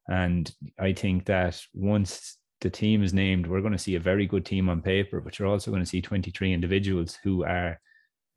And 0.08 0.52
I 0.80 0.94
think 0.94 1.26
that 1.26 1.62
once 1.74 2.38
the 2.62 2.70
team 2.70 3.04
is 3.04 3.14
named, 3.14 3.48
we're 3.48 3.62
going 3.62 3.74
to 3.74 3.80
see 3.80 3.96
a 3.96 4.00
very 4.00 4.26
good 4.26 4.46
team 4.46 4.70
on 4.70 4.82
paper, 4.82 5.20
but 5.22 5.38
you're 5.38 5.48
also 5.48 5.72
going 5.72 5.84
to 5.84 5.90
see 5.90 6.02
23 6.02 6.54
individuals 6.54 7.18
who 7.24 7.44
are 7.44 7.80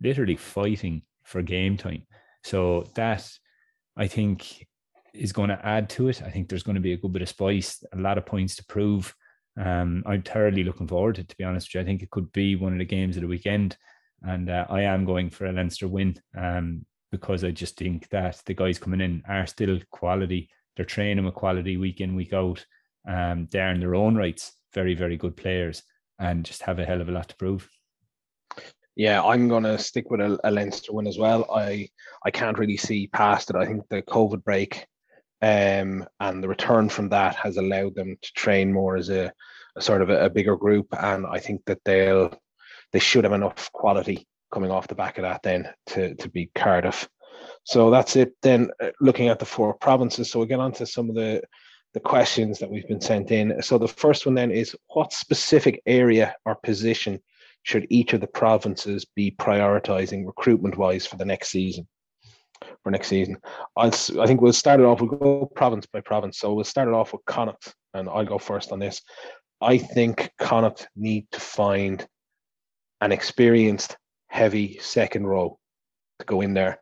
literally 0.02 0.36
fighting 0.36 1.02
for 1.24 1.42
game 1.42 1.76
time. 1.76 2.06
So 2.44 2.86
that 2.94 3.30
I 3.96 4.06
think 4.06 4.66
is 5.14 5.32
going 5.32 5.50
to 5.50 5.66
add 5.66 5.88
to 5.90 6.08
it. 6.08 6.22
I 6.22 6.30
think 6.30 6.48
there's 6.48 6.62
going 6.62 6.76
to 6.76 6.80
be 6.80 6.92
a 6.92 6.96
good 6.96 7.12
bit 7.12 7.22
of 7.22 7.28
spice, 7.28 7.82
a 7.92 7.98
lot 7.98 8.18
of 8.18 8.26
points 8.26 8.56
to 8.56 8.64
prove. 8.64 9.14
Um, 9.58 10.04
I'm 10.06 10.22
thoroughly 10.22 10.64
looking 10.64 10.86
forward 10.86 11.16
to 11.16 11.22
it, 11.22 11.28
to 11.28 11.36
be 11.36 11.44
honest 11.44 11.68
with 11.68 11.74
you. 11.74 11.80
I 11.80 11.84
think 11.84 12.02
it 12.02 12.10
could 12.10 12.30
be 12.32 12.56
one 12.56 12.72
of 12.72 12.78
the 12.78 12.84
games 12.84 13.16
of 13.16 13.22
the 13.22 13.28
weekend. 13.28 13.76
And 14.22 14.48
uh, 14.48 14.66
I 14.68 14.82
am 14.82 15.04
going 15.04 15.30
for 15.30 15.46
a 15.46 15.52
Leinster 15.52 15.88
win 15.88 16.16
um, 16.36 16.84
because 17.10 17.44
I 17.44 17.50
just 17.50 17.76
think 17.76 18.08
that 18.10 18.42
the 18.46 18.54
guys 18.54 18.78
coming 18.78 19.00
in 19.00 19.22
are 19.28 19.46
still 19.46 19.78
quality. 19.90 20.50
They're 20.76 20.84
training 20.84 21.24
with 21.24 21.34
quality 21.34 21.76
week 21.76 22.00
in, 22.00 22.14
week 22.14 22.32
out. 22.32 22.64
Um, 23.06 23.48
they're 23.50 23.72
in 23.72 23.80
their 23.80 23.94
own 23.94 24.16
rights 24.16 24.52
very, 24.74 24.94
very 24.94 25.16
good 25.16 25.36
players 25.36 25.82
and 26.18 26.44
just 26.44 26.62
have 26.62 26.78
a 26.78 26.84
hell 26.84 27.00
of 27.00 27.08
a 27.08 27.12
lot 27.12 27.28
to 27.28 27.36
prove. 27.36 27.68
Yeah, 28.96 29.22
I'm 29.22 29.48
going 29.48 29.62
to 29.62 29.78
stick 29.78 30.10
with 30.10 30.20
a, 30.20 30.38
a 30.42 30.50
Leinster 30.50 30.92
win 30.92 31.06
as 31.06 31.18
well. 31.18 31.48
I 31.54 31.88
I 32.24 32.30
can't 32.30 32.58
really 32.58 32.76
see 32.76 33.06
past 33.06 33.50
it. 33.50 33.56
I 33.56 33.64
think 33.64 33.88
the 33.88 34.02
COVID 34.02 34.42
break 34.42 34.86
um, 35.40 36.04
and 36.18 36.42
the 36.42 36.48
return 36.48 36.88
from 36.88 37.08
that 37.10 37.36
has 37.36 37.56
allowed 37.56 37.94
them 37.94 38.16
to 38.20 38.32
train 38.32 38.72
more 38.72 38.96
as 38.96 39.08
a, 39.08 39.32
a 39.76 39.80
sort 39.80 40.02
of 40.02 40.10
a, 40.10 40.24
a, 40.24 40.30
bigger 40.30 40.56
group, 40.56 40.88
and 40.98 41.26
I 41.26 41.38
think 41.38 41.64
that 41.66 41.78
they'll 41.84 42.36
they 42.92 42.98
should 42.98 43.22
have 43.22 43.32
enough 43.32 43.70
quality 43.72 44.26
coming 44.52 44.70
off 44.70 44.88
the 44.88 44.94
back 44.94 45.18
of 45.18 45.22
that 45.22 45.42
then 45.42 45.68
to 45.88 46.14
to 46.16 46.28
beat 46.28 46.52
Cardiff. 46.54 47.08
So 47.64 47.90
that's 47.90 48.16
it. 48.16 48.32
Then 48.42 48.70
uh, 48.82 48.90
looking 49.00 49.28
at 49.28 49.38
the 49.38 49.44
four 49.44 49.74
provinces, 49.74 50.30
so 50.30 50.40
we 50.40 50.46
get 50.46 50.60
on 50.60 50.72
to 50.72 50.86
some 50.86 51.08
of 51.08 51.14
the 51.14 51.42
the 51.94 52.00
questions 52.00 52.58
that 52.58 52.70
we've 52.70 52.86
been 52.86 53.00
sent 53.00 53.30
in. 53.30 53.62
So 53.62 53.78
the 53.78 53.88
first 53.88 54.26
one 54.26 54.34
then 54.34 54.50
is 54.50 54.76
what 54.88 55.12
specific 55.12 55.82
area 55.86 56.34
or 56.44 56.54
position 56.56 57.20
should 57.62 57.86
each 57.90 58.12
of 58.12 58.20
the 58.20 58.26
provinces 58.26 59.04
be 59.04 59.30
prioritizing 59.30 60.26
recruitment 60.26 60.76
wise 60.76 61.06
for 61.06 61.16
the 61.16 61.24
next 61.24 61.48
season? 61.48 61.88
For 62.82 62.90
next 62.90 63.08
season, 63.08 63.36
I'll, 63.76 63.92
I 64.20 64.26
think 64.26 64.40
we'll 64.40 64.52
start 64.52 64.80
it 64.80 64.86
off. 64.86 65.00
We'll 65.00 65.10
go 65.10 65.50
province 65.54 65.86
by 65.86 66.00
province. 66.00 66.38
So 66.38 66.54
we'll 66.54 66.64
start 66.64 66.88
it 66.88 66.94
off 66.94 67.12
with 67.12 67.24
Connacht, 67.24 67.72
and 67.94 68.08
I'll 68.08 68.24
go 68.24 68.38
first 68.38 68.72
on 68.72 68.80
this. 68.80 69.00
I 69.60 69.78
think 69.78 70.30
Connacht 70.40 70.88
need 70.96 71.26
to 71.32 71.40
find 71.40 72.06
an 73.00 73.12
experienced, 73.12 73.96
heavy 74.28 74.78
second 74.80 75.26
row 75.26 75.58
to 76.18 76.26
go 76.26 76.40
in 76.40 76.54
there, 76.54 76.80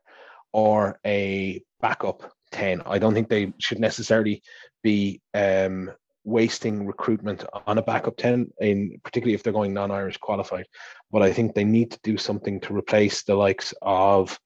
or 0.52 0.98
a 1.04 1.62
backup 1.80 2.32
10. 2.52 2.82
I 2.86 2.98
don't 2.98 3.14
think 3.14 3.28
they 3.28 3.52
should 3.58 3.78
necessarily 3.78 4.42
be 4.82 5.20
um, 5.34 5.90
wasting 6.24 6.86
recruitment 6.86 7.44
on 7.66 7.78
a 7.78 7.82
backup 7.82 8.16
10 8.16 8.50
in 8.60 9.00
particularly 9.04 9.34
if 9.34 9.44
they're 9.44 9.52
going 9.52 9.72
non-irish 9.72 10.16
qualified 10.16 10.66
but 11.12 11.22
i 11.22 11.32
think 11.32 11.54
they 11.54 11.62
need 11.62 11.88
to 11.92 12.00
do 12.02 12.18
something 12.18 12.58
to 12.58 12.74
replace 12.76 13.22
the 13.22 13.34
likes 13.34 13.72
of 13.80 14.36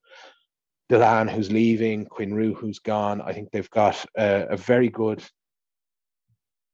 Dillane 0.93 1.31
who's 1.31 1.51
leaving 1.51 2.05
Quinn 2.05 2.35
Roux 2.35 2.53
who's 2.53 2.81
gone 2.81 3.23
I 3.23 3.33
think 3.33 3.51
they've 3.51 3.71
got 3.71 4.05
a, 4.15 4.49
a 4.51 4.57
very 4.59 4.91
good 4.91 5.25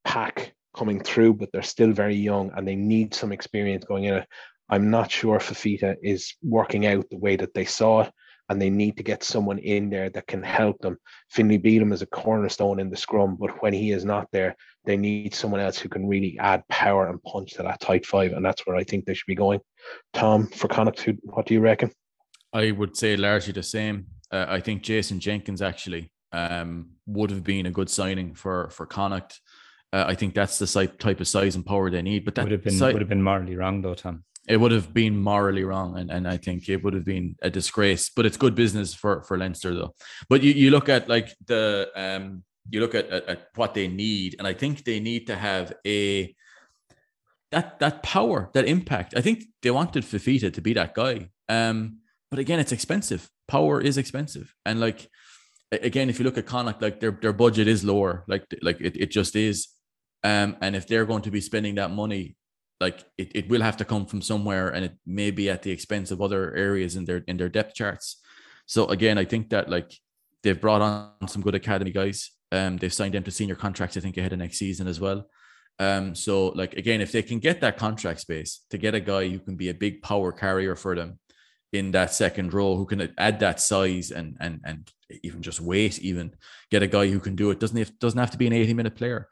pack 0.06 0.54
coming 0.74 1.00
through, 1.00 1.34
but 1.34 1.50
they're 1.52 1.62
still 1.62 1.92
very 1.92 2.14
young 2.14 2.52
and 2.54 2.66
they 2.66 2.76
need 2.76 3.14
some 3.14 3.32
experience 3.32 3.84
going 3.84 4.04
in 4.04 4.14
it. 4.14 4.28
I'm 4.68 4.90
not 4.90 5.10
sure 5.10 5.38
Fifita 5.38 5.96
is 6.02 6.34
working 6.42 6.86
out 6.86 7.08
the 7.10 7.18
way 7.18 7.36
that 7.36 7.54
they 7.54 7.64
saw 7.64 8.02
it, 8.02 8.12
and 8.48 8.60
they 8.60 8.70
need 8.70 8.96
to 8.96 9.02
get 9.02 9.24
someone 9.24 9.58
in 9.58 9.90
there 9.90 10.10
that 10.10 10.26
can 10.26 10.42
help 10.42 10.78
them. 10.80 10.96
Finlay 11.30 11.58
Bealham 11.58 11.92
is 11.92 12.02
a 12.02 12.06
cornerstone 12.06 12.80
in 12.80 12.90
the 12.90 12.96
scrum, 12.96 13.36
but 13.38 13.62
when 13.62 13.72
he 13.72 13.92
is 13.92 14.04
not 14.04 14.28
there, 14.32 14.56
they 14.84 14.96
need 14.96 15.34
someone 15.34 15.60
else 15.60 15.78
who 15.78 15.88
can 15.88 16.06
really 16.06 16.36
add 16.38 16.62
power 16.68 17.08
and 17.08 17.22
punch 17.22 17.52
to 17.54 17.62
that 17.62 17.80
tight 17.80 18.06
five, 18.06 18.32
and 18.32 18.44
that's 18.44 18.66
where 18.66 18.76
I 18.76 18.84
think 18.84 19.04
they 19.04 19.14
should 19.14 19.26
be 19.26 19.34
going. 19.34 19.60
Tom, 20.12 20.46
for 20.48 20.68
Connacht, 20.68 21.08
what 21.22 21.46
do 21.46 21.54
you 21.54 21.60
reckon? 21.60 21.90
I 22.52 22.70
would 22.70 22.96
say 22.96 23.16
largely 23.16 23.52
the 23.52 23.62
same. 23.62 24.06
Uh, 24.30 24.46
I 24.48 24.60
think 24.60 24.82
Jason 24.82 25.20
Jenkins 25.20 25.62
actually 25.62 26.10
um, 26.32 26.90
would 27.06 27.30
have 27.30 27.44
been 27.44 27.66
a 27.66 27.70
good 27.70 27.90
signing 27.90 28.34
for 28.34 28.70
for 28.70 28.86
Connacht. 28.86 29.40
Uh, 29.92 30.04
I 30.06 30.14
think 30.14 30.34
that's 30.34 30.58
the 30.58 30.88
type 30.98 31.20
of 31.20 31.28
size 31.28 31.54
and 31.54 31.64
power 31.64 31.90
they 31.90 32.02
need. 32.02 32.24
But 32.24 32.34
that 32.34 32.44
would 32.44 32.52
have 32.52 32.64
been 32.64 32.74
si- 32.74 32.92
would 32.92 33.00
have 33.00 33.08
been 33.08 33.22
morally 33.22 33.56
wrong 33.56 33.82
though, 33.82 33.94
Tom. 33.94 34.24
It 34.48 34.58
would 34.58 34.72
have 34.72 34.94
been 34.94 35.18
morally 35.18 35.64
wrong, 35.64 35.98
and, 35.98 36.10
and 36.10 36.28
I 36.28 36.36
think 36.36 36.68
it 36.68 36.82
would 36.84 36.94
have 36.94 37.04
been 37.04 37.36
a 37.42 37.50
disgrace. 37.50 38.10
But 38.10 38.26
it's 38.26 38.36
good 38.36 38.54
business 38.54 38.94
for 38.94 39.22
for 39.24 39.36
Leinster 39.36 39.74
though. 39.74 39.94
But 40.28 40.42
you, 40.42 40.52
you 40.52 40.70
look 40.70 40.88
at 40.88 41.08
like 41.08 41.34
the 41.46 41.90
um 41.96 42.44
you 42.70 42.80
look 42.80 42.94
at, 42.94 43.08
at, 43.10 43.28
at 43.28 43.48
what 43.54 43.74
they 43.74 43.88
need, 43.88 44.36
and 44.38 44.46
I 44.46 44.54
think 44.54 44.84
they 44.84 45.00
need 45.00 45.26
to 45.28 45.36
have 45.36 45.72
a 45.86 46.34
that 47.50 47.78
that 47.80 48.02
power, 48.02 48.50
that 48.54 48.66
impact. 48.66 49.14
I 49.16 49.20
think 49.20 49.44
they 49.62 49.70
wanted 49.70 50.04
Fifita 50.04 50.52
to 50.52 50.60
be 50.60 50.74
that 50.74 50.94
guy. 50.94 51.30
Um, 51.48 51.98
but 52.30 52.38
again, 52.38 52.58
it's 52.58 52.72
expensive. 52.72 53.28
Power 53.48 53.80
is 53.80 53.98
expensive, 53.98 54.54
and 54.64 54.80
like 54.80 55.08
again, 55.72 56.10
if 56.10 56.18
you 56.18 56.24
look 56.24 56.38
at 56.38 56.46
Connacht, 56.46 56.82
like 56.82 57.00
their 57.00 57.12
their 57.12 57.32
budget 57.32 57.68
is 57.68 57.84
lower, 57.84 58.24
like 58.28 58.44
like 58.62 58.80
it, 58.80 58.96
it 58.96 59.10
just 59.10 59.36
is. 59.36 59.68
Um, 60.24 60.56
and 60.60 60.74
if 60.74 60.88
they're 60.88 61.06
going 61.06 61.22
to 61.22 61.30
be 61.30 61.40
spending 61.40 61.76
that 61.76 61.90
money, 61.90 62.36
like 62.80 63.04
it, 63.16 63.32
it 63.34 63.48
will 63.48 63.62
have 63.62 63.76
to 63.78 63.84
come 63.84 64.06
from 64.06 64.22
somewhere, 64.22 64.68
and 64.68 64.84
it 64.84 64.96
may 65.06 65.30
be 65.30 65.48
at 65.48 65.62
the 65.62 65.70
expense 65.70 66.10
of 66.10 66.20
other 66.20 66.54
areas 66.54 66.96
in 66.96 67.04
their 67.04 67.22
in 67.26 67.36
their 67.36 67.48
depth 67.48 67.74
charts. 67.74 68.20
So 68.66 68.86
again, 68.86 69.18
I 69.18 69.24
think 69.24 69.50
that 69.50 69.70
like 69.70 69.92
they've 70.42 70.60
brought 70.60 70.82
on 70.82 71.28
some 71.28 71.42
good 71.42 71.54
academy 71.54 71.92
guys. 71.92 72.30
Um, 72.52 72.76
they've 72.76 72.92
signed 72.92 73.14
them 73.14 73.24
to 73.24 73.30
senior 73.30 73.56
contracts, 73.56 73.96
I 73.96 74.00
think, 74.00 74.16
ahead 74.16 74.32
of 74.32 74.38
next 74.38 74.58
season 74.58 74.86
as 74.86 75.00
well. 75.00 75.26
Um, 75.78 76.14
so 76.14 76.48
like 76.48 76.74
again, 76.74 77.00
if 77.00 77.12
they 77.12 77.22
can 77.22 77.38
get 77.38 77.60
that 77.60 77.76
contract 77.76 78.20
space 78.20 78.64
to 78.70 78.78
get 78.78 78.94
a 78.94 79.00
guy 79.00 79.28
who 79.28 79.38
can 79.38 79.56
be 79.56 79.68
a 79.68 79.74
big 79.74 80.02
power 80.02 80.32
carrier 80.32 80.74
for 80.74 80.94
them 80.94 81.18
in 81.72 81.90
that 81.92 82.12
second 82.12 82.54
row, 82.54 82.76
who 82.76 82.86
can 82.86 83.12
add 83.18 83.40
that 83.40 83.60
size 83.60 84.10
and 84.10 84.36
and 84.40 84.60
and 84.64 84.90
even 85.22 85.42
just 85.42 85.60
weight, 85.60 85.98
even 86.00 86.34
get 86.70 86.82
a 86.82 86.86
guy 86.86 87.08
who 87.08 87.20
can 87.20 87.36
do 87.36 87.50
it. 87.50 87.60
Doesn't 87.60 87.76
have, 87.76 87.98
doesn't 87.98 88.18
have 88.18 88.30
to 88.32 88.38
be 88.38 88.46
an 88.46 88.52
80 88.52 88.74
minute 88.74 88.96
player. 88.96 89.28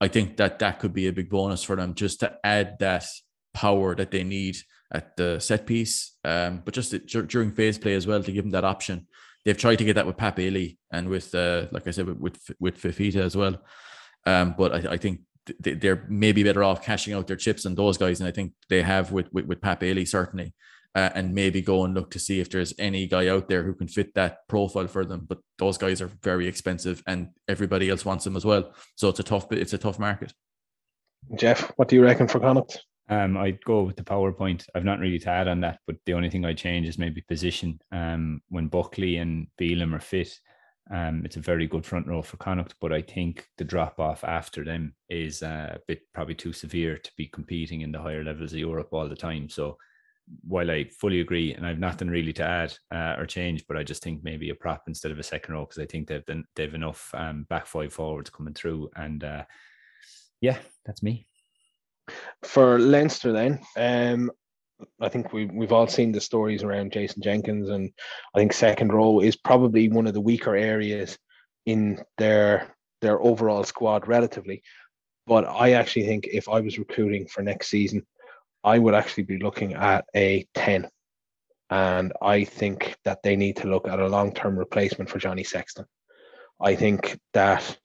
I 0.00 0.08
think 0.08 0.36
that 0.36 0.60
that 0.60 0.78
could 0.78 0.92
be 0.92 1.08
a 1.08 1.12
big 1.12 1.28
bonus 1.28 1.62
for 1.62 1.76
them 1.76 1.94
just 1.94 2.20
to 2.20 2.36
add 2.44 2.78
that 2.78 3.06
power 3.52 3.94
that 3.94 4.10
they 4.10 4.24
need 4.24 4.56
at 4.92 5.16
the 5.16 5.38
set 5.38 5.66
piece, 5.66 6.16
um, 6.24 6.62
but 6.64 6.72
just 6.72 6.94
during 7.06 7.52
phase 7.52 7.78
play 7.78 7.94
as 7.94 8.06
well 8.06 8.22
to 8.22 8.32
give 8.32 8.44
them 8.44 8.52
that 8.52 8.64
option. 8.64 9.06
They've 9.44 9.56
tried 9.56 9.76
to 9.76 9.84
get 9.84 9.94
that 9.94 10.06
with 10.06 10.16
Pat 10.16 10.36
Bailey 10.36 10.78
and 10.92 11.08
with, 11.08 11.34
uh, 11.34 11.66
like 11.70 11.86
I 11.86 11.90
said, 11.90 12.06
with 12.06 12.18
with, 12.18 12.50
with 12.60 12.80
Fifita 12.80 13.16
as 13.16 13.36
well. 13.36 13.56
Um, 14.26 14.54
but 14.56 14.74
I, 14.74 14.92
I 14.92 14.96
think 14.96 15.20
they're 15.58 16.06
maybe 16.08 16.42
better 16.42 16.62
off 16.62 16.84
cashing 16.84 17.14
out 17.14 17.26
their 17.26 17.36
chips 17.36 17.66
on 17.66 17.74
those 17.74 17.98
guys, 17.98 18.20
and 18.20 18.28
I 18.28 18.32
think 18.32 18.52
they 18.68 18.82
have 18.82 19.12
with 19.12 19.32
with, 19.32 19.46
with 19.46 19.60
Pat 19.60 19.80
Bailey 19.80 20.04
certainly 20.04 20.54
uh, 20.94 21.10
and 21.14 21.34
maybe 21.34 21.60
go 21.60 21.84
and 21.84 21.94
look 21.94 22.10
to 22.10 22.18
see 22.18 22.40
if 22.40 22.50
there's 22.50 22.74
any 22.78 23.06
guy 23.06 23.28
out 23.28 23.48
there 23.48 23.62
who 23.62 23.74
can 23.74 23.88
fit 23.88 24.14
that 24.14 24.48
profile 24.48 24.86
for 24.86 25.04
them. 25.04 25.26
But 25.28 25.38
those 25.58 25.78
guys 25.78 26.00
are 26.00 26.10
very 26.22 26.46
expensive, 26.46 27.02
and 27.06 27.28
everybody 27.46 27.90
else 27.90 28.04
wants 28.04 28.24
them 28.24 28.36
as 28.36 28.44
well. 28.44 28.72
So 28.96 29.08
it's 29.08 29.20
a 29.20 29.24
tough 29.24 29.50
it's 29.52 29.72
a 29.72 29.78
tough 29.78 29.98
market. 29.98 30.32
Jeff, 31.36 31.72
what 31.76 31.88
do 31.88 31.96
you 31.96 32.02
reckon 32.02 32.28
for 32.28 32.40
Connacht? 32.40 32.84
Um, 33.10 33.36
I'd 33.36 33.64
go 33.64 33.82
with 33.82 33.96
the 33.96 34.02
PowerPoint. 34.02 34.64
I've 34.74 34.84
not 34.84 34.98
really 34.98 35.18
to 35.20 35.30
add 35.30 35.48
on 35.48 35.60
that, 35.62 35.80
but 35.86 35.96
the 36.04 36.12
only 36.12 36.30
thing 36.30 36.44
I 36.44 36.52
change 36.52 36.86
is 36.86 36.98
maybe 36.98 37.22
position. 37.22 37.80
Um, 37.90 38.42
when 38.50 38.68
Buckley 38.68 39.16
and 39.16 39.46
Bealham 39.58 39.94
are 39.94 40.00
fit, 40.00 40.30
um, 40.90 41.22
it's 41.24 41.36
a 41.36 41.40
very 41.40 41.66
good 41.66 41.84
front 41.84 42.06
row 42.06 42.22
for 42.22 42.36
Connacht, 42.38 42.74
but 42.80 42.92
I 42.92 43.02
think 43.02 43.46
the 43.58 43.64
drop 43.64 43.98
off 43.98 44.24
after 44.24 44.64
them 44.64 44.94
is 45.08 45.42
uh, 45.42 45.76
a 45.76 45.78
bit 45.86 46.02
probably 46.14 46.34
too 46.34 46.52
severe 46.52 46.96
to 46.98 47.10
be 47.16 47.26
competing 47.26 47.82
in 47.82 47.92
the 47.92 48.00
higher 48.00 48.24
levels 48.24 48.52
of 48.52 48.58
Europe 48.58 48.88
all 48.92 49.08
the 49.08 49.16
time. 49.16 49.48
So 49.48 49.76
while 50.46 50.70
I 50.70 50.84
fully 50.84 51.20
agree, 51.20 51.54
and 51.54 51.66
I've 51.66 51.78
nothing 51.78 52.08
really 52.08 52.32
to 52.34 52.44
add 52.44 52.74
uh, 52.92 53.16
or 53.18 53.26
change, 53.26 53.66
but 53.66 53.76
I 53.76 53.82
just 53.82 54.02
think 54.02 54.22
maybe 54.22 54.50
a 54.50 54.54
prop 54.54 54.84
instead 54.86 55.12
of 55.12 55.18
a 55.18 55.22
second 55.22 55.54
row 55.54 55.64
because 55.64 55.82
I 55.82 55.86
think 55.86 56.08
they've 56.08 56.24
they've 56.54 56.74
enough 56.74 57.10
um, 57.14 57.44
back 57.48 57.66
five 57.66 57.92
forwards 57.92 58.30
coming 58.30 58.54
through, 58.54 58.90
and 58.96 59.24
uh, 59.24 59.44
yeah, 60.40 60.58
that's 60.84 61.02
me. 61.02 61.26
For 62.42 62.78
Leinster, 62.78 63.32
then, 63.32 63.60
um, 63.76 64.30
I 65.00 65.08
think 65.08 65.32
we 65.32 65.46
we've 65.46 65.72
all 65.72 65.88
seen 65.88 66.12
the 66.12 66.20
stories 66.20 66.62
around 66.62 66.92
Jason 66.92 67.22
Jenkins, 67.22 67.68
and 67.70 67.90
I 68.34 68.38
think 68.38 68.52
second 68.52 68.92
row 68.92 69.20
is 69.20 69.36
probably 69.36 69.88
one 69.88 70.06
of 70.06 70.14
the 70.14 70.20
weaker 70.20 70.56
areas 70.56 71.18
in 71.66 72.02
their 72.16 72.74
their 73.00 73.20
overall 73.22 73.64
squad 73.64 74.08
relatively. 74.08 74.62
But 75.26 75.44
I 75.44 75.72
actually 75.72 76.06
think 76.06 76.26
if 76.26 76.48
I 76.48 76.60
was 76.60 76.78
recruiting 76.78 77.26
for 77.26 77.42
next 77.42 77.68
season, 77.68 78.06
I 78.64 78.78
would 78.78 78.94
actually 78.94 79.24
be 79.24 79.38
looking 79.38 79.74
at 79.74 80.04
a 80.14 80.46
10. 80.54 80.88
And 81.70 82.12
I 82.22 82.44
think 82.44 82.96
that 83.04 83.22
they 83.22 83.36
need 83.36 83.56
to 83.58 83.68
look 83.68 83.86
at 83.86 84.00
a 84.00 84.08
long 84.08 84.32
term 84.32 84.58
replacement 84.58 85.10
for 85.10 85.18
Johnny 85.18 85.44
Sexton. 85.44 85.84
I 86.60 86.74
think 86.74 87.18
that 87.34 87.78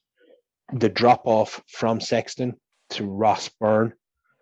the 0.71 0.89
drop 0.89 1.23
off 1.25 1.61
from 1.67 1.99
Sexton 1.99 2.55
to 2.91 3.05
Ross 3.05 3.49
Byrne, 3.59 3.93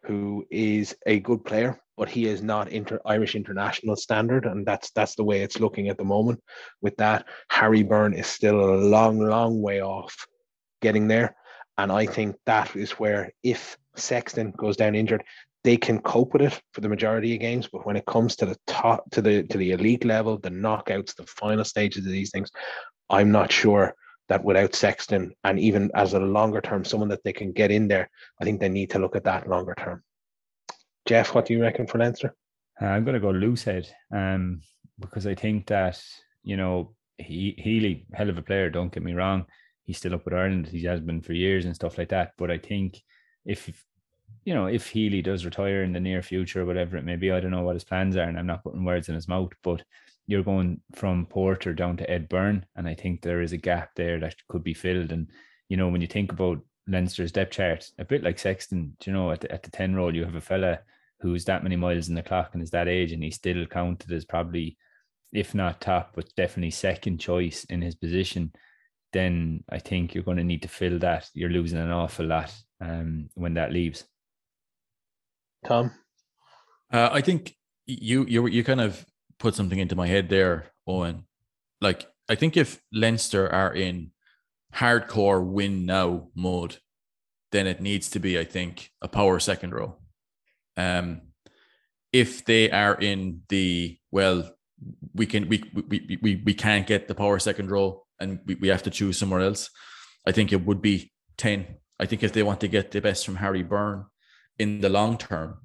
who 0.04 0.46
is 0.50 0.96
a 1.06 1.20
good 1.20 1.44
player, 1.44 1.80
but 1.98 2.10
he 2.10 2.26
is 2.26 2.42
not 2.42 2.70
inter- 2.70 3.02
Irish 3.06 3.36
international 3.36 3.96
standard, 3.96 4.46
and 4.46 4.66
that's 4.66 4.92
that's 4.92 5.16
the 5.16 5.24
way 5.24 5.42
it's 5.42 5.60
looking 5.60 5.90
at 5.90 5.98
the 5.98 6.04
moment. 6.04 6.42
With 6.82 6.96
that, 6.98 7.28
Harry 7.50 7.84
Byrne 7.84 8.14
is 8.14 8.28
still 8.28 8.60
a 8.60 8.78
long, 8.78 9.20
long 9.20 9.62
way 9.62 9.82
off 9.82 10.16
getting 10.82 11.08
there, 11.08 11.36
and 11.78 11.92
I 11.92 12.06
think 12.06 12.38
that 12.46 12.76
is 12.76 12.92
where 12.92 13.32
if 13.44 13.78
Sexton 13.96 14.52
goes 14.58 14.78
down 14.78 14.96
injured, 14.96 15.24
they 15.64 15.78
can 15.78 16.00
cope 16.02 16.34
with 16.34 16.42
it 16.42 16.62
for 16.74 16.82
the 16.82 16.90
majority 16.90 17.34
of 17.34 17.42
games, 17.42 17.70
but 17.72 17.86
when 17.86 17.96
it 17.96 18.06
comes 18.06 18.36
to 18.38 18.46
the 18.46 18.58
top 18.68 19.10
to 19.12 19.22
the 19.22 19.44
to 19.44 19.58
the 19.58 19.72
elite 19.72 20.06
level, 20.06 20.38
the 20.38 20.50
knockouts, 20.50 21.16
the 21.16 21.26
final 21.26 21.64
stages 21.64 22.06
of 22.06 22.12
these 22.12 22.32
things, 22.32 22.50
I'm 23.10 23.32
not 23.32 23.52
sure 23.52 23.94
that 24.30 24.44
without 24.44 24.74
Sexton 24.74 25.34
and 25.44 25.60
even 25.60 25.92
as 25.94 26.14
a 26.14 26.20
longer 26.20 26.62
term, 26.62 26.86
someone 26.86 27.10
that 27.10 27.24
they 27.24 27.34
can 27.34 27.52
get 27.52 27.70
in 27.70 27.88
there, 27.88 28.10
I 28.40 28.46
think 28.46 28.60
they 28.60 28.70
need 28.70 28.90
to 28.92 29.00
look 29.00 29.16
at 29.16 29.26
that 29.26 29.50
longer 29.50 29.76
term. 29.78 30.04
Jeff, 31.06 31.36
what 31.36 31.46
do 31.46 31.54
you 31.54 31.62
reckon 31.62 31.88
for 31.88 31.98
Leinster? 31.98 32.34
Uh, 32.82 32.86
I'm 32.86 33.04
going 33.04 33.16
to 33.16 33.20
go 33.20 33.34
Loosehead 33.34 33.88
um, 34.14 34.62
because 35.00 35.28
I 35.28 35.36
think 35.36 35.68
that 35.68 36.02
you 36.44 36.58
know 36.58 36.96
he 37.18 37.56
Healy, 37.58 38.06
hell 38.14 38.30
of 38.30 38.38
a 38.38 38.42
player. 38.42 38.70
Don't 38.70 38.92
get 38.92 39.04
me 39.04 39.14
wrong, 39.14 39.46
he's 39.84 39.98
still 39.98 40.16
up 40.16 40.26
with 40.26 40.34
Ireland. 40.34 40.68
He 40.68 40.84
has 40.86 41.02
been 41.02 41.22
for 41.22 41.34
years 41.34 41.66
and 41.66 41.76
stuff 41.76 41.98
like 41.98 42.10
that. 42.10 42.32
But 42.38 42.50
I 42.50 42.58
think 42.58 43.02
if 43.46 43.70
you 44.46 44.54
know, 44.54 44.66
if 44.66 44.88
Healy 44.88 45.22
does 45.22 45.46
retire 45.46 45.84
in 45.84 45.94
the 45.94 46.00
near 46.00 46.22
future, 46.22 46.66
whatever 46.66 46.98
it 46.98 47.06
may 47.06 47.16
be, 47.16 47.32
I 47.32 47.40
don't 47.40 47.52
know 47.52 47.62
what 47.62 47.76
his 47.76 47.84
plans 47.84 48.16
are, 48.16 48.24
and 48.24 48.38
I'm 48.38 48.48
not 48.48 48.64
putting 48.64 48.84
words 48.84 49.10
in 49.10 49.16
his 49.16 49.28
mouth, 49.28 49.52
but 49.64 49.84
you're 50.28 50.44
going 50.44 50.82
from 50.94 51.26
Porter 51.26 51.74
down 51.74 51.98
to 51.98 52.10
Ed 52.10 52.30
Byrne, 52.30 52.66
and 52.76 52.88
I 52.88 52.96
think 52.96 53.22
there 53.22 53.42
is 53.42 53.54
a 53.54 53.58
gap 53.58 53.92
there 53.96 54.20
that 54.20 54.36
could 54.48 54.64
be 54.64 54.74
filled. 54.74 55.12
And 55.12 55.28
you 55.70 55.78
know, 55.78 55.90
when 55.90 56.02
you 56.02 56.08
think 56.08 56.32
about 56.32 56.60
Leinster's 56.88 57.32
depth 57.32 57.52
chart, 57.52 57.90
a 58.00 58.06
bit 58.06 58.24
like 58.24 58.40
Sexton, 58.40 58.96
you 59.06 59.14
know, 59.14 59.32
at 59.32 59.42
the, 59.42 59.52
at 59.52 59.64
the 59.64 59.72
ten 59.72 59.96
role, 59.96 60.16
you 60.16 60.26
have 60.26 60.36
a 60.36 60.42
fella 60.42 60.80
who's 61.20 61.46
that 61.46 61.64
many 61.64 61.76
miles 61.76 62.10
in 62.10 62.16
the 62.16 62.24
clock 62.24 62.52
and 62.54 62.64
is 62.64 62.72
that 62.72 62.88
age, 62.88 63.12
and 63.12 63.24
he's 63.24 63.36
still 63.36 63.66
counted 63.66 64.12
as 64.12 64.26
probably, 64.26 64.78
if 65.32 65.54
not 65.54 65.82
top, 65.82 66.12
but 66.16 66.34
definitely 66.36 66.72
second 66.72 67.20
choice 67.20 67.64
in 67.66 67.82
his 67.82 67.96
position. 67.96 68.52
Then 69.14 69.64
I 69.70 69.80
think 69.80 70.16
you're 70.16 70.24
going 70.24 70.38
to 70.38 70.44
need 70.44 70.64
to 70.64 70.68
fill 70.68 70.98
that. 71.00 71.30
You're 71.34 71.50
losing 71.50 71.80
an 71.80 71.92
awful 71.92 72.26
lot 72.26 72.54
um, 72.80 73.30
when 73.36 73.54
that 73.56 73.72
leaves. 73.72 74.06
Tom? 75.66 75.92
Uh, 76.92 77.10
I 77.12 77.22
think 77.22 77.56
you 77.86 78.26
you 78.26 78.48
you 78.48 78.64
kind 78.64 78.82
of 78.82 79.06
put 79.40 79.56
something 79.56 79.80
into 79.80 79.96
my 79.96 80.08
head 80.08 80.30
there, 80.30 80.72
Owen. 80.88 81.26
Like 81.80 82.08
I 82.30 82.36
think 82.36 82.58
if 82.58 82.82
Leinster 82.92 83.50
are 83.52 83.74
in 83.74 84.12
hardcore 84.74 85.46
win 85.46 85.86
now 85.86 86.30
mode, 86.36 86.78
then 87.52 87.68
it 87.68 87.82
needs 87.82 88.10
to 88.12 88.20
be, 88.20 88.40
I 88.40 88.46
think, 88.46 88.92
a 89.02 89.08
power 89.08 89.40
second 89.40 89.74
row. 89.74 89.98
Um, 90.78 91.22
if 92.14 92.46
they 92.46 92.72
are 92.72 92.96
in 92.96 93.42
the 93.50 93.98
well, 94.12 94.50
we 95.14 95.26
can 95.26 95.48
we 95.50 95.64
we 95.88 96.20
we 96.22 96.42
we 96.46 96.54
can't 96.54 96.88
get 96.88 97.08
the 97.08 97.16
power 97.16 97.40
second 97.40 97.72
row, 97.72 98.04
and 98.20 98.40
we, 98.46 98.56
we 98.56 98.68
have 98.70 98.84
to 98.84 98.90
choose 98.90 99.18
somewhere 99.18 99.42
else. 99.42 99.70
I 100.26 100.32
think 100.32 100.52
it 100.52 100.66
would 100.66 100.82
be 100.82 101.12
ten. 101.38 101.66
I 102.00 102.06
think 102.06 102.24
if 102.24 102.34
they 102.34 102.44
want 102.44 102.62
to 102.62 102.68
get 102.68 102.92
the 102.92 103.02
best 103.02 103.26
from 103.26 103.36
Harry 103.36 103.64
Byrne, 103.64 104.06
in 104.62 104.80
the 104.80 104.90
long 104.90 105.18
term, 105.18 105.58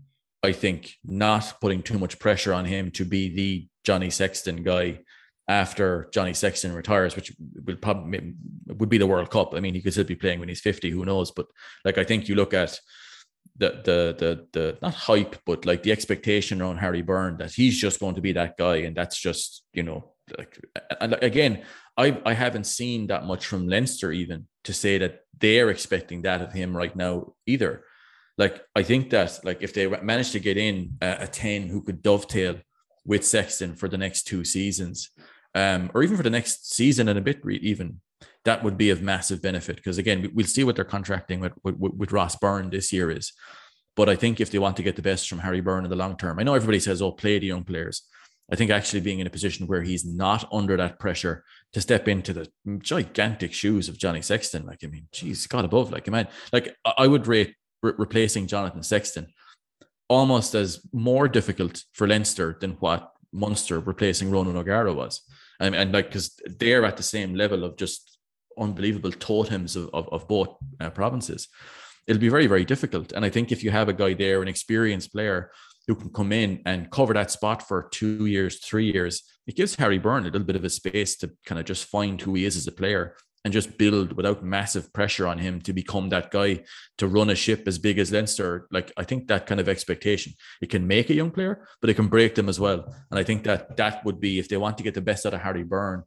I 0.43 0.53
think 0.53 0.95
not 1.05 1.61
putting 1.61 1.83
too 1.83 1.99
much 1.99 2.19
pressure 2.19 2.55
on 2.55 2.65
him 2.65 2.91
to 2.93 3.05
be 3.05 3.23
the 3.35 3.69
Johnny 3.85 4.11
Sexton 4.11 4.63
guy 4.63 5.01
after 5.49 6.09
Johnny 6.13 6.33
Sexton 6.33 6.73
retires, 6.73 7.15
which 7.15 7.33
will 7.67 7.77
probably 7.77 8.35
would 8.67 8.89
be 8.89 8.99
the 8.99 9.07
World 9.07 9.31
Cup. 9.31 9.55
I 9.55 9.61
mean, 9.61 9.75
he 9.75 9.83
could 9.83 9.93
still 9.93 10.05
be 10.05 10.17
playing 10.17 10.41
when 10.41 10.49
he's 10.49 10.61
50, 10.61 10.91
who 10.91 11.05
knows? 11.05 11.31
But 11.31 11.47
like, 11.85 11.99
I 11.99 12.05
think 12.05 12.29
you 12.29 12.35
look 12.35 12.55
at 12.55 12.81
the, 13.59 13.71
the, 13.85 14.17
the, 14.19 14.47
the, 14.53 14.79
not 14.81 14.95
hype, 14.95 15.37
but 15.45 15.67
like 15.67 15.83
the 15.83 15.93
expectation 15.93 16.63
around 16.63 16.79
Harry 16.79 17.03
Byrne 17.03 17.37
that 17.37 17.53
he's 17.53 17.79
just 17.79 18.01
going 18.01 18.15
to 18.15 18.21
be 18.21 18.33
that 18.33 18.57
guy. 18.57 18.77
And 18.77 18.97
that's 18.97 19.19
just, 19.21 19.63
you 19.73 19.83
know, 19.83 20.13
like, 20.39 20.59
and 21.01 21.17
again, 21.23 21.65
I, 21.97 22.21
I 22.25 22.33
haven't 22.33 22.67
seen 22.67 23.09
that 23.09 23.25
much 23.27 23.47
from 23.47 23.69
Leinster 23.69 24.11
even 24.11 24.47
to 24.65 24.73
say 24.73 24.99
that 24.99 25.21
they're 25.39 25.71
expecting 25.71 26.23
that 26.23 26.43
of 26.43 26.53
him 26.53 26.77
right 26.77 26.97
now 26.97 27.35
either. 27.47 27.85
Like, 28.39 28.63
I 28.75 28.83
think 28.83 29.11
that 29.11 29.41
like 29.45 29.63
if 29.63 29.73
they 29.73 29.87
manage 29.87 30.33
to 30.33 30.41
get 30.41 30.57
in 30.57 30.99
a, 31.01 31.17
a 31.21 31.27
10 31.27 31.69
who 31.69 31.83
could 31.83 32.03
dovetail 32.03 32.57
with 33.05 33.25
Sexton 33.25 33.75
for 33.75 33.89
the 33.89 33.99
next 33.99 34.25
two 34.25 34.45
seasons, 34.45 35.11
um, 35.55 35.91
or 35.95 36.03
even 36.03 36.17
for 36.17 36.23
the 36.23 36.31
next 36.31 36.73
season 36.73 37.09
and 37.09 37.19
a 37.19 37.23
bit, 37.23 37.41
even 37.47 38.01
that 38.45 38.63
would 38.63 38.77
be 38.77 38.91
of 38.91 39.03
massive 39.03 39.41
benefit. 39.41 39.77
Because 39.77 39.99
again, 39.99 40.31
we'll 40.35 40.47
see 40.47 40.65
what 40.65 40.77
their 40.77 40.85
contracting 40.85 41.41
with, 41.41 41.53
with, 41.63 41.77
with 41.77 42.13
Ross 42.13 42.37
Byrne 42.37 42.71
this 42.71 42.93
year 42.93 43.11
is. 43.11 43.33
But 43.97 44.11
I 44.11 44.17
think 44.17 44.41
if 44.41 44.51
they 44.51 44.59
want 44.59 44.77
to 44.77 44.83
get 44.83 44.97
the 44.97 45.03
best 45.03 45.29
from 45.29 45.39
Harry 45.39 45.63
Byrne 45.63 45.85
in 45.85 45.91
the 45.91 45.97
long 45.97 46.17
term, 46.17 46.39
I 46.39 46.43
know 46.43 46.55
everybody 46.55 46.81
says, 46.81 47.01
"Oh, 47.01 47.13
play 47.13 47.39
the 47.39 47.47
young 47.47 47.65
players." 47.65 48.03
I 48.53 48.55
think 48.55 48.71
actually 48.71 49.01
being 49.01 49.19
in 49.19 49.27
a 49.27 49.31
position 49.31 49.67
where 49.67 49.83
he's 49.83 50.05
not 50.05 50.49
under 50.53 50.77
that 50.77 51.01
pressure 51.01 51.43
to 51.73 51.81
step 51.81 52.07
into 52.07 52.33
the 52.33 52.47
gigantic 52.79 53.53
shoes 53.53 53.89
of 53.89 53.99
Johnny 53.99 54.23
Sexton, 54.23 54.67
like 54.67 54.85
I 54.85 54.89
mean, 54.89 55.09
geez, 55.13 55.47
God 55.47 55.65
above, 55.65 55.91
like 55.91 56.07
I 56.09 56.13
mean, 56.13 56.29
like 56.53 56.77
I 56.85 57.07
would 57.07 57.27
rate 57.27 57.55
re- 57.83 57.93
replacing 57.99 58.47
Jonathan 58.47 58.83
Sexton 58.83 59.29
almost 60.09 60.55
as 60.55 60.81
more 60.93 61.29
difficult 61.29 61.83
for 61.93 62.07
Leinster 62.07 62.57
than 62.61 62.73
what 62.73 63.13
Munster 63.33 63.81
replacing 63.81 64.31
Ronan 64.31 64.57
O'Gara 64.57 64.95
was. 64.95 65.23
and 65.61 65.75
and 65.75 65.93
like 65.93 66.09
because 66.09 66.39
they're 66.59 66.85
at 66.85 66.97
the 66.97 67.03
same 67.03 67.35
level 67.35 67.65
of 67.65 67.77
just 67.77 68.19
unbelievable 68.59 69.13
totems 69.13 69.77
of, 69.77 69.91
of, 69.93 70.09
of 70.11 70.29
both 70.29 70.57
uh, 70.81 70.91
provinces. 70.91 71.49
It'll 72.07 72.21
be 72.21 72.29
very, 72.29 72.47
very 72.47 72.65
difficult. 72.65 73.13
And 73.13 73.25
I 73.25 73.31
think 73.31 73.51
if 73.51 73.65
you 73.65 73.71
have 73.71 73.89
a 73.89 73.93
guy 73.93 74.15
there, 74.15 74.41
an 74.41 74.49
experienced 74.49 75.13
player 75.13 75.51
who 75.89 75.95
can 75.95 76.11
come 76.11 76.33
in 76.33 76.63
and 76.65 76.91
cover 76.91 77.15
that 77.15 77.31
spot 77.31 77.67
for 77.67 77.89
two 77.91 78.27
years, 78.27 78.59
three 78.61 78.91
years, 78.93 79.23
it 79.47 79.57
gives 79.57 79.75
Harry 79.77 79.99
Byrne 79.99 80.23
a 80.23 80.31
little 80.31 80.47
bit 80.47 80.57
of 80.57 80.65
a 80.65 80.71
space 80.71 81.17
to 81.19 81.31
kind 81.45 81.59
of 81.59 81.65
just 81.65 81.85
find 81.85 82.21
who 82.21 82.35
he 82.35 82.45
is 82.45 82.57
as 82.57 82.67
a 82.67 82.73
player 82.73 83.17
and 83.47 83.53
just 83.53 83.79
build 83.79 84.13
without 84.15 84.43
massive 84.43 84.93
pressure 84.93 85.25
on 85.25 85.39
him 85.39 85.61
to 85.61 85.73
become 85.73 86.09
that 86.09 86.33
guy 86.33 86.65
to 86.99 87.07
run 87.07 87.31
a 87.31 87.35
ship 87.37 87.63
as 87.69 87.79
big 87.79 87.97
as 87.97 88.11
Leinster. 88.11 88.67
Like 88.73 88.91
I 88.97 89.05
think 89.05 89.29
that 89.29 89.47
kind 89.47 89.61
of 89.61 89.69
expectation, 89.69 90.33
it 90.61 90.69
can 90.69 90.85
make 90.85 91.11
a 91.11 91.15
young 91.15 91.31
player, 91.31 91.65
but 91.81 91.89
it 91.89 91.95
can 91.95 92.09
break 92.09 92.35
them 92.35 92.49
as 92.49 92.59
well. 92.59 92.93
And 93.09 93.21
I 93.21 93.23
think 93.23 93.45
that 93.45 93.77
that 93.77 94.05
would 94.05 94.19
be 94.19 94.41
if 94.41 94.49
they 94.49 94.57
want 94.57 94.79
to 94.79 94.83
get 94.83 94.95
the 94.95 95.01
best 95.01 95.27
out 95.27 95.35
of 95.35 95.43
Harry 95.43 95.63
Byrne. 95.63 96.03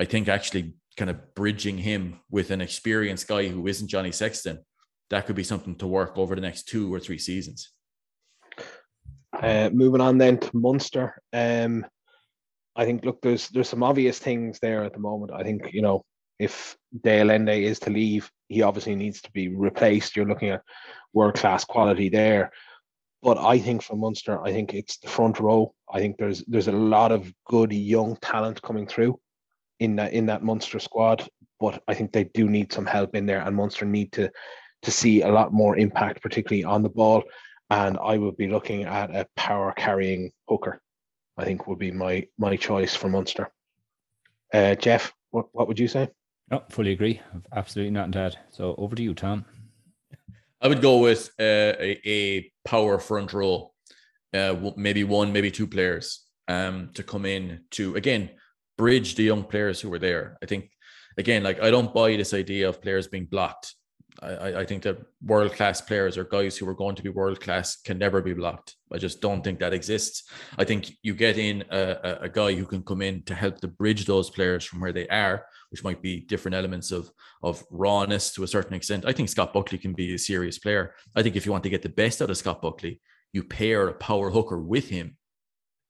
I 0.00 0.06
think 0.06 0.28
actually 0.28 0.76
kind 0.96 1.10
of 1.10 1.34
bridging 1.34 1.76
him 1.76 2.20
with 2.30 2.50
an 2.50 2.62
experienced 2.62 3.28
guy 3.28 3.48
who 3.48 3.66
isn't 3.66 3.88
Johnny 3.88 4.10
Sexton, 4.10 4.60
that 5.10 5.26
could 5.26 5.36
be 5.36 5.44
something 5.44 5.76
to 5.76 5.86
work 5.86 6.16
over 6.16 6.34
the 6.34 6.40
next 6.40 6.68
two 6.68 6.92
or 6.92 7.00
three 7.00 7.18
seasons. 7.18 7.70
Uh, 9.34 9.68
moving 9.74 10.00
on 10.00 10.16
then 10.16 10.38
to 10.38 10.56
Munster. 10.56 11.20
Um, 11.34 11.84
I 12.74 12.86
think 12.86 13.04
look, 13.04 13.20
there's 13.20 13.50
there's 13.50 13.68
some 13.68 13.82
obvious 13.82 14.18
things 14.18 14.58
there 14.60 14.84
at 14.84 14.94
the 14.94 15.00
moment. 15.00 15.32
I 15.34 15.42
think 15.42 15.74
you 15.74 15.82
know 15.82 16.06
if 16.38 16.76
de 17.02 17.20
Allende 17.20 17.64
is 17.64 17.78
to 17.80 17.90
leave, 17.90 18.30
he 18.48 18.62
obviously 18.62 18.94
needs 18.94 19.20
to 19.22 19.30
be 19.32 19.48
replaced. 19.48 20.16
You're 20.16 20.26
looking 20.26 20.50
at 20.50 20.62
world 21.12 21.34
class 21.34 21.64
quality 21.64 22.08
there. 22.08 22.50
But 23.22 23.38
I 23.38 23.58
think 23.58 23.82
for 23.82 23.96
Munster, 23.96 24.40
I 24.44 24.52
think 24.52 24.74
it's 24.74 24.98
the 24.98 25.08
front 25.08 25.40
row. 25.40 25.74
I 25.92 25.98
think 25.98 26.16
there's 26.18 26.44
there's 26.46 26.68
a 26.68 26.72
lot 26.72 27.10
of 27.10 27.32
good 27.46 27.72
young 27.72 28.16
talent 28.22 28.62
coming 28.62 28.86
through 28.86 29.18
in 29.80 29.96
that 29.96 30.12
in 30.12 30.26
that 30.26 30.44
Munster 30.44 30.78
squad. 30.78 31.28
But 31.58 31.82
I 31.88 31.94
think 31.94 32.12
they 32.12 32.24
do 32.24 32.48
need 32.48 32.72
some 32.72 32.86
help 32.86 33.16
in 33.16 33.26
there, 33.26 33.40
and 33.40 33.56
Munster 33.56 33.84
need 33.84 34.12
to 34.12 34.30
to 34.82 34.90
see 34.92 35.22
a 35.22 35.28
lot 35.28 35.52
more 35.52 35.76
impact, 35.76 36.22
particularly 36.22 36.62
on 36.62 36.84
the 36.84 36.88
ball. 36.88 37.24
And 37.70 37.98
I 37.98 38.16
would 38.16 38.36
be 38.36 38.46
looking 38.46 38.84
at 38.84 39.14
a 39.14 39.26
power 39.36 39.74
carrying 39.76 40.30
hooker. 40.48 40.80
I 41.36 41.44
think 41.44 41.66
would 41.66 41.78
be 41.80 41.90
my 41.90 42.26
my 42.38 42.54
choice 42.56 42.94
for 42.94 43.08
Munster. 43.08 43.50
Uh, 44.54 44.76
Jeff, 44.76 45.12
what 45.30 45.46
what 45.52 45.66
would 45.66 45.80
you 45.80 45.88
say? 45.88 46.08
Oh, 46.50 46.62
fully 46.70 46.92
agree. 46.92 47.20
Absolutely 47.52 47.90
not 47.90 48.14
add. 48.16 48.38
So 48.50 48.74
over 48.78 48.96
to 48.96 49.02
you, 49.02 49.14
Tom. 49.14 49.44
I 50.60 50.68
would 50.68 50.80
go 50.80 50.98
with 50.98 51.30
uh, 51.38 51.76
a, 51.78 52.00
a, 52.04 52.52
power 52.64 52.98
front 52.98 53.32
row, 53.32 53.72
uh, 54.34 54.54
maybe 54.76 55.04
one, 55.04 55.32
maybe 55.32 55.50
two 55.50 55.66
players 55.66 56.26
um, 56.48 56.90
to 56.94 57.02
come 57.02 57.24
in 57.24 57.60
to 57.70 57.94
again 57.96 58.30
bridge 58.76 59.14
the 59.14 59.22
young 59.22 59.44
players 59.44 59.80
who 59.80 59.88
were 59.88 59.98
there. 59.98 60.36
I 60.42 60.46
think 60.46 60.70
again, 61.16 61.42
like 61.42 61.62
I 61.62 61.70
don't 61.70 61.94
buy 61.94 62.16
this 62.16 62.34
idea 62.34 62.68
of 62.68 62.82
players 62.82 63.08
being 63.08 63.26
blocked. 63.26 63.74
I, 64.20 64.60
I 64.60 64.66
think 64.66 64.82
that 64.82 64.98
world 65.22 65.52
class 65.52 65.80
players 65.80 66.18
or 66.18 66.24
guys 66.24 66.56
who 66.56 66.68
are 66.68 66.74
going 66.74 66.96
to 66.96 67.02
be 67.02 67.08
world 67.08 67.40
class 67.40 67.76
can 67.76 67.98
never 67.98 68.20
be 68.20 68.34
blocked. 68.34 68.76
I 68.92 68.98
just 68.98 69.20
don't 69.20 69.42
think 69.42 69.60
that 69.60 69.72
exists. 69.72 70.24
I 70.56 70.64
think 70.64 70.92
you 71.02 71.14
get 71.14 71.38
in 71.38 71.64
a, 71.70 72.18
a, 72.22 72.28
guy 72.28 72.54
who 72.54 72.64
can 72.64 72.82
come 72.82 73.02
in 73.02 73.22
to 73.24 73.34
help 73.34 73.60
to 73.60 73.68
bridge 73.68 74.06
those 74.06 74.30
players 74.30 74.64
from 74.64 74.80
where 74.80 74.92
they 74.92 75.06
are, 75.08 75.44
which 75.70 75.84
might 75.84 76.02
be 76.02 76.20
different 76.20 76.54
elements 76.54 76.90
of 76.90 77.10
of 77.42 77.64
rawness 77.70 78.32
to 78.34 78.42
a 78.42 78.48
certain 78.48 78.74
extent. 78.74 79.04
I 79.06 79.12
think 79.12 79.28
Scott 79.28 79.52
Buckley 79.52 79.78
can 79.78 79.92
be 79.92 80.14
a 80.14 80.18
serious 80.18 80.58
player. 80.58 80.94
I 81.14 81.22
think 81.22 81.36
if 81.36 81.46
you 81.46 81.52
want 81.52 81.64
to 81.64 81.70
get 81.70 81.82
the 81.82 81.88
best 81.88 82.20
out 82.20 82.30
of 82.30 82.38
Scott 82.38 82.62
Buckley, 82.62 83.00
you 83.32 83.44
pair 83.44 83.88
a 83.88 83.94
power 83.94 84.30
hooker 84.30 84.58
with 84.58 84.88
him 84.88 85.16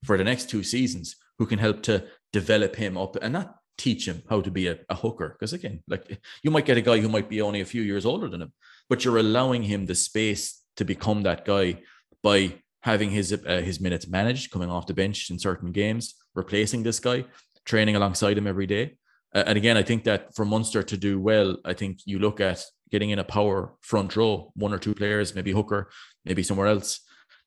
for 0.04 0.18
the 0.18 0.24
next 0.24 0.50
two 0.50 0.62
seasons 0.62 1.16
who 1.38 1.46
can 1.46 1.58
help 1.58 1.82
to 1.84 2.04
develop 2.32 2.76
him 2.76 2.98
up 2.98 3.16
and 3.16 3.32
not 3.32 3.54
teach 3.78 4.06
him 4.06 4.22
how 4.28 4.40
to 4.40 4.50
be 4.50 4.66
a, 4.66 4.78
a 4.90 4.94
hooker. 4.94 5.30
Because 5.30 5.52
again, 5.52 5.82
like 5.88 6.20
you 6.42 6.50
might 6.50 6.66
get 6.66 6.76
a 6.76 6.82
guy 6.82 6.98
who 7.00 7.08
might 7.08 7.30
be 7.30 7.40
only 7.40 7.60
a 7.62 7.64
few 7.72 7.82
years 7.82 8.04
older 8.04 8.28
than 8.28 8.42
him, 8.42 8.52
but 8.90 9.04
you're 9.04 9.18
allowing 9.18 9.62
him 9.62 9.86
the 9.86 9.94
space 9.94 10.62
to 10.76 10.84
become 10.84 11.22
that 11.22 11.44
guy 11.44 11.80
by 12.22 12.54
having 12.82 13.10
his 13.10 13.32
uh, 13.32 13.62
his 13.64 13.80
minutes 13.80 14.06
managed, 14.08 14.50
coming 14.50 14.70
off 14.70 14.86
the 14.86 14.94
bench 14.94 15.30
in 15.30 15.38
certain 15.38 15.72
games, 15.72 16.14
replacing 16.34 16.82
this 16.82 17.00
guy, 17.00 17.24
training 17.64 17.96
alongside 17.96 18.36
him 18.36 18.46
every 18.46 18.66
day. 18.66 18.96
Uh, 19.34 19.44
and 19.46 19.56
again, 19.56 19.76
I 19.76 19.82
think 19.82 20.04
that 20.04 20.34
for 20.34 20.44
Munster 20.44 20.82
to 20.82 20.96
do 20.96 21.20
well, 21.20 21.56
I 21.64 21.74
think 21.74 22.00
you 22.04 22.18
look 22.18 22.40
at 22.40 22.64
getting 22.90 23.10
in 23.10 23.18
a 23.18 23.24
power 23.24 23.74
front 23.82 24.16
row, 24.16 24.52
one 24.54 24.72
or 24.72 24.78
two 24.78 24.94
players, 24.94 25.34
maybe 25.34 25.52
hooker, 25.52 25.90
maybe 26.24 26.42
somewhere 26.42 26.66
else. 26.66 27.00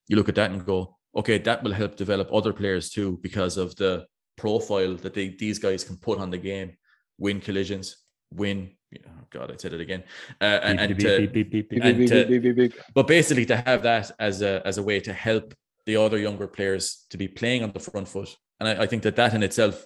You 0.07 0.15
look 0.15 0.29
at 0.29 0.35
that 0.35 0.51
and 0.51 0.65
go, 0.65 0.97
okay, 1.15 1.37
that 1.39 1.63
will 1.63 1.73
help 1.73 1.95
develop 1.95 2.29
other 2.31 2.53
players 2.53 2.89
too 2.89 3.19
because 3.21 3.57
of 3.57 3.75
the 3.77 4.05
profile 4.41 4.95
that 5.03 5.13
they, 5.13 5.27
these 5.29 5.59
guys 5.59 5.83
can 5.83 5.97
put 5.97 6.19
on 6.19 6.31
the 6.31 6.37
game, 6.51 6.69
win 7.17 7.39
collisions, 7.39 7.87
win. 8.33 8.71
Oh 9.07 9.25
God, 9.29 9.51
I 9.51 9.55
said 9.57 9.73
it 9.73 9.81
again. 9.81 10.03
Uh, 10.41 10.59
and, 10.63 10.99
to, 10.99 12.71
but 12.95 13.07
basically 13.07 13.45
to 13.45 13.55
have 13.55 13.83
that 13.83 14.11
as 14.19 14.41
a 14.41 14.61
as 14.65 14.77
a 14.77 14.83
way 14.83 14.99
to 14.99 15.13
help 15.13 15.53
the 15.85 15.95
other 15.95 16.17
younger 16.17 16.47
players 16.47 17.05
to 17.11 17.17
be 17.17 17.27
playing 17.27 17.63
on 17.63 17.71
the 17.71 17.79
front 17.79 18.07
foot, 18.07 18.35
and 18.59 18.67
I, 18.69 18.83
I 18.83 18.87
think 18.87 19.03
that 19.03 19.15
that 19.15 19.33
in 19.33 19.43
itself 19.43 19.85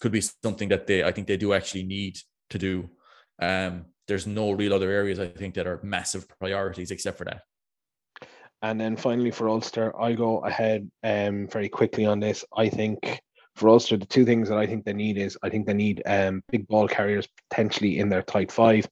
could 0.00 0.12
be 0.12 0.22
something 0.46 0.68
that 0.68 0.86
they 0.86 1.04
I 1.04 1.12
think 1.12 1.26
they 1.26 1.36
do 1.36 1.52
actually 1.52 1.82
need 1.82 2.14
to 2.50 2.58
do. 2.58 2.88
Um, 3.42 3.86
there's 4.08 4.26
no 4.26 4.52
real 4.52 4.72
other 4.72 4.90
areas 4.90 5.18
I 5.18 5.28
think 5.28 5.54
that 5.54 5.66
are 5.66 5.80
massive 5.82 6.26
priorities 6.38 6.90
except 6.92 7.18
for 7.18 7.24
that. 7.24 7.42
And 8.62 8.80
then 8.80 8.96
finally 8.96 9.30
for 9.30 9.48
Ulster, 9.48 9.92
I'll 10.00 10.16
go 10.16 10.38
ahead 10.38 10.90
um, 11.02 11.46
very 11.48 11.68
quickly 11.68 12.06
on 12.06 12.20
this. 12.20 12.44
I 12.56 12.68
think 12.68 13.20
for 13.56 13.70
Ulster, 13.70 13.96
the 13.96 14.06
two 14.06 14.24
things 14.24 14.48
that 14.48 14.58
I 14.58 14.66
think 14.66 14.84
they 14.84 14.92
need 14.92 15.16
is 15.16 15.36
I 15.42 15.48
think 15.48 15.66
they 15.66 15.74
need 15.74 16.02
um, 16.06 16.42
big 16.52 16.68
ball 16.68 16.86
carriers 16.86 17.26
potentially 17.48 17.98
in 17.98 18.08
their 18.08 18.22
tight 18.22 18.52
five, 18.52 18.86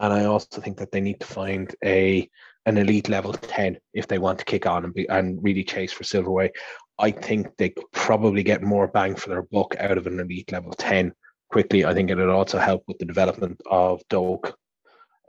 and 0.00 0.12
I 0.12 0.24
also 0.24 0.60
think 0.60 0.76
that 0.78 0.90
they 0.90 1.00
need 1.00 1.20
to 1.20 1.26
find 1.26 1.74
a 1.84 2.28
an 2.66 2.76
elite 2.76 3.08
level 3.08 3.32
ten 3.32 3.78
if 3.94 4.08
they 4.08 4.18
want 4.18 4.38
to 4.40 4.44
kick 4.44 4.66
on 4.66 4.84
and 4.84 4.92
be 4.92 5.08
and 5.08 5.42
really 5.42 5.64
chase 5.64 5.92
for 5.92 6.04
silverware. 6.04 6.50
I 6.98 7.12
think 7.12 7.46
they 7.56 7.70
could 7.70 7.90
probably 7.92 8.42
get 8.42 8.62
more 8.62 8.88
bang 8.88 9.14
for 9.14 9.28
their 9.28 9.42
buck 9.42 9.76
out 9.78 9.96
of 9.96 10.08
an 10.08 10.18
elite 10.18 10.50
level 10.50 10.72
ten 10.72 11.12
quickly. 11.50 11.84
I 11.84 11.94
think 11.94 12.10
it 12.10 12.16
would 12.16 12.28
also 12.28 12.58
help 12.58 12.82
with 12.88 12.98
the 12.98 13.04
development 13.04 13.60
of 13.70 14.02
Doak 14.10 14.56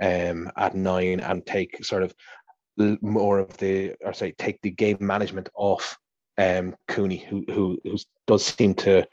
um, 0.02 0.52
at 0.58 0.76
nine 0.76 1.20
and 1.20 1.46
take 1.46 1.86
sort 1.86 2.04
of 2.04 2.14
more 3.02 3.40
of 3.40 3.56
the 3.58 3.94
or 4.04 4.14
say 4.14 4.32
take 4.32 4.60
the 4.62 4.72
game 4.72 4.98
management 5.00 5.50
off 5.54 5.98
um, 6.40 6.76
Cooney, 6.88 7.18
who 7.18 7.44
who 7.50 7.80
who 7.84 7.98
does 8.26 8.46
seem 8.46 8.74
to 8.76 9.08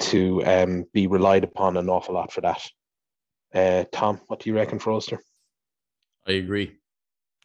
to 0.00 0.44
um, 0.44 0.84
be 0.92 1.06
relied 1.06 1.44
upon 1.44 1.76
an 1.76 1.88
awful 1.88 2.14
lot 2.14 2.32
for 2.32 2.40
that. 2.40 2.68
Uh, 3.54 3.84
Tom, 3.92 4.20
what 4.26 4.40
do 4.40 4.50
you 4.50 4.56
reckon 4.56 4.78
for 4.78 4.92
Ulster? 4.92 5.20
I 6.26 6.32
agree. 6.32 6.72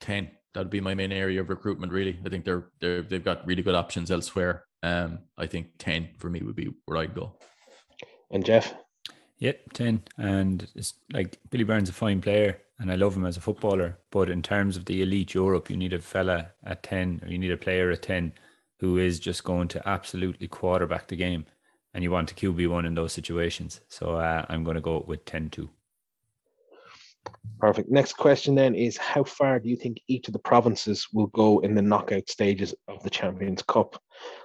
Ten. 0.01 0.31
That'd 0.53 0.71
be 0.71 0.81
my 0.81 0.95
main 0.95 1.11
area 1.11 1.39
of 1.39 1.49
recruitment. 1.49 1.91
Really, 1.91 2.19
I 2.25 2.29
think 2.29 2.45
they're 2.45 2.69
they're 2.81 3.03
they've 3.03 3.23
got 3.23 3.45
really 3.45 3.61
good 3.61 3.75
options 3.75 4.09
elsewhere. 4.09 4.65
Um, 4.81 5.19
I 5.37 5.45
think 5.45 5.67
ten 5.77 6.09
for 6.17 6.29
me 6.29 6.41
would 6.41 6.55
be 6.55 6.73
where 6.85 6.97
I'd 6.97 7.15
go. 7.15 7.37
And 8.31 8.43
Jeff. 8.43 8.73
Yep, 9.37 9.73
ten. 9.73 10.01
And 10.17 10.67
it's 10.73 10.95
like 11.13 11.37
Billy 11.51 11.63
Burns's 11.63 11.89
a 11.89 11.93
fine 11.93 12.21
player, 12.21 12.59
and 12.79 12.91
I 12.91 12.95
love 12.95 13.15
him 13.15 13.25
as 13.25 13.37
a 13.37 13.41
footballer. 13.41 13.99
But 14.09 14.31
in 14.31 14.41
terms 14.41 14.77
of 14.77 14.85
the 14.85 15.03
elite 15.03 15.35
Europe, 15.35 15.69
you 15.69 15.77
need 15.77 15.93
a 15.93 15.99
fella 15.99 16.53
at 16.63 16.81
ten, 16.81 17.19
or 17.21 17.27
you 17.27 17.37
need 17.37 17.51
a 17.51 17.57
player 17.57 17.91
at 17.91 18.01
ten 18.01 18.33
who 18.79 18.97
is 18.97 19.19
just 19.19 19.43
going 19.43 19.67
to 19.69 19.87
absolutely 19.87 20.47
quarterback 20.47 21.07
the 21.07 21.15
game. 21.15 21.45
And 21.93 22.03
you 22.03 22.11
want 22.11 22.29
to 22.29 22.35
QB1 22.35 22.85
in 22.85 22.93
those 22.93 23.13
situations. 23.13 23.81
So 23.87 24.15
uh, 24.15 24.45
I'm 24.49 24.63
going 24.63 24.75
to 24.75 24.81
go 24.81 25.03
with 25.07 25.25
10 25.25 25.49
2. 25.49 25.69
Perfect. 27.59 27.89
Next 27.89 28.13
question 28.13 28.55
then 28.55 28.75
is 28.75 28.97
how 28.97 29.23
far 29.23 29.59
do 29.59 29.67
you 29.67 29.75
think 29.75 29.99
each 30.07 30.27
of 30.27 30.33
the 30.33 30.39
provinces 30.39 31.07
will 31.11 31.27
go 31.27 31.59
in 31.59 31.73
the 31.73 31.81
knockout 31.81 32.29
stages 32.29 32.73
of 32.87 33.01
the 33.03 33.09
Champions 33.09 33.63
Cup? 33.63 34.01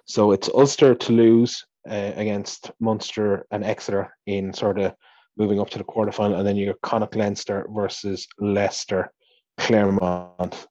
So 0.06 0.32
it's 0.32 0.48
Ulster 0.48 0.94
Toulouse 0.94 1.64
uh, 1.88 2.12
against 2.16 2.70
Munster 2.80 3.46
and 3.50 3.64
Exeter 3.64 4.14
in 4.26 4.52
sort 4.52 4.78
of 4.78 4.94
moving 5.36 5.60
up 5.60 5.70
to 5.70 5.78
the 5.78 5.84
quarterfinal, 5.84 6.38
and 6.38 6.46
then 6.46 6.56
you're 6.56 6.74
Connacht 6.82 7.16
Leinster 7.16 7.66
versus 7.70 8.26
Leicester 8.38 9.12
Clermont. 9.58 10.66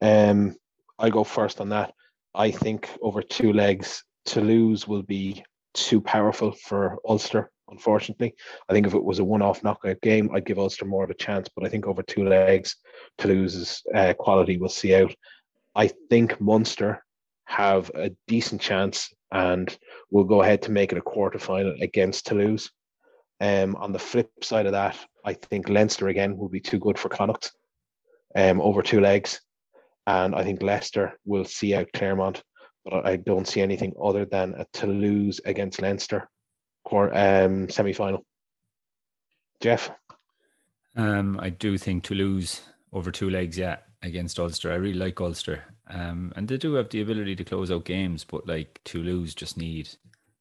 Um, 0.00 0.56
I 0.98 1.10
go 1.10 1.24
first 1.24 1.60
on 1.60 1.70
that. 1.70 1.94
I 2.34 2.50
think 2.50 2.88
over 3.02 3.22
two 3.22 3.52
legs, 3.52 4.04
Toulouse 4.24 4.86
will 4.86 5.02
be 5.02 5.44
too 5.74 6.00
powerful 6.00 6.52
for 6.52 6.98
Ulster 7.08 7.50
unfortunately. 7.70 8.34
I 8.68 8.72
think 8.72 8.86
if 8.86 8.94
it 8.94 9.04
was 9.04 9.18
a 9.18 9.24
one 9.24 9.42
off 9.42 9.62
knockout 9.62 10.00
game, 10.00 10.30
I'd 10.32 10.46
give 10.46 10.58
Ulster 10.58 10.84
more 10.84 11.04
of 11.04 11.10
a 11.10 11.14
chance, 11.14 11.48
but 11.54 11.64
I 11.64 11.68
think 11.68 11.86
over 11.86 12.02
two 12.02 12.24
legs, 12.24 12.76
Toulouse's 13.18 13.82
uh, 13.94 14.14
quality 14.14 14.58
will 14.58 14.68
see 14.68 14.94
out. 14.94 15.14
I 15.74 15.90
think 16.10 16.40
Munster 16.40 17.04
have 17.44 17.90
a 17.94 18.10
decent 18.26 18.60
chance 18.60 19.12
and 19.32 19.76
will 20.10 20.24
go 20.24 20.42
ahead 20.42 20.62
to 20.62 20.70
make 20.70 20.92
it 20.92 20.98
a 20.98 21.02
quarter 21.02 21.38
final 21.38 21.74
against 21.80 22.26
Toulouse. 22.26 22.70
Um, 23.40 23.76
on 23.76 23.92
the 23.92 23.98
flip 23.98 24.30
side 24.42 24.66
of 24.66 24.72
that, 24.72 24.96
I 25.24 25.34
think 25.34 25.68
Leinster 25.68 26.08
again 26.08 26.36
will 26.36 26.48
be 26.48 26.60
too 26.60 26.78
good 26.78 26.98
for 26.98 27.08
Connacht 27.08 27.52
um, 28.34 28.60
over 28.60 28.82
two 28.82 29.00
legs. 29.00 29.40
And 30.08 30.34
I 30.34 30.42
think 30.42 30.62
Leicester 30.62 31.18
will 31.26 31.44
see 31.44 31.74
out 31.74 31.92
Clermont, 31.92 32.42
but 32.82 33.04
I 33.04 33.16
don't 33.16 33.46
see 33.46 33.60
anything 33.60 33.92
other 34.02 34.24
than 34.24 34.54
a 34.54 34.64
Toulouse 34.72 35.38
against 35.44 35.82
Leinster 35.82 36.26
um, 36.90 37.68
semi 37.68 37.92
final. 37.92 38.24
Jeff? 39.60 39.90
Um, 40.96 41.38
I 41.42 41.50
do 41.50 41.76
think 41.76 42.04
Toulouse 42.04 42.62
over 42.90 43.10
two 43.10 43.28
legs, 43.28 43.58
yeah, 43.58 43.76
against 44.00 44.40
Ulster. 44.40 44.72
I 44.72 44.76
really 44.76 44.98
like 44.98 45.20
Ulster. 45.20 45.62
Um, 45.90 46.32
and 46.36 46.48
they 46.48 46.56
do 46.56 46.72
have 46.74 46.88
the 46.88 47.02
ability 47.02 47.36
to 47.36 47.44
close 47.44 47.70
out 47.70 47.84
games, 47.84 48.24
but 48.24 48.48
like 48.48 48.80
Toulouse 48.84 49.34
just 49.34 49.58
need 49.58 49.90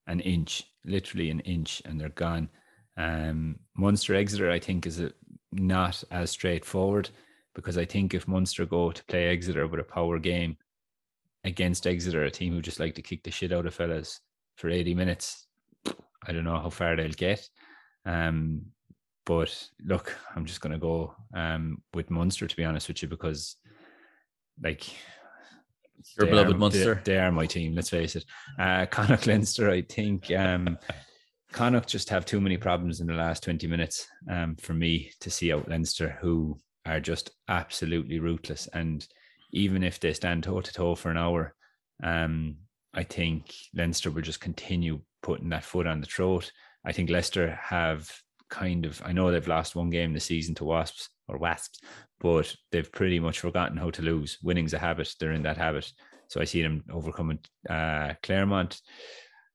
an 0.07 0.21
inch, 0.21 0.63
literally 0.85 1.29
an 1.29 1.41
inch, 1.41 1.81
and 1.83 1.99
they're 1.99 2.07
gone. 2.07 2.47
Um, 2.95 3.59
Munster 3.75 4.15
Exeter, 4.15 4.49
I 4.49 4.59
think, 4.59 4.87
is 4.87 5.01
a, 5.01 5.11
not 5.51 6.05
as 6.09 6.31
straightforward 6.31 7.09
because 7.57 7.75
I 7.75 7.85
think 7.85 8.13
if 8.13 8.27
Munster 8.27 8.67
go 8.67 8.91
to 8.91 9.03
play 9.05 9.29
Exeter 9.29 9.65
with 9.67 9.79
a 9.79 9.83
power 9.83 10.19
game 10.19 10.57
against 11.43 11.87
Exeter, 11.87 12.23
a 12.23 12.29
team 12.29 12.53
who 12.53 12.61
just 12.61 12.79
like 12.79 12.93
to 12.93 13.01
kick 13.01 13.23
the 13.23 13.31
shit 13.31 13.51
out 13.51 13.65
of 13.65 13.73
fellas 13.73 14.21
for 14.57 14.69
80 14.69 14.93
minutes, 14.93 15.47
I 16.27 16.31
don't 16.31 16.43
know 16.43 16.59
how 16.59 16.69
far 16.69 16.95
they'll 16.95 17.09
get. 17.09 17.49
Um, 18.05 18.61
but 19.25 19.69
look, 19.83 20.15
I'm 20.35 20.45
just 20.45 20.61
going 20.61 20.73
to 20.73 20.77
go 20.77 21.15
um, 21.33 21.81
with 21.95 22.11
Munster 22.11 22.45
to 22.45 22.55
be 22.55 22.63
honest 22.63 22.87
with 22.87 23.01
you 23.01 23.07
because, 23.07 23.55
like, 24.63 24.85
your 26.19 26.27
beloved 26.27 26.53
are, 26.53 26.59
Munster, 26.59 27.01
they, 27.03 27.13
they, 27.13 27.17
are 27.17 27.31
my 27.31 27.47
team. 27.47 27.73
Let's 27.73 27.89
face 27.89 28.15
it. 28.15 28.25
Uh, 28.59 28.85
Connacht 28.91 29.25
Leinster, 29.25 29.71
I 29.71 29.81
think. 29.81 30.29
Um, 30.29 30.77
Connacht 31.51 31.89
just 31.89 32.11
have 32.11 32.23
too 32.23 32.39
many 32.39 32.57
problems 32.57 33.01
in 33.01 33.07
the 33.07 33.15
last 33.15 33.41
20 33.41 33.65
minutes 33.65 34.07
um, 34.29 34.55
for 34.57 34.75
me 34.75 35.09
to 35.21 35.31
see 35.31 35.51
out 35.51 35.67
Leinster, 35.67 36.19
who 36.21 36.59
are 36.87 36.99
just 36.99 37.31
absolutely 37.47 38.19
ruthless. 38.19 38.67
And 38.73 39.05
even 39.51 39.83
if 39.83 39.99
they 39.99 40.13
stand 40.13 40.43
toe 40.43 40.61
to 40.61 40.73
toe 40.73 40.95
for 40.95 41.11
an 41.11 41.17
hour, 41.17 41.53
um, 42.03 42.57
I 42.93 43.03
think 43.03 43.53
Leinster 43.75 44.11
will 44.11 44.21
just 44.21 44.41
continue 44.41 45.01
putting 45.21 45.49
that 45.49 45.63
foot 45.63 45.87
on 45.87 46.01
the 46.01 46.07
throat. 46.07 46.51
I 46.85 46.91
think 46.91 47.09
Leicester 47.09 47.59
have 47.61 48.11
kind 48.49 48.85
of, 48.85 49.01
I 49.05 49.11
know 49.11 49.31
they've 49.31 49.47
lost 49.47 49.75
one 49.75 49.89
game 49.89 50.13
this 50.13 50.25
season 50.25 50.55
to 50.55 50.63
Wasps 50.65 51.09
or 51.27 51.37
Wasps, 51.37 51.79
but 52.19 52.55
they've 52.71 52.91
pretty 52.91 53.19
much 53.19 53.39
forgotten 53.39 53.77
how 53.77 53.89
to 53.91 54.01
lose. 54.01 54.37
Winning's 54.41 54.73
a 54.73 54.79
habit. 54.79 55.13
They're 55.19 55.33
in 55.33 55.43
that 55.43 55.57
habit. 55.57 55.91
So 56.29 56.41
I 56.41 56.45
see 56.45 56.61
them 56.61 56.83
overcoming 56.91 57.39
uh, 57.69 58.13
Clermont. 58.23 58.79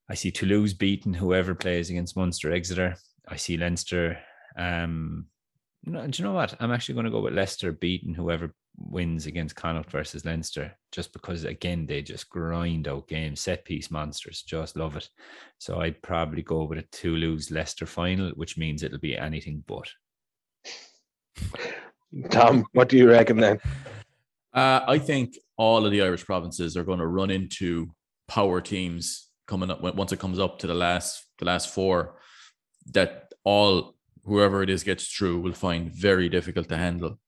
I 0.09 0.15
see 0.15 0.31
Toulouse 0.31 0.75
beating 0.75 1.15
whoever 1.15 1.55
plays 1.55 1.91
against 1.91 2.17
Munster 2.17 2.53
Exeter. 2.53 2.97
I 3.27 3.37
see 3.37 3.57
Leinster. 3.57 4.19
Um, 4.57 5.27
do 5.85 6.11
you 6.15 6.25
know 6.25 6.33
what? 6.33 6.55
I'm 6.61 6.71
actually 6.71 6.95
going 6.95 7.07
to 7.07 7.11
go 7.11 7.21
with 7.21 7.35
Leicester 7.35 7.73
beating 7.73 8.15
whoever 8.15 8.55
wins 8.77 9.27
against 9.27 9.57
Connacht 9.57 9.91
versus 9.91 10.25
Leinster, 10.25 10.73
just 10.93 11.13
because 11.13 11.45
again 11.45 11.87
they 11.87 12.03
just 12.03 12.31
grind 12.31 12.89
out 12.89 13.09
games, 13.09 13.41
set 13.41 13.65
piece 13.65 13.91
monsters, 13.91 14.43
just 14.43 14.77
love 14.77 14.97
it. 14.97 15.09
So 15.59 15.81
I'd 15.81 16.01
probably 16.03 16.43
go 16.43 16.65
with 16.65 16.79
a 16.79 17.09
lose 17.09 17.51
Leicester 17.51 17.87
final, 17.87 18.31
which 18.31 18.57
means 18.57 18.83
it'll 18.83 18.99
be 18.99 19.17
anything 19.17 19.65
but. 19.67 19.91
Tom, 22.31 22.67
what 22.73 22.89
do 22.89 22.97
you 22.97 23.11
reckon 23.11 23.39
then? 23.39 23.59
Uh, 24.53 24.81
I 24.87 24.99
think 24.99 25.39
all 25.57 25.85
of 25.85 25.93
the 25.93 26.03
Irish 26.03 26.25
provinces 26.25 26.77
are 26.77 26.85
going 26.85 26.99
to 26.99 27.07
run 27.07 27.31
into 27.31 27.91
power 28.29 28.61
teams 28.61 29.29
coming 29.47 29.71
up 29.71 29.83
once 29.83 30.13
it 30.13 30.19
comes 30.19 30.39
up 30.39 30.59
to 30.61 30.67
the 30.67 30.75
last 30.75 31.25
the 31.39 31.45
last 31.45 31.73
four. 31.73 32.17
That 32.93 33.33
all 33.45 33.97
whoever 34.25 34.63
it 34.63 34.71
is 34.71 34.85
gets 34.85 35.09
through 35.09 35.41
will 35.41 35.53
find 35.53 35.93
very 35.93 36.29
difficult 36.29 36.69
to 36.69 36.77
handle. 36.77 37.19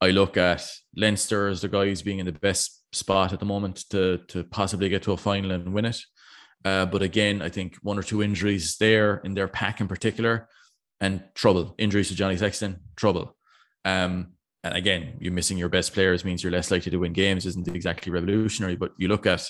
I 0.00 0.10
look 0.10 0.36
at 0.36 0.68
Leinster 0.94 1.48
as 1.48 1.60
the 1.60 1.68
guys 1.68 2.02
being 2.02 2.18
in 2.18 2.26
the 2.26 2.32
best 2.32 2.84
spot 2.92 3.32
at 3.32 3.40
the 3.40 3.46
moment 3.46 3.84
to 3.90 4.18
to 4.28 4.44
possibly 4.44 4.88
get 4.88 5.02
to 5.02 5.12
a 5.12 5.16
final 5.16 5.50
and 5.50 5.72
win 5.74 5.84
it. 5.84 6.00
Uh, 6.64 6.86
but 6.86 7.02
again, 7.02 7.42
I 7.42 7.48
think 7.48 7.76
one 7.82 7.98
or 7.98 8.02
two 8.02 8.22
injuries 8.22 8.76
there 8.78 9.18
in 9.24 9.34
their 9.34 9.48
pack 9.48 9.80
in 9.80 9.88
particular, 9.88 10.48
and 11.00 11.22
trouble. 11.34 11.74
Injuries 11.78 12.08
to 12.08 12.14
Johnny 12.14 12.36
Sexton, 12.36 12.80
trouble. 12.96 13.36
Um, 13.84 14.34
and 14.64 14.74
again, 14.74 15.16
you're 15.20 15.32
missing 15.32 15.56
your 15.56 15.68
best 15.68 15.94
players 15.94 16.24
means 16.24 16.42
you're 16.42 16.52
less 16.52 16.70
likely 16.70 16.90
to 16.90 16.98
win 16.98 17.12
games. 17.12 17.46
Isn't 17.46 17.68
exactly 17.68 18.12
revolutionary, 18.12 18.76
but 18.76 18.92
you 18.98 19.08
look 19.08 19.26
at 19.26 19.48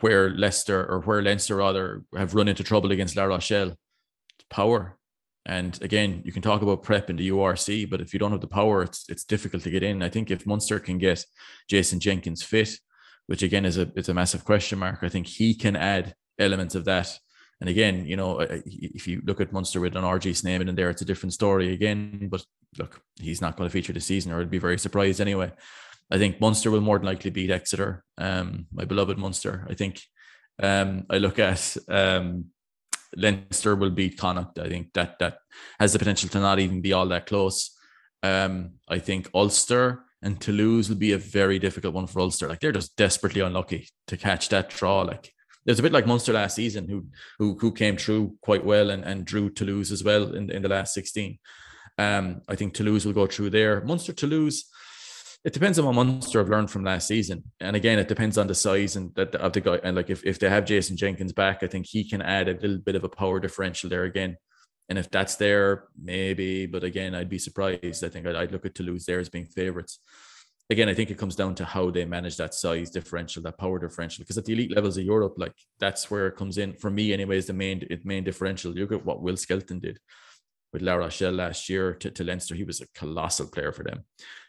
where 0.00 0.30
Leicester 0.30 0.84
or 0.84 1.00
where 1.00 1.22
Leinster 1.22 1.56
rather 1.56 2.04
have 2.16 2.34
run 2.34 2.48
into 2.48 2.64
trouble 2.64 2.90
against 2.90 3.16
La 3.16 3.24
Rochelle. 3.24 3.76
Power, 4.50 4.98
and 5.46 5.80
again, 5.82 6.22
you 6.24 6.32
can 6.32 6.42
talk 6.42 6.62
about 6.62 6.82
prep 6.82 7.10
in 7.10 7.16
the 7.16 7.28
URC, 7.28 7.90
but 7.90 8.00
if 8.00 8.12
you 8.12 8.18
don't 8.18 8.32
have 8.32 8.40
the 8.40 8.46
power, 8.46 8.82
it's 8.82 9.04
it's 9.08 9.24
difficult 9.24 9.62
to 9.64 9.70
get 9.70 9.82
in. 9.82 10.02
I 10.02 10.08
think 10.08 10.30
if 10.30 10.46
Munster 10.46 10.78
can 10.78 10.98
get 10.98 11.24
Jason 11.68 12.00
Jenkins 12.00 12.42
fit, 12.42 12.78
which 13.26 13.42
again 13.42 13.66
is 13.66 13.76
a 13.76 13.90
it's 13.94 14.08
a 14.08 14.14
massive 14.14 14.44
question 14.44 14.78
mark, 14.78 15.00
I 15.02 15.08
think 15.08 15.26
he 15.26 15.54
can 15.54 15.76
add 15.76 16.14
elements 16.38 16.74
of 16.74 16.86
that. 16.86 17.18
And 17.60 17.68
again, 17.68 18.06
you 18.06 18.16
know, 18.16 18.40
if 18.40 19.06
you 19.06 19.22
look 19.24 19.40
at 19.40 19.52
Munster 19.52 19.80
with 19.80 19.96
an 19.96 20.04
RG 20.04 20.34
Snyman 20.36 20.68
in 20.68 20.74
there, 20.74 20.90
it's 20.90 21.02
a 21.02 21.06
different 21.06 21.34
story 21.34 21.72
again. 21.72 22.28
But 22.30 22.44
look, 22.78 23.00
he's 23.20 23.40
not 23.40 23.56
going 23.56 23.68
to 23.68 23.72
feature 23.72 23.92
this 23.92 24.06
season, 24.06 24.32
or 24.32 24.40
I'd 24.40 24.50
be 24.50 24.58
very 24.58 24.78
surprised 24.78 25.20
anyway. 25.20 25.52
I 26.10 26.18
think 26.18 26.40
Munster 26.40 26.70
will 26.70 26.80
more 26.80 26.98
than 26.98 27.06
likely 27.06 27.30
beat 27.30 27.50
Exeter, 27.50 28.04
um, 28.18 28.66
my 28.72 28.84
beloved 28.84 29.18
Munster. 29.18 29.66
I 29.70 29.74
think 29.74 30.02
um, 30.62 31.04
I 31.10 31.18
look 31.18 31.38
at 31.38 31.76
um, 31.88 32.46
Leinster 33.16 33.76
will 33.76 33.90
beat 33.90 34.18
Connacht. 34.18 34.58
I 34.58 34.68
think 34.68 34.92
that 34.94 35.18
that 35.18 35.38
has 35.78 35.92
the 35.92 35.98
potential 35.98 36.28
to 36.30 36.40
not 36.40 36.58
even 36.58 36.80
be 36.80 36.92
all 36.92 37.06
that 37.06 37.26
close. 37.26 37.70
Um, 38.22 38.74
I 38.88 38.98
think 38.98 39.28
Ulster 39.34 40.04
and 40.22 40.40
Toulouse 40.40 40.88
will 40.88 40.96
be 40.96 41.12
a 41.12 41.18
very 41.18 41.58
difficult 41.58 41.94
one 41.94 42.06
for 42.06 42.20
Ulster. 42.20 42.48
Like 42.48 42.60
they're 42.60 42.72
just 42.72 42.96
desperately 42.96 43.42
unlucky 43.42 43.88
to 44.06 44.16
catch 44.16 44.48
that 44.48 44.70
draw. 44.70 45.02
Like 45.02 45.32
there's 45.64 45.78
a 45.78 45.82
bit 45.82 45.92
like 45.92 46.06
Munster 46.06 46.32
last 46.32 46.56
season, 46.56 46.88
who 46.88 47.06
who 47.38 47.58
who 47.58 47.72
came 47.72 47.96
through 47.96 48.36
quite 48.40 48.64
well 48.64 48.90
and, 48.90 49.04
and 49.04 49.24
drew 49.24 49.50
Toulouse 49.50 49.92
as 49.92 50.02
well 50.04 50.34
in, 50.34 50.50
in 50.50 50.62
the 50.62 50.68
last 50.68 50.94
16. 50.94 51.38
Um, 51.96 52.42
I 52.48 52.56
think 52.56 52.74
Toulouse 52.74 53.06
will 53.06 53.12
go 53.12 53.26
through 53.26 53.50
there. 53.50 53.84
Munster 53.84 54.12
Toulouse 54.12 54.64
it 55.44 55.52
depends 55.52 55.78
on 55.78 55.84
what 55.84 55.94
Munster 55.94 56.38
have 56.38 56.48
learned 56.48 56.70
from 56.70 56.84
last 56.84 57.06
season, 57.06 57.44
and 57.60 57.76
again, 57.76 57.98
it 57.98 58.08
depends 58.08 58.38
on 58.38 58.46
the 58.46 58.54
size 58.54 58.96
and 58.96 59.14
that 59.14 59.34
of 59.34 59.52
the 59.52 59.60
guy. 59.60 59.78
And 59.84 59.94
like 59.94 60.08
if, 60.08 60.24
if 60.24 60.38
they 60.38 60.48
have 60.48 60.64
Jason 60.64 60.96
Jenkins 60.96 61.34
back, 61.34 61.62
I 61.62 61.66
think 61.66 61.86
he 61.86 62.08
can 62.08 62.22
add 62.22 62.48
a 62.48 62.54
little 62.54 62.78
bit 62.78 62.94
of 62.94 63.04
a 63.04 63.10
power 63.10 63.40
differential 63.40 63.90
there 63.90 64.04
again. 64.04 64.38
And 64.88 64.98
if 64.98 65.10
that's 65.10 65.36
there, 65.36 65.84
maybe. 66.00 66.64
But 66.66 66.82
again, 66.82 67.14
I'd 67.14 67.28
be 67.28 67.38
surprised. 67.38 68.04
I 68.04 68.08
think 68.08 68.26
I'd, 68.26 68.36
I'd 68.36 68.52
look 68.52 68.64
at 68.64 68.74
Toulouse 68.74 69.04
there 69.04 69.20
as 69.20 69.28
being 69.28 69.46
favourites. 69.46 69.98
Again, 70.70 70.88
I 70.88 70.94
think 70.94 71.10
it 71.10 71.18
comes 71.18 71.36
down 71.36 71.54
to 71.56 71.64
how 71.66 71.90
they 71.90 72.06
manage 72.06 72.38
that 72.38 72.54
size 72.54 72.90
differential, 72.90 73.42
that 73.42 73.58
power 73.58 73.78
differential. 73.78 74.22
Because 74.22 74.38
at 74.38 74.46
the 74.46 74.54
elite 74.54 74.74
levels 74.74 74.96
of 74.96 75.04
Europe, 75.04 75.34
like 75.36 75.54
that's 75.78 76.10
where 76.10 76.26
it 76.26 76.36
comes 76.36 76.56
in 76.56 76.72
for 76.72 76.90
me, 76.90 77.12
anyways. 77.12 77.46
The 77.46 77.52
main 77.52 77.86
main 78.02 78.24
differential. 78.24 78.72
Look 78.72 78.92
at 78.92 79.04
what 79.04 79.20
Will 79.20 79.36
Skelton 79.36 79.80
did 79.80 79.98
with 80.72 80.80
La 80.80 80.94
Rochelle 80.94 81.32
last 81.32 81.68
year 81.68 81.92
to, 81.92 82.10
to 82.10 82.24
Leinster. 82.24 82.54
He 82.54 82.64
was 82.64 82.80
a 82.80 82.86
colossal 82.94 83.46
player 83.46 83.72
for 83.72 83.84
them 83.84 84.04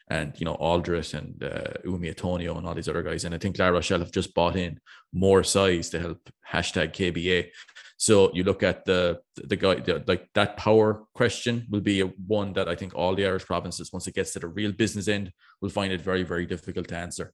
and 0.08 0.34
you 0.38 0.46
know 0.46 0.56
Alldritt 0.56 1.14
and 1.14 1.44
uh, 1.44 1.74
Uini 1.86 2.14
Atonio 2.14 2.58
and 2.58 2.68
all 2.68 2.76
these 2.76 2.90
other 2.90 3.04
guys. 3.04 3.26
And 3.26 3.34
I 3.34 3.38
think 3.38 3.58
La 3.58 3.68
Rochelle 3.68 4.00
have 4.00 4.12
just 4.12 4.34
bought 4.34 4.56
in 4.56 4.80
more 5.14 5.44
size 5.44 5.90
to 5.90 6.00
help 6.00 6.30
hashtag 6.52 6.94
KBA. 6.94 7.50
So 7.98 8.32
you 8.34 8.44
look 8.44 8.62
at 8.62 8.86
the 8.86 9.22
the 9.36 9.56
guy 9.56 9.76
the, 9.76 10.04
like 10.06 10.30
that 10.34 10.58
power 10.58 11.06
question 11.14 11.66
will 11.70 11.82
be 11.82 12.02
a 12.02 12.08
one 12.08 12.54
that 12.54 12.68
I 12.68 12.76
think 12.76 12.94
all 12.94 13.16
the 13.16 13.26
Irish 13.26 13.46
provinces, 13.46 13.92
once 13.92 14.08
it 14.08 14.16
gets 14.16 14.34
to 14.34 14.40
the 14.40 14.48
real 14.48 14.72
business 14.72 15.08
end, 15.08 15.32
will 15.62 15.70
find 15.70 15.92
it 15.92 16.02
very 16.02 16.24
very 16.24 16.46
difficult 16.46 16.88
to 16.90 16.98
answer. 16.98 17.34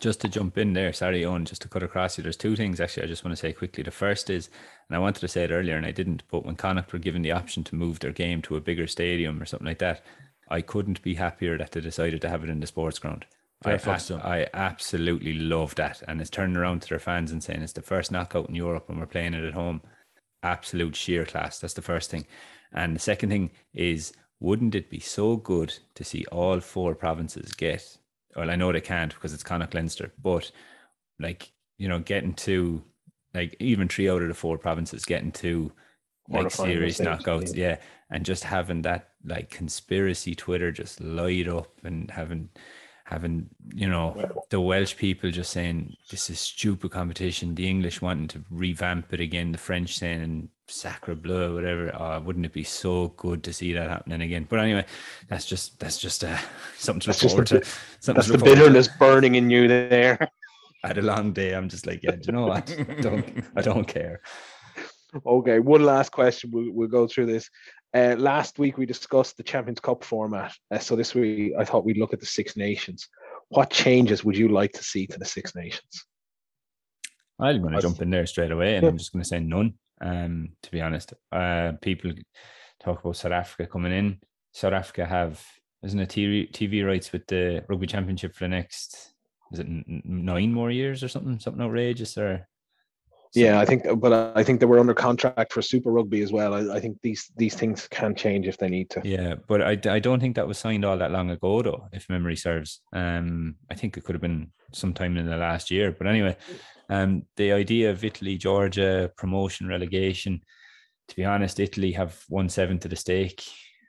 Just 0.00 0.20
to 0.22 0.28
jump 0.28 0.58
in 0.58 0.72
there, 0.72 0.92
sorry, 0.92 1.24
Owen, 1.24 1.44
just 1.44 1.62
to 1.62 1.68
cut 1.68 1.84
across 1.84 2.18
you. 2.18 2.22
There's 2.22 2.36
two 2.36 2.56
things 2.56 2.80
actually 2.80 3.04
I 3.04 3.06
just 3.06 3.24
want 3.24 3.32
to 3.32 3.40
say 3.40 3.52
quickly. 3.52 3.84
The 3.84 3.92
first 3.92 4.28
is, 4.28 4.50
and 4.88 4.96
I 4.96 4.98
wanted 4.98 5.20
to 5.20 5.28
say 5.28 5.44
it 5.44 5.52
earlier 5.52 5.76
and 5.76 5.86
I 5.86 5.92
didn't, 5.92 6.24
but 6.30 6.44
when 6.44 6.56
Connacht 6.56 6.92
were 6.92 6.98
given 6.98 7.22
the 7.22 7.30
option 7.30 7.62
to 7.64 7.76
move 7.76 8.00
their 8.00 8.10
game 8.10 8.42
to 8.42 8.56
a 8.56 8.60
bigger 8.60 8.88
stadium 8.88 9.40
or 9.40 9.46
something 9.46 9.68
like 9.68 9.78
that, 9.78 10.02
I 10.48 10.60
couldn't 10.60 11.02
be 11.02 11.14
happier 11.14 11.56
that 11.58 11.72
they 11.72 11.80
decided 11.80 12.20
to 12.22 12.28
have 12.28 12.44
it 12.44 12.50
in 12.50 12.60
the 12.60 12.66
sports 12.66 12.98
ground. 12.98 13.26
Fair 13.62 13.74
I, 13.74 13.78
fuck 13.78 13.98
a- 14.00 14.04
to 14.04 14.14
'em. 14.14 14.20
I 14.24 14.46
absolutely 14.52 15.34
love 15.34 15.74
that. 15.76 16.02
And 16.06 16.20
it's 16.20 16.30
turning 16.30 16.56
around 16.56 16.82
to 16.82 16.88
their 16.88 16.98
fans 16.98 17.32
and 17.32 17.42
saying 17.42 17.62
it's 17.62 17.72
the 17.72 17.82
first 17.82 18.12
knockout 18.12 18.48
in 18.48 18.54
Europe 18.54 18.88
and 18.88 18.98
we're 18.98 19.06
playing 19.06 19.34
it 19.34 19.44
at 19.44 19.54
home. 19.54 19.80
Absolute 20.42 20.94
sheer 20.96 21.24
class. 21.24 21.58
That's 21.58 21.74
the 21.74 21.82
first 21.82 22.10
thing. 22.10 22.26
And 22.72 22.94
the 22.94 23.00
second 23.00 23.30
thing 23.30 23.50
is, 23.72 24.12
wouldn't 24.40 24.74
it 24.74 24.90
be 24.90 25.00
so 25.00 25.36
good 25.36 25.78
to 25.94 26.04
see 26.04 26.26
all 26.30 26.60
four 26.60 26.94
provinces 26.94 27.52
get? 27.54 27.96
Well, 28.36 28.50
I 28.50 28.56
know 28.56 28.72
they 28.72 28.80
can't 28.80 29.14
because 29.14 29.32
it's 29.32 29.44
Connacht 29.44 29.74
Leinster, 29.74 30.12
but 30.22 30.50
like, 31.18 31.52
you 31.78 31.88
know, 31.88 32.00
getting 32.00 32.34
to 32.34 32.82
like 33.32 33.56
even 33.60 33.88
three 33.88 34.10
out 34.10 34.22
of 34.22 34.28
the 34.28 34.34
four 34.34 34.58
provinces 34.58 35.04
getting 35.04 35.32
to 35.32 35.72
like 36.28 36.50
serious 36.50 36.98
knockouts, 37.00 37.54
yeah, 37.54 37.76
and 38.10 38.24
just 38.24 38.44
having 38.44 38.82
that 38.82 39.10
like 39.24 39.50
conspiracy 39.50 40.34
Twitter 40.34 40.72
just 40.72 41.00
light 41.00 41.48
up 41.48 41.68
and 41.84 42.10
having 42.10 42.48
having 43.04 43.48
you 43.74 43.88
know 43.88 44.42
the 44.48 44.60
Welsh 44.60 44.96
people 44.96 45.30
just 45.30 45.52
saying 45.52 45.96
this 46.10 46.30
is 46.30 46.40
stupid 46.40 46.90
competition, 46.90 47.54
the 47.54 47.68
English 47.68 48.00
wanting 48.00 48.28
to 48.28 48.44
revamp 48.50 49.12
it 49.12 49.20
again, 49.20 49.52
the 49.52 49.58
French 49.58 49.98
saying 49.98 50.48
sacre 50.66 51.14
bleu, 51.14 51.54
whatever. 51.54 51.94
Oh, 51.94 52.20
wouldn't 52.20 52.46
it 52.46 52.52
be 52.52 52.64
so 52.64 53.08
good 53.16 53.42
to 53.44 53.52
see 53.52 53.72
that 53.74 53.90
happening 53.90 54.22
again? 54.22 54.46
But 54.48 54.60
anyway, 54.60 54.86
that's 55.28 55.44
just 55.44 55.78
that's 55.78 55.98
just 55.98 56.24
uh, 56.24 56.38
something 56.76 57.00
to 57.00 57.08
look 57.10 57.18
That's 57.18 57.20
just 57.20 57.34
forward 57.34 57.48
the 57.48 57.60
to. 57.60 57.64
Something 58.00 58.14
That's 58.14 58.26
to 58.26 58.32
the 58.32 58.38
look 58.38 58.44
forward 58.44 58.64
to. 58.64 58.72
bitterness 58.72 58.88
burning 58.88 59.34
in 59.34 59.50
you 59.50 59.68
there. 59.68 60.18
I 60.84 60.88
had 60.88 60.98
a 60.98 61.02
long 61.02 61.32
day. 61.32 61.54
I'm 61.54 61.68
just 61.68 61.86
like, 61.86 62.02
yeah, 62.02 62.12
do 62.16 62.22
you 62.26 62.32
know 62.32 62.46
what? 62.46 62.70
I 62.78 62.94
don't 63.00 63.44
I 63.56 63.62
don't 63.62 63.86
care. 63.86 64.20
Okay, 65.26 65.58
one 65.58 65.84
last 65.84 66.12
question. 66.12 66.50
We'll, 66.52 66.72
we'll 66.72 66.88
go 66.88 67.06
through 67.06 67.26
this. 67.26 67.48
Uh, 67.94 68.16
last 68.18 68.58
week 68.58 68.76
we 68.76 68.86
discussed 68.86 69.36
the 69.36 69.42
Champions 69.42 69.80
Cup 69.80 70.02
format. 70.02 70.52
Uh, 70.70 70.78
so 70.78 70.96
this 70.96 71.14
week 71.14 71.52
I 71.58 71.64
thought 71.64 71.84
we'd 71.84 71.98
look 71.98 72.12
at 72.12 72.20
the 72.20 72.26
Six 72.26 72.56
Nations. 72.56 73.08
What 73.48 73.70
changes 73.70 74.24
would 74.24 74.36
you 74.36 74.48
like 74.48 74.72
to 74.72 74.82
see 74.82 75.06
to 75.06 75.18
the 75.18 75.24
Six 75.24 75.54
Nations? 75.54 76.04
I'm 77.38 77.60
going 77.60 77.74
to 77.74 77.80
jump 77.80 78.00
in 78.00 78.10
there 78.10 78.26
straight 78.26 78.52
away, 78.52 78.76
and 78.76 78.84
Yeah. 78.84 78.90
I'm 78.90 78.98
just 78.98 79.12
going 79.12 79.22
to 79.22 79.28
say 79.28 79.40
none. 79.40 79.74
Um, 80.00 80.50
to 80.62 80.70
be 80.70 80.80
honest, 80.80 81.14
uh, 81.32 81.72
people 81.80 82.12
talk 82.82 83.00
about 83.00 83.16
South 83.16 83.32
Africa 83.32 83.70
coming 83.70 83.92
in. 83.92 84.18
South 84.52 84.72
Africa 84.72 85.06
have 85.06 85.44
isn't 85.84 86.00
it 86.00 86.08
TV, 86.08 86.50
TV 86.50 86.84
rights 86.84 87.12
with 87.12 87.26
the 87.26 87.62
rugby 87.68 87.86
championship 87.86 88.34
for 88.34 88.44
the 88.44 88.48
next 88.48 89.12
is 89.52 89.58
it 89.60 89.66
n- 89.66 89.84
n- 89.86 90.02
nine 90.04 90.52
more 90.52 90.70
years 90.70 91.04
or 91.04 91.08
something 91.08 91.38
something 91.38 91.62
outrageous 91.62 92.16
or 92.16 92.48
Yeah, 93.34 93.58
I 93.58 93.64
think, 93.64 93.84
but 93.98 94.36
I 94.36 94.44
think 94.44 94.60
they 94.60 94.66
were 94.66 94.78
under 94.78 94.94
contract 94.94 95.52
for 95.52 95.60
Super 95.60 95.90
Rugby 95.90 96.22
as 96.22 96.32
well. 96.32 96.54
I, 96.54 96.76
I 96.76 96.80
think 96.80 97.00
these 97.02 97.30
these 97.36 97.54
things 97.54 97.88
can 97.88 98.14
change 98.14 98.46
if 98.46 98.58
they 98.58 98.68
need 98.68 98.90
to. 98.90 99.02
Yeah, 99.04 99.34
but 99.48 99.60
I, 99.60 99.78
I 99.90 99.98
don't 99.98 100.20
think 100.20 100.36
that 100.36 100.46
was 100.46 100.58
signed 100.58 100.84
all 100.84 100.98
that 100.98 101.10
long 101.10 101.30
ago, 101.30 101.60
though, 101.62 101.88
if 101.92 102.08
memory 102.08 102.36
serves. 102.36 102.80
Um, 102.92 103.56
I 103.70 103.74
think 103.74 103.96
it 103.96 104.04
could 104.04 104.14
have 104.14 104.22
been 104.22 104.52
sometime 104.72 105.16
in 105.16 105.26
the 105.26 105.36
last 105.36 105.70
year. 105.70 105.90
But 105.90 106.06
anyway, 106.06 106.36
um, 106.88 107.24
the 107.36 107.52
idea 107.52 107.90
of 107.90 108.04
Italy, 108.04 108.36
Georgia, 108.36 109.10
promotion, 109.16 109.66
relegation, 109.66 110.40
to 111.08 111.16
be 111.16 111.24
honest, 111.24 111.60
Italy 111.60 111.92
have 111.92 112.22
one 112.28 112.48
seven 112.48 112.78
to 112.80 112.88
the 112.88 112.96
stake. 112.96 113.42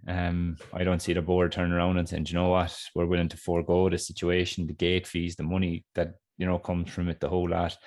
Um, 0.08 0.58
I 0.74 0.84
don't 0.84 1.02
see 1.02 1.14
the 1.14 1.22
board 1.22 1.52
turning 1.52 1.74
around 1.74 1.98
and 1.98 2.08
saying, 2.08 2.28
you 2.28 2.36
know 2.36 2.50
what, 2.50 2.78
we're 2.94 3.08
willing 3.08 3.30
to 3.30 3.38
forego 3.38 3.90
the 3.90 3.98
situation, 3.98 4.68
the 4.68 4.74
gate 4.74 5.08
fees, 5.08 5.36
the 5.36 5.44
money 5.44 5.84
that 5.96 6.16
you 6.38 6.46
know 6.46 6.60
comes 6.60 6.90
from 6.90 7.10
it, 7.10 7.20
the 7.20 7.30
whole 7.30 7.50
lot. 7.50 7.78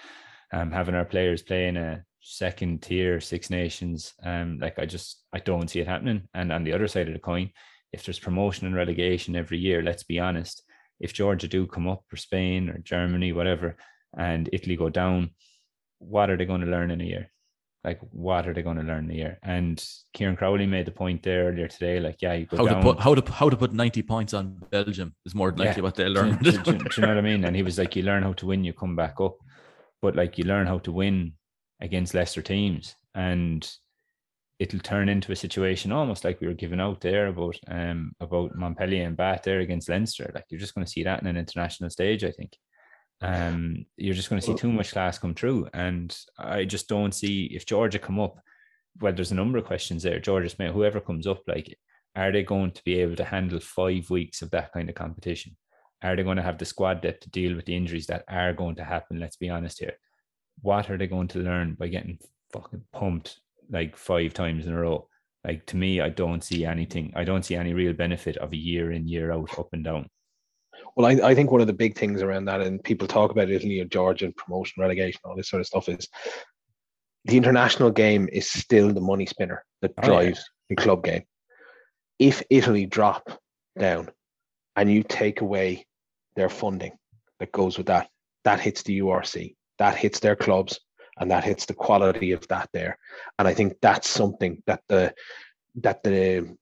Um, 0.52 0.70
having 0.70 0.94
our 0.94 1.04
players 1.04 1.42
playing 1.42 1.76
a 1.76 2.04
second 2.20 2.82
tier 2.82 3.20
Six 3.20 3.50
Nations, 3.50 4.14
um, 4.24 4.58
like 4.60 4.78
I 4.78 4.86
just 4.86 5.24
I 5.32 5.38
don't 5.40 5.68
see 5.68 5.80
it 5.80 5.86
happening. 5.88 6.22
And 6.34 6.52
on 6.52 6.64
the 6.64 6.72
other 6.72 6.88
side 6.88 7.06
of 7.08 7.12
the 7.14 7.20
coin, 7.20 7.50
if 7.92 8.04
there's 8.04 8.18
promotion 8.18 8.66
and 8.66 8.74
relegation 8.76 9.36
every 9.36 9.58
year, 9.58 9.82
let's 9.82 10.04
be 10.04 10.18
honest, 10.18 10.62
if 11.00 11.12
Georgia 11.12 11.48
do 11.48 11.66
come 11.66 11.86
up 11.88 12.04
or 12.12 12.16
Spain 12.16 12.70
or 12.70 12.78
Germany, 12.78 13.32
whatever, 13.32 13.76
and 14.16 14.48
Italy 14.52 14.76
go 14.76 14.88
down, 14.88 15.30
what 15.98 16.30
are 16.30 16.36
they 16.36 16.46
going 16.46 16.62
to 16.62 16.66
learn 16.66 16.90
in 16.90 17.00
a 17.00 17.04
year? 17.04 17.30
Like, 17.84 18.00
what 18.10 18.48
are 18.48 18.52
they 18.54 18.62
going 18.62 18.76
to 18.78 18.82
learn 18.82 19.04
in 19.04 19.10
a 19.12 19.14
year? 19.14 19.38
And 19.42 19.82
Kieran 20.12 20.36
Crowley 20.36 20.66
made 20.66 20.86
the 20.86 20.90
point 20.90 21.22
there 21.22 21.44
earlier 21.48 21.68
today, 21.68 22.00
like, 22.00 22.20
yeah, 22.20 22.32
you 22.34 22.46
go 22.46 22.56
How 22.56 22.66
down. 22.66 22.76
to 22.76 22.82
put 22.94 23.00
how 23.00 23.14
to 23.14 23.32
how 23.32 23.48
to 23.50 23.56
put 23.56 23.72
ninety 23.72 24.02
points 24.02 24.34
on 24.34 24.60
Belgium 24.70 25.14
is 25.26 25.34
more 25.34 25.50
than 25.50 25.60
Yeah. 25.60 25.66
likely 25.66 25.82
what 25.82 25.94
they'll 25.94 26.12
Do 26.14 26.20
learn. 26.22 26.38
do, 26.42 26.50
do- 26.52 26.72
do 26.78 26.84
you 26.96 27.02
know 27.02 27.08
what 27.08 27.18
I 27.18 27.20
mean? 27.20 27.44
And 27.44 27.54
he 27.54 27.62
was 27.62 27.78
like, 27.78 27.94
you 27.96 28.02
learn 28.02 28.22
how 28.22 28.32
to 28.32 28.46
win, 28.46 28.64
you 28.64 28.72
come 28.72 28.96
back 28.96 29.20
up. 29.20 29.36
But 30.00 30.16
like 30.16 30.38
you 30.38 30.44
learn 30.44 30.66
how 30.66 30.78
to 30.78 30.92
win 30.92 31.34
against 31.80 32.14
lesser 32.14 32.42
teams. 32.42 32.94
And 33.14 33.68
it'll 34.58 34.80
turn 34.80 35.08
into 35.08 35.32
a 35.32 35.36
situation 35.36 35.92
almost 35.92 36.24
like 36.24 36.40
we 36.40 36.48
were 36.48 36.54
giving 36.54 36.80
out 36.80 37.00
there 37.00 37.28
about 37.28 37.56
um 37.68 38.12
about 38.20 38.56
Montpellier 38.56 39.06
and 39.06 39.16
Bath 39.16 39.42
there 39.44 39.60
against 39.60 39.88
Leinster. 39.88 40.30
Like 40.34 40.46
you're 40.50 40.60
just 40.60 40.74
going 40.74 40.84
to 40.84 40.90
see 40.90 41.04
that 41.04 41.20
in 41.20 41.28
an 41.28 41.36
international 41.36 41.90
stage, 41.90 42.24
I 42.24 42.30
think. 42.30 42.56
Um, 43.20 43.86
you're 43.96 44.14
just 44.14 44.30
going 44.30 44.40
to 44.40 44.46
see 44.46 44.54
too 44.54 44.72
much 44.72 44.92
class 44.92 45.18
come 45.18 45.34
through. 45.34 45.68
And 45.74 46.16
I 46.38 46.64
just 46.64 46.88
don't 46.88 47.14
see 47.14 47.46
if 47.46 47.66
Georgia 47.66 47.98
come 47.98 48.20
up, 48.20 48.38
well, 49.00 49.12
there's 49.12 49.32
a 49.32 49.36
number 49.36 49.58
of 49.58 49.64
questions 49.64 50.02
there. 50.02 50.20
Georgia 50.20 50.48
Smith, 50.48 50.72
whoever 50.72 51.00
comes 51.00 51.26
up, 51.26 51.42
like, 51.46 51.76
are 52.14 52.32
they 52.32 52.42
going 52.42 52.70
to 52.72 52.84
be 52.84 53.00
able 53.00 53.16
to 53.16 53.24
handle 53.24 53.60
five 53.60 54.08
weeks 54.10 54.42
of 54.42 54.50
that 54.50 54.72
kind 54.72 54.88
of 54.88 54.94
competition? 54.94 55.56
Are 56.02 56.14
they 56.14 56.22
going 56.22 56.36
to 56.36 56.42
have 56.42 56.58
the 56.58 56.64
squad 56.64 57.00
depth 57.02 57.20
to 57.20 57.30
deal 57.30 57.56
with 57.56 57.66
the 57.66 57.76
injuries 57.76 58.06
that 58.06 58.24
are 58.28 58.52
going 58.52 58.76
to 58.76 58.84
happen? 58.84 59.18
Let's 59.18 59.36
be 59.36 59.50
honest 59.50 59.80
here. 59.80 59.94
What 60.62 60.90
are 60.90 60.96
they 60.98 61.06
going 61.06 61.28
to 61.28 61.40
learn 61.40 61.74
by 61.74 61.88
getting 61.88 62.18
fucking 62.52 62.84
pumped 62.92 63.40
like 63.70 63.96
five 63.96 64.32
times 64.34 64.66
in 64.66 64.72
a 64.72 64.80
row? 64.80 65.08
Like 65.44 65.66
to 65.66 65.76
me, 65.76 66.00
I 66.00 66.08
don't 66.08 66.42
see 66.42 66.64
anything. 66.64 67.12
I 67.16 67.24
don't 67.24 67.44
see 67.44 67.54
any 67.56 67.72
real 67.74 67.92
benefit 67.92 68.36
of 68.36 68.52
a 68.52 68.56
year 68.56 68.92
in, 68.92 69.08
year 69.08 69.32
out, 69.32 69.58
up 69.58 69.68
and 69.72 69.84
down. 69.84 70.08
Well, 70.96 71.06
I, 71.06 71.28
I 71.30 71.34
think 71.34 71.50
one 71.50 71.60
of 71.60 71.66
the 71.66 71.72
big 71.72 71.96
things 71.96 72.22
around 72.22 72.44
that, 72.46 72.60
and 72.60 72.82
people 72.82 73.06
talk 73.08 73.30
about 73.30 73.50
Italy 73.50 73.80
and 73.80 73.90
Georgia 73.90 74.26
and 74.26 74.36
promotion, 74.36 74.80
relegation, 74.80 75.20
all 75.24 75.36
this 75.36 75.48
sort 75.48 75.60
of 75.60 75.66
stuff, 75.66 75.88
is 75.88 76.08
the 77.24 77.36
international 77.36 77.90
game 77.90 78.28
is 78.32 78.50
still 78.50 78.92
the 78.92 79.00
money 79.00 79.26
spinner 79.26 79.64
that 79.82 79.92
Oh, 79.98 80.02
yeah. 80.02 80.06
drives 80.06 80.44
the 80.68 80.76
club 80.76 81.04
game. 81.04 81.22
If 82.18 82.42
Italy 82.50 82.86
drop 82.86 83.28
down 83.78 84.10
and 84.78 84.90
you 84.90 85.02
take 85.02 85.40
away 85.40 85.84
their 86.36 86.48
funding 86.48 86.92
that 87.40 87.50
goes 87.50 87.76
with 87.76 87.88
that, 87.88 88.08
that 88.44 88.60
hits 88.60 88.84
the 88.84 89.00
URC, 89.00 89.56
that 89.78 89.96
hits 89.96 90.20
their 90.20 90.36
clubs, 90.36 90.78
and 91.18 91.32
that 91.32 91.42
hits 91.42 91.66
the 91.66 91.74
quality 91.74 92.30
of 92.30 92.46
that 92.46 92.70
there. 92.72 92.96
And 93.40 93.48
I 93.48 93.54
think 93.54 93.74
that's 93.82 94.08
something 94.08 94.62
that 94.68 94.82
the 94.88 95.12
that 95.82 96.04
the 96.04 96.56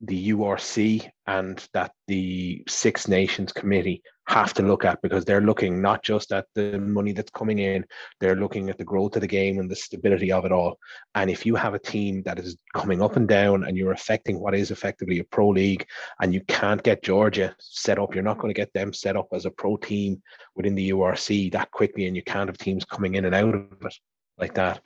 the 0.00 0.30
URC 0.30 1.08
and 1.26 1.66
that 1.72 1.92
the 2.06 2.62
Six 2.68 3.08
Nations 3.08 3.52
Committee 3.52 4.02
have 4.28 4.52
to 4.54 4.62
look 4.62 4.84
at 4.84 5.00
because 5.00 5.24
they're 5.24 5.40
looking 5.40 5.80
not 5.80 6.02
just 6.04 6.32
at 6.32 6.44
the 6.54 6.78
money 6.78 7.12
that's 7.12 7.30
coming 7.30 7.58
in, 7.58 7.84
they're 8.20 8.36
looking 8.36 8.68
at 8.68 8.76
the 8.76 8.84
growth 8.84 9.16
of 9.16 9.22
the 9.22 9.26
game 9.26 9.58
and 9.58 9.70
the 9.70 9.74
stability 9.74 10.30
of 10.30 10.44
it 10.44 10.52
all. 10.52 10.78
And 11.14 11.30
if 11.30 11.46
you 11.46 11.56
have 11.56 11.74
a 11.74 11.78
team 11.78 12.22
that 12.24 12.38
is 12.38 12.56
coming 12.74 13.02
up 13.02 13.16
and 13.16 13.26
down 13.26 13.64
and 13.64 13.76
you're 13.76 13.92
affecting 13.92 14.38
what 14.38 14.54
is 14.54 14.70
effectively 14.70 15.18
a 15.18 15.24
pro 15.24 15.48
league 15.48 15.86
and 16.20 16.34
you 16.34 16.42
can't 16.42 16.82
get 16.82 17.02
Georgia 17.02 17.56
set 17.58 17.98
up, 17.98 18.14
you're 18.14 18.22
not 18.22 18.38
going 18.38 18.52
to 18.52 18.60
get 18.60 18.72
them 18.74 18.92
set 18.92 19.16
up 19.16 19.28
as 19.32 19.46
a 19.46 19.50
pro 19.50 19.78
team 19.78 20.22
within 20.54 20.74
the 20.74 20.90
URC 20.90 21.50
that 21.52 21.70
quickly 21.70 22.06
and 22.06 22.14
you 22.14 22.22
can't 22.22 22.48
have 22.48 22.58
teams 22.58 22.84
coming 22.84 23.14
in 23.14 23.24
and 23.24 23.34
out 23.34 23.54
of 23.54 23.66
it 23.82 23.94
like 24.36 24.54
that. 24.54 24.80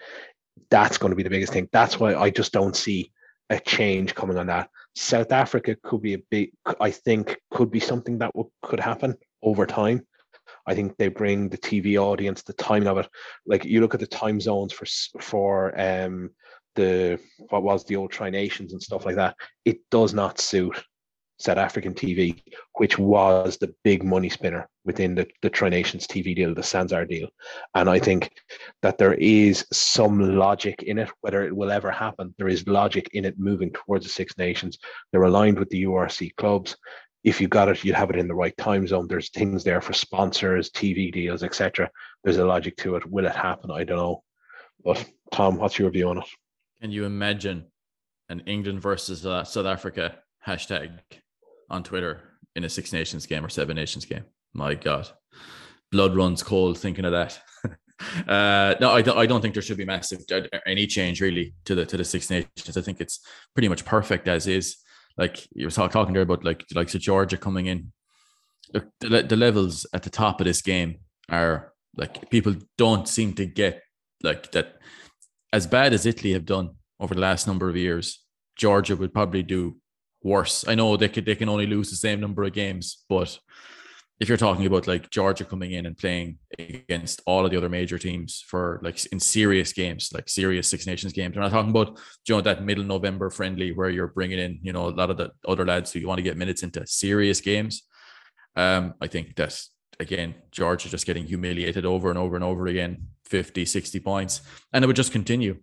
That's 0.70 0.98
going 0.98 1.10
to 1.10 1.16
be 1.16 1.24
the 1.24 1.30
biggest 1.30 1.52
thing. 1.52 1.68
That's 1.72 1.98
why 1.98 2.14
I 2.14 2.30
just 2.30 2.52
don't 2.52 2.76
see 2.76 3.10
a 3.50 3.58
change 3.58 4.14
coming 4.14 4.38
on 4.38 4.46
that. 4.46 4.70
South 4.94 5.32
Africa 5.32 5.76
could 5.82 6.02
be 6.02 6.14
a 6.14 6.22
big, 6.30 6.52
I 6.80 6.90
think, 6.90 7.38
could 7.50 7.70
be 7.70 7.80
something 7.80 8.18
that 8.18 8.32
could 8.62 8.80
happen 8.80 9.16
over 9.42 9.66
time. 9.66 10.06
I 10.66 10.74
think 10.74 10.96
they 10.96 11.08
bring 11.08 11.48
the 11.48 11.58
TV 11.58 11.96
audience, 11.96 12.42
the 12.42 12.52
timing 12.52 12.88
of 12.88 12.98
it. 12.98 13.08
Like 13.46 13.64
you 13.64 13.80
look 13.80 13.94
at 13.94 14.00
the 14.00 14.06
time 14.06 14.40
zones 14.40 14.72
for 14.72 14.86
for 15.20 15.80
um 15.80 16.30
the 16.74 17.18
what 17.50 17.62
was 17.62 17.84
the 17.84 17.96
old 17.96 18.12
Tri 18.12 18.30
Nations 18.30 18.72
and 18.72 18.82
stuff 18.82 19.04
like 19.04 19.16
that. 19.16 19.36
It 19.64 19.78
does 19.90 20.14
not 20.14 20.40
suit 20.40 20.82
South 21.42 21.58
African 21.58 21.92
TV, 21.92 22.40
which 22.74 22.98
was 22.98 23.56
the 23.56 23.74
big 23.82 24.04
money 24.04 24.28
spinner 24.28 24.68
within 24.84 25.14
the, 25.14 25.26
the 25.42 25.50
Tri 25.50 25.68
Nations 25.68 26.06
TV 26.06 26.36
deal, 26.36 26.54
the 26.54 26.62
Sanzar 26.62 27.08
deal. 27.08 27.28
And 27.74 27.90
I 27.90 27.98
think 27.98 28.30
that 28.82 28.96
there 28.96 29.14
is 29.14 29.66
some 29.72 30.36
logic 30.36 30.84
in 30.84 30.98
it, 30.98 31.10
whether 31.20 31.44
it 31.44 31.54
will 31.54 31.72
ever 31.72 31.90
happen. 31.90 32.34
There 32.38 32.48
is 32.48 32.66
logic 32.68 33.08
in 33.12 33.24
it 33.24 33.38
moving 33.38 33.72
towards 33.72 34.06
the 34.06 34.12
Six 34.12 34.38
Nations. 34.38 34.78
They're 35.10 35.24
aligned 35.24 35.58
with 35.58 35.68
the 35.70 35.82
URC 35.82 36.36
clubs. 36.36 36.76
If 37.24 37.40
you 37.40 37.48
got 37.48 37.68
it, 37.68 37.84
you'd 37.84 37.96
have 37.96 38.10
it 38.10 38.16
in 38.16 38.28
the 38.28 38.34
right 38.34 38.56
time 38.56 38.86
zone. 38.86 39.08
There's 39.08 39.30
things 39.30 39.64
there 39.64 39.80
for 39.80 39.92
sponsors, 39.92 40.70
TV 40.70 41.12
deals, 41.12 41.42
etc. 41.42 41.90
There's 42.22 42.38
a 42.38 42.44
logic 42.44 42.76
to 42.78 42.96
it. 42.96 43.10
Will 43.10 43.26
it 43.26 43.34
happen? 43.34 43.70
I 43.70 43.84
don't 43.84 43.96
know. 43.96 44.22
But 44.84 45.04
Tom, 45.32 45.56
what's 45.56 45.78
your 45.78 45.90
view 45.90 46.08
on 46.08 46.18
it? 46.18 46.24
Can 46.80 46.90
you 46.90 47.04
imagine 47.04 47.66
an 48.28 48.42
England 48.46 48.80
versus 48.80 49.24
uh, 49.26 49.44
South 49.44 49.66
Africa 49.66 50.16
hashtag 50.46 50.98
on 51.72 51.82
Twitter 51.82 52.20
in 52.54 52.64
a 52.64 52.68
Six 52.68 52.92
Nations 52.92 53.26
game 53.26 53.44
or 53.44 53.48
Seven 53.48 53.74
Nations 53.74 54.04
game? 54.04 54.24
My 54.52 54.74
God, 54.74 55.08
blood 55.90 56.14
runs 56.14 56.42
cold 56.42 56.78
thinking 56.78 57.04
of 57.04 57.12
that. 57.12 57.40
uh, 58.28 58.76
no, 58.80 58.92
I 58.92 59.02
don't. 59.02 59.18
I 59.18 59.26
don't 59.26 59.40
think 59.40 59.54
there 59.54 59.62
should 59.62 59.78
be 59.78 59.84
massive 59.84 60.20
uh, 60.30 60.42
any 60.66 60.86
change 60.86 61.20
really 61.20 61.54
to 61.64 61.74
the 61.74 61.86
to 61.86 61.96
the 61.96 62.04
Six 62.04 62.30
Nations. 62.30 62.76
I 62.76 62.82
think 62.82 63.00
it's 63.00 63.20
pretty 63.54 63.68
much 63.68 63.84
perfect 63.84 64.28
as 64.28 64.46
is. 64.46 64.76
like 65.18 65.46
you 65.54 65.66
were 65.66 65.70
talking 65.70 66.12
there 66.12 66.22
about 66.22 66.44
like 66.44 66.64
like 66.74 66.90
so 66.90 66.98
Georgia 66.98 67.36
coming 67.36 67.66
in. 67.66 67.92
Look, 68.72 68.86
the, 69.00 69.22
the 69.22 69.36
levels 69.36 69.86
at 69.92 70.02
the 70.02 70.10
top 70.10 70.40
of 70.40 70.46
this 70.46 70.62
game 70.62 70.98
are 71.28 71.72
like 71.96 72.30
people 72.30 72.54
don't 72.78 73.08
seem 73.08 73.34
to 73.34 73.46
get 73.46 73.82
like 74.22 74.52
that 74.52 74.76
as 75.52 75.66
bad 75.66 75.92
as 75.92 76.06
Italy 76.06 76.32
have 76.32 76.46
done 76.46 76.76
over 77.00 77.14
the 77.14 77.20
last 77.20 77.46
number 77.46 77.68
of 77.68 77.76
years. 77.76 78.24
Georgia 78.56 78.96
would 78.96 79.12
probably 79.12 79.42
do 79.42 79.76
worse. 80.22 80.64
I 80.66 80.74
know 80.74 80.96
they 80.96 81.08
could 81.08 81.24
they 81.24 81.34
can 81.34 81.48
only 81.48 81.66
lose 81.66 81.90
the 81.90 81.96
same 81.96 82.20
number 82.20 82.42
of 82.44 82.52
games, 82.52 83.04
but 83.08 83.38
if 84.20 84.28
you're 84.28 84.38
talking 84.38 84.66
about 84.66 84.86
like 84.86 85.10
Georgia 85.10 85.44
coming 85.44 85.72
in 85.72 85.84
and 85.84 85.98
playing 85.98 86.38
against 86.56 87.20
all 87.26 87.44
of 87.44 87.50
the 87.50 87.56
other 87.56 87.68
major 87.68 87.98
teams 87.98 88.44
for 88.46 88.78
like 88.82 89.04
in 89.06 89.18
serious 89.18 89.72
games, 89.72 90.10
like 90.14 90.28
serious 90.28 90.68
Six 90.68 90.86
Nations 90.86 91.12
games, 91.12 91.34
we're 91.34 91.42
not 91.42 91.50
talking 91.50 91.70
about 91.70 91.98
you 92.28 92.36
know 92.36 92.40
that 92.40 92.64
middle 92.64 92.84
November 92.84 93.30
friendly 93.30 93.72
where 93.72 93.90
you're 93.90 94.08
bringing 94.08 94.38
in 94.38 94.60
you 94.62 94.72
know 94.72 94.88
a 94.88 94.90
lot 94.90 95.10
of 95.10 95.16
the 95.16 95.32
other 95.46 95.66
lads 95.66 95.92
who 95.92 95.98
you 95.98 96.06
want 96.06 96.18
to 96.18 96.22
get 96.22 96.36
minutes 96.36 96.62
into 96.62 96.86
serious 96.86 97.40
games. 97.40 97.82
Um, 98.54 98.94
I 99.00 99.08
think 99.08 99.34
that 99.36 99.60
again, 99.98 100.34
Georgia 100.50 100.88
just 100.88 101.06
getting 101.06 101.26
humiliated 101.26 101.84
over 101.84 102.10
and 102.10 102.18
over 102.18 102.36
and 102.36 102.44
over 102.44 102.66
again, 102.66 103.08
50, 103.26 103.64
60 103.64 104.00
points, 104.00 104.40
and 104.72 104.84
it 104.84 104.86
would 104.86 104.96
just 104.96 105.12
continue. 105.12 105.58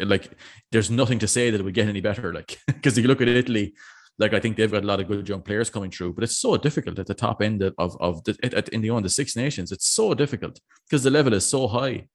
Like, 0.00 0.32
there's 0.72 0.90
nothing 0.90 1.18
to 1.20 1.28
say 1.28 1.50
that 1.50 1.60
it 1.60 1.64
would 1.64 1.74
get 1.74 1.88
any 1.88 2.00
better. 2.00 2.32
Like, 2.38 2.58
because 2.66 2.96
if 2.96 3.02
you 3.02 3.08
look 3.08 3.20
at 3.20 3.28
Italy, 3.28 3.74
like 4.18 4.34
I 4.34 4.40
think 4.40 4.56
they've 4.56 4.70
got 4.70 4.82
a 4.82 4.86
lot 4.86 5.00
of 5.00 5.08
good 5.08 5.28
young 5.28 5.42
players 5.42 5.70
coming 5.70 5.90
through, 5.90 6.12
but 6.14 6.24
it's 6.24 6.38
so 6.38 6.56
difficult 6.56 6.98
at 6.98 7.06
the 7.06 7.14
top 7.14 7.40
end 7.40 7.62
of 7.62 7.96
of 8.00 8.24
the 8.24 8.36
at, 8.42 8.68
in 8.70 8.80
the 8.80 8.90
on 8.90 9.02
the 9.02 9.08
Six 9.08 9.36
Nations. 9.36 9.72
It's 9.72 9.88
so 9.88 10.12
difficult 10.14 10.60
because 10.86 11.04
the 11.04 11.10
level 11.10 11.34
is 11.34 11.46
so 11.46 11.68
high. 11.68 12.08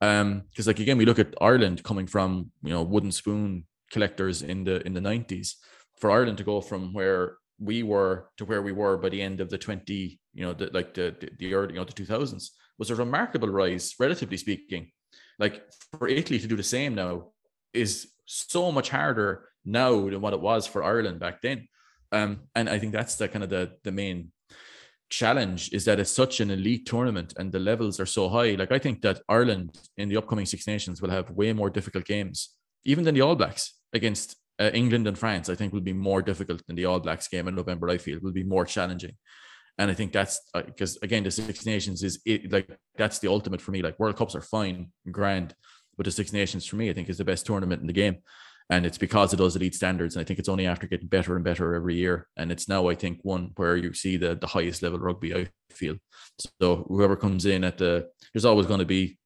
Um, 0.00 0.44
because 0.50 0.66
like 0.68 0.78
again, 0.78 0.98
we 0.98 1.04
look 1.04 1.18
at 1.18 1.34
Ireland 1.40 1.82
coming 1.82 2.06
from 2.06 2.52
you 2.62 2.70
know 2.70 2.82
wooden 2.82 3.12
spoon 3.12 3.66
collectors 3.90 4.42
in 4.42 4.64
the 4.64 4.86
in 4.86 4.94
the 4.94 5.00
nineties. 5.00 5.56
For 5.96 6.10
Ireland 6.10 6.38
to 6.38 6.44
go 6.44 6.60
from 6.60 6.92
where 6.92 7.38
we 7.58 7.82
were 7.82 8.30
to 8.36 8.44
where 8.44 8.62
we 8.62 8.72
were 8.72 8.96
by 8.96 9.08
the 9.08 9.20
end 9.20 9.40
of 9.40 9.50
the 9.50 9.58
twenty, 9.58 10.20
you 10.34 10.44
know, 10.44 10.52
the, 10.52 10.70
like 10.72 10.94
the 10.94 11.16
the, 11.18 11.30
the 11.38 11.54
early 11.54 11.74
you 11.74 11.80
know 11.80 11.84
the 11.84 11.92
two 11.92 12.06
thousands 12.06 12.52
was 12.78 12.90
a 12.90 12.94
remarkable 12.94 13.48
rise, 13.48 13.94
relatively 13.98 14.36
speaking. 14.36 14.92
Like 15.38 15.62
for 15.98 16.08
Italy 16.08 16.38
to 16.38 16.46
do 16.46 16.56
the 16.56 16.62
same 16.62 16.94
now 16.94 17.28
is 17.72 18.08
so 18.26 18.72
much 18.72 18.90
harder 18.90 19.48
now 19.64 20.08
than 20.08 20.20
what 20.20 20.32
it 20.32 20.40
was 20.40 20.66
for 20.66 20.82
Ireland 20.82 21.20
back 21.20 21.40
then. 21.42 21.68
Um, 22.12 22.40
and 22.54 22.68
I 22.68 22.78
think 22.78 22.92
that's 22.92 23.16
the 23.16 23.28
kind 23.28 23.44
of 23.44 23.50
the 23.50 23.72
the 23.84 23.92
main 23.92 24.32
challenge 25.10 25.72
is 25.72 25.84
that 25.86 25.98
it's 25.98 26.10
such 26.10 26.40
an 26.40 26.50
elite 26.50 26.86
tournament 26.86 27.32
and 27.38 27.50
the 27.50 27.58
levels 27.58 27.98
are 28.00 28.06
so 28.06 28.28
high. 28.28 28.54
Like 28.54 28.72
I 28.72 28.78
think 28.78 29.02
that 29.02 29.20
Ireland 29.28 29.78
in 29.96 30.08
the 30.08 30.16
upcoming 30.16 30.46
Six 30.46 30.66
Nations 30.66 31.00
will 31.00 31.10
have 31.10 31.30
way 31.30 31.52
more 31.52 31.70
difficult 31.70 32.04
games, 32.04 32.50
even 32.84 33.04
than 33.04 33.14
the 33.14 33.22
All 33.22 33.36
Blacks 33.36 33.74
against 33.92 34.36
uh, 34.58 34.70
England 34.74 35.06
and 35.06 35.18
France. 35.18 35.48
I 35.48 35.54
think 35.54 35.72
will 35.72 35.80
be 35.80 35.92
more 35.92 36.22
difficult 36.22 36.66
than 36.66 36.76
the 36.76 36.86
All 36.86 37.00
Blacks 37.00 37.28
game 37.28 37.48
in 37.48 37.54
November. 37.54 37.88
I 37.88 37.98
feel 37.98 38.18
will 38.20 38.32
be 38.32 38.44
more 38.44 38.64
challenging, 38.64 39.16
and 39.78 39.90
I 39.90 39.94
think 39.94 40.12
that's 40.12 40.40
because 40.54 40.96
uh, 40.96 41.00
again 41.02 41.24
the 41.24 41.30
Six 41.30 41.64
Nations 41.64 42.02
is 42.02 42.20
it, 42.24 42.52
like 42.52 42.68
that's 42.96 43.18
the 43.18 43.28
ultimate 43.28 43.60
for 43.60 43.70
me. 43.70 43.82
Like 43.82 43.98
World 43.98 44.16
Cups 44.16 44.34
are 44.34 44.40
fine, 44.40 44.90
grand, 45.10 45.54
but 45.96 46.04
the 46.04 46.10
Six 46.12 46.32
Nations 46.32 46.66
for 46.66 46.76
me 46.76 46.90
I 46.90 46.92
think 46.92 47.08
is 47.08 47.18
the 47.18 47.24
best 47.24 47.46
tournament 47.46 47.80
in 47.80 47.86
the 47.86 47.92
game 47.92 48.18
and 48.70 48.84
it's 48.84 48.98
because 48.98 49.32
of 49.32 49.38
those 49.38 49.56
elite 49.56 49.74
standards. 49.74 50.14
And 50.14 50.20
I 50.20 50.24
think 50.24 50.38
it's 50.38 50.48
only 50.48 50.66
after 50.66 50.86
getting 50.86 51.08
better 51.08 51.36
and 51.36 51.44
better 51.44 51.74
every 51.74 51.94
year. 51.94 52.28
And 52.36 52.52
it's 52.52 52.68
now, 52.68 52.88
I 52.88 52.94
think, 52.94 53.20
one 53.22 53.52
where 53.56 53.76
you 53.76 53.94
see 53.94 54.16
the 54.16 54.34
the 54.34 54.46
highest 54.46 54.82
level 54.82 54.98
rugby. 54.98 55.34
I 55.34 55.48
feel 55.70 55.96
so. 56.60 56.84
Whoever 56.88 57.16
comes 57.16 57.46
in 57.46 57.64
at 57.64 57.78
the, 57.78 58.08
there's 58.32 58.44
always 58.44 58.66
going 58.66 58.80
to 58.80 58.86
be 58.86 59.18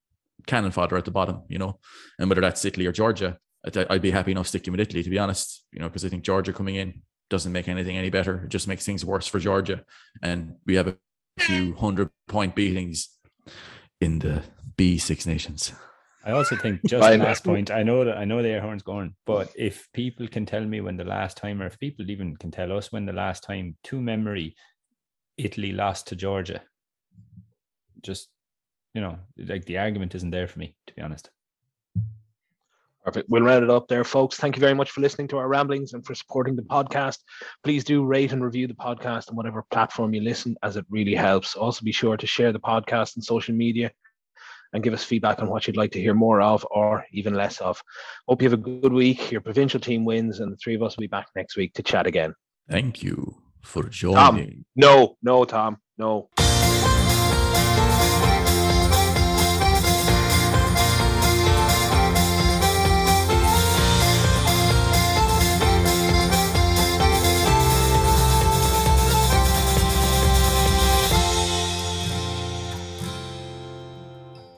cannon 0.47 0.71
fodder 0.71 0.97
at 0.97 1.05
the 1.05 1.11
bottom, 1.11 1.43
you 1.49 1.59
know, 1.59 1.79
and 2.19 2.29
whether 2.29 2.41
that's 2.41 2.65
Italy 2.65 2.87
or 2.87 2.93
Georgia, 2.93 3.39
I'd 3.65 4.03
be 4.03 4.11
happy 4.11 4.33
enough 4.33 4.49
sticking 4.49 4.73
with 4.73 4.81
Italy 4.81 5.03
to 5.03 5.11
be 5.11 5.19
honest, 5.19 5.65
you 5.73 5.81
know, 5.81 5.89
because 5.89 6.05
I 6.05 6.09
think 6.09 6.25
Georgia 6.25 6.53
coming 6.53 6.77
in 6.77 7.03
doesn't 7.33 7.51
make 7.51 7.67
anything 7.67 7.97
any 7.97 8.11
better. 8.11 8.45
It 8.45 8.51
just 8.51 8.69
makes 8.69 8.85
things 8.85 9.07
worse 9.07 9.27
for 9.27 9.39
Georgia, 9.39 9.85
and 10.23 10.57
we 10.67 10.77
have 10.77 10.87
a 10.87 10.97
few 11.39 11.75
hundred 11.75 12.11
point 12.29 12.55
beatings 12.55 13.09
in 14.03 14.19
the 14.19 14.43
B 14.77 14.99
Six 14.99 15.25
Nations. 15.25 15.73
I 16.27 16.33
also 16.33 16.57
think 16.57 16.83
just 16.87 17.11
the 17.11 17.17
last 17.17 17.43
point. 17.43 17.71
I 17.71 17.83
know 17.83 18.05
that 18.05 18.19
I 18.19 18.27
know 18.27 18.43
the 18.43 18.51
air 18.51 18.61
horn's 18.61 18.83
going, 18.83 19.15
but 19.25 19.51
if 19.57 19.89
people 19.95 20.29
can 20.29 20.45
tell 20.45 20.63
me 20.63 20.83
when 20.83 20.99
the 20.99 21.05
last 21.05 21.39
time, 21.39 21.63
or 21.63 21.67
if 21.67 21.79
people 21.79 22.11
even 22.11 22.37
can 22.37 22.51
tell 22.51 22.71
us 22.71 22.93
when 22.93 23.07
the 23.07 23.15
last 23.15 23.43
time, 23.43 23.77
to 23.85 23.99
memory, 23.99 24.55
Italy 25.39 25.73
lost 25.73 26.09
to 26.09 26.17
Georgia, 26.17 26.61
just 28.03 28.29
you 28.93 29.01
know, 29.01 29.19
like 29.39 29.65
the 29.65 29.79
argument 29.79 30.15
isn't 30.15 30.31
there 30.31 30.49
for 30.49 30.59
me, 30.59 30.77
to 30.87 30.95
be 30.95 31.01
honest. 31.01 31.31
Perfect. 33.05 33.29
We'll 33.29 33.43
round 33.43 33.65
it 33.65 33.71
up 33.71 33.89
there, 33.89 34.05
folks. 34.05 34.37
Thank 34.37 34.57
you 34.57 34.61
very 34.61 34.75
much 34.75 34.93
for 34.93 35.01
listening 35.01 35.27
to 35.29 35.39
our 35.39 35.49
ramblings 35.49 35.93
and 35.93 36.07
for 36.07 36.15
supporting 36.15 36.55
the 36.55 36.63
podcast. 36.63 37.19
Please 37.65 37.83
do 37.83 38.05
rate 38.05 38.33
and 38.33 38.45
review 38.45 38.69
the 38.69 38.75
podcast 38.75 39.29
on 39.29 39.35
whatever 39.35 39.65
platform 39.73 40.15
you 40.15 40.21
listen, 40.21 40.57
as 40.63 40.77
it 40.77 40.87
really 40.89 41.15
helps. 41.15 41.57
Also, 41.57 41.85
be 41.85 41.91
sure 41.91 42.17
to 42.17 42.27
share 42.27 42.53
the 42.53 42.61
podcast 42.61 43.17
on 43.17 43.23
social 43.23 43.55
media 43.55 43.91
and 44.73 44.85
give 44.85 44.95
us 44.95 45.05
feedback 45.05 45.41
on 45.41 45.49
what 45.49 45.67
you'd 45.67 45.77
like 45.77 45.91
to 45.93 46.01
hear 46.01 46.15
more 46.15 46.41
of 46.41 46.67
or 46.71 47.05
even 47.13 47.35
less 47.35 47.61
of. 47.61 47.83
Hope 48.29 48.41
you 48.41 48.49
have 48.49 48.59
a 48.59 48.63
good 48.63 48.93
week. 48.93 49.33
Your 49.33 49.41
provincial 49.41 49.81
team 49.81 50.05
wins, 50.05 50.41
and 50.41 50.53
the 50.53 50.57
three 50.57 50.77
of 50.77 50.83
us 50.83 50.97
will 50.97 51.03
be 51.03 51.09
back 51.09 51.27
next 51.35 51.57
week 51.57 51.75
to 51.75 51.83
chat 51.83 52.07
again. 52.07 52.35
Thank 52.71 53.03
you 53.03 53.43
for 53.63 53.89
joining. 53.89 54.15
Tom, 54.15 54.65
no, 54.77 55.17
no, 55.23 55.45
Tom, 55.45 55.79
no. 55.99 56.29